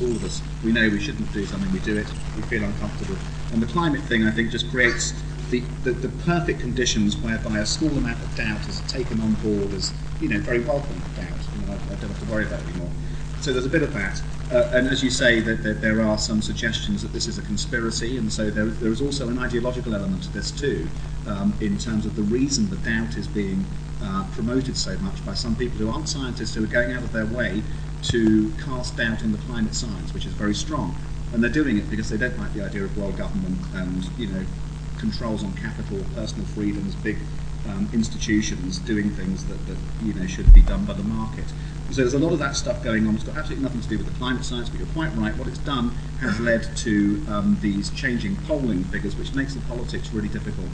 All 0.00 0.10
of 0.10 0.24
us. 0.24 0.40
We 0.64 0.72
know 0.72 0.88
we 0.88 1.00
shouldn't 1.00 1.30
do 1.32 1.44
something, 1.44 1.70
we 1.72 1.80
do 1.80 1.96
it, 1.96 2.06
we 2.36 2.42
feel 2.42 2.64
uncomfortable. 2.64 3.16
And 3.52 3.62
the 3.62 3.66
climate 3.66 4.02
thing, 4.02 4.24
I 4.24 4.30
think, 4.30 4.50
just 4.50 4.70
creates 4.70 5.12
the, 5.50 5.60
the, 5.84 5.92
the 5.92 6.08
perfect 6.24 6.60
conditions 6.60 7.16
whereby 7.16 7.58
a 7.58 7.66
small 7.66 7.90
amount 7.90 8.22
of 8.22 8.34
doubt 8.36 8.66
is 8.68 8.80
taken 8.82 9.20
on 9.20 9.34
board 9.34 9.72
as, 9.74 9.92
you 10.20 10.28
know, 10.28 10.38
very 10.40 10.60
welcome 10.60 11.00
doubt. 11.16 11.38
You 11.54 11.66
know, 11.66 11.72
I, 11.72 11.92
I 11.92 11.96
don't 11.96 12.10
have 12.10 12.26
to 12.26 12.32
worry 12.32 12.46
about 12.46 12.60
it 12.60 12.68
anymore. 12.68 12.90
So 13.40 13.52
there's 13.52 13.66
a 13.66 13.70
bit 13.70 13.82
of 13.82 13.92
that. 13.94 14.22
Uh, 14.52 14.70
and 14.74 14.88
as 14.88 15.02
you 15.02 15.10
say, 15.10 15.40
that, 15.40 15.62
that 15.62 15.80
there 15.80 16.02
are 16.02 16.18
some 16.18 16.42
suggestions 16.42 17.02
that 17.02 17.12
this 17.12 17.26
is 17.26 17.38
a 17.38 17.42
conspiracy, 17.42 18.16
and 18.16 18.32
so 18.32 18.50
there, 18.50 18.66
there 18.66 18.90
is 18.90 19.00
also 19.00 19.28
an 19.28 19.38
ideological 19.38 19.94
element 19.94 20.22
to 20.24 20.32
this 20.32 20.50
too, 20.50 20.88
um, 21.26 21.54
in 21.60 21.78
terms 21.78 22.04
of 22.04 22.16
the 22.16 22.22
reason 22.22 22.68
the 22.68 22.76
doubt 22.78 23.16
is 23.16 23.26
being 23.26 23.64
uh, 24.02 24.26
promoted 24.32 24.76
so 24.76 24.96
much 24.98 25.24
by 25.24 25.34
some 25.34 25.54
people 25.54 25.78
who 25.78 25.88
aren't 25.90 26.08
scientists 26.08 26.54
who 26.54 26.64
are 26.64 26.66
going 26.66 26.92
out 26.92 27.02
of 27.02 27.12
their 27.12 27.26
way 27.26 27.62
to 28.02 28.52
cast 28.64 28.96
doubt 28.96 29.22
on 29.22 29.32
the 29.32 29.38
climate 29.38 29.74
science, 29.74 30.12
which 30.14 30.26
is 30.26 30.32
very 30.32 30.54
strong. 30.54 30.96
And 31.32 31.42
they're 31.42 31.50
doing 31.50 31.78
it 31.78 31.88
because 31.90 32.08
they 32.08 32.16
don't 32.16 32.38
like 32.38 32.52
the 32.54 32.64
idea 32.64 32.84
of 32.84 32.96
world 32.96 33.16
government 33.16 33.58
and, 33.74 34.04
you 34.18 34.26
know, 34.26 34.44
controls 34.98 35.44
on 35.44 35.52
capital, 35.54 36.04
personal 36.14 36.46
freedoms, 36.46 36.94
big 36.96 37.18
um, 37.68 37.88
institutions 37.92 38.78
doing 38.78 39.10
things 39.10 39.44
that, 39.46 39.66
that 39.66 39.76
you 40.02 40.14
know 40.14 40.26
should 40.26 40.52
be 40.54 40.62
done 40.62 40.84
by 40.84 40.94
the 40.94 41.02
market. 41.02 41.44
So 41.90 42.02
there's 42.02 42.14
a 42.14 42.18
lot 42.18 42.32
of 42.32 42.38
that 42.38 42.54
stuff 42.56 42.82
going 42.84 43.06
on. 43.06 43.14
It's 43.16 43.24
got 43.24 43.36
absolutely 43.36 43.64
nothing 43.64 43.80
to 43.80 43.88
do 43.88 43.98
with 43.98 44.06
the 44.06 44.16
climate 44.18 44.44
science, 44.44 44.68
but 44.68 44.78
you're 44.78 44.88
quite 44.88 45.14
right. 45.16 45.36
What 45.36 45.48
it's 45.48 45.58
done 45.58 45.90
has 46.20 46.38
led 46.38 46.76
to 46.78 47.24
um, 47.28 47.58
these 47.60 47.90
changing 47.90 48.36
polling 48.46 48.84
figures, 48.84 49.16
which 49.16 49.34
makes 49.34 49.54
the 49.54 49.60
politics 49.62 50.12
really 50.12 50.28
difficult. 50.28 50.68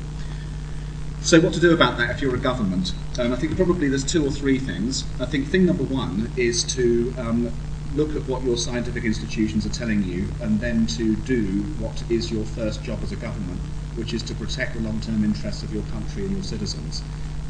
So 1.22 1.40
what 1.40 1.52
to 1.54 1.60
do 1.60 1.74
about 1.74 1.98
that 1.98 2.10
if 2.10 2.22
you're 2.22 2.34
a 2.34 2.38
government? 2.38 2.92
Um, 3.18 3.32
I 3.32 3.36
think 3.36 3.56
probably 3.56 3.88
there's 3.88 4.04
two 4.04 4.24
or 4.24 4.30
three 4.30 4.58
things. 4.58 5.04
I 5.20 5.26
think 5.26 5.48
thing 5.48 5.66
number 5.66 5.82
one 5.82 6.30
is 6.36 6.62
to 6.74 7.12
um, 7.18 7.52
look 7.96 8.14
at 8.14 8.22
what 8.28 8.44
your 8.44 8.56
scientific 8.56 9.04
institutions 9.04 9.66
are 9.66 9.70
telling 9.70 10.04
you 10.04 10.28
and 10.40 10.60
then 10.60 10.86
to 10.86 11.16
do 11.16 11.62
what 11.80 12.02
is 12.10 12.30
your 12.30 12.44
first 12.44 12.82
job 12.84 13.00
as 13.02 13.10
a 13.10 13.16
government, 13.16 13.58
which 13.96 14.12
is 14.12 14.22
to 14.24 14.34
protect 14.34 14.74
the 14.74 14.80
long-term 14.80 15.24
interests 15.24 15.62
of 15.62 15.72
your 15.72 15.82
country 15.84 16.24
and 16.24 16.32
your 16.32 16.42
citizens. 16.42 17.02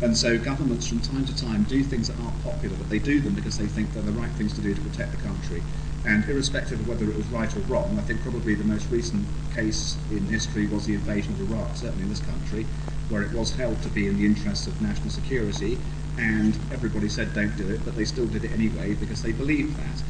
And 0.03 0.17
so 0.17 0.39
governments 0.39 0.87
from 0.87 1.01
time 1.01 1.25
to 1.25 1.37
time 1.37 1.65
do 1.65 1.83
things 1.83 2.09
that 2.09 2.21
aren't 2.21 2.43
popular, 2.45 2.77
but 2.77 2.89
they 2.89 2.99
do 2.99 3.21
them 3.21 3.35
because 3.35 3.59
they 3.59 3.67
think 3.67 3.93
they're 3.93 4.03
the 4.03 4.13
right 4.13 4.31
things 4.33 4.55
to 4.55 4.61
do 4.61 4.75
to 4.75 4.81
protect 4.81 5.13
the 5.13 5.19
country. 5.19 5.63
And 6.07 6.25
irrespective 6.29 6.81
of 6.81 6.89
whether 6.89 7.11
it 7.11 7.17
was 7.17 7.27
right 7.27 7.55
or 7.57 7.61
wrong, 7.61 7.99
I 7.99 8.03
think 8.03 8.23
probably 8.23 8.55
the 8.55 8.65
most 8.65 8.91
recent 8.91 9.27
case 9.55 9.97
in 10.11 10.27
history 10.27 10.67
was 10.67 10.87
the 10.87 10.95
invasion 10.95 11.33
of 11.33 11.51
Iraq, 11.51 11.77
certainly 11.77 12.05
in 12.05 12.09
this 12.11 12.21
country, 12.21 12.67
where 13.09 13.23
it 13.23 13.33
was 13.33 13.55
held 13.55 13.81
to 13.83 13.89
be 13.89 14.07
in 14.09 14.17
the 14.19 14.27
interests 14.27 14.67
of 14.67 14.81
national 14.81 15.11
security, 15.11 15.79
and 16.19 16.59
everybody 16.73 17.09
said 17.09 17.33
don't 17.35 17.57
do 17.57 17.69
it, 17.69 17.85
but 17.85 17.95
they 17.97 18.05
still 18.05 18.27
did 18.27 18.45
it 18.45 18.53
anyway 18.53 18.95
because 18.95 19.23
they 19.23 19.33
believed 19.33 19.77
that. 19.77 20.03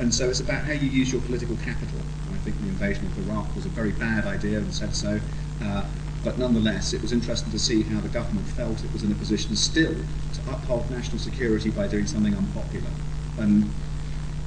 And 0.00 0.12
so 0.12 0.28
it's 0.28 0.40
about 0.40 0.64
how 0.64 0.72
you 0.72 0.88
use 0.88 1.12
your 1.12 1.22
political 1.22 1.56
capital. 1.56 2.00
I 2.32 2.36
think 2.38 2.60
the 2.60 2.68
invasion 2.68 3.06
of 3.06 3.28
Iraq 3.28 3.54
was 3.54 3.64
a 3.64 3.68
very 3.68 3.92
bad 3.92 4.26
idea 4.26 4.58
and 4.58 4.74
said 4.74 4.94
so. 4.94 5.20
Uh, 5.62 5.84
but 6.24 6.38
nonetheless, 6.38 6.92
it 6.92 7.02
was 7.02 7.12
interesting 7.12 7.50
to 7.52 7.58
see 7.58 7.82
how 7.82 8.00
the 8.00 8.08
government 8.08 8.46
felt 8.48 8.82
it 8.82 8.92
was 8.92 9.02
in 9.02 9.12
a 9.12 9.14
position 9.14 9.54
still 9.56 9.94
to 9.94 10.50
uphold 10.50 10.90
national 10.90 11.18
security 11.18 11.70
by 11.70 11.86
doing 11.86 12.06
something 12.06 12.34
unpopular. 12.34 12.90
And 13.38 13.70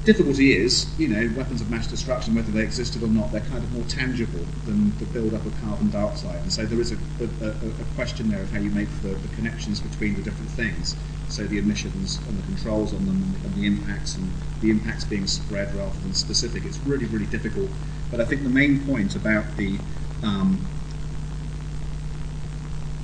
difficulty 0.07 0.55
is, 0.55 0.87
you 0.97 1.09
know, 1.09 1.29
weapons 1.35 1.59
of 1.59 1.69
mass 1.69 1.85
destruction, 1.85 2.33
whether 2.33 2.49
they 2.49 2.63
existed 2.63 3.03
or 3.03 3.07
not, 3.07 3.29
they're 3.33 3.41
kind 3.41 3.61
of 3.61 3.69
more 3.73 3.83
tangible 3.89 4.39
than 4.65 4.97
the 4.99 5.05
build-up 5.07 5.45
of 5.45 5.53
carbon 5.61 5.89
dioxide. 5.89 6.41
And 6.43 6.51
so 6.51 6.65
there 6.65 6.79
is 6.79 6.93
a, 6.93 6.97
a, 7.41 7.49
a, 7.49 7.85
question 7.93 8.29
there 8.29 8.41
of 8.41 8.49
how 8.49 8.59
you 8.59 8.69
make 8.69 8.87
the, 9.01 9.09
the 9.09 9.35
connections 9.35 9.81
between 9.81 10.15
the 10.15 10.21
different 10.21 10.49
things. 10.51 10.95
So 11.27 11.43
the 11.43 11.57
emissions 11.57 12.19
and 12.25 12.41
the 12.41 12.43
controls 12.43 12.93
on 12.93 13.05
them 13.05 13.35
and 13.43 13.53
the 13.55 13.67
impacts 13.67 14.15
and 14.15 14.31
the 14.61 14.69
impacts 14.69 15.03
being 15.03 15.27
spread 15.27 15.75
rather 15.75 15.99
than 15.99 16.13
specific. 16.13 16.63
It's 16.63 16.79
really, 16.79 17.05
really 17.05 17.25
difficult. 17.25 17.69
But 18.09 18.21
I 18.21 18.25
think 18.25 18.43
the 18.43 18.49
main 18.49 18.85
point 18.85 19.13
about 19.17 19.57
the 19.57 19.77
um, 20.23 20.65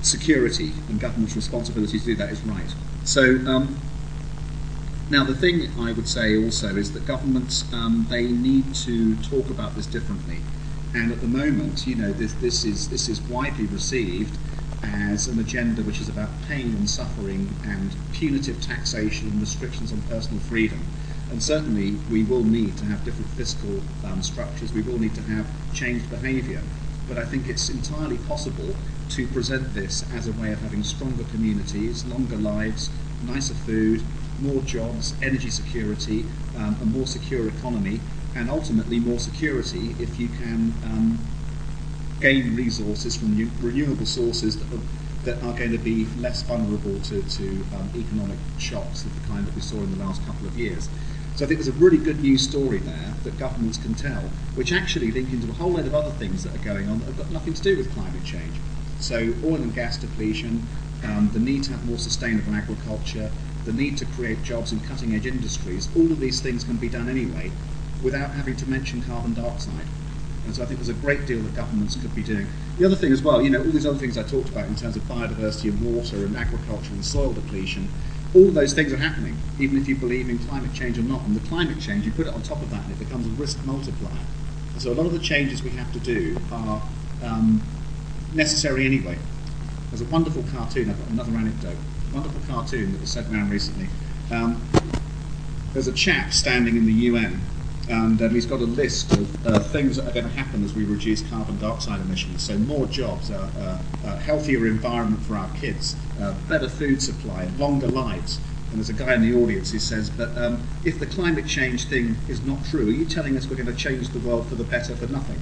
security 0.01 0.71
and 0.87 1.01
government's 1.01 1.35
responsibility 1.35 1.99
to 1.99 2.05
do 2.05 2.15
that 2.15 2.31
is 2.31 2.41
right. 2.43 2.73
So 3.03 3.23
um, 3.45 3.77
now 5.09 5.23
the 5.23 5.35
thing 5.35 5.69
I 5.77 5.91
would 5.91 6.07
say 6.07 6.41
also 6.41 6.75
is 6.75 6.93
that 6.93 7.05
governments 7.05 7.71
um, 7.73 8.07
they 8.09 8.27
need 8.27 8.73
to 8.75 9.15
talk 9.17 9.49
about 9.49 9.75
this 9.75 9.85
differently. 9.85 10.39
And 10.95 11.11
at 11.11 11.21
the 11.21 11.27
moment, 11.27 11.87
you 11.87 11.95
know, 11.95 12.11
this, 12.13 12.33
this 12.33 12.63
is 12.63 12.89
this 12.89 13.09
is 13.09 13.19
widely 13.21 13.65
received 13.65 14.37
as 14.83 15.27
an 15.27 15.39
agenda 15.39 15.81
which 15.81 15.99
is 15.99 16.09
about 16.09 16.29
pain 16.47 16.75
and 16.75 16.89
suffering 16.89 17.49
and 17.65 17.95
punitive 18.11 18.61
taxation 18.61 19.29
and 19.29 19.39
restrictions 19.39 19.91
on 19.91 20.01
personal 20.03 20.39
freedom. 20.41 20.81
And 21.31 21.41
certainly, 21.41 21.95
we 22.11 22.23
will 22.23 22.43
need 22.43 22.77
to 22.77 22.85
have 22.85 23.03
different 23.03 23.31
fiscal 23.31 23.81
um, 24.05 24.21
structures. 24.21 24.71
We 24.71 24.83
will 24.83 24.99
need 24.99 25.15
to 25.15 25.21
have 25.23 25.47
changed 25.73 26.09
behaviour. 26.09 26.61
but 27.07 27.17
I 27.17 27.25
think 27.25 27.47
it's 27.47 27.69
entirely 27.69 28.17
possible 28.17 28.75
to 29.09 29.27
present 29.27 29.73
this 29.73 30.05
as 30.13 30.27
a 30.27 30.31
way 30.33 30.51
of 30.51 30.61
having 30.61 30.83
stronger 30.83 31.23
communities, 31.25 32.05
longer 32.05 32.37
lives, 32.37 32.89
nicer 33.25 33.53
food, 33.53 34.03
more 34.43 34.61
jobs, 34.63 35.13
energy 35.21 35.49
security, 35.49 36.25
um, 36.57 36.77
a 36.81 36.85
more 36.85 37.07
secure 37.07 37.47
economy, 37.47 37.99
and 38.35 38.49
ultimately 38.49 38.99
more 38.99 39.19
security 39.19 39.95
if 39.99 40.19
you 40.19 40.27
can 40.27 40.73
um, 40.85 41.19
gain 42.19 42.55
resources 42.55 43.15
from 43.15 43.35
renewable 43.61 44.05
sources 44.05 44.57
that 44.57 44.77
are, 44.77 44.81
that 45.23 45.43
are, 45.43 45.57
going 45.57 45.71
to 45.71 45.77
be 45.77 46.05
less 46.19 46.41
vulnerable 46.43 46.99
to, 47.01 47.21
to 47.23 47.49
um, 47.75 47.89
economic 47.95 48.37
shocks 48.57 49.05
of 49.05 49.21
the 49.21 49.27
kind 49.27 49.45
that 49.45 49.55
we 49.55 49.61
saw 49.61 49.77
in 49.77 49.97
the 49.97 50.03
last 50.03 50.25
couple 50.25 50.47
of 50.47 50.57
years. 50.57 50.89
So 51.35 51.45
I 51.45 51.47
think 51.47 51.59
there's 51.59 51.75
a 51.75 51.79
really 51.79 51.97
good 51.97 52.21
news 52.21 52.47
story 52.47 52.77
there 52.77 53.13
that 53.23 53.39
governments 53.39 53.77
can 53.77 53.95
tell, 53.95 54.21
which 54.55 54.71
actually 54.71 55.11
link 55.11 55.31
into 55.31 55.49
a 55.49 55.53
whole 55.53 55.71
load 55.71 55.87
of 55.87 55.95
other 55.95 56.11
things 56.11 56.43
that 56.43 56.53
are 56.55 56.63
going 56.63 56.87
on 56.87 56.99
that 56.99 57.05
have 57.05 57.17
got 57.17 57.31
nothing 57.31 57.53
to 57.53 57.61
do 57.61 57.77
with 57.77 57.91
climate 57.93 58.23
change. 58.23 58.53
So 58.99 59.33
oil 59.43 59.55
and 59.55 59.73
gas 59.73 59.97
depletion, 59.97 60.65
um, 61.03 61.29
the 61.33 61.39
need 61.39 61.63
to 61.63 61.71
have 61.71 61.85
more 61.85 61.97
sustainable 61.97 62.53
agriculture, 62.53 63.31
the 63.65 63.73
need 63.73 63.97
to 63.97 64.05
create 64.05 64.43
jobs 64.43 64.71
in 64.71 64.79
cutting 64.81 65.15
edge 65.15 65.25
industries, 65.25 65.89
all 65.95 66.11
of 66.11 66.19
these 66.19 66.41
things 66.41 66.63
can 66.63 66.77
be 66.77 66.89
done 66.89 67.09
anyway 67.09 67.51
without 68.01 68.31
having 68.31 68.55
to 68.57 68.69
mention 68.69 69.01
carbon 69.03 69.33
dioxide. 69.33 69.87
And 70.45 70.53
so 70.53 70.63
I 70.63 70.65
think 70.65 70.79
there's 70.79 70.89
a 70.89 71.01
great 71.01 71.25
deal 71.25 71.39
that 71.39 71.55
governments 71.55 71.95
could 71.95 72.13
be 72.13 72.23
doing. 72.23 72.47
The 72.77 72.85
other 72.85 72.95
thing 72.95 73.13
as 73.13 73.21
well, 73.21 73.41
you 73.41 73.49
know, 73.49 73.59
all 73.59 73.71
these 73.71 73.85
other 73.85 73.97
things 73.97 74.17
I 74.17 74.23
talked 74.23 74.49
about 74.49 74.67
in 74.67 74.75
terms 74.75 74.97
of 74.97 75.03
biodiversity 75.03 75.69
and 75.69 75.95
water 75.95 76.17
and 76.17 76.35
agriculture 76.35 76.91
and 76.91 77.05
soil 77.05 77.31
depletion, 77.31 77.87
all 78.35 78.51
those 78.51 78.73
things 78.73 78.91
are 78.91 78.97
happening, 78.97 79.37
even 79.59 79.77
if 79.77 79.87
you 79.87 79.95
believe 79.95 80.29
in 80.29 80.39
climate 80.39 80.73
change 80.73 80.97
or 80.97 81.03
not. 81.03 81.21
And 81.21 81.35
the 81.35 81.47
climate 81.47 81.79
change, 81.79 82.05
you 82.05 82.11
put 82.11 82.27
it 82.27 82.33
on 82.33 82.41
top 82.41 82.61
of 82.61 82.69
that 82.71 82.83
and 82.83 82.91
it 82.91 82.99
becomes 82.99 83.25
a 83.25 83.29
risk 83.29 83.63
multiplier. 83.63 84.25
And 84.73 84.81
so 84.81 84.91
a 84.91 84.95
lot 84.95 85.05
of 85.05 85.13
the 85.13 85.19
changes 85.19 85.63
we 85.63 85.69
have 85.71 85.91
to 85.93 85.99
do 85.99 86.37
are 86.51 86.81
um, 87.23 87.61
necessary 88.33 88.85
anyway. 88.85 89.17
There's 89.89 90.01
a 90.01 90.05
wonderful 90.05 90.43
cartoon, 90.51 90.89
I've 90.89 90.99
got 90.99 91.09
another 91.09 91.31
anecdote, 91.37 91.77
wonderful 92.13 92.41
cartoon 92.47 92.91
that 92.91 93.01
was 93.01 93.11
sent 93.11 93.31
around 93.33 93.49
recently. 93.49 93.87
Um, 94.31 94.61
there's 95.73 95.87
a 95.87 95.93
chap 95.93 96.31
standing 96.31 96.77
in 96.77 96.85
the 96.85 96.93
UN 96.93 97.41
and 97.89 98.21
um, 98.21 98.29
he's 98.29 98.45
got 98.45 98.61
a 98.61 98.65
list 98.65 99.11
of 99.13 99.47
uh, 99.47 99.59
things 99.59 99.97
that 99.97 100.07
are 100.07 100.13
going 100.13 100.25
to 100.25 100.31
happen 100.31 100.63
as 100.63 100.73
we 100.73 100.85
reduce 100.85 101.21
carbon 101.29 101.59
dioxide 101.59 101.99
emissions. 101.99 102.43
So 102.43 102.57
more 102.57 102.85
jobs, 102.85 103.29
uh, 103.29 103.49
uh, 103.57 104.07
a 104.07 104.15
healthier 104.17 104.67
environment 104.67 105.21
for 105.23 105.35
our 105.35 105.53
kids, 105.55 105.95
uh, 106.21 106.33
better 106.47 106.69
food 106.69 107.01
supply, 107.01 107.49
longer 107.57 107.87
lives. 107.87 108.39
And 108.69 108.79
there's 108.79 108.89
a 108.89 108.93
guy 108.93 109.13
in 109.15 109.21
the 109.21 109.35
audience 109.35 109.71
who 109.71 109.79
says, 109.79 110.09
but 110.09 110.35
um, 110.37 110.65
if 110.85 110.97
the 110.99 111.05
climate 111.05 111.45
change 111.45 111.89
thing 111.89 112.15
is 112.29 112.41
not 112.45 112.63
true, 112.65 112.87
are 112.87 112.91
you 112.91 113.05
telling 113.05 113.35
us 113.35 113.47
we're 113.47 113.57
going 113.57 113.67
to 113.67 113.75
change 113.75 114.09
the 114.09 114.19
world 114.19 114.47
for 114.47 114.55
the 114.55 114.63
better 114.63 114.95
for 114.95 115.07
nothing? 115.07 115.39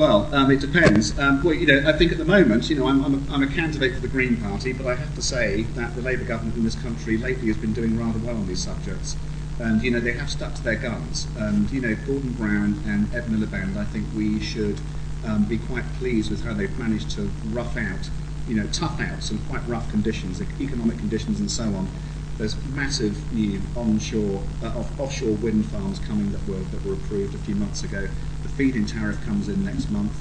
Well, 0.00 0.34
um, 0.34 0.50
it 0.50 0.60
depends. 0.60 1.18
Um, 1.18 1.44
well, 1.44 1.52
you 1.52 1.66
know, 1.66 1.86
I 1.86 1.92
think 1.92 2.10
at 2.10 2.16
the 2.16 2.24
moment, 2.24 2.70
you 2.70 2.76
know, 2.76 2.88
I'm, 2.88 3.04
I'm, 3.04 3.14
a, 3.16 3.34
I'm, 3.34 3.42
a 3.42 3.46
candidate 3.46 3.92
for 3.92 4.00
the 4.00 4.08
Green 4.08 4.38
Party, 4.38 4.72
but 4.72 4.86
I 4.86 4.94
have 4.94 5.14
to 5.14 5.20
say 5.20 5.64
that 5.74 5.94
the 5.94 6.00
Labour 6.00 6.24
government 6.24 6.56
in 6.56 6.64
this 6.64 6.74
country 6.74 7.18
lately 7.18 7.48
has 7.48 7.58
been 7.58 7.74
doing 7.74 7.98
rather 7.98 8.18
well 8.20 8.34
on 8.34 8.46
these 8.46 8.64
subjects. 8.64 9.14
And, 9.58 9.82
you 9.82 9.90
know, 9.90 10.00
they 10.00 10.12
have 10.12 10.30
stuck 10.30 10.54
to 10.54 10.62
their 10.62 10.76
guns. 10.76 11.28
And, 11.36 11.70
you 11.70 11.82
know, 11.82 11.94
Gordon 12.06 12.32
Brown 12.32 12.82
and 12.86 13.14
Ed 13.14 13.24
Miliband, 13.24 13.76
I 13.76 13.84
think 13.84 14.06
we 14.16 14.40
should 14.40 14.80
um, 15.26 15.44
be 15.44 15.58
quite 15.58 15.84
pleased 15.98 16.30
with 16.30 16.42
how 16.46 16.54
they've 16.54 16.78
managed 16.78 17.10
to 17.16 17.30
rough 17.50 17.76
out, 17.76 18.08
you 18.48 18.54
know, 18.54 18.66
tough 18.68 18.98
out 19.02 19.22
some 19.22 19.38
quite 19.50 19.68
rough 19.68 19.90
conditions, 19.90 20.40
economic 20.40 20.96
conditions 20.96 21.40
and 21.40 21.50
so 21.50 21.64
on. 21.64 21.86
There's 22.38 22.56
massive 22.68 23.34
new 23.34 23.60
onshore, 23.76 24.42
uh, 24.62 24.78
off, 24.78 24.98
offshore 24.98 25.34
wind 25.34 25.66
farms 25.66 25.98
coming 25.98 26.32
that 26.32 26.48
were, 26.48 26.56
that 26.56 26.82
were 26.86 26.94
approved 26.94 27.34
a 27.34 27.38
few 27.38 27.54
months 27.54 27.82
ago 27.82 28.08
feed-in 28.60 28.84
tariff 28.84 29.18
comes 29.24 29.48
in 29.48 29.64
next 29.64 29.90
month. 29.90 30.12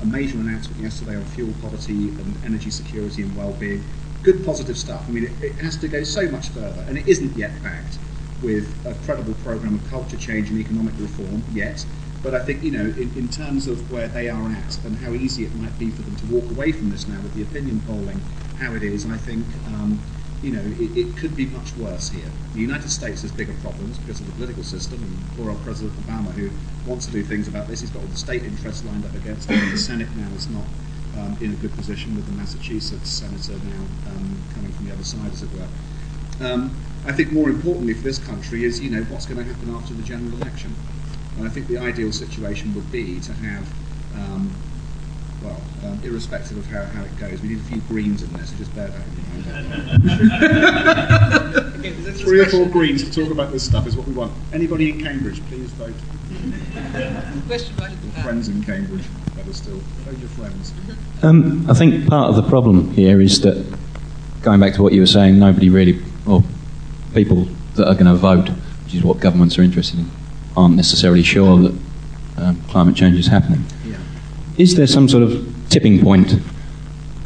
A 0.00 0.06
major 0.06 0.38
announcement 0.38 0.80
yesterday 0.80 1.16
on 1.16 1.24
fuel 1.24 1.52
poverty 1.60 2.10
and 2.10 2.44
energy 2.44 2.70
security 2.70 3.22
and 3.22 3.36
well-being. 3.36 3.82
Good 4.22 4.46
positive 4.46 4.78
stuff. 4.78 5.04
I 5.08 5.10
mean, 5.10 5.24
it, 5.24 5.32
it 5.42 5.54
has 5.56 5.76
to 5.78 5.88
go 5.88 6.04
so 6.04 6.30
much 6.30 6.50
further, 6.50 6.80
and 6.86 6.96
it 6.96 7.08
isn't 7.08 7.36
yet 7.36 7.60
backed 7.60 7.98
with 8.40 8.72
a 8.86 8.94
credible 9.04 9.34
program 9.42 9.74
of 9.74 9.90
culture 9.90 10.16
change 10.16 10.48
and 10.48 10.60
economic 10.60 10.94
reform 11.00 11.42
yet. 11.52 11.84
But 12.22 12.36
I 12.36 12.44
think, 12.44 12.62
you 12.62 12.70
know, 12.70 12.84
in, 12.84 13.12
in, 13.16 13.26
terms 13.30 13.66
of 13.66 13.90
where 13.90 14.06
they 14.06 14.28
are 14.28 14.48
at 14.48 14.78
and 14.84 14.96
how 14.98 15.10
easy 15.10 15.44
it 15.44 15.52
might 15.56 15.76
be 15.76 15.90
for 15.90 16.02
them 16.02 16.14
to 16.14 16.26
walk 16.26 16.48
away 16.52 16.70
from 16.70 16.90
this 16.90 17.08
now 17.08 17.20
with 17.20 17.34
the 17.34 17.42
opinion 17.42 17.80
polling, 17.80 18.20
how 18.60 18.74
it 18.74 18.84
is, 18.84 19.06
I 19.06 19.16
think 19.16 19.44
um, 19.66 20.00
you 20.42 20.52
know, 20.52 20.62
it, 20.78 20.96
it, 20.96 21.16
could 21.16 21.34
be 21.34 21.46
much 21.46 21.74
worse 21.76 22.10
here. 22.10 22.30
The 22.54 22.60
United 22.60 22.90
States 22.90 23.22
has 23.22 23.32
bigger 23.32 23.54
problems 23.60 23.98
because 23.98 24.20
of 24.20 24.26
the 24.26 24.32
political 24.32 24.62
system, 24.62 25.02
and 25.02 25.36
poor 25.36 25.50
old 25.50 25.62
President 25.62 25.92
Obama, 26.00 26.30
who 26.30 26.50
wants 26.88 27.06
to 27.06 27.12
do 27.12 27.22
things 27.22 27.48
about 27.48 27.66
this, 27.66 27.80
he's 27.80 27.90
got 27.90 28.02
all 28.02 28.08
the 28.08 28.16
state 28.16 28.44
interests 28.44 28.84
lined 28.84 29.04
up 29.04 29.14
against 29.14 29.50
him. 29.50 29.70
The 29.70 29.76
Senate 29.76 30.08
now 30.16 30.28
is 30.36 30.48
not 30.48 30.64
um, 31.18 31.36
in 31.40 31.52
a 31.52 31.56
good 31.56 31.72
position 31.74 32.14
with 32.14 32.26
the 32.26 32.32
Massachusetts 32.32 33.10
senator 33.10 33.58
now 33.64 33.82
um, 34.10 34.40
coming 34.54 34.72
from 34.72 34.86
the 34.86 34.92
other 34.92 35.04
side, 35.04 35.32
as 35.32 35.42
it 35.42 35.50
were. 35.52 35.68
Um, 36.46 36.76
I 37.04 37.12
think 37.12 37.32
more 37.32 37.48
importantly 37.48 37.94
for 37.94 38.02
this 38.02 38.18
country 38.18 38.64
is, 38.64 38.80
you 38.80 38.90
know, 38.90 39.02
what's 39.04 39.26
going 39.26 39.38
to 39.38 39.44
happen 39.44 39.74
after 39.74 39.94
the 39.94 40.02
general 40.02 40.32
election. 40.34 40.74
And 41.36 41.46
I 41.46 41.50
think 41.50 41.66
the 41.66 41.78
ideal 41.78 42.12
situation 42.12 42.74
would 42.74 42.90
be 42.92 43.20
to 43.20 43.32
have 43.32 43.66
um, 44.14 44.52
well, 45.42 45.60
um, 45.84 46.00
irrespective 46.02 46.56
of 46.56 46.66
how, 46.66 46.84
how 46.84 47.02
it 47.04 47.16
goes, 47.18 47.40
we 47.40 47.48
need 47.48 47.58
a 47.58 47.62
few 47.62 47.80
greens 47.82 48.22
in 48.22 48.32
there, 48.32 48.44
so 48.44 48.56
just 48.56 48.74
bear 48.74 48.88
that 48.88 49.06
in 49.06 49.14
mind. 51.54 52.18
Three 52.18 52.40
or 52.40 52.46
four 52.46 52.66
greens 52.66 53.08
to 53.08 53.22
talk 53.22 53.30
about 53.32 53.52
this 53.52 53.64
stuff 53.64 53.86
is 53.86 53.96
what 53.96 54.06
we 54.06 54.14
want. 54.14 54.32
Anybody 54.52 54.90
in 54.90 55.00
Cambridge, 55.00 55.40
please 55.46 55.70
vote. 55.72 55.94
Question 57.46 57.76
right 57.76 57.92
Friends 58.22 58.48
in 58.48 58.62
Cambridge, 58.64 59.04
better 59.36 59.52
still. 59.52 59.78
Vote 60.04 60.18
your 60.18 60.28
friends. 60.30 60.72
Um, 61.22 61.70
I 61.70 61.74
think 61.74 62.08
part 62.08 62.30
of 62.30 62.36
the 62.36 62.42
problem 62.48 62.92
here 62.92 63.20
is 63.20 63.40
that, 63.42 63.64
going 64.42 64.60
back 64.60 64.74
to 64.74 64.82
what 64.82 64.92
you 64.92 65.00
were 65.00 65.06
saying, 65.06 65.38
nobody 65.38 65.70
really, 65.70 66.02
or 66.26 66.42
people 67.14 67.46
that 67.76 67.86
are 67.86 67.94
going 67.94 68.06
to 68.06 68.14
vote, 68.14 68.48
which 68.84 68.94
is 68.94 69.04
what 69.04 69.20
governments 69.20 69.56
are 69.58 69.62
interested 69.62 70.00
in, 70.00 70.10
aren't 70.56 70.74
necessarily 70.74 71.22
sure 71.22 71.56
that 71.58 71.78
um, 72.38 72.60
climate 72.64 72.96
change 72.96 73.16
is 73.16 73.28
happening 73.28 73.64
is 74.58 74.74
there 74.74 74.86
some 74.86 75.08
sort 75.08 75.22
of 75.22 75.46
tipping 75.70 76.00
point, 76.00 76.34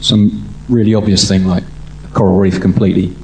some 0.00 0.54
really 0.68 0.94
obvious 0.94 1.26
thing 1.26 1.46
like 1.46 1.64
a 2.04 2.08
coral 2.14 2.38
reef 2.38 2.60
completely 2.60 3.16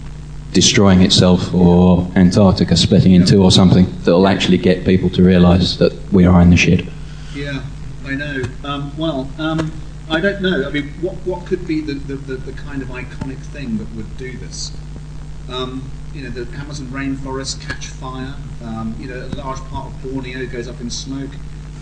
destroying 0.53 1.03
itself 1.03 1.55
or 1.55 2.11
Antarctica 2.17 2.75
splitting 2.77 3.13
in 3.13 3.27
two 3.27 3.43
or 3.43 3.51
something 3.51 3.87
that 4.05 4.13
will 4.13 4.27
actually 4.27 4.57
get 4.57 4.85
people 4.85 5.11
to 5.11 5.23
realise 5.23 5.77
that 5.77 5.93
we 6.11 6.25
are 6.25 6.41
in 6.41 6.49
the 6.51 6.57
shit? 6.57 6.87
Yeah, 7.35 7.63
I 8.07 8.15
know. 8.15 8.43
Um, 8.65 8.97
well, 8.97 9.31
um, 9.39 9.71
I 10.11 10.21
don't 10.21 10.41
know. 10.41 10.67
I 10.67 10.71
mean, 10.71 10.89
what, 11.03 11.15
what 11.27 11.47
could 11.47 11.67
be 11.67 11.83
the, 11.83 11.93
the, 11.93 12.15
the, 12.15 12.37
the 12.37 12.53
kind 12.53 12.81
of 12.81 12.89
iconic 12.89 13.39
thing 13.39 13.77
that 13.77 13.95
would 13.95 14.17
do 14.17 14.39
this? 14.39 14.73
Um, 15.51 15.91
you 16.15 16.23
know, 16.23 16.31
the 16.31 16.51
Amazon 16.57 16.87
rainforests 16.87 17.61
catch 17.61 17.87
fire. 17.87 18.35
Um, 18.65 18.97
you 18.99 19.07
know, 19.07 19.17
a 19.17 19.37
large 19.37 19.61
part 19.69 19.87
of 19.87 20.03
Borneo 20.03 20.47
goes 20.47 20.67
up 20.67 20.81
in 20.81 20.89
smoke. 20.89 21.31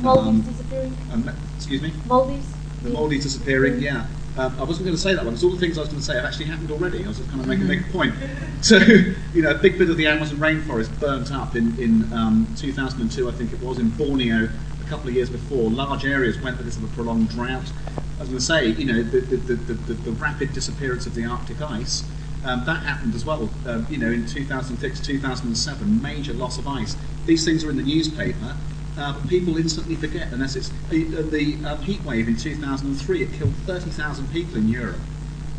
Maldives 0.00 0.46
um, 0.46 0.52
disappearing. 0.52 0.96
Um, 1.12 1.30
excuse 1.56 1.82
me? 1.82 1.92
Maldives. 2.06 2.46
The 2.82 2.90
Maldives 2.90 3.24
disappearing, 3.24 3.80
yeah. 3.80 4.06
Um, 4.38 4.54
I 4.58 4.64
wasn't 4.64 4.84
going 4.84 4.96
to 4.96 5.02
say 5.02 5.14
that 5.14 5.24
one 5.24 5.32
because 5.32 5.44
all 5.44 5.50
the 5.50 5.58
things 5.58 5.78
I 5.78 5.80
was 5.80 5.88
going 5.88 6.00
to 6.00 6.04
say 6.04 6.14
have 6.14 6.24
actually 6.24 6.44
happened 6.44 6.70
already. 6.70 7.04
I 7.04 7.08
was 7.08 7.16
just 7.16 7.30
kind 7.30 7.40
of 7.40 7.46
making, 7.46 7.66
make 7.66 7.80
a 7.80 7.90
point. 7.90 8.14
So, 8.60 8.76
you 9.34 9.42
know, 9.42 9.50
a 9.50 9.58
big 9.58 9.78
bit 9.78 9.88
of 9.88 9.96
the 9.96 10.06
Amazon 10.06 10.38
rainforest 10.38 10.98
burnt 11.00 11.32
up 11.32 11.56
in, 11.56 11.78
in 11.78 12.12
um, 12.12 12.46
2002, 12.58 13.28
I 13.28 13.32
think 13.32 13.52
it 13.52 13.60
was, 13.60 13.78
in 13.78 13.88
Borneo 13.90 14.44
a 14.44 14.88
couple 14.88 15.08
of 15.08 15.14
years 15.14 15.30
before. 15.30 15.70
Large 15.70 16.04
areas 16.04 16.38
went 16.40 16.56
through 16.56 16.66
because 16.66 16.76
of 16.76 16.84
a 16.84 16.94
prolonged 16.94 17.30
drought. 17.30 17.72
I 18.16 18.20
was 18.20 18.28
going 18.28 18.38
to 18.38 18.40
say, 18.40 18.68
you 18.68 18.84
know, 18.84 19.02
the, 19.02 19.20
the, 19.20 19.54
the, 19.54 19.74
the, 19.74 19.94
the 19.94 20.12
rapid 20.12 20.52
disappearance 20.52 21.06
of 21.06 21.14
the 21.14 21.24
Arctic 21.24 21.62
ice. 21.62 22.04
Um, 22.44 22.64
that 22.66 22.82
happened 22.82 23.14
as 23.14 23.24
well. 23.24 23.48
Um, 23.66 23.86
you 23.90 23.96
know, 23.96 24.10
in 24.10 24.26
2006, 24.26 25.00
2007, 25.00 26.02
major 26.02 26.34
loss 26.34 26.58
of 26.58 26.68
ice. 26.68 26.94
These 27.24 27.44
things 27.44 27.64
are 27.64 27.70
in 27.70 27.76
the 27.76 27.82
newspaper 27.82 28.54
uh, 28.98 29.14
people 29.28 29.56
instantly 29.56 29.94
forget 29.94 30.32
unless 30.32 30.56
it's 30.56 30.70
the, 30.88 31.04
the 31.04 31.58
um, 31.64 31.82
heat 31.82 32.02
wave 32.04 32.28
in 32.28 32.36
2003. 32.36 33.22
It 33.22 33.32
killed 33.34 33.54
30,000 33.66 34.32
people 34.32 34.56
in 34.56 34.68
Europe, 34.68 35.00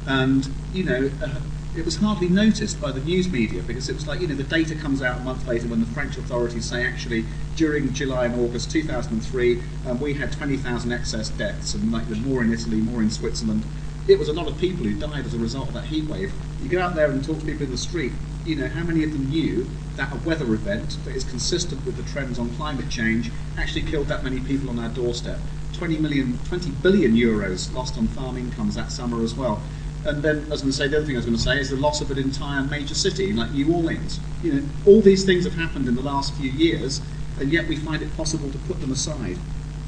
and 0.08 0.50
you 0.74 0.84
know 0.84 1.12
uh, 1.24 1.40
it 1.76 1.86
was 1.86 1.98
hardly 1.98 2.28
noticed 2.28 2.82
by 2.82 2.92
the 2.92 3.02
news 3.02 3.30
media 3.30 3.62
because 3.62 3.88
it 3.88 3.94
was 3.94 4.08
like 4.08 4.20
you 4.20 4.28
know 4.28 4.36
the 4.36 4.44
data 4.44 4.74
comes 4.76 5.02
out 5.02 5.20
a 5.20 5.24
month 5.24 5.46
later 5.48 5.68
when 5.68 5.80
the 5.80 5.86
French 5.86 6.18
authorities 6.18 6.66
say 6.66 6.84
actually 6.86 7.26
during 7.56 7.94
July 7.94 8.26
and 8.26 8.40
August 8.40 8.72
2003 8.72 9.62
um, 9.86 10.00
we 10.00 10.16
had 10.16 10.32
20,000 10.32 10.92
excess 10.92 11.30
deaths 11.30 11.76
and 11.76 11.92
like 11.92 12.08
more 12.10 12.42
in 12.42 12.52
Italy, 12.52 12.78
more 12.78 13.02
in 13.02 13.12
Switzerland. 13.12 13.64
It 14.08 14.18
was 14.18 14.28
a 14.30 14.34
lot 14.34 14.48
of 14.48 14.58
people 14.58 14.86
who 14.86 14.98
died 14.98 15.26
as 15.26 15.34
a 15.34 15.38
result 15.38 15.68
of 15.68 15.74
that 15.76 15.86
heat 15.86 16.10
wave. 16.10 16.34
You 16.62 16.70
go 16.70 16.82
out 16.82 16.96
there 16.96 17.10
and 17.12 17.24
talk 17.24 17.40
to 17.40 17.46
people 17.46 17.64
in 17.64 17.72
the 17.72 17.78
street, 17.78 18.12
you 18.46 18.56
know, 18.56 18.68
how 18.68 18.84
many 18.84 19.04
of 19.04 19.12
them 19.12 19.30
knew 19.30 19.70
that 19.96 20.14
a 20.14 20.16
weather 20.18 20.54
event 20.54 20.98
that 21.06 21.16
is 21.16 21.24
consistent 21.24 21.86
with 21.86 21.98
the 21.98 22.04
trends 22.12 22.40
on 22.40 22.50
climate 22.52 22.90
change 22.90 23.32
actually 23.58 23.84
killed 23.84 24.08
that 24.08 24.24
many 24.24 24.40
people 24.40 24.70
on 24.70 24.80
our 24.80 24.90
doorstep? 24.90 25.40
20 25.74 25.98
million, 25.98 26.40
20 26.46 26.72
billion 26.82 27.14
euros 27.14 27.74
lost 27.74 27.98
on 27.98 28.08
farm 28.08 28.38
incomes 28.38 28.76
that 28.76 28.92
summer 28.92 29.22
as 29.24 29.36
well. 29.36 29.62
And 30.06 30.24
then, 30.24 30.38
as 30.44 30.48
I 30.48 30.50
was 30.50 30.62
going 30.62 30.72
to 30.72 30.78
say, 30.78 30.88
the 30.88 30.98
other 30.98 31.06
thing 31.06 31.16
I 31.16 31.20
was 31.20 31.26
going 31.26 31.38
to 31.38 31.44
say 31.44 31.60
is 31.60 31.70
the 31.70 31.76
loss 31.76 32.02
of 32.02 32.10
an 32.12 32.18
entire 32.18 32.64
major 32.64 32.96
city 32.96 33.34
like 33.34 33.52
New 33.52 33.74
Orleans. 33.74 34.20
You 34.42 34.54
know, 34.54 34.64
all 34.86 35.02
these 35.02 35.26
things 35.26 35.44
have 35.44 35.56
happened 35.56 35.88
in 35.88 35.96
the 35.96 36.02
last 36.02 36.34
few 36.36 36.50
years, 36.50 37.02
and 37.40 37.52
yet 37.52 37.68
we 37.68 37.76
find 37.76 38.02
it 38.02 38.16
possible 38.16 38.50
to 38.50 38.58
put 38.60 38.80
them 38.80 38.92
aside. 38.92 39.38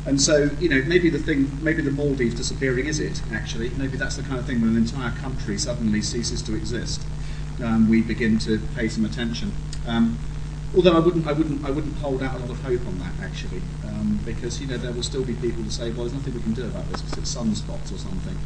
And 0.06 0.20
so, 0.20 0.50
you 0.60 0.70
know, 0.70 0.82
maybe 0.88 1.10
the 1.10 1.20
thing, 1.20 1.52
maybe 1.62 1.82
the 1.82 1.91
Maldives 1.91 2.34
disappearing 2.36 2.88
is 2.88 3.00
it, 3.00 3.22
actually. 3.34 3.70
Maybe 3.72 3.97
that's 3.97 4.16
the 4.16 4.24
kind 4.24 4.39
of 4.39 4.45
thing 4.45 4.62
when 4.62 4.72
an 4.72 4.78
entire 4.78 5.12
country 5.18 5.58
suddenly 5.58 6.02
ceases 6.02 6.41
to 6.43 6.56
exist. 6.56 7.02
Um, 7.64 7.89
we 7.89 8.02
begin 8.02 8.39
to 8.39 8.60
pay 8.76 8.88
some 8.88 9.04
attention. 9.04 9.52
Um, 9.86 10.18
although 10.74 10.95
I 10.95 11.00
wouldn't, 11.00 11.28
I, 11.28 11.34
wouldn't, 11.34 11.66
I 11.66 11.72
wouldn't 11.72 11.97
hold 11.97 12.24
out 12.24 12.36
a 12.36 12.39
lot 12.39 12.50
of 12.50 12.62
hope 12.62 12.86
on 12.88 12.97
that, 13.00 13.14
actually, 13.22 13.62
um, 13.86 14.20
because, 14.26 14.62
you 14.62 14.68
know, 14.68 14.78
there 14.78 14.93
will 14.93 15.04
still 15.04 15.24
be 15.24 15.34
people 15.34 15.64
who 15.64 15.70
say, 15.70 15.91
well, 15.91 16.06
there's 16.06 16.14
nothing 16.14 16.34
we 16.34 16.41
can 16.41 16.54
do 16.54 16.66
about 16.66 16.89
this 16.89 17.02
because 17.02 17.18
it's 17.18 17.36
sunspots 17.36 17.93
or 17.93 17.97
something. 17.97 18.38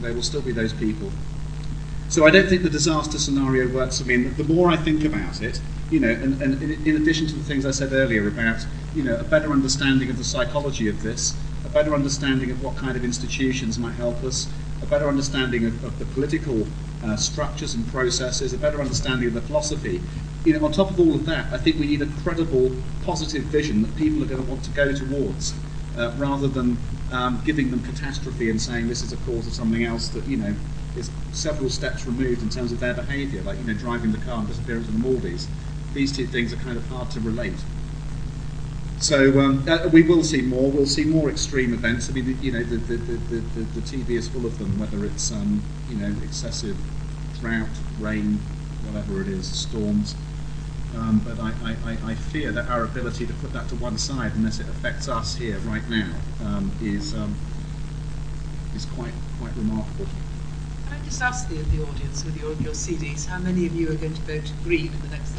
There 0.00 0.14
will 0.14 0.22
still 0.22 0.42
be 0.42 0.52
those 0.52 0.72
people. 0.72 1.10
So 2.08 2.26
I 2.26 2.30
don't 2.30 2.48
think 2.48 2.62
the 2.62 2.70
disaster 2.70 3.18
scenario 3.18 3.68
works 3.68 4.00
for 4.00 4.06
me. 4.06 4.14
And 4.14 4.36
the 4.36 4.44
more 4.44 4.68
I 4.70 4.76
think 4.76 5.04
about 5.04 5.42
it, 5.42 5.60
you 5.90 6.00
know, 6.00 6.10
and, 6.10 6.40
and 6.40 6.62
in 6.86 6.96
addition 6.96 7.26
to 7.26 7.34
the 7.34 7.44
things 7.44 7.66
I 7.66 7.70
said 7.70 7.92
earlier 7.92 8.26
about, 8.26 8.66
you 8.94 9.02
know, 9.02 9.16
a 9.16 9.24
better 9.24 9.50
understanding 9.50 10.08
of 10.10 10.18
the 10.18 10.24
psychology 10.24 10.88
of 10.88 11.02
this, 11.02 11.36
a 11.64 11.68
better 11.68 11.94
understanding 11.94 12.50
of 12.50 12.62
what 12.62 12.76
kind 12.76 12.96
of 12.96 13.04
institutions 13.04 13.78
might 13.78 13.94
help 13.94 14.22
us, 14.22 14.48
a 14.82 14.86
better 14.86 15.08
understanding 15.08 15.64
of, 15.66 15.84
of 15.84 15.98
the 15.98 16.04
political 16.06 16.66
uh, 17.04 17.16
structures 17.16 17.74
and 17.74 17.86
processes, 17.88 18.52
a 18.52 18.58
better 18.58 18.80
understanding 18.80 19.28
of 19.28 19.34
the 19.34 19.40
philosophy. 19.42 20.00
You 20.44 20.52
know, 20.58 20.64
on 20.64 20.72
top 20.72 20.90
of 20.90 21.00
all 21.00 21.14
of 21.14 21.26
that, 21.26 21.52
I 21.52 21.58
think 21.58 21.78
we 21.78 21.86
need 21.86 22.02
a 22.02 22.06
credible, 22.22 22.70
positive 23.04 23.44
vision 23.44 23.82
that 23.82 23.96
people 23.96 24.22
are 24.22 24.26
going 24.26 24.42
to 24.42 24.48
want 24.48 24.62
to 24.64 24.70
go 24.70 24.92
towards, 24.92 25.54
uh, 25.96 26.12
rather 26.16 26.48
than 26.48 26.76
um, 27.12 27.42
giving 27.44 27.70
them 27.70 27.82
catastrophe 27.82 28.50
and 28.50 28.60
saying 28.60 28.88
this 28.88 29.02
is 29.02 29.12
a 29.12 29.16
cause 29.18 29.46
of 29.46 29.54
something 29.54 29.84
else 29.84 30.08
that 30.08 30.26
you 30.26 30.36
know 30.36 30.54
is 30.96 31.10
several 31.32 31.70
steps 31.70 32.06
removed 32.06 32.42
in 32.42 32.48
terms 32.48 32.72
of 32.72 32.80
their 32.80 32.94
behaviour, 32.94 33.42
like 33.42 33.58
you 33.58 33.64
know 33.64 33.74
driving 33.74 34.12
the 34.12 34.18
car 34.18 34.38
and 34.38 34.48
disappearing 34.48 34.84
to 34.84 34.90
the 34.90 34.98
Maldives 34.98 35.48
these 35.94 36.14
two 36.14 36.26
things 36.26 36.52
are 36.52 36.56
kind 36.56 36.76
of 36.76 36.86
hard 36.88 37.10
to 37.12 37.20
relate. 37.20 37.54
So 39.00 39.38
um, 39.40 39.68
uh, 39.68 39.88
we 39.92 40.02
will 40.02 40.22
see 40.22 40.40
more. 40.40 40.70
We'll 40.70 40.86
see 40.86 41.04
more 41.04 41.28
extreme 41.28 41.74
events. 41.74 42.08
I 42.08 42.12
mean, 42.12 42.38
you 42.40 42.52
know, 42.52 42.62
the, 42.62 42.76
the, 42.76 42.96
the, 42.96 43.40
the, 43.40 43.60
the 43.60 43.80
TV 43.80 44.10
is 44.10 44.28
full 44.28 44.46
of 44.46 44.58
them. 44.58 44.78
Whether 44.78 45.04
it's 45.04 45.30
um, 45.32 45.62
you 45.90 45.96
know 45.96 46.14
excessive 46.22 46.76
drought, 47.40 47.68
rain, 47.98 48.38
whatever 48.86 49.20
it 49.20 49.28
is, 49.28 49.46
storms. 49.46 50.14
Um, 50.96 51.20
but 51.24 51.40
I, 51.40 51.52
I, 51.84 52.10
I, 52.12 52.14
fear 52.14 52.52
that 52.52 52.68
our 52.68 52.84
ability 52.84 53.26
to 53.26 53.32
put 53.34 53.52
that 53.52 53.68
to 53.70 53.74
one 53.74 53.98
side, 53.98 54.32
unless 54.36 54.60
it 54.60 54.68
affects 54.68 55.08
us 55.08 55.34
here 55.34 55.58
right 55.58 55.86
now, 55.90 56.14
um, 56.44 56.70
is 56.80 57.14
um, 57.14 57.34
is 58.76 58.84
quite 58.86 59.12
quite 59.40 59.56
remarkable. 59.56 60.06
Can 60.86 61.00
I 61.00 61.04
just 61.04 61.20
ask 61.20 61.48
the, 61.48 61.56
the 61.56 61.82
audience 61.82 62.24
with 62.24 62.40
your, 62.40 62.52
your 62.54 62.74
CDs, 62.74 63.26
how 63.26 63.38
many 63.38 63.66
of 63.66 63.74
you 63.74 63.90
are 63.90 63.96
going 63.96 64.14
to 64.14 64.22
vote 64.22 64.52
Green 64.62 64.92
in 64.92 65.00
the 65.00 65.08
next 65.08 65.33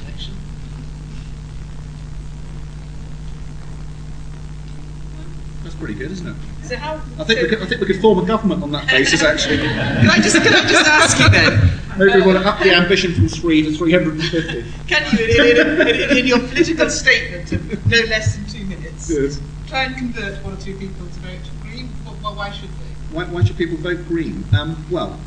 That's 5.66 5.76
pretty 5.78 5.96
good, 5.96 6.12
isn't 6.12 6.28
it? 6.28 6.36
So 6.62 6.76
how, 6.76 6.94
I 7.20 7.24
think, 7.24 7.42
we 7.42 7.50
could, 7.50 7.60
I 7.64 7.66
think 7.66 7.82
we 7.82 7.88
could 7.88 8.00
form 8.00 8.20
a 8.20 8.26
government 8.26 8.62
on 8.62 8.72
that 8.74 8.88
basis, 8.88 9.24
actually. 9.24 9.58
can, 9.66 10.10
I 10.12 10.18
just, 10.18 10.36
can 10.36 10.54
I 10.54 10.62
just 10.68 10.88
ask 10.88 11.20
you 11.20 11.28
then? 11.28 11.82
Maybe 11.98 12.20
we 12.20 12.22
want 12.22 12.38
to 12.38 12.48
up 12.48 12.60
the 12.60 12.72
ambition 12.72 13.16
from 13.16 13.28
three 13.28 13.64
to 13.64 13.76
350. 13.76 14.64
Can 14.88 15.18
you, 15.18 15.26
in, 15.26 15.58
in, 15.58 15.88
in, 15.88 16.18
in 16.20 16.28
your 16.28 16.38
political 16.38 16.88
statement 16.88 17.52
of 17.52 17.88
no 17.88 17.98
less 18.04 18.36
than 18.36 18.46
two 18.46 18.64
minutes, 18.66 19.10
Yes. 19.10 19.42
try 19.66 19.86
and 19.86 19.98
convert 19.98 20.44
one 20.44 20.54
or 20.54 20.58
two 20.58 20.78
people 20.78 21.04
to 21.04 21.20
vote 21.22 21.50
Green? 21.64 21.90
Well, 22.06 22.36
why 22.36 22.52
should 22.52 22.70
they? 22.70 23.16
Why, 23.16 23.24
why 23.26 23.44
should 23.44 23.58
people 23.58 23.78
vote 23.78 24.08
Green? 24.08 24.46
Um, 24.56 24.86
well, 24.92 25.20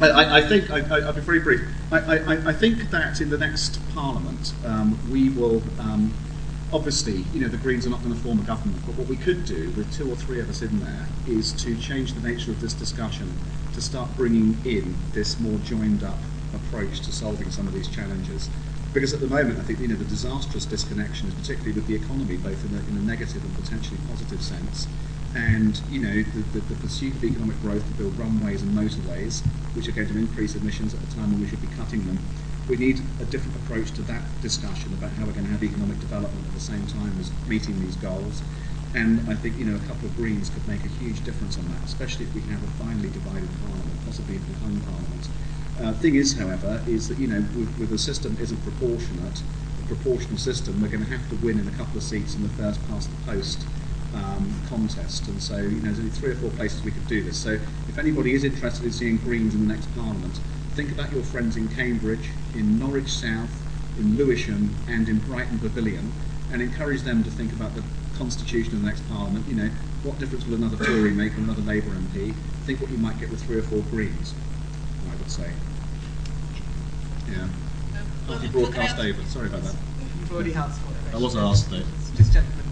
I, 0.00 0.38
I, 0.38 0.42
think, 0.48 0.68
I, 0.68 0.80
I, 0.80 0.98
will 1.06 1.12
be 1.12 1.20
very 1.20 1.38
brief. 1.38 1.60
I, 1.92 2.18
I, 2.18 2.48
I 2.48 2.52
think 2.52 2.90
that 2.90 3.20
in 3.20 3.30
the 3.30 3.38
next 3.38 3.78
Parliament, 3.94 4.52
um, 4.64 4.98
we 5.12 5.28
will, 5.28 5.62
um, 5.78 6.12
obviously, 6.72 7.24
you 7.32 7.40
know, 7.40 7.48
the 7.48 7.56
Greens 7.56 7.86
are 7.86 7.90
not 7.90 8.02
going 8.02 8.14
to 8.14 8.20
form 8.20 8.38
a 8.38 8.42
government, 8.42 8.80
but 8.86 8.94
what 8.96 9.08
we 9.08 9.16
could 9.16 9.44
do 9.44 9.70
with 9.72 9.92
two 9.96 10.10
or 10.10 10.16
three 10.16 10.40
of 10.40 10.48
us 10.48 10.62
in 10.62 10.80
there 10.80 11.06
is 11.28 11.52
to 11.64 11.76
change 11.78 12.14
the 12.14 12.26
nature 12.26 12.50
of 12.50 12.60
this 12.60 12.74
discussion 12.74 13.32
to 13.74 13.80
start 13.80 14.08
bringing 14.16 14.56
in 14.64 14.94
this 15.12 15.38
more 15.40 15.58
joined 15.60 16.02
up 16.02 16.18
approach 16.54 17.00
to 17.00 17.12
solving 17.12 17.50
some 17.50 17.66
of 17.66 17.72
these 17.72 17.88
challenges. 17.88 18.48
Because 18.92 19.12
at 19.12 19.20
the 19.20 19.28
moment, 19.28 19.58
I 19.58 19.62
think 19.62 19.78
you 19.78 19.88
know 19.88 19.94
the 19.94 20.04
disastrous 20.04 20.64
disconnection 20.64 21.28
is 21.28 21.34
particularly 21.34 21.72
with 21.72 21.86
the 21.86 21.94
economy, 21.94 22.36
both 22.36 22.64
in 22.64 22.76
a, 22.76 22.80
in 22.88 22.96
a 22.96 23.06
negative 23.06 23.44
and 23.44 23.54
potentially 23.54 23.98
positive 24.08 24.42
sense, 24.42 24.88
and 25.36 25.80
you 25.88 26.00
know 26.00 26.22
the, 26.22 26.58
the, 26.58 26.60
the, 26.60 26.74
pursuit 26.74 27.14
of 27.14 27.22
economic 27.22 27.60
growth 27.62 27.86
to 27.86 27.94
build 27.94 28.18
runways 28.18 28.62
and 28.62 28.72
motorways, 28.72 29.46
which 29.76 29.86
are 29.86 29.92
going 29.92 30.08
to 30.08 30.18
increase 30.18 30.56
emissions 30.56 30.92
at 30.92 31.00
a 31.00 31.14
time 31.14 31.30
when 31.30 31.40
we 31.40 31.46
should 31.46 31.60
be 31.60 31.68
cutting 31.76 32.04
them. 32.04 32.18
We 32.70 32.76
need 32.76 33.02
a 33.18 33.24
different 33.24 33.56
approach 33.56 33.90
to 33.98 34.02
that 34.02 34.22
discussion 34.42 34.94
about 34.94 35.10
how 35.18 35.26
we're 35.26 35.32
going 35.32 35.46
to 35.46 35.50
have 35.50 35.64
economic 35.64 35.98
development 35.98 36.46
at 36.46 36.54
the 36.54 36.60
same 36.60 36.86
time 36.86 37.12
as 37.18 37.32
meeting 37.48 37.80
these 37.80 37.96
goals. 37.96 38.42
And 38.94 39.28
I 39.28 39.34
think 39.34 39.58
you 39.58 39.64
know 39.64 39.74
a 39.74 39.86
couple 39.88 40.06
of 40.06 40.14
Greens 40.14 40.50
could 40.50 40.66
make 40.68 40.84
a 40.84 40.92
huge 41.02 41.24
difference 41.24 41.58
on 41.58 41.66
that, 41.74 41.82
especially 41.82 42.26
if 42.26 42.34
we 42.34 42.42
can 42.42 42.50
have 42.50 42.62
a 42.62 42.70
finely 42.78 43.10
divided 43.10 43.48
parliament, 43.66 43.98
possibly 44.06 44.36
even 44.36 44.54
a 44.54 44.58
hung 44.58 44.80
parliament. 44.86 45.28
Uh, 45.82 45.92
thing 45.98 46.14
is, 46.14 46.38
however, 46.38 46.80
is 46.86 47.08
that 47.08 47.18
you 47.18 47.26
know 47.26 47.42
with, 47.58 47.76
with 47.76 47.92
a 47.92 47.98
system 47.98 48.36
isn't 48.40 48.62
proportionate, 48.62 49.42
a 49.82 49.86
proportional 49.88 50.38
system, 50.38 50.80
we're 50.80 50.94
going 50.94 51.04
to 51.04 51.10
have 51.10 51.28
to 51.30 51.36
win 51.44 51.58
in 51.58 51.66
a 51.66 51.72
couple 51.72 51.96
of 51.96 52.04
seats 52.04 52.36
in 52.36 52.44
the 52.44 52.54
first 52.54 52.78
past 52.86 53.10
the 53.10 53.32
post 53.32 53.66
um, 54.14 54.46
contest. 54.68 55.26
And 55.26 55.42
so, 55.42 55.56
you 55.56 55.82
know, 55.82 55.90
there's 55.90 55.98
only 55.98 56.10
three 56.10 56.30
or 56.30 56.36
four 56.36 56.50
places 56.50 56.84
we 56.84 56.92
could 56.92 57.08
do 57.08 57.20
this. 57.20 57.36
So, 57.36 57.58
if 57.88 57.98
anybody 57.98 58.34
is 58.34 58.44
interested 58.44 58.84
in 58.84 58.92
seeing 58.92 59.16
Greens 59.16 59.54
in 59.54 59.66
the 59.66 59.74
next 59.74 59.86
Parliament, 59.96 60.38
think 60.80 60.98
about 60.98 61.12
your 61.12 61.22
friends 61.22 61.58
in 61.58 61.68
Cambridge, 61.68 62.30
in 62.54 62.78
Norwich 62.78 63.10
South, 63.12 63.50
in 63.98 64.16
Lewisham, 64.16 64.74
and 64.88 65.10
in 65.10 65.18
Brighton 65.18 65.58
Pavilion, 65.58 66.10
and 66.50 66.62
encourage 66.62 67.02
them 67.02 67.22
to 67.22 67.30
think 67.30 67.52
about 67.52 67.74
the 67.74 67.82
constitution 68.16 68.72
of 68.76 68.80
the 68.80 68.86
next 68.86 69.06
Parliament. 69.10 69.46
You 69.46 69.56
know, 69.56 69.70
what 70.04 70.18
difference 70.18 70.46
will 70.46 70.54
another 70.54 70.82
Tory 70.82 71.10
make 71.10 71.34
or 71.34 71.40
another 71.40 71.60
Labour 71.60 71.90
MP? 71.90 72.34
Think 72.64 72.80
what 72.80 72.90
you 72.90 72.96
might 72.96 73.20
get 73.20 73.28
with 73.28 73.42
three 73.42 73.58
or 73.58 73.62
four 73.62 73.80
Greens, 73.90 74.32
I 75.12 75.16
would 75.16 75.30
say. 75.30 75.52
Yeah. 77.30 77.48
Multi 78.26 78.48
broadcast 78.48 78.98
over. 78.98 79.22
Sorry 79.24 79.48
about 79.48 79.62
that. 79.64 79.74
You've 80.18 80.32
already 80.32 80.54
asked 80.54 80.80
for 80.80 80.92
it. 80.92 81.14
I 81.14 81.18
was 81.18 81.36
asked, 81.36 81.70
though. 81.70 81.82
Just 82.16 82.32
gentlemen. 82.32 82.64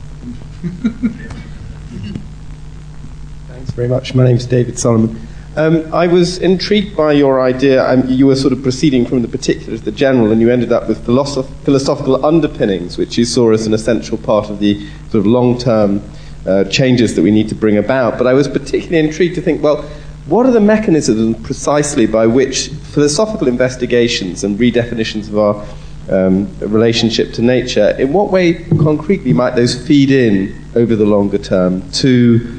Thanks 3.49 3.71
very 3.73 3.89
much. 3.89 4.15
My 4.15 4.25
name 4.25 4.37
is 4.37 4.47
David 4.47 4.79
Solomon. 4.79 5.28
Um, 5.57 5.93
I 5.93 6.07
was 6.07 6.39
intrigued 6.39 6.97
by 6.97 7.13
your 7.13 7.41
idea. 7.41 7.85
Um, 7.85 8.09
you 8.09 8.27
were 8.27 8.37
sort 8.37 8.53
of 8.53 8.63
proceeding 8.63 9.07
from 9.07 9.23
the 9.23 9.29
particular 9.29 9.77
to 9.77 9.85
the 9.85 9.91
general, 9.91 10.31
and 10.31 10.41
you 10.41 10.51
ended 10.51 10.73
up 10.73 10.89
with 10.89 11.05
philosoph- 11.05 11.51
philosophical 11.65 12.25
underpinnings, 12.25 12.97
which 12.99 13.19
you 13.19 13.25
saw 13.25 13.51
as 13.51 13.67
an 13.67 13.75
essential 13.75 14.19
part 14.19 14.51
of 14.51 14.61
the 14.61 14.87
sort 15.11 15.15
of 15.17 15.27
long 15.27 15.59
term 15.59 16.03
uh, 16.47 16.65
changes 16.65 17.17
that 17.17 17.23
we 17.23 17.31
need 17.31 17.49
to 17.49 17.55
bring 17.55 17.77
about. 17.77 18.19
But 18.19 18.27
I 18.27 18.35
was 18.35 18.47
particularly 18.47 18.99
intrigued 18.99 19.35
to 19.35 19.41
think, 19.41 19.63
well, 19.63 19.83
what 20.27 20.47
are 20.47 20.53
the 20.53 20.61
mechanisms 20.61 21.43
precisely 21.43 22.07
by 22.07 22.27
which 22.27 22.69
philosophical 22.69 23.49
investigations 23.49 24.45
and 24.45 24.59
redefinitions 24.59 25.29
of 25.29 25.39
our 25.39 25.67
um, 26.11 26.49
relationship 26.61 27.33
to 27.35 27.43
nature, 27.43 27.91
in 27.99 28.13
what 28.13 28.31
way 28.31 28.65
concretely 28.83 29.33
might 29.33 29.57
those 29.57 29.75
feed 29.87 30.11
in 30.11 30.55
over 30.75 30.95
the 30.95 31.05
longer 31.05 31.39
term 31.39 31.91
to 31.93 32.58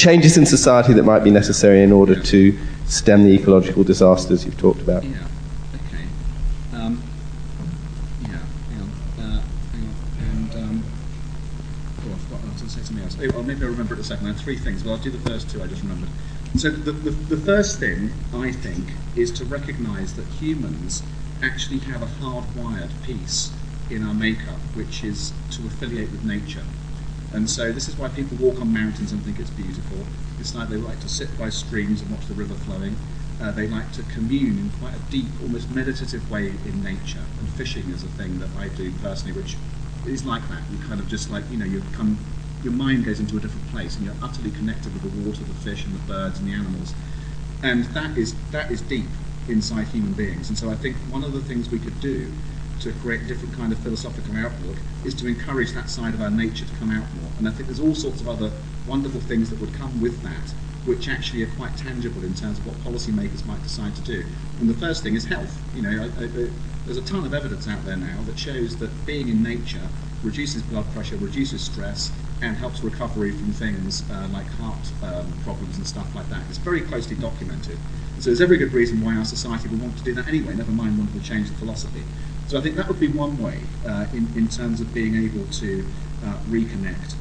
changes 0.00 0.38
in 0.38 0.46
society 0.46 0.94
that 0.94 1.02
might 1.02 1.22
be 1.22 1.30
necessary 1.30 1.82
in 1.82 1.92
order 1.92 2.18
to 2.18 2.58
stem 2.86 3.22
the 3.22 3.34
ecological 3.34 3.84
disasters 3.84 4.46
you've 4.46 4.56
talked 4.56 4.80
about? 4.80 5.04
Yeah. 5.04 5.10
Okay. 5.74 6.04
Um, 6.72 7.02
yeah. 8.22 8.28
Hang 8.70 8.80
on. 8.80 8.90
Uh, 9.22 9.42
hang 9.72 9.84
on. 9.84 9.94
And 10.30 10.54
um, 10.54 10.84
oh, 11.98 12.14
I 12.14 12.18
forgot. 12.18 12.40
I 12.40 12.52
was 12.52 12.62
going 12.62 12.68
to 12.68 12.68
say 12.70 12.82
something 12.82 13.04
else. 13.04 13.16
Oh, 13.20 13.28
well, 13.34 13.42
maybe 13.42 13.62
I'll 13.62 13.70
remember 13.70 13.92
it 13.92 14.00
a 14.00 14.04
second. 14.04 14.26
I 14.26 14.32
had 14.32 14.40
three 14.40 14.56
things, 14.56 14.82
but 14.82 14.92
I'll 14.92 14.96
do 14.96 15.10
the 15.10 15.30
first 15.30 15.50
two. 15.50 15.62
I 15.62 15.66
just 15.66 15.82
remembered. 15.82 16.08
So 16.56 16.70
the, 16.70 16.92
the, 16.92 17.10
the 17.10 17.36
first 17.36 17.78
thing 17.78 18.10
I 18.34 18.52
think 18.52 18.88
is 19.16 19.30
to 19.32 19.44
recognise 19.44 20.14
that 20.14 20.26
humans 20.26 21.02
actually 21.42 21.78
have 21.80 22.02
a 22.02 22.06
hardwired 22.06 22.90
piece 23.04 23.52
in 23.90 24.02
our 24.06 24.14
makeup, 24.14 24.58
which 24.74 25.04
is 25.04 25.32
to 25.52 25.66
affiliate 25.66 26.10
with 26.10 26.24
nature. 26.24 26.64
And 27.32 27.48
so 27.48 27.72
this 27.72 27.88
is 27.88 27.96
why 27.96 28.08
people 28.08 28.36
walk 28.38 28.60
on 28.60 28.72
mountains 28.72 29.12
and 29.12 29.22
think 29.22 29.38
it's 29.38 29.50
beautiful. 29.50 29.98
It's 30.38 30.54
like 30.54 30.68
they 30.68 30.76
like 30.76 31.00
to 31.00 31.08
sit 31.08 31.36
by 31.38 31.50
streams 31.50 32.02
and 32.02 32.10
watch 32.10 32.26
the 32.26 32.34
river 32.34 32.54
flowing. 32.54 32.96
Uh, 33.40 33.50
they 33.52 33.66
like 33.68 33.90
to 33.92 34.02
commune 34.04 34.58
in 34.58 34.70
quite 34.80 34.94
a 34.94 34.98
deep, 35.10 35.26
almost 35.42 35.70
meditative 35.70 36.28
way 36.30 36.48
in 36.48 36.82
nature. 36.82 37.24
And 37.38 37.48
fishing 37.50 37.88
is 37.90 38.02
a 38.02 38.08
thing 38.08 38.38
that 38.40 38.50
I 38.58 38.68
do 38.68 38.92
personally, 39.02 39.40
which 39.40 39.56
is 40.06 40.24
like 40.24 40.46
that. 40.48 40.62
You 40.70 40.78
kind 40.86 41.00
of 41.00 41.08
just 41.08 41.30
like, 41.30 41.44
you 41.50 41.56
know, 41.56 41.64
you 41.64 41.82
come, 41.92 42.18
your 42.62 42.72
mind 42.72 43.04
goes 43.04 43.20
into 43.20 43.36
a 43.36 43.40
different 43.40 43.66
place 43.68 43.96
and 43.96 44.04
you're 44.04 44.16
utterly 44.22 44.50
connected 44.50 44.92
with 44.92 45.02
the 45.02 45.28
water, 45.28 45.42
the 45.44 45.54
fish 45.54 45.84
and 45.84 45.94
the 45.94 46.00
birds 46.00 46.38
and 46.38 46.48
the 46.48 46.52
animals. 46.52 46.94
And 47.62 47.84
that 47.86 48.18
is, 48.18 48.34
that 48.50 48.70
is 48.70 48.82
deep 48.82 49.08
inside 49.48 49.86
human 49.88 50.12
beings. 50.12 50.48
And 50.48 50.58
so 50.58 50.70
I 50.70 50.74
think 50.74 50.96
one 51.10 51.24
of 51.24 51.32
the 51.32 51.40
things 51.40 51.70
we 51.70 51.78
could 51.78 51.98
do 52.00 52.32
to 52.80 52.92
create 52.94 53.22
a 53.22 53.24
different 53.26 53.54
kind 53.56 53.72
of 53.72 53.78
philosophical 53.78 54.36
outlook 54.36 54.76
is 55.04 55.14
to 55.14 55.26
encourage 55.26 55.72
that 55.72 55.90
side 55.90 56.14
of 56.14 56.20
our 56.20 56.30
nature 56.30 56.64
to 56.64 56.74
come 56.76 56.90
out 56.90 57.06
more. 57.14 57.30
And 57.38 57.48
I 57.48 57.50
think 57.50 57.68
there's 57.68 57.80
all 57.80 57.94
sorts 57.94 58.20
of 58.20 58.28
other 58.28 58.50
wonderful 58.86 59.20
things 59.20 59.50
that 59.50 59.60
would 59.60 59.74
come 59.74 60.00
with 60.00 60.22
that 60.22 60.54
which 60.86 61.08
actually 61.08 61.42
are 61.42 61.50
quite 61.56 61.76
tangible 61.76 62.24
in 62.24 62.34
terms 62.34 62.58
of 62.58 62.66
what 62.66 62.76
policymakers 62.76 63.44
might 63.44 63.62
decide 63.62 63.94
to 63.94 64.02
do. 64.02 64.24
And 64.60 64.68
the 64.68 64.74
first 64.74 65.02
thing 65.02 65.14
is 65.14 65.26
health. 65.26 65.60
You 65.74 65.82
know, 65.82 66.10
I, 66.18 66.24
I, 66.24 66.48
there's 66.86 66.96
a 66.96 67.02
ton 67.02 67.24
of 67.26 67.34
evidence 67.34 67.68
out 67.68 67.84
there 67.84 67.96
now 67.96 68.22
that 68.22 68.38
shows 68.38 68.76
that 68.78 68.90
being 69.04 69.28
in 69.28 69.42
nature 69.42 69.86
reduces 70.22 70.62
blood 70.62 70.86
pressure, 70.92 71.16
reduces 71.16 71.62
stress, 71.62 72.10
and 72.42 72.56
helps 72.56 72.82
recovery 72.82 73.30
from 73.32 73.52
things 73.52 74.08
uh, 74.10 74.28
like 74.32 74.46
heart 74.46 74.78
um, 75.02 75.30
problems 75.44 75.76
and 75.76 75.86
stuff 75.86 76.14
like 76.14 76.28
that. 76.30 76.42
It's 76.48 76.58
very 76.58 76.80
closely 76.80 77.16
documented. 77.16 77.78
So 78.18 78.26
there's 78.26 78.40
every 78.40 78.56
good 78.56 78.72
reason 78.72 79.02
why 79.02 79.16
our 79.16 79.24
society 79.24 79.68
would 79.68 79.80
want 79.80 79.96
to 79.98 80.04
do 80.04 80.14
that 80.14 80.28
anyway, 80.28 80.54
never 80.54 80.72
mind 80.72 80.98
wanting 80.98 81.20
to 81.20 81.26
change 81.26 81.48
the 81.48 81.54
philosophy. 81.56 82.02
So 82.50 82.58
I 82.58 82.62
think 82.62 82.74
that 82.74 82.88
would 82.88 82.98
be 82.98 83.06
one 83.06 83.40
way 83.40 83.60
uh, 83.86 84.06
in, 84.12 84.26
in 84.34 84.48
terms 84.48 84.80
of 84.80 84.92
being 84.92 85.14
able 85.14 85.46
to 85.62 85.86
uh, 86.24 86.36
reconnect. 86.48 87.14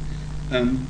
Um, 0.51 0.87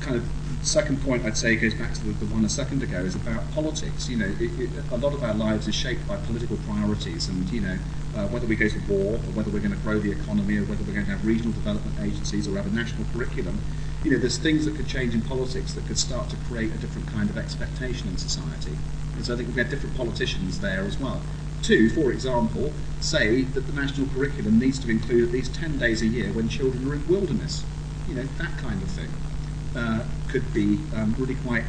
kind 0.00 0.16
of 0.16 0.28
second 0.62 1.00
point 1.00 1.24
I'd 1.24 1.36
say 1.36 1.54
goes 1.54 1.74
back 1.74 1.94
to 1.94 2.00
the, 2.02 2.10
the 2.10 2.34
one 2.34 2.44
a 2.44 2.48
second 2.48 2.82
ago 2.82 2.98
is 2.98 3.14
about 3.14 3.48
politics. 3.52 4.08
You 4.08 4.16
know, 4.16 4.34
it, 4.40 4.50
it, 4.58 4.70
a 4.90 4.96
lot 4.96 5.12
of 5.12 5.22
our 5.22 5.32
lives 5.32 5.68
is 5.68 5.76
shaped 5.76 6.08
by 6.08 6.16
political 6.16 6.56
priorities, 6.66 7.28
and 7.28 7.48
you 7.50 7.60
know, 7.60 7.78
uh, 8.16 8.26
whether 8.26 8.48
we 8.48 8.56
go 8.56 8.66
to 8.66 8.80
war 8.88 9.14
or 9.14 9.30
whether 9.38 9.48
we're 9.48 9.60
going 9.60 9.70
to 9.70 9.84
grow 9.86 10.00
the 10.00 10.10
economy 10.10 10.56
or 10.56 10.64
whether 10.64 10.82
we're 10.82 10.94
going 10.94 11.06
to 11.06 11.12
have 11.12 11.24
regional 11.24 11.52
development 11.52 12.00
agencies 12.00 12.48
or 12.48 12.56
have 12.56 12.66
a 12.66 12.70
national 12.70 13.04
curriculum. 13.12 13.60
You 14.02 14.10
know, 14.10 14.18
there's 14.18 14.38
things 14.38 14.64
that 14.64 14.74
could 14.74 14.88
change 14.88 15.14
in 15.14 15.22
politics 15.22 15.74
that 15.74 15.86
could 15.86 15.98
start 15.98 16.30
to 16.30 16.36
create 16.48 16.72
a 16.72 16.78
different 16.78 17.06
kind 17.12 17.30
of 17.30 17.38
expectation 17.38 18.08
in 18.08 18.16
society. 18.16 18.76
And 19.14 19.24
so 19.24 19.34
I 19.34 19.36
think 19.36 19.46
we've 19.46 19.56
got 19.56 19.70
different 19.70 19.96
politicians 19.96 20.58
there 20.58 20.80
as 20.80 20.98
well. 20.98 21.22
Two, 21.62 21.90
for 21.90 22.10
example, 22.12 22.72
say 23.00 23.42
that 23.42 23.66
the 23.66 23.72
national 23.72 24.06
curriculum 24.08 24.58
needs 24.58 24.78
to 24.80 24.90
include 24.90 25.28
at 25.28 25.32
least 25.32 25.54
10 25.54 25.78
days 25.78 26.02
a 26.02 26.06
year 26.06 26.32
when 26.32 26.48
children 26.48 26.88
are 26.90 26.94
in 26.94 27.06
wilderness. 27.06 27.64
You 28.08 28.14
know, 28.14 28.24
that 28.38 28.56
kind 28.58 28.82
of 28.82 28.88
thing 28.90 29.08
uh, 29.76 30.04
could 30.28 30.52
be 30.52 30.78
um, 30.94 31.14
really 31.18 31.36
quite 31.36 31.64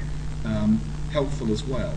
um, 0.45 0.79
helpful 1.11 1.51
as 1.51 1.63
well. 1.63 1.93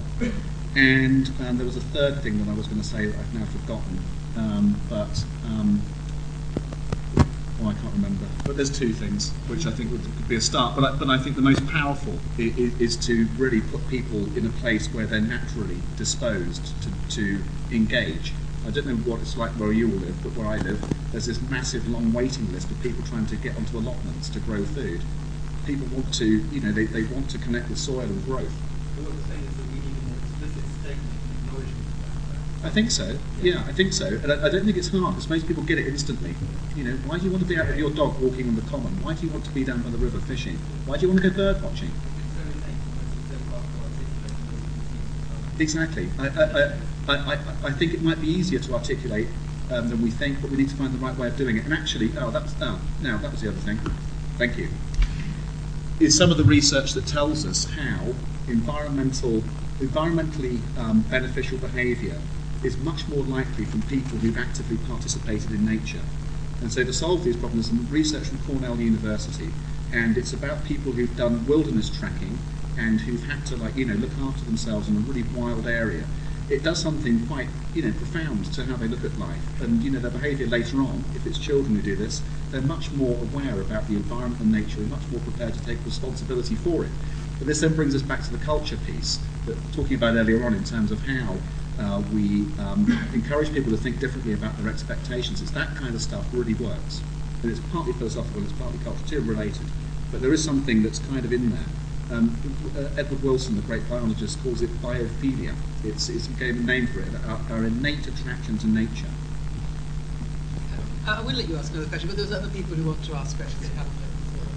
And 0.75 1.31
um, 1.41 1.59
there 1.59 1.67
was 1.67 1.77
a 1.77 1.81
third 1.81 2.23
thing 2.23 2.39
that 2.45 2.51
I 2.51 2.55
was 2.55 2.67
going 2.67 2.81
to 2.81 2.87
say 2.87 3.07
that 3.07 3.19
I've 3.19 3.35
now 3.35 3.45
forgotten, 3.45 4.01
um, 4.37 4.81
but 4.89 5.25
um, 5.45 5.83
oh, 7.65 7.69
I 7.69 7.75
can't 7.75 7.93
remember. 7.95 8.27
But 8.47 8.57
there's 8.57 8.77
two 8.77 8.93
things 8.93 9.31
which 9.49 9.67
I 9.67 9.71
think 9.71 9.91
would, 9.91 10.03
could 10.03 10.29
be 10.29 10.37
a 10.37 10.41
start. 10.41 10.75
But 10.77 10.85
I, 10.85 10.97
but 10.97 11.09
I 11.09 11.19
think 11.19 11.37
the 11.37 11.43
most 11.43 11.67
powerful 11.69 12.19
is, 12.39 12.75
is, 12.81 12.97
to 13.07 13.27
really 13.37 13.61
put 13.61 13.87
people 13.89 14.25
in 14.37 14.47
a 14.47 14.51
place 14.61 14.89
where 14.93 15.07
they're 15.07 15.21
naturally 15.21 15.79
disposed 15.97 16.73
to, 16.83 17.17
to 17.17 17.45
engage. 17.71 18.33
I 18.67 18.71
don't 18.71 18.87
know 18.87 18.97
what 19.11 19.21
it's 19.21 19.37
like 19.37 19.51
where 19.53 19.73
you 19.73 19.91
all 19.91 19.99
live, 19.99 20.23
but 20.23 20.33
where 20.33 20.47
I 20.47 20.59
live, 20.59 20.81
there's 21.11 21.27
this 21.27 21.41
massive 21.51 21.89
long 21.89 22.13
waiting 22.13 22.51
list 22.53 22.71
of 22.71 22.81
people 22.83 23.05
trying 23.05 23.27
to 23.27 23.37
get 23.37 23.57
onto 23.57 23.79
allotments 23.79 24.29
to 24.31 24.41
grow 24.41 24.65
food. 24.65 25.03
People 25.67 25.87
want 25.97 26.13
to, 26.15 26.27
you 26.27 26.61
know, 26.61 26.73
they, 26.73 26.85
they 26.85 27.05
want 27.05 27.29
to 27.31 27.39
connect 27.39 27.69
with 27.69 27.79
soil 27.79 28.01
and 28.01 28.25
growth. 28.25 28.53
I 32.65 32.71
think 32.71 32.91
so. 32.93 33.19
Yeah, 33.43 33.65
I 33.67 33.73
think 33.73 33.93
so. 33.93 34.07
And 34.07 34.33
I, 34.33 34.47
I, 34.47 34.49
don't 34.49 34.65
think 34.65 34.77
it's 34.77 34.89
hard 34.89 35.15
because 35.15 35.29
most 35.29 35.49
people 35.49 35.65
get 35.65 35.79
it 35.79 35.87
instantly. 35.89 36.35
You 36.77 36.85
know, 36.85 36.97
why 37.07 37.19
do 37.19 37.25
you 37.25 37.31
want 37.31 37.43
to 37.43 37.49
be 37.49 37.59
out 37.59 37.67
with 37.67 37.77
your 37.77 37.91
dog 37.91 38.21
walking 38.21 38.49
on 38.49 38.55
the 38.55 38.63
common? 38.63 38.93
Why 39.03 39.15
do 39.15 39.27
you 39.27 39.33
want 39.33 39.45
to 39.47 39.51
be 39.51 39.65
down 39.65 39.83
by 39.83 39.91
the 39.91 39.99
river 39.99 40.21
fishing? 40.21 40.57
Why 40.87 40.97
do 40.97 41.03
you 41.03 41.09
want 41.09 41.23
to 41.23 41.31
go 41.31 41.37
bird 41.37 41.63
watching? 41.63 41.91
Exactly. 45.59 46.09
I, 46.19 46.29
I, 46.29 47.15
I, 47.15 47.39
I, 47.65 47.73
think 47.73 47.95
it 47.95 48.03
might 48.03 48.21
be 48.21 48.29
easier 48.29 48.59
to 48.61 48.75
articulate 48.75 49.29
um, 49.71 49.89
than 49.91 50.01
we 50.01 50.11
think, 50.11 50.41
but 50.41 50.51
we 50.51 50.57
need 50.57 50.69
to 50.71 50.77
find 50.77 50.95
the 50.95 50.99
right 50.99 51.17
way 51.17 51.29
of 51.29 51.37
doing 51.37 51.57
it. 51.57 51.65
And 51.65 51.75
actually, 51.75 52.11
oh, 52.19 52.31
that's 52.31 52.55
oh, 52.61 52.81
now 53.03 53.19
that 53.19 53.31
was 53.31 53.43
the 53.43 53.49
other 53.49 53.59
thing. 53.59 53.79
Thank 54.39 54.57
you. 54.57 54.69
Is 56.01 56.17
some 56.17 56.31
of 56.31 56.37
the 56.37 56.45
research 56.45 56.93
that 56.93 57.07
tells 57.07 57.45
us 57.45 57.65
how 57.65 58.15
environmental, 58.49 59.43
environmentally 59.79 60.61
um, 60.79 61.03
beneficial 61.03 61.59
behaviour 61.59 62.19
is 62.65 62.77
much 62.79 63.07
more 63.09 63.25
likely 63.25 63.65
from 63.65 63.83
people 63.83 64.19
who've 64.19 64.39
actively 64.39 64.77
participated 64.89 65.51
in 65.51 65.65
nature. 65.65 66.03
And 66.61 66.73
so 66.73 66.85
to 66.85 66.93
solve 66.93 67.25
these 67.25 67.37
problems, 67.37 67.69
some 67.69 67.89
research 67.91 68.29
from 68.29 68.39
Cornell 68.39 68.77
University, 68.77 69.53
and 69.93 70.17
it's 70.17 70.33
about 70.33 70.65
people 70.65 70.93
who've 70.93 71.17
done 71.17 71.45
wilderness 71.47 71.91
tracking 71.91 72.39
and 72.79 73.01
who've 73.01 73.25
had 73.25 73.45
to 73.47 73.57
like 73.57 73.77
you 73.77 73.85
know 73.85 73.95
look 73.95 74.13
after 74.23 74.45
themselves 74.45 74.89
in 74.89 74.97
a 74.97 75.01
really 75.01 75.25
wild 75.35 75.67
area. 75.67 76.05
It 76.49 76.63
does 76.63 76.81
something 76.81 77.27
quite 77.27 77.49
you 77.75 77.83
know 77.83 77.93
profound 77.93 78.53
to 78.55 78.65
how 78.65 78.77
they 78.77 78.89
look 78.89 79.05
at 79.05 79.19
life, 79.19 79.61
and 79.61 79.83
you 79.83 79.91
know 79.91 79.99
their 79.99 80.11
behaviour 80.11 80.47
later 80.47 80.79
on. 80.79 81.05
If 81.15 81.27
it's 81.27 81.39
children 81.39 81.75
who 81.75 81.83
do 81.83 81.97
this, 81.97 82.23
they're 82.51 82.63
much 82.63 82.91
more 82.93 83.17
aware 83.17 83.61
about 83.61 83.89
the 83.89 83.97
environment 83.97 84.41
and 84.41 84.53
nature, 84.53 84.81
and 84.81 84.91
much 84.91 85.07
more 85.11 85.21
prepared 85.21 85.55
to 85.55 85.65
take 85.65 85.85
responsibility 85.85 86.55
for 86.55 86.85
it. 86.85 86.91
But 87.39 87.49
this 87.49 87.61
then 87.61 87.75
brings 87.75 87.95
us 87.95 88.03
back 88.03 88.23
to 88.23 88.31
the 88.31 88.43
culture 88.45 88.77
piece 88.87 89.19
that 89.47 89.57
talking 89.73 89.97
about 89.97 90.15
earlier 90.15 90.45
on 90.45 90.55
in 90.55 90.65
terms 90.65 90.93
of 90.93 91.05
how 91.05 91.37
uh, 91.79 92.03
we 92.13 92.47
um, 92.59 92.87
encourage 93.15 93.53
people 93.53 93.71
to 93.73 93.77
think 93.77 93.99
differently 93.99 94.33
about 94.33 94.57
their 94.59 94.71
expectations. 94.71 95.41
It's 95.41 95.51
that 95.53 95.75
kind 95.77 95.95
of 95.95 96.03
stuff 96.03 96.27
really 96.33 96.55
works. 96.55 97.01
And 97.43 97.51
it's 97.51 97.61
partly 97.73 97.93
philosophical, 97.95 98.43
it's 98.43 98.53
partly 98.53 98.79
culture 98.85 99.21
related, 99.21 99.67
but 100.11 100.21
there 100.21 100.33
is 100.33 100.45
something 100.45 100.83
that's 100.83 100.99
kind 101.01 101.25
of 101.25 101.33
in 101.33 101.51
there. 101.51 101.65
Um, 102.11 102.37
uh, 102.77 102.89
Edward 102.99 103.23
Wilson, 103.23 103.57
the 103.57 103.63
great 103.63 103.89
biologist, 103.89 104.43
calls 104.43 104.61
it 104.61 104.71
biophilia. 104.83 105.55
It's, 105.83 106.09
it's 106.09 106.27
gave 106.29 106.57
a 106.57 106.61
name 106.61 106.87
for 106.87 107.01
it, 107.01 107.09
our, 107.27 107.41
our 107.51 107.65
innate 107.65 108.07
attraction 108.07 108.59
to 108.59 108.67
nature. 108.67 109.09
Uh, 111.07 111.17
I 111.19 111.21
will 111.23 111.35
let 111.35 111.49
you 111.49 111.57
ask 111.57 111.73
another 111.73 111.89
question, 111.89 112.09
but 112.09 112.17
there's 112.17 112.33
other 112.33 112.51
people 112.51 112.77
who 112.77 112.87
want 112.87 113.03
to 113.05 113.15
ask 113.15 113.37
questions 113.37 113.67
who 113.67 113.75
haven't 113.75 113.93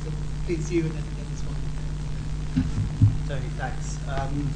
So 0.03 0.11
please, 0.45 0.71
you 0.71 0.83
and 0.83 0.91
then, 0.91 1.03
then 1.17 1.25
this 1.31 1.41
one. 1.41 1.57
Tony, 3.27 3.49
thanks. 3.57 3.97
Um, 4.07 4.53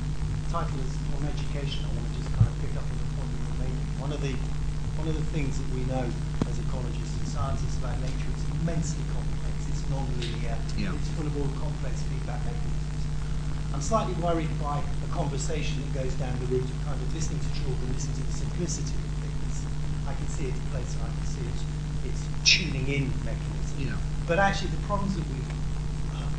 title 0.52 0.78
is 0.82 0.94
on 1.18 1.26
education. 1.26 1.86
I 1.86 1.94
want 1.94 2.14
to 2.14 2.20
just 2.22 2.30
kind 2.36 2.48
of 2.48 2.54
pick 2.62 2.74
up 2.78 2.86
on 2.86 2.98
the 2.98 3.10
point 3.18 3.30
you 3.34 3.42
were 3.42 3.60
making. 3.66 3.89
One 4.00 4.12
of 4.12 4.22
the 4.22 4.34
one 5.00 5.08
of 5.08 5.16
the 5.16 5.28
things 5.32 5.56
that 5.60 5.70
we 5.72 5.88
know 5.88 6.04
as 6.48 6.56
ecologists 6.60 7.16
and 7.20 7.28
scientists 7.28 7.78
about 7.80 7.96
nature 8.04 8.32
is 8.36 8.44
immensely 8.60 9.04
complex. 9.16 9.56
It's 9.72 9.84
non-linear. 9.88 10.60
Yeah. 10.76 10.92
It's 10.96 11.08
full 11.16 11.28
of 11.28 11.36
all 11.40 11.48
complex 11.56 12.04
feedback 12.12 12.44
mechanisms. 12.44 13.04
I'm 13.72 13.80
slightly 13.80 14.16
worried 14.20 14.52
by 14.60 14.84
a 14.84 15.10
conversation 15.14 15.80
that 15.84 16.04
goes 16.04 16.12
down 16.20 16.36
the 16.44 16.48
route 16.52 16.68
of 16.68 16.80
kind 16.84 17.00
of 17.00 17.08
listening 17.16 17.40
to 17.40 17.52
children, 17.56 17.88
listening 17.96 18.20
to 18.20 18.26
the 18.28 18.36
simplicity 18.36 18.92
of 18.92 19.12
things. 19.24 19.56
I 20.04 20.14
can 20.20 20.28
see 20.28 20.52
its 20.52 20.60
a 20.60 20.68
place 20.74 20.92
and 21.00 21.04
I 21.08 21.12
can 21.16 21.28
see 21.32 21.46
its, 21.48 21.62
its 22.12 22.22
tuning 22.44 22.88
in 22.92 23.04
mechanism. 23.24 23.78
Yeah. 23.80 24.00
But 24.28 24.40
actually, 24.40 24.76
the 24.76 24.84
problems 24.84 25.16
that 25.16 25.24
we've 25.32 25.48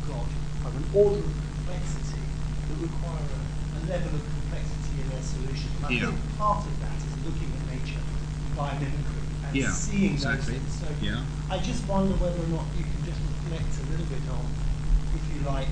got 0.05 0.27
are 0.67 0.73
an 0.75 0.85
order 0.93 1.23
of 1.23 1.33
complexity 1.55 2.21
that 2.21 2.77
require 2.77 3.25
a 3.25 3.79
level 3.89 4.11
of 4.11 4.21
complexity 4.21 5.01
in 5.01 5.07
their 5.09 5.23
solution. 5.23 5.69
And 5.77 5.85
I 5.85 5.89
yeah. 5.89 6.11
think 6.11 6.37
part 6.37 6.67
of 6.67 6.75
that 6.83 6.90
looking 7.25 7.49
at 7.53 7.63
nature 7.69 8.01
by 8.55 8.73
mimicry 8.79 9.21
and 9.45 9.55
yeah, 9.55 9.71
seeing 9.71 10.13
exactly. 10.13 10.57
those 10.57 10.79
things. 10.79 10.79
So 10.79 10.87
yeah. 11.03 11.25
I 11.49 11.57
just 11.59 11.87
wonder 11.87 12.15
whether 12.17 12.39
or 12.39 12.51
not 12.55 12.65
you 12.79 12.87
can 12.87 13.01
just 13.03 13.19
reflect 13.19 13.67
a 13.67 13.83
little 13.91 14.07
bit 14.07 14.23
on, 14.31 14.47
if 15.11 15.23
you 15.27 15.43
like, 15.43 15.67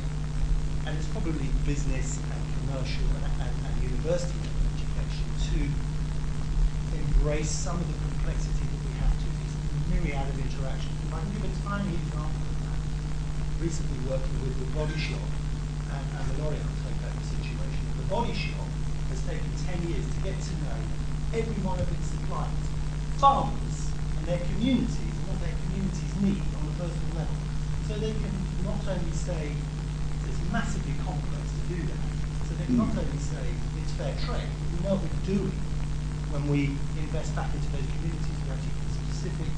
and 0.84 0.98
it's 0.98 1.08
probably 1.16 1.48
business 1.64 2.20
and 2.20 2.40
commercial 2.60 3.08
and, 3.24 3.26
and, 3.40 3.54
and 3.56 3.74
university 3.80 4.36
education 4.76 5.28
to 5.54 5.60
embrace 6.98 7.52
some 7.52 7.80
of 7.80 7.88
the 7.88 7.98
complexity 8.10 8.68
that 8.68 8.82
we 8.84 8.94
have 9.00 9.16
to 9.16 9.28
these 9.40 9.56
myriad 9.88 10.28
of 10.28 10.38
interactions. 10.40 10.96
If 11.08 11.12
I 11.16 11.20
can 11.24 11.32
give 11.40 11.46
a 11.48 11.54
tiny 11.64 11.94
example 12.04 12.44
of 12.52 12.58
that, 12.68 12.80
recently 13.64 14.00
working 14.08 14.38
with 14.44 14.56
the 14.60 14.70
Body 14.76 14.98
Shop 15.00 15.30
and, 15.94 16.04
and 16.20 16.26
the 16.32 16.36
L'Oreal 16.44 16.74
takeover 16.84 17.24
situation, 17.24 17.84
the 17.96 18.08
Body 18.12 18.36
Shop 18.36 18.68
has 19.08 19.20
taken 19.24 19.48
10 19.56 19.88
years 19.88 20.04
to 20.04 20.18
get 20.20 20.36
to 20.36 20.54
know 20.68 20.80
every 21.34 21.62
one 21.62 21.78
of 21.78 21.86
its 21.86 22.10
clients, 22.26 22.66
farmers 23.22 23.94
and 24.18 24.26
their 24.26 24.42
communities, 24.50 25.14
and 25.14 25.26
what 25.30 25.38
their 25.46 25.54
communities 25.70 26.12
need 26.26 26.42
on 26.58 26.64
a 26.66 26.74
personal 26.74 27.12
level. 27.22 27.38
So 27.86 27.94
they 28.02 28.14
can 28.18 28.34
not 28.66 28.82
only 28.82 29.14
say 29.14 29.54
it's 30.26 30.42
massively 30.50 30.98
complex 31.06 31.46
to 31.54 31.64
do 31.70 31.80
that, 31.86 32.02
so 32.50 32.58
they 32.58 32.66
can 32.66 32.82
not 32.82 32.94
only 32.98 33.22
say 33.22 33.46
it's 33.78 33.94
fair 33.94 34.14
trade, 34.26 34.50
but 34.50 34.68
we 34.74 34.78
know 34.82 34.98
what 34.98 35.06
we're 35.06 35.28
doing 35.30 35.58
when 36.34 36.44
we 36.50 36.74
invest 36.98 37.38
back 37.38 37.54
into 37.54 37.70
those 37.78 37.86
communities. 37.86 38.38
We're 38.46 38.58
actually 38.58 38.78
specific 38.90 39.50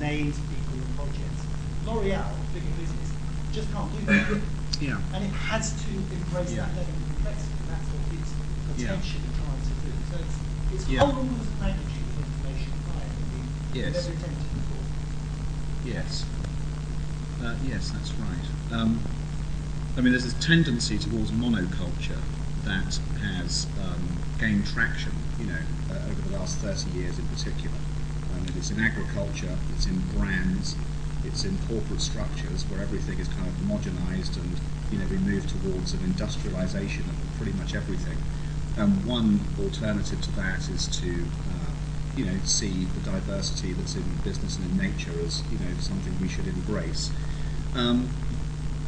named 0.00 0.36
people 0.48 0.80
and 0.80 0.92
projects. 0.96 1.44
L'Oreal, 1.84 2.32
bigger 2.56 2.72
business, 2.80 3.08
just 3.52 3.68
can't 3.72 3.92
do 3.92 4.00
that. 4.08 4.40
Yeah. 4.78 4.94
And 5.10 5.24
it 5.24 5.34
has 5.34 5.74
to 5.74 5.90
embrace 5.90 6.54
yeah. 6.54 6.70
that 6.70 6.86
level 6.86 6.94
of 6.94 7.02
complexity 7.18 7.58
That's 7.66 7.88
what 7.90 8.14
it's 8.14 8.30
potentially 8.78 9.26
yeah. 9.26 9.42
trying 9.42 9.58
to 9.58 9.74
do. 9.82 9.90
So 10.06 10.16
it's, 10.74 10.88
yeah. 10.88 11.00
whole 11.00 11.16
orders 11.16 11.46
of 11.46 11.60
magnitude 11.60 12.08
of 12.08 12.18
information 12.18 12.72
higher 12.92 13.08
than 13.08 13.72
we 13.72 13.80
yes. 13.80 14.06
ever 14.06 14.16
attempted 14.16 14.48
before. 14.54 14.84
Yes. 15.84 16.24
Uh, 17.42 17.54
yes, 17.64 17.90
that's 17.90 18.12
right. 18.14 18.78
Um, 18.78 19.00
I 19.96 20.00
mean, 20.00 20.12
there's 20.12 20.24
this 20.24 20.44
tendency 20.44 20.98
towards 20.98 21.30
monoculture 21.30 22.20
that 22.64 22.98
has 23.22 23.66
um, 23.82 24.18
gained 24.38 24.66
traction, 24.66 25.12
you 25.38 25.46
know, 25.46 25.62
uh, 25.90 26.10
over 26.10 26.22
the 26.28 26.38
last 26.38 26.58
30 26.58 26.90
years 26.98 27.18
in 27.18 27.26
particular. 27.28 27.76
Um, 28.34 28.46
it's 28.56 28.70
in 28.70 28.80
agriculture, 28.80 29.56
it's 29.74 29.86
in 29.86 29.98
brands, 30.14 30.76
it's 31.24 31.44
in 31.44 31.58
corporate 31.68 32.00
structures 32.00 32.64
where 32.70 32.80
everything 32.80 33.18
is 33.18 33.28
kind 33.28 33.46
of 33.46 33.54
homogenized 33.54 34.36
and 34.36 34.60
you 34.90 34.98
know 34.98 35.06
we 35.10 35.18
move 35.18 35.46
towards 35.46 35.92
an 35.92 36.00
industrialization 36.04 37.04
of 37.08 37.16
pretty 37.36 37.52
much 37.58 37.74
everything. 37.74 38.16
And 38.78 39.04
one 39.04 39.40
alternative 39.60 40.20
to 40.22 40.30
that 40.36 40.68
is 40.68 40.86
to 41.00 41.10
uh, 41.10 41.70
you 42.16 42.24
know 42.24 42.38
see 42.44 42.84
the 42.84 43.00
diversity 43.10 43.72
that's 43.72 43.96
in 43.96 44.04
business 44.24 44.56
and 44.56 44.70
in 44.70 44.76
nature 44.78 45.12
as 45.24 45.42
you 45.50 45.58
know 45.58 45.74
something 45.80 46.14
we 46.20 46.28
should 46.28 46.46
embrace. 46.46 47.10
Um, 47.74 48.08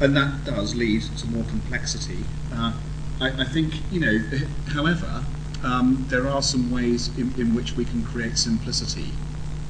and 0.00 0.16
that 0.16 0.44
does 0.44 0.74
lead 0.74 1.02
to 1.02 1.26
more 1.26 1.44
complexity. 1.44 2.24
Uh, 2.52 2.72
I, 3.20 3.42
I, 3.42 3.44
think, 3.44 3.74
you 3.92 4.00
know, 4.00 4.18
however, 4.68 5.24
um, 5.62 6.06
there 6.08 6.26
are 6.26 6.40
some 6.40 6.70
ways 6.70 7.08
in, 7.18 7.32
in, 7.38 7.54
which 7.54 7.76
we 7.76 7.84
can 7.84 8.02
create 8.02 8.38
simplicity 8.38 9.10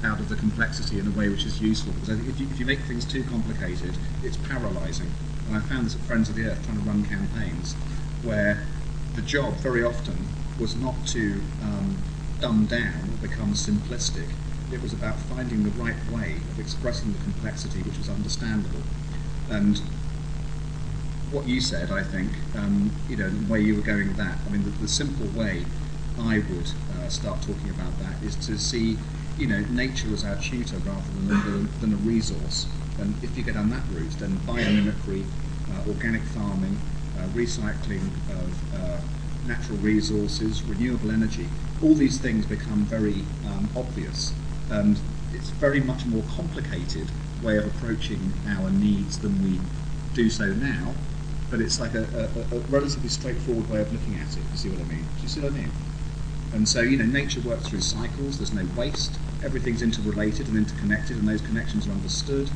out 0.05 0.21
of 0.21 0.29
the 0.29 0.37
complexity 0.37 1.01
in 1.01 1.07
a 1.09 1.11
way 1.11 1.29
which 1.29 1.45
is 1.45 1.61
useful. 1.61 1.93
Because 1.95 2.21
if 2.27 2.39
you, 2.39 2.47
if 2.49 2.61
you 2.61 2.67
make 2.67 2.79
things 2.81 3.05
too 3.05 3.25
complicated, 3.25 3.97
it's 4.23 4.37
paralysing. 4.37 5.11
And 5.49 5.57
I 5.57 5.61
found 5.61 5.87
this 5.87 5.97
at 5.97 6.01
Friends 6.03 6.29
of 6.29 6.37
the 6.37 6.45
Earth 6.47 6.65
trying 6.65 6.79
to 6.79 6.85
run 6.85 7.05
campaigns 7.05 7.75
where 8.23 8.65
the 9.15 9.23
job 9.23 9.55
very 9.55 9.83
often 9.85 10.17
was 10.59 10.77
not 10.77 10.95
to 11.09 11.41
um, 11.63 11.97
dumb 12.41 12.67
down 12.67 13.11
or 13.13 13.29
become 13.29 13.55
simplistic. 13.55 14.29
It 14.73 14.83
was 14.83 14.93
about 14.93 15.19
finding 15.19 15.65
the 15.65 15.71
right 15.71 15.97
way 16.11 16.37
of 16.53 16.61
expressing 16.61 17.13
the 17.13 17.19
complexity 17.25 17.83
which 17.83 17.99
was 17.99 18.09
understandable. 18.09 18.83
And 19.51 19.81
what 21.33 21.47
you 21.47 21.61
said, 21.61 21.91
I 21.91 22.03
think, 22.03 22.31
um, 22.57 22.91
you 23.09 23.17
know, 23.17 23.31
the 23.31 23.53
way 23.53 23.61
you 23.61 23.77
were 23.77 23.83
going 23.83 24.09
with 24.09 24.17
that. 24.17 24.39
I 24.47 24.51
mean, 24.51 24.65
the, 24.65 24.71
the 24.71 24.89
simple 24.89 25.27
way 25.39 25.65
I 26.19 26.39
would 26.39 26.73
uh, 26.99 27.09
start 27.09 27.41
talking 27.43 27.71
about 27.71 27.99
that 28.01 28.23
is 28.23 28.37
to 28.47 28.59
see, 28.59 28.97
you 29.39 29.47
know, 29.47 29.61
nature 29.71 30.13
as 30.13 30.25
our 30.25 30.37
tutor 30.37 30.77
rather 30.79 31.03
than 31.27 31.37
a, 31.37 31.81
than 31.81 31.93
a 31.93 31.97
resource. 31.97 32.67
And 32.99 33.15
if 33.23 33.37
you 33.37 33.43
go 33.43 33.53
down 33.53 33.71
that 33.71 33.83
route, 33.93 34.11
then 34.19 34.37
biomimicry, 34.47 35.25
uh, 35.73 35.89
organic 35.89 36.23
farming, 36.23 36.79
recycling 37.29 38.07
of 38.31 38.75
uh, 38.75 39.01
natural 39.47 39.79
resources, 39.79 40.63
renewable 40.63 41.11
energy, 41.11 41.49
all 41.83 41.95
these 41.95 42.19
things 42.19 42.47
become 42.47 42.85
very 42.85 43.25
um, 43.47 43.69
obvious. 43.77 44.33
And 44.71 44.99
it's 45.33 45.51
very 45.51 45.81
much 45.81 46.05
more 46.07 46.23
complicated 46.35 47.09
way 47.43 47.57
of 47.57 47.67
approaching 47.67 48.33
our 48.49 48.71
needs 48.71 49.19
than 49.19 49.43
we 49.43 49.61
do 50.15 50.29
so 50.29 50.47
now 50.47 50.95
but 51.51 51.61
it's 51.61 51.81
like 51.81 51.95
a, 51.95 52.05
a, 52.15 52.57
a, 52.57 52.61
relatively 52.71 53.09
straightforward 53.09 53.69
way 53.69 53.81
of 53.81 53.93
looking 53.93 54.15
at 54.15 54.37
it. 54.37 54.43
You 54.53 54.57
see 54.57 54.69
what 54.71 54.81
I 54.81 54.85
mean? 54.85 55.05
Do 55.17 55.23
you 55.23 55.29
see 55.29 55.41
what 55.41 55.53
I 55.53 55.57
mean? 55.57 55.71
And 56.53 56.69
so, 56.69 56.81
you 56.81 56.97
know, 56.97 57.05
nature 57.05 57.41
works 57.41 57.69
through 57.69 57.81
cycles. 57.81 58.39
There's 58.39 58.53
no 58.53 58.67
waste. 58.77 59.19
Everything's 59.45 59.83
interrelated 59.83 60.49
and 60.49 60.57
interconnected, 60.57 61.17
and 61.17 61.29
those 61.29 61.41
connections 61.41 61.87
are 61.89 61.93
understood. 61.93 62.51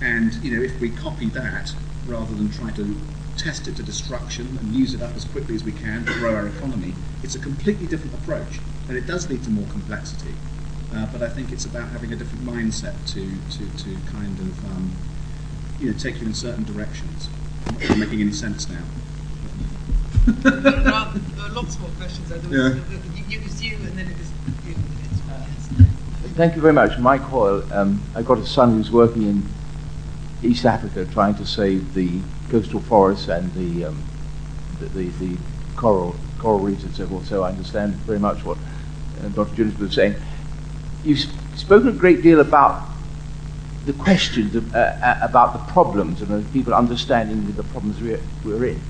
And 0.00 0.34
you 0.44 0.56
know, 0.56 0.62
if 0.62 0.78
we 0.80 0.90
copy 0.90 1.26
that 1.30 1.72
rather 2.06 2.34
than 2.34 2.50
try 2.50 2.70
to 2.72 2.96
test 3.36 3.68
it 3.68 3.76
to 3.76 3.82
destruction 3.82 4.58
and 4.58 4.74
use 4.74 4.94
it 4.94 5.02
up 5.02 5.14
as 5.14 5.24
quickly 5.24 5.54
as 5.54 5.64
we 5.64 5.72
can 5.72 6.04
to 6.04 6.12
grow 6.14 6.34
our 6.34 6.48
economy, 6.48 6.94
it's 7.22 7.34
a 7.34 7.38
completely 7.38 7.86
different 7.86 8.14
approach, 8.14 8.60
and 8.88 8.96
it 8.96 9.06
does 9.06 9.28
lead 9.28 9.42
to 9.44 9.50
more 9.50 9.66
complexity. 9.68 10.34
Uh, 10.94 11.06
but 11.12 11.22
I 11.22 11.28
think 11.28 11.50
it's 11.52 11.64
about 11.64 11.88
having 11.88 12.12
a 12.12 12.16
different 12.16 12.44
mindset 12.44 12.94
to 13.14 13.26
to, 13.58 13.84
to 13.84 13.96
kind 14.10 14.38
of 14.38 14.64
um, 14.66 14.92
you 15.80 15.90
know 15.90 15.98
take 15.98 16.20
you 16.20 16.26
in 16.26 16.34
certain 16.34 16.64
directions 16.64 17.28
I'm 17.66 17.88
not 17.88 17.98
making 17.98 18.20
any 18.20 18.32
sense 18.32 18.68
now. 18.68 18.82
there 20.26 20.86
are 20.88 21.50
lots 21.50 21.78
more 21.78 21.90
questions. 21.98 22.28
There 22.28 22.38
was, 22.38 22.50
yeah. 22.50 23.36
it 23.36 23.42
was 23.42 23.62
you, 23.62 23.76
and 23.76 23.98
then 23.98 24.06
it 24.08 24.16
was 24.16 24.30
you. 24.66 24.74
Thank 26.34 26.56
you 26.56 26.62
very 26.62 26.72
much. 26.72 26.98
Mike 26.98 27.20
Hoyle. 27.20 27.62
Um, 27.72 28.02
I've 28.14 28.26
got 28.26 28.38
a 28.38 28.46
son 28.46 28.72
who's 28.72 28.90
working 28.90 29.22
in 29.22 29.48
East 30.44 30.64
Africa 30.64 31.06
trying 31.12 31.34
to 31.36 31.46
save 31.46 31.94
the 31.94 32.20
coastal 32.50 32.80
forests 32.80 33.28
and 33.28 33.52
the, 33.54 33.86
um, 33.86 34.02
the, 34.80 34.86
the, 34.86 35.08
the, 35.24 35.36
coral, 35.76 36.14
coral 36.38 36.60
reefs 36.60 36.84
and 36.84 36.94
so 36.94 37.06
forth, 37.06 37.26
so 37.26 37.42
I 37.42 37.48
understand 37.48 37.94
very 38.06 38.18
much 38.18 38.44
what 38.44 38.56
uh, 39.22 39.28
Dr. 39.28 39.56
Jones 39.56 39.78
was 39.78 39.94
saying. 39.94 40.14
You've 41.04 41.20
spoken 41.56 41.88
a 41.88 41.92
great 41.92 42.22
deal 42.22 42.40
about 42.40 42.88
the 43.86 43.92
questions 43.92 44.54
of, 44.54 44.74
uh, 44.74 44.78
uh, 44.78 45.18
about 45.22 45.52
the 45.52 45.72
problems 45.72 46.22
and 46.22 46.52
people 46.52 46.72
understanding 46.72 47.52
the 47.54 47.62
problems 47.64 48.00
we're, 48.00 48.20
we're, 48.44 48.66
in. 48.66 48.80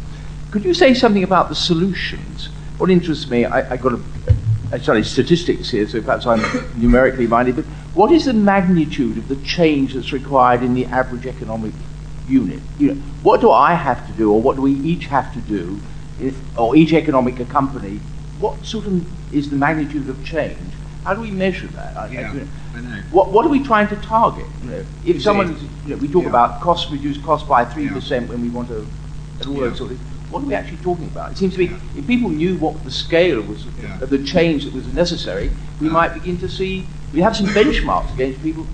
Could 0.50 0.64
you 0.64 0.74
say 0.74 0.94
something 0.94 1.24
about 1.24 1.48
the 1.48 1.55
solutions? 1.55 2.48
What 2.78 2.90
interests 2.90 3.28
me, 3.28 3.44
I, 3.44 3.72
I 3.72 3.76
got 3.76 3.94
a, 3.94 4.00
Uh, 4.72 4.76
I 4.76 4.78
studied 4.78 5.06
statistics 5.06 5.70
here, 5.70 5.88
so 5.88 6.00
perhaps 6.00 6.26
I'm 6.26 6.40
numerically 6.80 7.26
minded, 7.26 7.56
but 7.56 7.64
what 7.94 8.10
is 8.10 8.24
the 8.24 8.32
magnitude 8.32 9.18
of 9.18 9.28
the 9.28 9.36
change 9.36 9.94
that's 9.94 10.12
required 10.12 10.62
in 10.62 10.74
the 10.74 10.86
average 10.86 11.26
economic 11.26 11.72
unit? 12.28 12.60
You 12.78 12.94
know, 12.94 12.94
what 13.22 13.40
do 13.40 13.50
I 13.50 13.74
have 13.74 14.06
to 14.06 14.12
do, 14.14 14.32
or 14.32 14.40
what 14.40 14.56
do 14.56 14.62
we 14.62 14.72
each 14.72 15.06
have 15.06 15.32
to 15.34 15.40
do, 15.40 15.80
if, 16.20 16.36
or 16.58 16.76
each 16.76 16.92
economic 16.92 17.48
company? 17.48 18.00
What 18.40 18.64
sort 18.64 18.86
of 18.86 19.34
is 19.34 19.50
the 19.50 19.56
magnitude 19.56 20.08
of 20.08 20.24
change? 20.24 20.58
How 21.04 21.14
do 21.14 21.20
we 21.20 21.30
measure 21.30 21.66
that? 21.68 21.96
I, 21.96 22.08
yeah. 22.08 22.44
I, 22.74 22.78
I 22.78 22.80
know. 22.80 23.02
What, 23.10 23.30
what 23.30 23.44
are 23.44 23.50
we 23.50 23.62
trying 23.62 23.88
to 23.88 23.96
target? 23.96 24.46
You 24.62 24.70
know, 24.70 24.84
if 25.04 25.22
someone, 25.22 25.56
you 25.84 25.94
know, 25.94 25.96
we 25.96 26.08
talk 26.08 26.22
yeah. 26.22 26.30
about 26.30 26.60
cost, 26.62 26.90
reduce 26.90 27.18
cost 27.18 27.46
by 27.46 27.64
3% 27.64 28.10
yeah. 28.10 28.26
when 28.26 28.40
we 28.40 28.48
want 28.48 28.68
to, 28.68 28.86
and 29.40 29.46
all 29.46 29.54
yeah. 29.54 29.60
those 29.68 29.78
sort 29.78 29.92
of. 29.92 30.00
What 30.30 30.42
are 30.42 30.46
we 30.46 30.54
actually 30.54 30.78
talking 30.78 31.06
about? 31.06 31.32
It 31.32 31.38
seems 31.38 31.54
to 31.54 31.60
me, 31.60 31.76
if 31.96 32.06
people 32.06 32.28
knew 32.28 32.56
what 32.58 32.82
the 32.84 32.90
scale 32.90 33.40
was 33.42 33.66
of 34.00 34.10
the 34.10 34.22
change 34.24 34.64
that 34.64 34.74
was 34.74 34.92
necessary, 34.92 35.50
we 35.80 35.88
might 35.88 36.14
begin 36.14 36.38
to 36.38 36.48
see, 36.48 36.86
we 37.12 37.20
have 37.20 37.36
some 37.36 37.46
benchmarks 37.46 38.12
against 38.14 38.42
people 38.42 38.66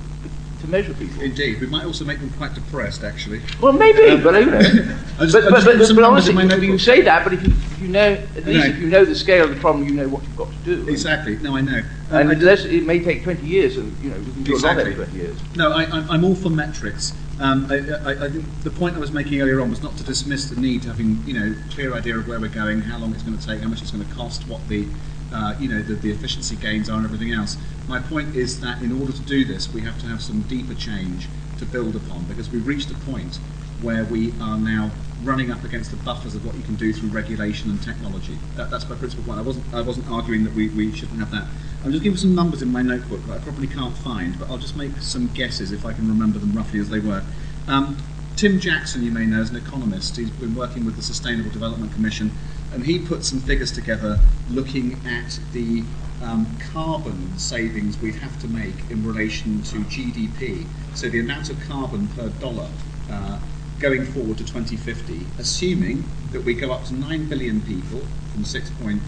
to 0.61 0.68
measure 0.68 0.94
people. 0.94 1.22
Indeed, 1.22 1.61
we 1.61 1.66
might 1.66 1.84
also 1.84 2.05
make 2.05 2.20
them 2.20 2.30
quite 2.30 2.55
depressed, 2.55 3.03
actually. 3.03 3.40
Well, 3.61 3.72
maybe, 3.72 4.09
um, 4.09 4.22
but, 4.22 4.34
you 4.40 4.46
know. 4.46 4.61
but, 5.18 5.32
but, 5.32 5.64
but, 5.64 5.94
but 5.94 6.05
honestly, 6.05 6.34
you, 6.34 6.72
you 6.72 6.78
say 6.78 7.01
that, 7.03 7.24
but 7.24 7.32
if 7.32 7.42
you, 7.42 7.53
if 7.53 7.80
you 7.80 7.88
know, 7.88 8.12
at 8.36 8.46
least 8.46 8.66
if 8.66 8.78
you 8.78 8.88
know 8.88 9.05
the 9.05 9.14
scale 9.14 9.44
of 9.44 9.55
the 9.55 9.61
problem, 9.61 9.86
you 9.86 9.94
know 9.94 10.09
what 10.09 10.22
you've 10.22 10.36
got 10.36 10.51
to 10.51 10.59
do. 10.64 10.88
Exactly. 10.88 11.36
No, 11.38 11.57
I 11.57 11.62
know. 11.62 11.78
Um, 12.11 12.30
and 12.30 12.32
unless 12.32 12.64
it 12.64 12.84
may 12.84 13.01
take 13.01 13.22
20 13.22 13.46
years, 13.46 13.76
and 13.76 13.96
you 14.03 14.11
know, 14.11 14.18
we 14.18 14.32
can 14.32 14.42
do 14.42 14.53
exactly. 14.53 14.94
a 14.94 14.96
lot 14.96 15.09
in 15.09 15.12
20 15.12 15.18
years. 15.18 15.57
No, 15.57 15.72
I, 15.72 16.14
am 16.14 16.24
all 16.24 16.34
for 16.34 16.51
metrics. 16.51 17.14
Um, 17.41 17.66
I, 17.70 17.76
I, 17.76 18.24
I, 18.24 18.28
the 18.28 18.70
point 18.70 18.97
I 18.97 18.99
was 18.99 19.12
making 19.12 19.41
earlier 19.41 19.62
on 19.62 19.70
was 19.70 19.82
not 19.82 19.97
to 19.97 20.05
dismiss 20.05 20.51
the 20.51 20.61
need 20.61 20.82
to 20.82 20.88
having 20.88 21.22
you 21.24 21.32
know 21.32 21.57
clear 21.70 21.95
idea 21.95 22.18
of 22.18 22.28
where 22.28 22.38
we're 22.38 22.49
going, 22.49 22.82
how 22.82 22.99
long 22.99 23.14
it's 23.14 23.22
going 23.22 23.38
to 23.38 23.47
take, 23.47 23.61
how 23.61 23.68
much 23.68 23.80
it's 23.80 23.91
going 23.91 24.07
to 24.07 24.14
cost, 24.14 24.47
what 24.47 24.66
the 24.68 24.86
uh, 25.32 25.55
you 25.59 25.66
know 25.68 25.80
the, 25.80 25.95
the 25.95 26.11
efficiency 26.11 26.55
gains 26.57 26.91
are, 26.91 26.97
and 26.97 27.07
everything 27.07 27.32
else. 27.32 27.57
My 27.88 27.99
point 27.99 28.36
is 28.36 28.61
that 28.61 28.82
in 28.82 29.01
order 29.01 29.12
to 29.12 29.22
do 29.22 29.47
this, 29.47 29.72
we 29.72 29.80
have 29.80 29.99
to 30.01 30.07
have 30.07 30.20
some 30.20 30.43
deeper 30.43 30.74
change 30.74 31.28
to 31.59 31.64
build 31.64 31.97
upon 31.97 32.24
because 32.24 32.51
we've 32.51 32.66
reached 32.66 32.91
a 32.91 32.95
point 33.11 33.36
where 33.80 34.05
we 34.05 34.34
are 34.41 34.59
now 34.59 34.91
running 35.22 35.51
up 35.51 35.64
against 35.64 35.91
the 35.91 35.97
buffers 35.99 36.34
of 36.34 36.45
what 36.45 36.55
you 36.55 36.62
can 36.62 36.74
do 36.74 36.93
through 36.93 37.09
regulation 37.09 37.70
and 37.70 37.82
technology. 37.82 38.36
That, 38.57 38.70
that's 38.70 38.88
my 38.88 38.97
principal 38.97 39.24
point. 39.24 39.38
I 39.38 39.43
wasn't, 39.43 39.74
I 39.74 39.80
wasn't 39.80 40.11
arguing 40.11 40.45
that 40.45 40.55
we, 40.55 40.68
we 40.68 40.93
shouldn't 40.93 41.18
have 41.18 41.30
that. 41.30 41.47
I'm 41.83 41.93
just 41.93 42.05
giving 42.05 42.18
some 42.18 42.35
numbers 42.35 42.61
in 42.61 42.70
my 42.70 42.83
notebook 42.83 43.24
that 43.26 43.41
I 43.41 43.43
probably 43.43 43.66
can't 43.66 43.97
find, 43.97 44.39
but 44.39 44.51
I'll 44.51 44.59
just 44.59 44.76
make 44.76 44.95
some 44.99 45.28
guesses 45.28 45.72
if 45.72 45.87
I 45.87 45.95
can 45.95 46.09
remember 46.09 46.39
them 46.39 46.53
roughly 46.53 46.78
as 46.78 46.91
they 46.91 47.01
were. 47.01 47.22
Um, 47.68 47.97
Tim 48.37 48.61
Jackson, 48.61 49.03
you 49.03 49.11
may 49.11 49.24
know, 49.24 49.41
is 49.41 49.49
an 49.49 49.57
economist. 49.57 50.16
He's 50.16 50.31
been 50.31 50.55
working 50.55 50.85
with 50.85 50.97
the 50.97 51.03
Sustainable 51.03 51.51
Development 51.51 51.91
Commission, 51.93 52.33
and 52.74 52.85
he 52.85 52.99
put 52.99 53.24
some 53.24 53.41
figures 53.41 53.72
together 53.72 54.18
looking 54.51 55.01
at 55.07 55.41
the 55.53 55.83
um, 56.22 56.47
carbon 56.72 57.39
savings 57.39 57.99
we'd 57.99 58.16
have 58.16 58.39
to 58.43 58.49
make 58.49 58.91
in 58.91 59.07
relation 59.07 59.62
to 59.62 59.78
GDP. 59.85 60.66
So 60.95 61.09
the 61.09 61.20
amount 61.20 61.49
of 61.49 61.59
carbon 61.61 62.09
per 62.09 62.28
dollar 62.28 62.68
uh, 63.11 63.41
going 63.78 64.05
forward 64.05 64.37
to 64.37 64.45
2050, 64.45 65.26
assuming 65.39 66.05
that 66.33 66.43
we 66.43 66.53
go 66.53 66.72
up 66.72 66.85
to 66.85 66.95
9 66.95 67.28
billion 67.28 67.62
people 67.62 68.01
from 68.33 68.45
6.8, 68.45 69.01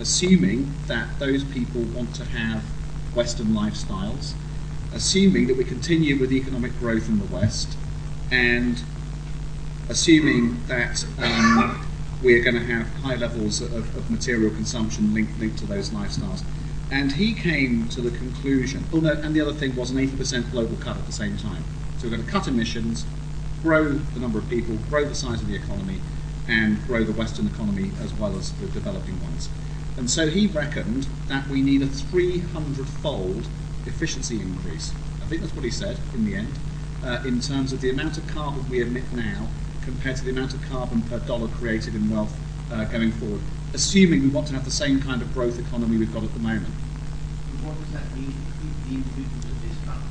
assuming 0.00 0.74
that 0.86 1.18
those 1.18 1.44
people 1.44 1.82
want 1.82 2.14
to 2.14 2.24
have 2.24 2.62
Western 3.14 3.48
lifestyles, 3.48 4.32
assuming 4.92 5.46
that 5.46 5.56
we 5.56 5.64
continue 5.64 6.18
with 6.18 6.32
economic 6.32 6.78
growth 6.78 7.08
in 7.08 7.18
the 7.18 7.26
West, 7.26 7.76
and 8.30 8.82
assuming 9.88 10.64
that 10.66 11.04
um, 11.18 11.86
we're 12.22 12.42
going 12.42 12.54
to 12.54 12.64
have 12.64 12.86
high 13.02 13.16
levels 13.16 13.60
of, 13.60 13.74
of 13.74 14.10
material 14.10 14.50
consumption 14.50 15.12
linked, 15.12 15.38
linked 15.38 15.58
to 15.58 15.66
those 15.66 15.90
lifestyles. 15.90 16.44
And 16.90 17.12
he 17.12 17.34
came 17.34 17.88
to 17.88 18.00
the 18.00 18.10
conclusion, 18.16 18.84
oh 18.92 18.98
no, 18.98 19.12
and 19.12 19.34
the 19.34 19.40
other 19.40 19.52
thing 19.52 19.74
was 19.74 19.90
an 19.90 19.96
80% 19.96 20.50
global 20.50 20.76
cut 20.76 20.96
at 20.96 21.06
the 21.06 21.12
same 21.12 21.36
time. 21.36 21.64
So 21.98 22.04
we're 22.04 22.16
going 22.16 22.24
to 22.24 22.30
cut 22.30 22.48
emissions, 22.48 23.06
grow 23.62 23.92
the 23.92 24.20
number 24.20 24.38
of 24.38 24.48
people, 24.48 24.76
grow 24.90 25.04
the 25.04 25.14
size 25.14 25.40
of 25.40 25.48
the 25.48 25.54
economy, 25.54 26.00
and 26.48 26.84
grow 26.86 27.04
the 27.04 27.12
Western 27.12 27.46
economy 27.46 27.90
as 28.02 28.12
well 28.14 28.36
as 28.36 28.52
the 28.52 28.66
developing 28.66 29.22
ones. 29.22 29.48
And 29.96 30.10
so 30.10 30.28
he 30.28 30.46
reckoned 30.46 31.06
that 31.28 31.48
we 31.48 31.60
need 31.62 31.82
a 31.82 31.86
300 31.86 32.86
fold 32.86 33.46
efficiency 33.86 34.40
increase. 34.40 34.92
I 35.22 35.26
think 35.26 35.42
that's 35.42 35.54
what 35.54 35.64
he 35.64 35.70
said 35.70 35.98
in 36.14 36.24
the 36.24 36.36
end, 36.36 36.52
uh, 37.04 37.22
in 37.26 37.40
terms 37.40 37.72
of 37.72 37.80
the 37.80 37.90
amount 37.90 38.16
of 38.16 38.26
carbon 38.28 38.68
we 38.68 38.80
emit 38.80 39.04
now 39.12 39.48
compared 39.82 40.16
to 40.16 40.24
the 40.24 40.30
amount 40.30 40.54
of 40.54 40.62
carbon 40.70 41.02
per 41.02 41.18
dollar 41.20 41.48
created 41.48 41.94
in 41.94 42.08
wealth 42.08 42.34
uh, 42.72 42.84
going 42.84 43.12
forward, 43.12 43.40
assuming 43.74 44.22
we 44.22 44.28
want 44.28 44.46
to 44.46 44.54
have 44.54 44.64
the 44.64 44.70
same 44.70 45.00
kind 45.00 45.20
of 45.20 45.32
growth 45.34 45.58
economy 45.58 45.98
we've 45.98 46.12
got 46.12 46.22
at 46.22 46.32
the 46.32 46.40
moment. 46.40 46.72
What 47.62 47.78
does 47.78 47.92
that 47.92 48.16
mean? 48.16 48.34
In 48.62 48.88
the 48.88 48.94
individuals 48.94 49.44
of 49.44 49.62
this 49.62 49.76
country, 49.84 50.08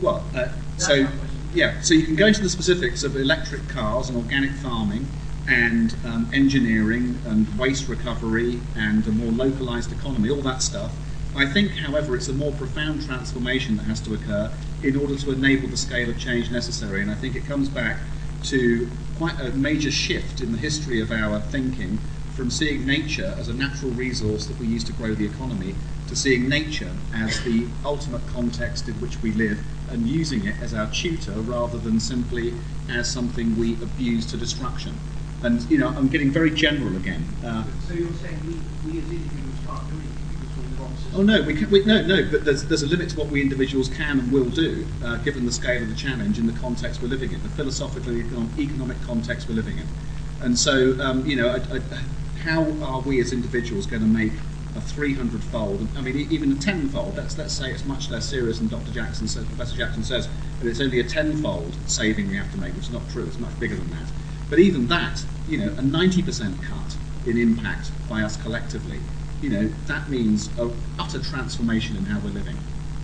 Well, 0.00 0.24
uh, 0.34 0.48
so 0.76 1.08
yeah, 1.54 1.80
so 1.80 1.94
you 1.94 2.04
can 2.04 2.14
go 2.14 2.26
into 2.26 2.40
the 2.40 2.48
specifics 2.48 3.02
of 3.02 3.16
electric 3.16 3.68
cars 3.68 4.08
and 4.08 4.16
organic 4.16 4.52
farming 4.52 5.06
and 5.48 5.96
um, 6.04 6.30
engineering 6.32 7.18
and 7.26 7.58
waste 7.58 7.88
recovery 7.88 8.60
and 8.76 9.06
a 9.06 9.10
more 9.10 9.32
localized 9.32 9.90
economy, 9.92 10.30
all 10.30 10.42
that 10.42 10.62
stuff. 10.62 10.92
I 11.34 11.46
think, 11.46 11.70
however, 11.72 12.16
it's 12.16 12.28
a 12.28 12.32
more 12.32 12.52
profound 12.52 13.04
transformation 13.04 13.76
that 13.76 13.84
has 13.84 14.00
to 14.02 14.14
occur 14.14 14.52
in 14.82 14.96
order 14.96 15.16
to 15.16 15.32
enable 15.32 15.68
the 15.68 15.76
scale 15.76 16.10
of 16.10 16.18
change 16.18 16.50
necessary. 16.50 17.00
And 17.00 17.10
I 17.10 17.14
think 17.14 17.36
it 17.36 17.46
comes 17.46 17.68
back 17.68 17.98
to 18.44 18.90
quite 19.16 19.38
a 19.40 19.50
major 19.50 19.90
shift 19.90 20.40
in 20.40 20.52
the 20.52 20.58
history 20.58 21.00
of 21.00 21.10
our 21.10 21.40
thinking 21.40 21.98
from 22.34 22.50
seeing 22.50 22.86
nature 22.86 23.34
as 23.36 23.48
a 23.48 23.54
natural 23.54 23.90
resource 23.92 24.46
that 24.46 24.58
we 24.58 24.66
use 24.66 24.84
to 24.84 24.92
grow 24.92 25.14
the 25.14 25.26
economy 25.26 25.74
to 26.08 26.14
seeing 26.16 26.48
nature 26.48 26.92
as 27.14 27.42
the 27.42 27.66
ultimate 27.84 28.24
context 28.28 28.88
in 28.88 28.94
which 28.94 29.20
we 29.22 29.32
live 29.32 29.62
and 29.90 30.06
using 30.06 30.46
it 30.46 30.54
as 30.62 30.72
our 30.72 30.90
tutor 30.90 31.32
rather 31.32 31.78
than 31.78 31.98
simply 31.98 32.54
as 32.90 33.10
something 33.10 33.58
we 33.58 33.74
abuse 33.74 34.24
to 34.24 34.36
destruction. 34.36 34.98
And 35.42 35.62
you 35.70 35.78
know, 35.78 35.88
I'm 35.88 36.08
getting 36.08 36.30
very 36.30 36.50
general 36.50 36.96
again. 36.96 37.24
Uh, 37.44 37.64
so 37.86 37.94
you're 37.94 38.12
saying 38.14 38.38
we, 38.46 38.90
we 38.90 38.98
as 38.98 39.10
individuals 39.10 39.58
can't 39.66 39.88
do 39.88 39.94
anything 39.94 40.26
because 40.40 40.56
we're 40.56 40.76
the 40.76 40.82
wrong? 40.82 40.96
Oh 41.14 41.22
no, 41.22 41.42
we 41.42 41.54
can, 41.54 41.70
we, 41.70 41.84
no, 41.84 42.02
no. 42.02 42.28
But 42.30 42.44
there's 42.44 42.64
there's 42.64 42.82
a 42.82 42.88
limit 42.88 43.10
to 43.10 43.18
what 43.18 43.28
we 43.28 43.40
individuals 43.40 43.88
can 43.88 44.18
and 44.18 44.32
will 44.32 44.50
do, 44.50 44.86
uh, 45.04 45.16
given 45.18 45.46
the 45.46 45.52
scale 45.52 45.82
of 45.82 45.88
the 45.88 45.94
challenge 45.94 46.38
in 46.38 46.46
the 46.46 46.58
context 46.58 47.00
we're 47.00 47.08
living 47.08 47.32
in, 47.32 47.42
the 47.42 47.48
philosophical 47.50 48.16
economic 48.16 49.00
context 49.02 49.48
we're 49.48 49.54
living 49.54 49.78
in. 49.78 49.86
And 50.40 50.58
so, 50.58 50.98
um, 51.00 51.26
you 51.26 51.36
know, 51.36 51.48
I, 51.48 51.76
I, 51.76 51.80
how 52.42 52.64
are 52.82 53.00
we 53.00 53.20
as 53.20 53.32
individuals 53.32 53.86
going 53.86 54.02
to 54.02 54.08
make 54.08 54.32
a 54.76 54.80
300 54.80 55.42
fold, 55.44 55.86
I 55.96 56.00
mean, 56.00 56.16
even 56.30 56.52
a 56.52 56.54
10 56.54 56.88
fold, 56.90 57.16
let's, 57.16 57.36
let's 57.36 57.52
say 57.52 57.70
it's 57.70 57.84
much 57.84 58.10
less 58.10 58.26
serious 58.26 58.58
than 58.58 58.68
Dr. 58.68 58.92
Jackson 58.92 59.26
says, 59.26 59.44
Professor 59.46 59.76
Jackson 59.76 60.04
says, 60.04 60.28
but 60.58 60.68
it's 60.68 60.80
only 60.80 61.00
a 61.00 61.04
10 61.04 61.42
fold 61.42 61.74
saving 61.86 62.28
we 62.28 62.36
have 62.36 62.50
to 62.52 62.58
make, 62.58 62.74
which 62.74 62.84
is 62.84 62.92
not 62.92 63.08
true, 63.10 63.24
it's 63.26 63.38
much 63.38 63.58
bigger 63.58 63.74
than 63.76 63.90
that. 63.90 64.06
But 64.50 64.58
even 64.58 64.86
that, 64.88 65.24
you 65.48 65.58
know, 65.58 65.68
a 65.68 65.82
90% 65.82 66.62
cut 66.62 66.96
in 67.26 67.36
impact 67.36 67.90
by 68.08 68.22
us 68.22 68.36
collectively, 68.36 69.00
you 69.42 69.50
know, 69.50 69.68
that 69.86 70.08
means 70.08 70.48
an 70.58 70.74
utter 70.98 71.20
transformation 71.22 71.96
in 71.96 72.04
how 72.04 72.18
we're 72.20 72.30
living. 72.30 72.56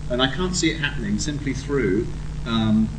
And 0.09 0.21
I 0.21 0.31
can't 0.31 0.55
see 0.55 0.71
it 0.71 0.79
happening 0.79 1.19
simply 1.19 1.53
through, 1.53 2.07
um, 2.45 2.89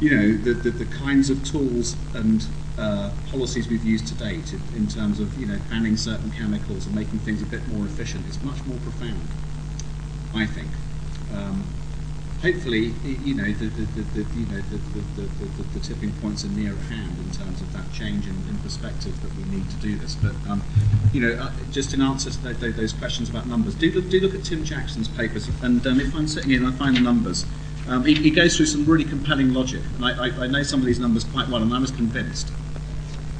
you 0.00 0.10
know, 0.16 0.36
the, 0.36 0.54
the, 0.54 0.70
the 0.70 0.86
kinds 0.86 1.30
of 1.30 1.44
tools 1.44 1.96
and 2.14 2.44
uh, 2.78 3.10
policies 3.30 3.68
we've 3.68 3.84
used 3.84 4.06
to 4.08 4.14
date 4.14 4.52
in, 4.52 4.62
in, 4.74 4.86
terms 4.86 5.20
of 5.20 5.38
you 5.38 5.44
know 5.44 5.58
banning 5.68 5.96
certain 5.96 6.30
chemicals 6.30 6.86
and 6.86 6.94
making 6.94 7.18
things 7.18 7.42
a 7.42 7.46
bit 7.46 7.66
more 7.68 7.84
efficient 7.84 8.26
is 8.26 8.42
much 8.42 8.64
more 8.64 8.78
profound. 8.78 9.28
I 10.34 10.46
think. 10.46 10.68
Um, 11.34 11.64
hopefully, 12.42 12.92
you 13.04 13.34
know 13.34 13.44
the, 13.44 13.66
the, 13.66 14.02
the, 14.14 14.26
you 14.34 14.46
know 14.46 14.60
the, 14.60 15.80
tipping 15.80 16.12
points 16.20 16.44
are 16.44 16.48
near 16.48 16.72
at 16.72 16.78
hand 16.92 17.16
in 17.18 17.30
terms 17.32 17.60
of 17.60 17.72
that 17.72 17.90
change 17.92 18.26
in, 18.26 18.34
in 18.48 18.56
perspective 18.58 19.20
that 19.22 19.34
we 19.36 19.44
need 19.56 19.68
to 19.70 19.76
do 19.76 19.96
this. 19.96 20.14
But 20.14 20.34
um, 20.48 20.62
you 21.12 21.20
know, 21.20 21.42
uh, 21.42 21.52
just 21.70 21.94
in 21.94 22.02
answer 22.02 22.30
to 22.30 22.72
those 22.72 22.92
questions 22.92 23.30
about 23.30 23.46
numbers, 23.46 23.74
do 23.74 24.00
do 24.00 24.20
look 24.20 24.34
at 24.34 24.44
Tim 24.44 24.64
Jackson's 24.64 25.08
papers, 25.08 25.48
and 25.62 25.86
um, 25.86 26.00
if 26.00 26.14
I'm 26.14 26.28
sitting 26.28 26.50
here 26.50 26.58
and 26.58 26.68
I 26.68 26.72
find 26.72 26.96
the 26.96 27.00
numbers. 27.00 27.46
Um, 27.88 28.04
he, 28.04 28.14
he, 28.14 28.30
goes 28.30 28.56
through 28.56 28.66
some 28.66 28.84
really 28.84 29.06
compelling 29.06 29.52
logic, 29.52 29.80
and 29.96 30.04
I, 30.04 30.26
I, 30.26 30.44
I 30.44 30.46
know 30.46 30.62
some 30.62 30.78
of 30.78 30.86
these 30.86 31.00
numbers 31.00 31.24
quite 31.24 31.48
well, 31.48 31.62
and 31.62 31.74
I 31.74 31.78
was 31.78 31.90
convinced 31.90 32.52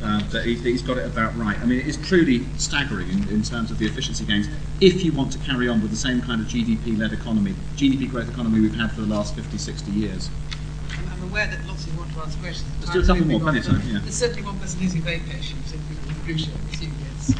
uh, 0.02 0.20
that, 0.30 0.44
he, 0.44 0.54
has 0.72 0.82
got 0.82 0.96
it 0.96 1.06
about 1.06 1.36
right. 1.36 1.58
I 1.58 1.64
mean, 1.64 1.78
it 1.78 1.86
is 1.86 1.96
truly 1.98 2.46
staggering 2.56 3.08
in, 3.10 3.28
in, 3.28 3.42
terms 3.42 3.70
of 3.70 3.78
the 3.78 3.86
efficiency 3.86 4.24
gains 4.24 4.48
if 4.80 5.04
you 5.04 5.12
want 5.12 5.32
to 5.32 5.38
carry 5.40 5.68
on 5.68 5.82
with 5.82 5.90
the 5.90 5.96
same 5.96 6.22
kind 6.22 6.40
of 6.40 6.46
GDP 6.46 6.98
led 6.98 7.12
economy, 7.12 7.54
GDP 7.76 8.10
growth 8.10 8.30
economy 8.30 8.60
we've 8.60 8.74
had 8.74 8.90
for 8.92 9.02
the 9.02 9.06
last 9.06 9.34
50, 9.34 9.58
60 9.58 9.90
years. 9.90 10.30
I'm 11.10 11.22
aware 11.24 11.46
that 11.46 11.64
lots 11.66 11.86
of 11.86 11.92
you 11.92 11.98
want 11.98 12.12
to 12.14 12.20
ask 12.20 12.40
questions. 12.40 12.68
Let's 12.80 12.92
do 12.92 13.00
a 13.00 13.06
couple 13.06 13.26
more, 13.26 13.40
plenty 13.40 13.58
of 13.58 13.66
time. 13.66 13.82
Yeah. 13.86 13.98
There's 14.00 14.14
certainly 14.14 14.42
one 14.42 14.58
person 14.58 14.80
who's 14.80 14.94
very 14.94 15.20
patient, 15.20 15.60
so 15.66 15.76
we 15.76 16.12
appreciate 16.12 16.54
it. 16.54 16.88
Yes. 17.00 17.34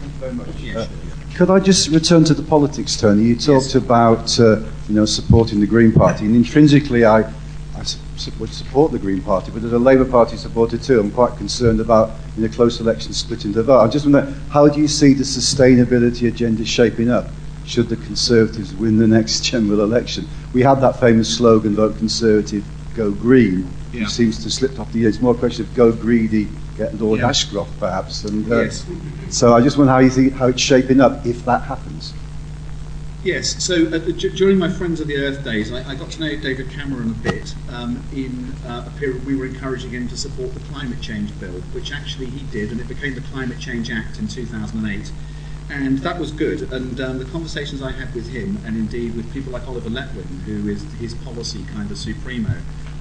Thank 0.00 0.12
you 0.12 0.18
very 0.18 0.32
much. 0.32 0.48
Yeah. 0.56 0.78
Uh, 0.80 0.88
could 1.36 1.50
I 1.50 1.60
just 1.60 1.88
return 1.88 2.24
to 2.24 2.34
the 2.34 2.42
politics, 2.42 2.96
Tony? 2.96 3.22
You 3.24 3.36
talked 3.36 3.66
yes. 3.66 3.74
about 3.74 4.40
uh, 4.40 4.60
you 4.88 4.94
know 4.94 5.04
supporting 5.04 5.60
the 5.60 5.66
Green 5.66 5.92
Party, 5.92 6.24
and 6.24 6.34
intrinsically, 6.34 7.04
I 7.04 7.30
would 8.38 8.52
support 8.52 8.92
the 8.92 8.98
Green 8.98 9.22
Party, 9.22 9.50
but 9.50 9.62
as 9.62 9.72
a 9.72 9.78
Labour 9.78 10.04
Party 10.04 10.36
supporter 10.36 10.78
too, 10.78 11.00
I'm 11.00 11.10
quite 11.10 11.36
concerned 11.36 11.80
about 11.80 12.10
in 12.36 12.44
a 12.44 12.48
close 12.48 12.80
election 12.80 13.12
splitting 13.12 13.52
the 13.52 13.62
vote. 13.62 13.80
I 13.80 13.88
just 13.88 14.04
wonder, 14.04 14.32
how 14.50 14.68
do 14.68 14.80
you 14.80 14.88
see 14.88 15.14
the 15.14 15.24
sustainability 15.24 16.28
agenda 16.28 16.64
shaping 16.64 17.10
up 17.10 17.26
should 17.64 17.88
the 17.88 17.96
Conservatives 17.96 18.74
win 18.74 18.96
the 18.96 19.06
next 19.06 19.44
general 19.44 19.80
election? 19.80 20.26
We 20.52 20.62
had 20.62 20.76
that 20.76 21.00
famous 21.00 21.36
slogan, 21.36 21.74
vote 21.74 21.98
Conservative, 21.98 22.64
go 22.94 23.10
Green, 23.10 23.68
yeah. 23.92 24.02
which 24.02 24.10
seems 24.10 24.38
to 24.38 24.44
have 24.44 24.52
slipped 24.52 24.78
off 24.78 24.92
the 24.92 25.00
years. 25.00 25.16
It's 25.16 25.22
more 25.22 25.34
a 25.34 25.38
question 25.38 25.64
of 25.64 25.74
go 25.74 25.92
greedy, 25.92 26.48
get 26.76 26.94
Lord 26.94 27.20
yeah. 27.20 27.28
Ashcroft 27.28 27.78
perhaps. 27.78 28.24
And, 28.24 28.50
uh, 28.50 28.62
yes. 28.62 28.86
So 29.30 29.54
I 29.54 29.60
just 29.60 29.76
wonder 29.76 29.92
how 29.92 29.98
you 29.98 30.10
think 30.10 30.32
how 30.34 30.48
it's 30.48 30.60
shaping 30.60 31.00
up 31.00 31.26
if 31.26 31.44
that 31.44 31.62
happens. 31.62 32.14
Yes, 33.26 33.60
so 33.60 33.88
uh, 33.88 33.98
during 34.36 34.56
my 34.56 34.70
Friends 34.70 35.00
of 35.00 35.08
the 35.08 35.16
Earth 35.16 35.42
days, 35.42 35.72
I, 35.72 35.78
I 35.90 35.96
got 35.96 36.12
to 36.12 36.20
know 36.20 36.36
David 36.36 36.70
Cameron 36.70 37.10
a 37.10 37.14
bit. 37.14 37.56
Um, 37.68 38.00
in 38.12 38.54
uh, 38.64 38.84
a 38.86 38.98
period, 39.00 39.26
we 39.26 39.34
were 39.34 39.46
encouraging 39.46 39.90
him 39.90 40.06
to 40.10 40.16
support 40.16 40.54
the 40.54 40.60
climate 40.60 41.00
change 41.00 41.36
bill, 41.40 41.60
which 41.74 41.90
actually 41.90 42.26
he 42.26 42.46
did, 42.52 42.70
and 42.70 42.80
it 42.80 42.86
became 42.86 43.16
the 43.16 43.22
Climate 43.22 43.58
Change 43.58 43.90
Act 43.90 44.20
in 44.20 44.28
2008. 44.28 45.10
And 45.70 45.98
that 45.98 46.20
was 46.20 46.30
good. 46.30 46.72
And 46.72 47.00
um, 47.00 47.18
the 47.18 47.24
conversations 47.24 47.82
I 47.82 47.90
had 47.90 48.14
with 48.14 48.28
him, 48.28 48.60
and 48.64 48.76
indeed 48.76 49.16
with 49.16 49.32
people 49.32 49.50
like 49.50 49.66
Oliver 49.66 49.90
Letwin, 49.90 50.42
who 50.42 50.68
is 50.68 50.84
his 51.00 51.14
policy 51.14 51.64
kind 51.74 51.90
of 51.90 51.98
supremo, 51.98 52.60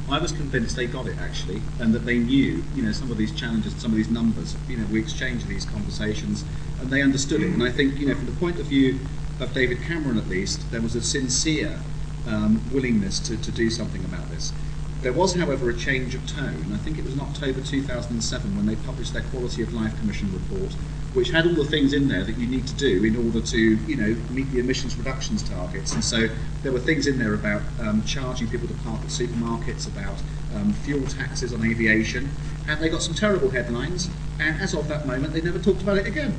I 0.09 0.17
was 0.17 0.31
convinced 0.31 0.75
they 0.75 0.87
got 0.87 1.05
it 1.05 1.19
actually, 1.19 1.61
and 1.79 1.93
that 1.93 2.03
they 2.07 2.17
knew, 2.17 2.63
you 2.73 2.81
know, 2.81 2.93
some 2.93 3.11
of 3.11 3.17
these 3.17 3.31
challenges, 3.31 3.75
some 3.75 3.91
of 3.91 3.97
these 3.97 4.09
numbers. 4.09 4.55
You 4.67 4.77
know, 4.77 4.87
we 4.87 4.99
exchanged 4.99 5.47
these 5.47 5.65
conversations, 5.65 6.43
and 6.79 6.89
they 6.89 7.03
understood 7.03 7.41
it. 7.41 7.53
And 7.53 7.61
I 7.61 7.69
think, 7.69 7.99
you 7.99 8.07
know, 8.07 8.15
from 8.15 8.25
the 8.25 8.39
point 8.39 8.59
of 8.59 8.65
view 8.65 8.97
of 9.39 9.53
David 9.53 9.81
Cameron 9.81 10.17
at 10.17 10.27
least, 10.27 10.71
there 10.71 10.81
was 10.81 10.95
a 10.95 11.01
sincere 11.01 11.79
um, 12.27 12.61
willingness 12.71 13.19
to, 13.19 13.37
to 13.37 13.51
do 13.51 13.69
something 13.69 14.03
about 14.05 14.29
this. 14.29 14.53
There 15.01 15.13
was, 15.13 15.35
however, 15.35 15.69
a 15.69 15.77
change 15.77 16.15
of 16.15 16.25
tone. 16.25 16.71
I 16.73 16.77
think 16.77 16.97
it 16.97 17.03
was 17.03 17.13
in 17.13 17.19
October 17.19 17.61
2007 17.61 18.55
when 18.55 18.65
they 18.65 18.75
published 18.75 19.13
their 19.13 19.21
Quality 19.23 19.61
of 19.61 19.73
Life 19.73 19.95
Commission 19.99 20.33
report, 20.33 20.73
which 21.13 21.29
had 21.29 21.45
all 21.45 21.53
the 21.53 21.65
things 21.65 21.93
in 21.93 22.07
there 22.07 22.23
that 22.23 22.37
you 22.37 22.47
need 22.47 22.65
to 22.65 22.73
do 22.73 23.03
in 23.03 23.15
order 23.15 23.39
to, 23.39 23.59
you 23.59 23.95
know, 23.95 24.15
meet 24.31 24.49
the 24.51 24.59
emissions 24.59 24.95
reductions 24.95 25.47
targets. 25.47 25.93
And 25.93 26.03
so 26.03 26.27
there 26.63 26.71
were 26.71 26.79
things 26.79 27.05
in 27.05 27.19
there 27.19 27.35
about 27.35 27.61
um, 27.79 28.03
charging 28.03 28.49
people 28.49 28.67
to 28.67 28.73
park 28.75 29.01
at 29.01 29.09
supermarkets, 29.09 29.87
about 29.87 30.17
um, 30.55 30.73
fuel 30.73 31.05
taxes 31.07 31.53
on 31.53 31.63
aviation, 31.63 32.29
and 32.67 32.81
they 32.81 32.89
got 32.89 33.03
some 33.03 33.13
terrible 33.13 33.51
headlines. 33.51 34.09
And 34.39 34.59
as 34.59 34.73
of 34.73 34.87
that 34.87 35.05
moment, 35.05 35.33
they 35.33 35.41
never 35.41 35.59
talked 35.59 35.83
about 35.83 35.97
it 35.97 36.07
again. 36.07 36.35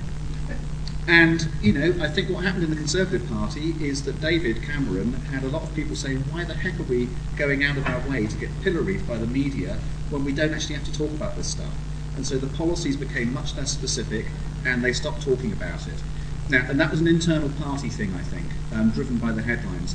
And, 1.09 1.49
you 1.63 1.73
know, 1.73 2.05
I 2.05 2.09
think 2.09 2.31
what 2.31 2.45
happened 2.45 2.65
in 2.65 2.71
the 2.71 2.77
Conservative 2.77 3.29
Party 3.29 3.75
is 3.81 4.03
that 4.05 4.21
David 4.21 4.63
Cameron 4.63 5.13
had 5.31 5.45
a 5.45 5.49
lot 5.49 5.63
of 5.63 5.73
people 5.75 5.95
saying, 5.95 6.19
why 6.33 6.45
the 6.45 6.55
heck 6.55 6.79
are 6.81 6.85
we 6.85 7.09
going 7.37 7.63
out 7.63 7.77
of 7.77 7.87
our 7.87 8.01
way 8.11 8.27
to 8.27 8.37
get 8.37 8.51
pilloried 8.63 9.07
by 9.07 9.17
the 9.17 9.27
media 9.27 9.79
when 10.11 10.25
we 10.25 10.33
don't 10.33 10.53
actually 10.53 10.75
have 10.75 10.85
to 10.85 10.93
talk 10.93 11.11
about 11.11 11.37
this 11.37 11.47
stuff? 11.47 11.73
And 12.17 12.27
so 12.27 12.39
the 12.39 12.49
policies 12.57 12.97
became 12.97 13.33
much 13.33 13.57
less 13.57 13.71
specific 13.71 14.27
and 14.65 14.83
they 14.83 14.93
stopped 14.93 15.23
talking 15.23 15.53
about 15.53 15.87
it. 15.87 16.03
Now, 16.49 16.67
and 16.69 16.81
that 16.81 16.91
was 16.91 17.01
an 17.01 17.07
internal 17.07 17.51
party 17.51 17.89
thing, 17.89 18.13
I 18.15 18.23
think, 18.23 18.47
um, 18.75 18.91
driven 18.91 19.19
by 19.19 19.31
the 19.31 19.43
headlines. 19.43 19.95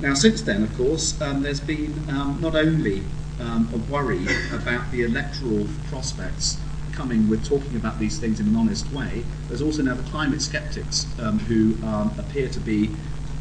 Now, 0.00 0.14
since 0.14 0.42
then, 0.42 0.62
of 0.62 0.76
course, 0.76 1.18
um, 1.22 1.42
there's 1.42 1.60
been 1.60 1.94
um, 2.10 2.38
not 2.40 2.54
only 2.54 3.02
um, 3.40 3.68
a 3.72 3.78
worry 3.90 4.26
about 4.52 4.90
the 4.90 5.02
electoral 5.04 5.66
prospects 5.88 6.58
coming 7.00 7.30
with 7.30 7.42
talking 7.48 7.76
about 7.76 7.98
these 7.98 8.18
things 8.18 8.40
in 8.40 8.46
an 8.46 8.54
honest 8.54 8.92
way. 8.92 9.24
There's 9.48 9.62
also 9.62 9.82
now 9.82 9.94
the 9.94 10.02
climate 10.10 10.42
skeptics 10.42 11.06
um, 11.18 11.38
who 11.38 11.74
um, 11.86 12.12
appear 12.18 12.46
to 12.50 12.60
be 12.60 12.90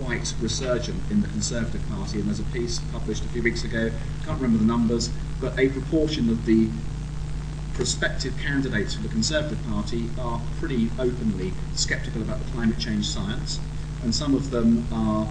quite 0.01 0.33
resurgent 0.39 0.97
in 1.11 1.19
the 1.19 1.27
Conservative 1.27 1.85
Party. 1.89 2.19
And 2.19 2.27
there's 2.29 2.39
a 2.39 2.51
piece 2.53 2.79
published 2.93 3.25
a 3.25 3.27
few 3.27 3.43
weeks 3.43 3.65
ago, 3.65 3.91
can't 4.23 4.39
remember 4.39 4.59
the 4.59 4.63
numbers, 4.63 5.09
but 5.41 5.59
a 5.59 5.67
proportion 5.67 6.29
of 6.29 6.45
the 6.45 6.69
prospective 7.73 8.37
candidates 8.37 8.95
for 8.95 9.01
the 9.01 9.09
Conservative 9.09 9.61
Party 9.67 10.09
are 10.17 10.39
pretty 10.59 10.89
openly 10.97 11.51
sceptical 11.75 12.21
about 12.21 12.39
the 12.39 12.49
climate 12.51 12.79
change 12.79 13.09
science, 13.09 13.59
and 14.03 14.15
some 14.15 14.35
of 14.35 14.51
them 14.51 14.87
are 14.93 15.27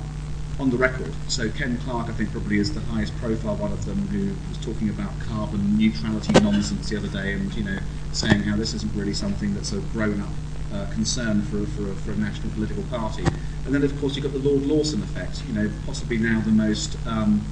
on 0.61 0.69
the 0.69 0.77
record. 0.77 1.15
So 1.29 1.49
Ken 1.49 1.79
Clarke, 1.79 2.11
I 2.11 2.13
think, 2.13 2.31
probably 2.31 2.59
is 2.59 2.75
the 2.75 2.81
highest 2.81 3.17
profile 3.17 3.57
one 3.57 3.73
of 3.73 3.87
them, 3.87 4.07
who 4.09 4.35
was 4.51 4.59
talking 4.63 4.91
about 4.91 5.19
carbon 5.21 5.79
neutrality 5.79 6.35
nonsense 6.35 6.91
the 6.91 6.99
other 6.99 7.09
day, 7.09 7.33
and 7.33 7.55
you 7.55 7.65
know, 7.65 7.79
saying 8.13 8.43
how 8.43 8.57
this 8.57 8.75
isn't 8.75 8.95
really 8.95 9.15
something 9.15 9.55
that's 9.55 9.73
a 9.73 9.81
grown-up 9.93 10.29
uh, 10.73 10.87
concern 10.93 11.43
for, 11.43 11.65
for, 11.67 11.95
for, 12.03 12.13
a 12.13 12.17
national 12.17 12.51
political 12.51 12.83
party. 12.85 13.25
And 13.65 13.75
then, 13.75 13.83
of 13.83 13.99
course, 14.01 14.17
you've 14.17 14.25
got 14.25 14.33
the 14.33 14.49
Lord 14.49 14.65
Lawson 14.67 15.03
effect, 15.03 15.43
you 15.47 15.55
know, 15.55 15.71
possibly 15.87 16.19
now 16.19 16.41
the 16.41 16.51
most 16.51 16.97
um, 17.07 17.45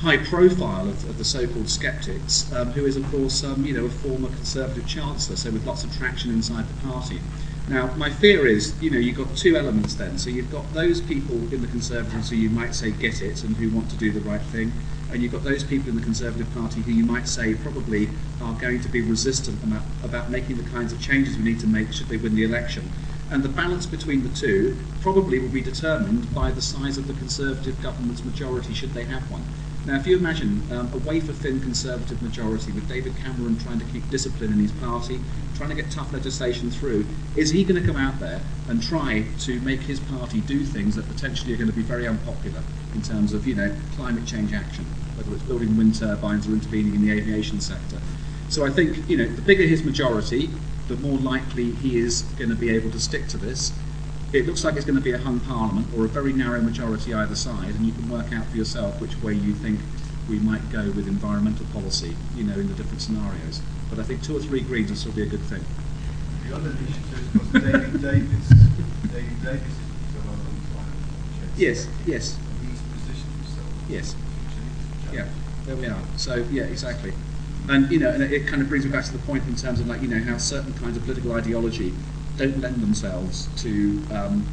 high 0.00 0.16
profile 0.16 0.88
of, 0.88 1.08
of, 1.08 1.18
the 1.18 1.24
so-called 1.24 1.68
skeptics, 1.68 2.50
um, 2.52 2.70
who 2.72 2.86
is, 2.86 2.96
of 2.96 3.04
course, 3.10 3.44
um, 3.44 3.64
you 3.64 3.74
know, 3.74 3.84
a 3.84 3.90
former 3.90 4.28
Conservative 4.28 4.86
Chancellor, 4.86 5.36
so 5.36 5.50
with 5.50 5.66
lots 5.66 5.84
of 5.84 5.96
traction 5.96 6.30
inside 6.30 6.66
the 6.68 6.88
party. 6.88 7.20
Now, 7.68 7.94
my 7.94 8.10
fear 8.10 8.46
is, 8.46 8.80
you 8.82 8.90
know, 8.90 8.98
you've 8.98 9.16
got 9.16 9.36
two 9.36 9.56
elements 9.56 9.94
then. 9.94 10.18
So 10.18 10.30
you've 10.30 10.50
got 10.50 10.72
those 10.72 11.00
people 11.00 11.36
in 11.52 11.60
the 11.60 11.68
Conservatives 11.68 12.30
who 12.30 12.36
you 12.36 12.50
might 12.50 12.74
say 12.74 12.90
get 12.90 13.22
it 13.22 13.44
and 13.44 13.56
who 13.56 13.70
want 13.70 13.90
to 13.90 13.96
do 13.96 14.10
the 14.10 14.20
right 14.20 14.40
thing, 14.40 14.72
and 15.12 15.22
you've 15.22 15.32
got 15.32 15.42
those 15.42 15.64
people 15.64 15.88
in 15.88 15.96
the 15.96 16.02
Conservative 16.02 16.52
Party 16.54 16.80
who 16.80 16.92
you 16.92 17.04
might 17.04 17.28
say 17.28 17.54
probably 17.54 18.08
are 18.40 18.54
going 18.54 18.80
to 18.80 18.88
be 18.88 19.00
resistant 19.00 19.62
about, 19.62 19.82
about 20.02 20.30
making 20.30 20.56
the 20.56 20.68
kinds 20.70 20.92
of 20.92 21.00
changes 21.00 21.36
we 21.36 21.44
need 21.44 21.60
to 21.60 21.66
make 21.66 21.92
should 21.92 22.08
they 22.08 22.16
win 22.16 22.34
the 22.34 22.44
election. 22.44 22.90
And 23.30 23.42
the 23.42 23.48
balance 23.48 23.86
between 23.86 24.22
the 24.22 24.34
two 24.34 24.76
probably 25.00 25.38
will 25.38 25.48
be 25.48 25.60
determined 25.60 26.34
by 26.34 26.50
the 26.50 26.62
size 26.62 26.98
of 26.98 27.06
the 27.06 27.14
Conservative 27.14 27.80
government's 27.80 28.24
majority 28.24 28.74
should 28.74 28.92
they 28.92 29.04
have 29.04 29.30
one. 29.30 29.44
Now, 29.86 29.96
if 29.96 30.06
you 30.06 30.16
imagine 30.16 30.62
um, 30.72 30.90
a 30.92 30.98
wafer-thin 30.98 31.60
Conservative 31.60 32.20
majority 32.20 32.70
with 32.72 32.86
David 32.88 33.16
Cameron 33.16 33.58
trying 33.58 33.78
to 33.78 33.84
keep 33.86 34.08
discipline 34.10 34.52
in 34.52 34.58
his 34.58 34.72
party, 34.72 35.20
trying 35.56 35.70
to 35.70 35.74
get 35.74 35.90
tough 35.90 36.12
legislation 36.12 36.70
through, 36.70 37.06
is 37.34 37.50
he 37.50 37.64
going 37.64 37.80
to 37.80 37.86
come 37.86 37.96
out 37.96 38.18
there 38.20 38.42
and 38.68 38.82
try 38.82 39.24
to 39.40 39.60
make 39.60 39.80
his 39.80 39.98
party 40.00 40.40
do 40.42 40.64
things 40.64 40.96
that 40.96 41.08
potentially 41.08 41.54
are 41.54 41.56
going 41.56 41.70
to 41.70 41.76
be 41.76 41.82
very 41.82 42.06
unpopular 42.06 42.62
in 42.94 43.02
terms 43.02 43.32
of, 43.32 43.46
you 43.46 43.54
know, 43.54 43.74
climate 43.96 44.26
change 44.26 44.52
action, 44.52 44.84
whether 45.24 45.36
it's 45.36 45.46
building 45.46 45.76
wind 45.76 45.94
turbines 45.98 46.46
or 46.46 46.52
intervening 46.52 46.94
in 46.94 47.02
the 47.02 47.12
aviation 47.12 47.60
sector? 47.60 48.00
So 48.48 48.64
I 48.66 48.70
think, 48.70 49.08
you 49.08 49.16
know, 49.16 49.26
the 49.26 49.42
bigger 49.42 49.64
his 49.64 49.84
majority, 49.84 50.50
the 50.88 50.96
more 50.96 51.18
likely 51.18 51.72
he 51.72 51.98
is 51.98 52.22
going 52.36 52.50
to 52.50 52.56
be 52.56 52.70
able 52.70 52.90
to 52.90 53.00
stick 53.00 53.28
to 53.28 53.36
this 53.36 53.72
it 54.32 54.46
looks 54.46 54.62
like 54.62 54.76
it's 54.76 54.84
going 54.84 54.96
to 54.96 55.02
be 55.02 55.10
a 55.10 55.18
hung 55.18 55.40
parliament 55.40 55.88
or 55.96 56.04
a 56.04 56.08
very 56.08 56.32
narrow 56.32 56.60
majority 56.60 57.12
either 57.12 57.34
side, 57.34 57.74
and 57.74 57.84
you 57.84 57.92
can 57.92 58.08
work 58.08 58.32
out 58.32 58.46
for 58.46 58.56
yourself 58.56 59.00
which 59.00 59.20
way 59.22 59.32
you 59.34 59.52
think 59.54 59.80
we 60.28 60.38
might 60.38 60.70
go 60.70 60.84
with 60.92 61.08
environmental 61.08 61.66
policy, 61.72 62.14
you 62.36 62.44
know, 62.44 62.54
in 62.54 62.68
the 62.68 62.74
different 62.74 63.02
scenarios. 63.02 63.60
But 63.88 63.98
I 63.98 64.04
think 64.04 64.22
two 64.22 64.36
or 64.36 64.40
three 64.40 64.60
Greens 64.60 64.90
will 64.90 64.96
still 64.96 65.12
be 65.12 65.22
a 65.22 65.26
good 65.26 65.42
thing. 65.42 65.64
The 66.46 66.54
other 66.54 66.70
issue 66.70 67.38
was 67.38 67.48
David 67.62 68.00
Davis. 68.00 68.48
David 69.10 69.42
Davis 69.42 69.66
is 69.66 70.14
a 70.14 70.22
climate 70.22 70.86
Yes, 71.56 71.88
yes. 72.06 72.38
He's 72.62 72.80
positioned 72.82 73.32
himself. 73.34 73.66
Yes. 73.88 74.14
Yeah, 75.12 75.28
there 75.66 75.76
we 75.76 75.86
are. 75.86 76.00
So, 76.16 76.36
yeah, 76.50 76.64
exactly. 76.64 77.12
And, 77.68 77.90
you 77.90 77.98
know, 77.98 78.10
and 78.10 78.22
it 78.22 78.46
kind 78.46 78.62
of 78.62 78.68
brings 78.68 78.84
me 78.84 78.90
back 78.90 79.04
to 79.04 79.12
the 79.12 79.18
point 79.18 79.46
in 79.46 79.54
terms 79.56 79.80
of, 79.80 79.86
like, 79.86 80.02
you 80.02 80.08
know, 80.08 80.20
how 80.20 80.38
certain 80.38 80.72
kinds 80.74 80.96
of 80.96 81.04
political 81.04 81.32
ideology 81.32 81.94
don't 82.36 82.60
lend 82.60 82.76
themselves 82.76 83.48
to 83.62 84.02
um, 84.10 84.46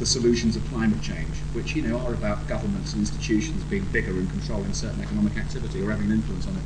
the 0.00 0.06
solutions 0.06 0.56
of 0.56 0.66
climate 0.68 1.00
change, 1.02 1.36
which 1.52 1.76
you 1.76 1.82
know 1.82 1.98
are 1.98 2.14
about 2.14 2.48
governments 2.48 2.94
and 2.94 3.00
institutions 3.00 3.62
being 3.64 3.84
bigger 3.92 4.12
and 4.12 4.28
controlling 4.30 4.72
certain 4.72 5.00
economic 5.02 5.36
activity 5.36 5.82
or 5.82 5.90
having 5.90 6.06
an 6.06 6.12
influence 6.12 6.46
on 6.46 6.56
it. 6.56 6.62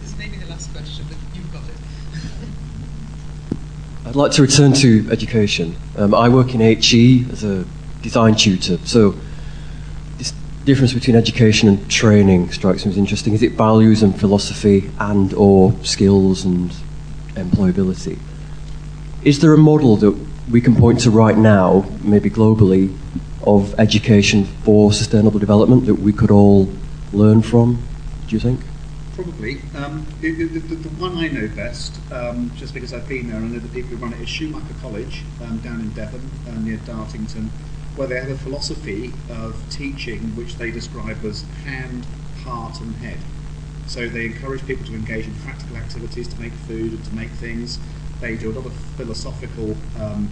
This 0.00 0.10
is 0.10 0.16
maybe 0.16 0.36
the 0.36 0.46
last 0.46 0.72
question, 0.72 1.04
but 1.08 1.18
you've 1.34 1.52
got 1.52 1.64
it. 1.64 1.74
I'd 4.06 4.16
like 4.16 4.32
to 4.32 4.42
return 4.42 4.72
to 4.74 5.08
education. 5.10 5.76
Um, 5.96 6.14
I 6.14 6.28
work 6.28 6.54
in 6.54 6.60
HE 6.60 7.26
as 7.32 7.42
a 7.42 7.66
design 8.00 8.36
tutor, 8.36 8.78
so 8.86 9.10
this 9.10 9.20
difference 10.64 10.94
between 10.94 11.16
education 11.16 11.68
and 11.68 11.90
training 11.90 12.50
strikes 12.50 12.84
me 12.84 12.90
as 12.90 12.98
interesting. 12.98 13.34
Is 13.34 13.42
it 13.42 13.52
values 13.52 14.02
and 14.02 14.18
philosophy 14.18 14.90
and 14.98 15.32
or 15.34 15.74
skills 15.82 16.44
and 16.44 16.70
employability? 17.34 18.18
Is 19.22 19.40
there 19.40 19.52
a 19.52 19.58
model 19.58 19.96
that 19.96 20.12
we 20.50 20.60
can 20.60 20.74
point 20.76 21.00
to 21.00 21.10
right 21.10 21.36
now, 21.36 21.84
maybe 22.02 22.30
globally, 22.30 22.96
of 23.46 23.78
education 23.78 24.44
for 24.64 24.92
sustainable 24.92 25.38
development 25.38 25.86
that 25.86 25.96
we 25.96 26.12
could 26.12 26.30
all 26.30 26.68
learn 27.12 27.42
from, 27.42 27.82
do 28.26 28.36
you 28.36 28.40
think? 28.40 28.60
Probably. 29.14 29.60
Um, 29.76 30.06
it, 30.22 30.52
the, 30.52 30.74
the, 30.74 30.88
one 30.96 31.16
I 31.16 31.28
know 31.28 31.46
best, 31.54 31.94
um, 32.10 32.50
just 32.56 32.74
because 32.74 32.92
I've 32.92 33.08
been 33.08 33.28
there 33.28 33.36
and 33.36 33.46
I 33.46 33.48
know 33.54 33.58
the 33.60 33.68
people 33.68 33.90
who 33.90 33.96
run 33.96 34.12
it, 34.12 34.20
is 34.20 34.28
Schumacher 34.28 34.74
College 34.80 35.22
um, 35.42 35.58
down 35.58 35.80
in 35.80 35.90
Devon 35.90 36.28
uh, 36.48 36.52
near 36.58 36.78
Dartington, 36.78 37.48
where 37.96 38.08
they 38.08 38.18
have 38.18 38.30
a 38.30 38.38
philosophy 38.38 39.12
of 39.30 39.62
teaching 39.70 40.20
which 40.36 40.56
they 40.56 40.70
describe 40.70 41.24
as 41.24 41.42
hand, 41.64 42.04
heart, 42.42 42.80
and 42.80 42.94
head. 42.96 43.18
So 43.86 44.08
they 44.08 44.26
encourage 44.26 44.66
people 44.66 44.86
to 44.86 44.94
engage 44.94 45.26
in 45.26 45.34
practical 45.36 45.76
activities 45.76 46.26
to 46.28 46.40
make 46.40 46.52
food 46.52 46.92
and 46.92 47.04
to 47.04 47.14
make 47.14 47.30
things 47.30 47.78
they 48.20 48.36
do 48.36 48.50
a 48.50 48.54
lot 48.54 48.66
of 48.66 48.72
philosophical, 48.96 49.76
um, 50.00 50.30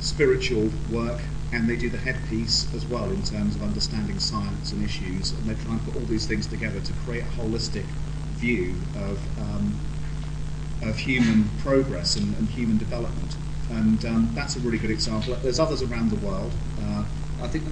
spiritual 0.00 0.70
work, 0.90 1.20
and 1.52 1.68
they 1.68 1.76
do 1.76 1.88
the 1.88 1.98
headpiece 1.98 2.72
as 2.74 2.86
well 2.86 3.10
in 3.10 3.22
terms 3.22 3.56
of 3.56 3.62
understanding 3.62 4.18
science 4.18 4.72
and 4.72 4.84
issues. 4.84 5.32
And 5.32 5.44
they 5.44 5.54
try 5.62 5.72
and 5.72 5.84
put 5.84 5.96
all 5.96 6.02
these 6.02 6.26
things 6.26 6.46
together 6.46 6.80
to 6.80 6.92
create 7.04 7.22
a 7.22 7.40
holistic 7.40 7.84
view 8.34 8.74
of, 8.96 9.18
um, 9.40 9.78
of 10.82 10.96
human 10.96 11.48
progress 11.60 12.16
and, 12.16 12.36
and, 12.36 12.48
human 12.48 12.78
development. 12.78 13.36
And 13.70 14.04
um, 14.04 14.30
that's 14.34 14.56
a 14.56 14.60
really 14.60 14.78
good 14.78 14.90
example. 14.90 15.34
There's 15.42 15.58
others 15.58 15.82
around 15.82 16.10
the 16.10 16.26
world. 16.26 16.52
Uh, 16.82 17.04
I 17.42 17.48
think 17.48 17.64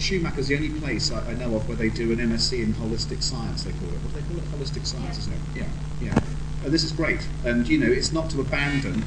Schumacher's 0.00 0.48
the 0.48 0.56
only 0.56 0.70
place 0.70 1.10
I, 1.10 1.30
I, 1.30 1.34
know 1.34 1.54
of 1.56 1.68
where 1.68 1.76
they 1.76 1.90
do 1.90 2.12
an 2.12 2.18
MSc 2.18 2.52
in 2.62 2.72
holistic 2.74 3.22
science. 3.22 3.64
They 3.64 3.72
call 3.72 3.88
it. 3.88 3.94
What 3.94 4.14
do 4.14 4.20
they 4.20 4.26
call 4.28 4.38
it? 4.38 4.44
Holistic 4.58 4.86
science, 4.86 5.18
isn't 5.18 5.32
it? 5.32 5.40
Yeah, 5.56 5.68
yeah. 6.00 6.18
And 6.64 6.72
this 6.72 6.84
is 6.84 6.92
great. 6.92 7.26
And 7.44 7.68
you 7.68 7.78
know, 7.78 7.90
it's 7.90 8.12
not 8.12 8.30
to 8.30 8.40
abandon, 8.40 9.04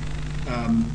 um, 0.48 0.92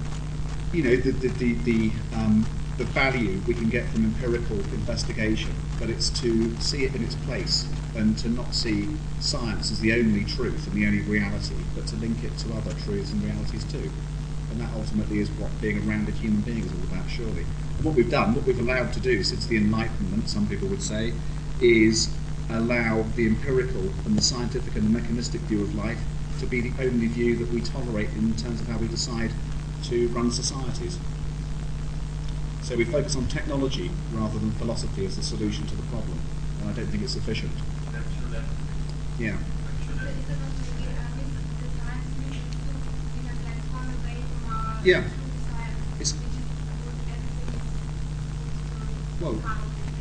you 0.73 0.83
know, 0.83 0.97
the 0.97 1.11
the 1.13 1.29
the, 1.29 1.55
the, 1.55 1.93
um, 2.15 2.47
the 2.77 2.85
value 2.85 3.41
we 3.47 3.55
can 3.55 3.69
get 3.69 3.89
from 3.89 4.05
empirical 4.05 4.57
investigation, 4.59 5.55
but 5.79 5.91
it's 5.91 6.11
to 6.21 6.55
see 6.61 6.85
it 6.85 6.95
in 6.95 7.03
its 7.03 7.15
place 7.15 7.67
and 7.97 8.17
to 8.19 8.29
not 8.29 8.55
see 8.55 8.89
science 9.19 9.73
as 9.73 9.81
the 9.81 9.93
only 9.93 10.25
truth 10.25 10.67
and 10.67 10.77
the 10.77 10.87
only 10.87 11.03
reality, 11.03 11.57
but 11.75 11.87
to 11.89 11.97
link 11.97 12.23
it 12.23 12.37
to 12.39 12.53
other 12.55 12.73
truths 12.85 13.13
and 13.13 13.23
realities 13.25 13.65
too. 13.65 13.91
And 14.51 14.61
that 14.61 14.71
ultimately 14.75 15.21
is 15.21 15.31
what 15.33 15.51
being 15.61 15.79
a 15.79 15.81
rounded 15.83 16.15
human 16.15 16.41
being 16.41 16.65
is 16.65 16.73
all 16.73 16.85
about, 16.93 17.09
surely. 17.09 17.45
And 17.77 17.85
what 17.85 17.95
we've 17.95 18.11
done, 18.11 18.35
what 18.35 18.45
we've 18.45 18.59
allowed 18.59 18.93
to 18.95 19.01
do 19.01 19.23
since 19.23 19.47
the 19.47 19.57
Enlightenment, 19.57 20.29
some 20.29 20.47
people 20.47 20.69
would 20.69 20.83
say, 20.83 21.13
is 21.61 22.13
allow 22.51 23.03
the 23.15 23.27
empirical 23.27 23.81
and 24.05 24.17
the 24.17 24.23
scientific 24.23 24.75
and 24.75 24.85
the 24.85 25.01
mechanistic 25.01 25.41
view 25.43 25.63
of 25.63 25.75
life 25.75 26.01
to 26.41 26.47
be 26.47 26.61
the 26.61 26.83
only 26.83 27.07
view 27.07 27.37
that 27.37 27.49
we 27.53 27.61
tolerate 27.61 28.09
in 28.11 28.35
terms 28.35 28.61
of 28.61 28.67
how 28.67 28.79
we 28.79 28.89
decide 28.89 29.31
to 29.85 30.09
run 30.09 30.31
societies. 30.31 30.99
So 32.63 32.77
we 32.77 32.85
focus 32.85 33.17
on 33.17 33.27
technology 33.27 33.91
rather 34.13 34.39
than 34.39 34.51
philosophy 34.53 35.05
as 35.05 35.17
the 35.17 35.23
solution 35.23 35.67
to 35.67 35.77
the 35.77 35.83
problem, 35.85 36.19
and 36.61 36.71
I 36.71 36.73
don't 36.73 36.87
think 36.87 37.03
it's 37.03 37.13
sufficient. 37.13 37.53
Yeah. 39.19 39.37
Yeah. 44.83 45.05
It's, 45.99 46.15
well, 49.21 49.41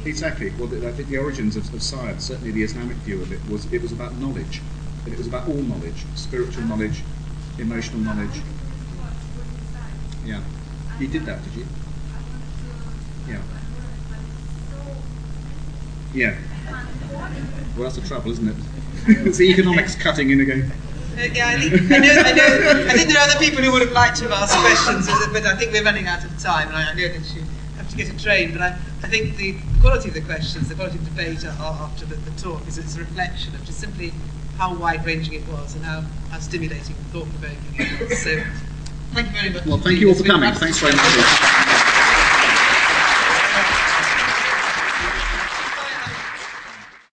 exactly. 0.05 0.51
Well, 0.57 0.67
I 0.85 0.91
think 0.91 1.09
the 1.09 1.17
origins 1.17 1.55
of, 1.55 1.73
of 1.73 1.83
science, 1.83 2.25
certainly 2.25 2.51
the 2.51 2.63
Islamic 2.63 2.95
view 2.97 3.21
of 3.21 3.31
it, 3.31 3.39
was 3.49 3.71
it 3.73 3.81
was 3.81 3.91
about 3.91 4.15
knowledge 4.15 4.61
and 5.03 5.13
it 5.13 5.17
was 5.17 5.27
about 5.27 5.47
all 5.47 5.55
knowledge 5.55 6.05
spiritual 6.15 6.63
knowledge, 6.63 7.03
emotional 7.57 7.99
knowledge. 8.01 8.41
Yeah. 10.25 10.41
You 10.99 11.07
did 11.07 11.25
that, 11.25 11.43
did 11.43 11.53
you? 11.55 11.65
Yeah. 13.27 13.41
Yeah. 16.13 16.37
Well, 17.75 17.83
that's 17.83 17.95
the 17.95 18.07
trouble, 18.07 18.31
isn't 18.31 18.47
it? 18.47 18.55
it's 19.27 19.37
the 19.37 19.49
economics 19.49 19.95
cutting 19.95 20.29
in 20.29 20.41
again. 20.41 20.71
Yeah, 21.19 21.49
I 21.49 21.59
think, 21.59 21.89
know, 21.89 21.97
I, 21.97 22.31
know, 22.31 22.85
I 22.87 22.93
think 22.93 23.09
there 23.09 23.19
are 23.19 23.29
other 23.29 23.39
people 23.39 23.61
who 23.61 23.73
would 23.73 23.81
have 23.81 23.91
liked 23.91 24.17
to 24.17 24.23
have 24.23 24.31
asked 24.31 24.55
questions, 24.55 25.07
but 25.33 25.45
I 25.45 25.55
think 25.55 25.73
we're 25.73 25.83
running 25.83 26.07
out 26.07 26.23
of 26.23 26.37
time, 26.39 26.69
and 26.69 26.77
I 26.77 26.93
know 26.93 27.07
that 27.09 27.35
you 27.35 27.43
have 27.75 27.89
to 27.89 27.97
get 27.97 28.09
a 28.09 28.17
train. 28.17 28.53
But 28.53 28.61
I, 28.61 28.67
I 29.03 29.07
think 29.07 29.35
the 29.35 29.57
quality 29.81 30.07
of 30.07 30.13
the 30.13 30.21
questions, 30.21 30.69
the 30.69 30.75
quality 30.75 30.97
of 30.97 31.05
debate 31.05 31.43
after 31.43 32.05
the, 32.05 32.15
the 32.15 32.31
talk 32.41 32.65
is, 32.67 32.77
is 32.77 32.95
a 32.95 32.99
reflection 32.99 33.53
of 33.55 33.65
just 33.65 33.79
simply 33.79 34.13
how 34.57 34.73
wide 34.75 35.05
ranging 35.05 35.33
it 35.33 35.47
was 35.49 35.75
and 35.75 35.83
how, 35.83 36.01
how 36.31 36.39
stimulating 36.39 36.95
and 36.95 37.05
thought 37.07 37.27
provoking 37.29 37.57
it 37.75 38.09
was. 38.09 38.17
So, 38.17 38.41
thank 39.11 39.27
you 39.27 39.33
very 39.33 39.49
much. 39.49 39.65
Well, 39.65 39.77
thank 39.77 39.99
you 39.99 40.07
all 40.07 40.15
for 40.15 40.23
coming. 40.23 40.53
Thanks 40.53 40.79
very 40.79 40.95
much. 40.95 41.85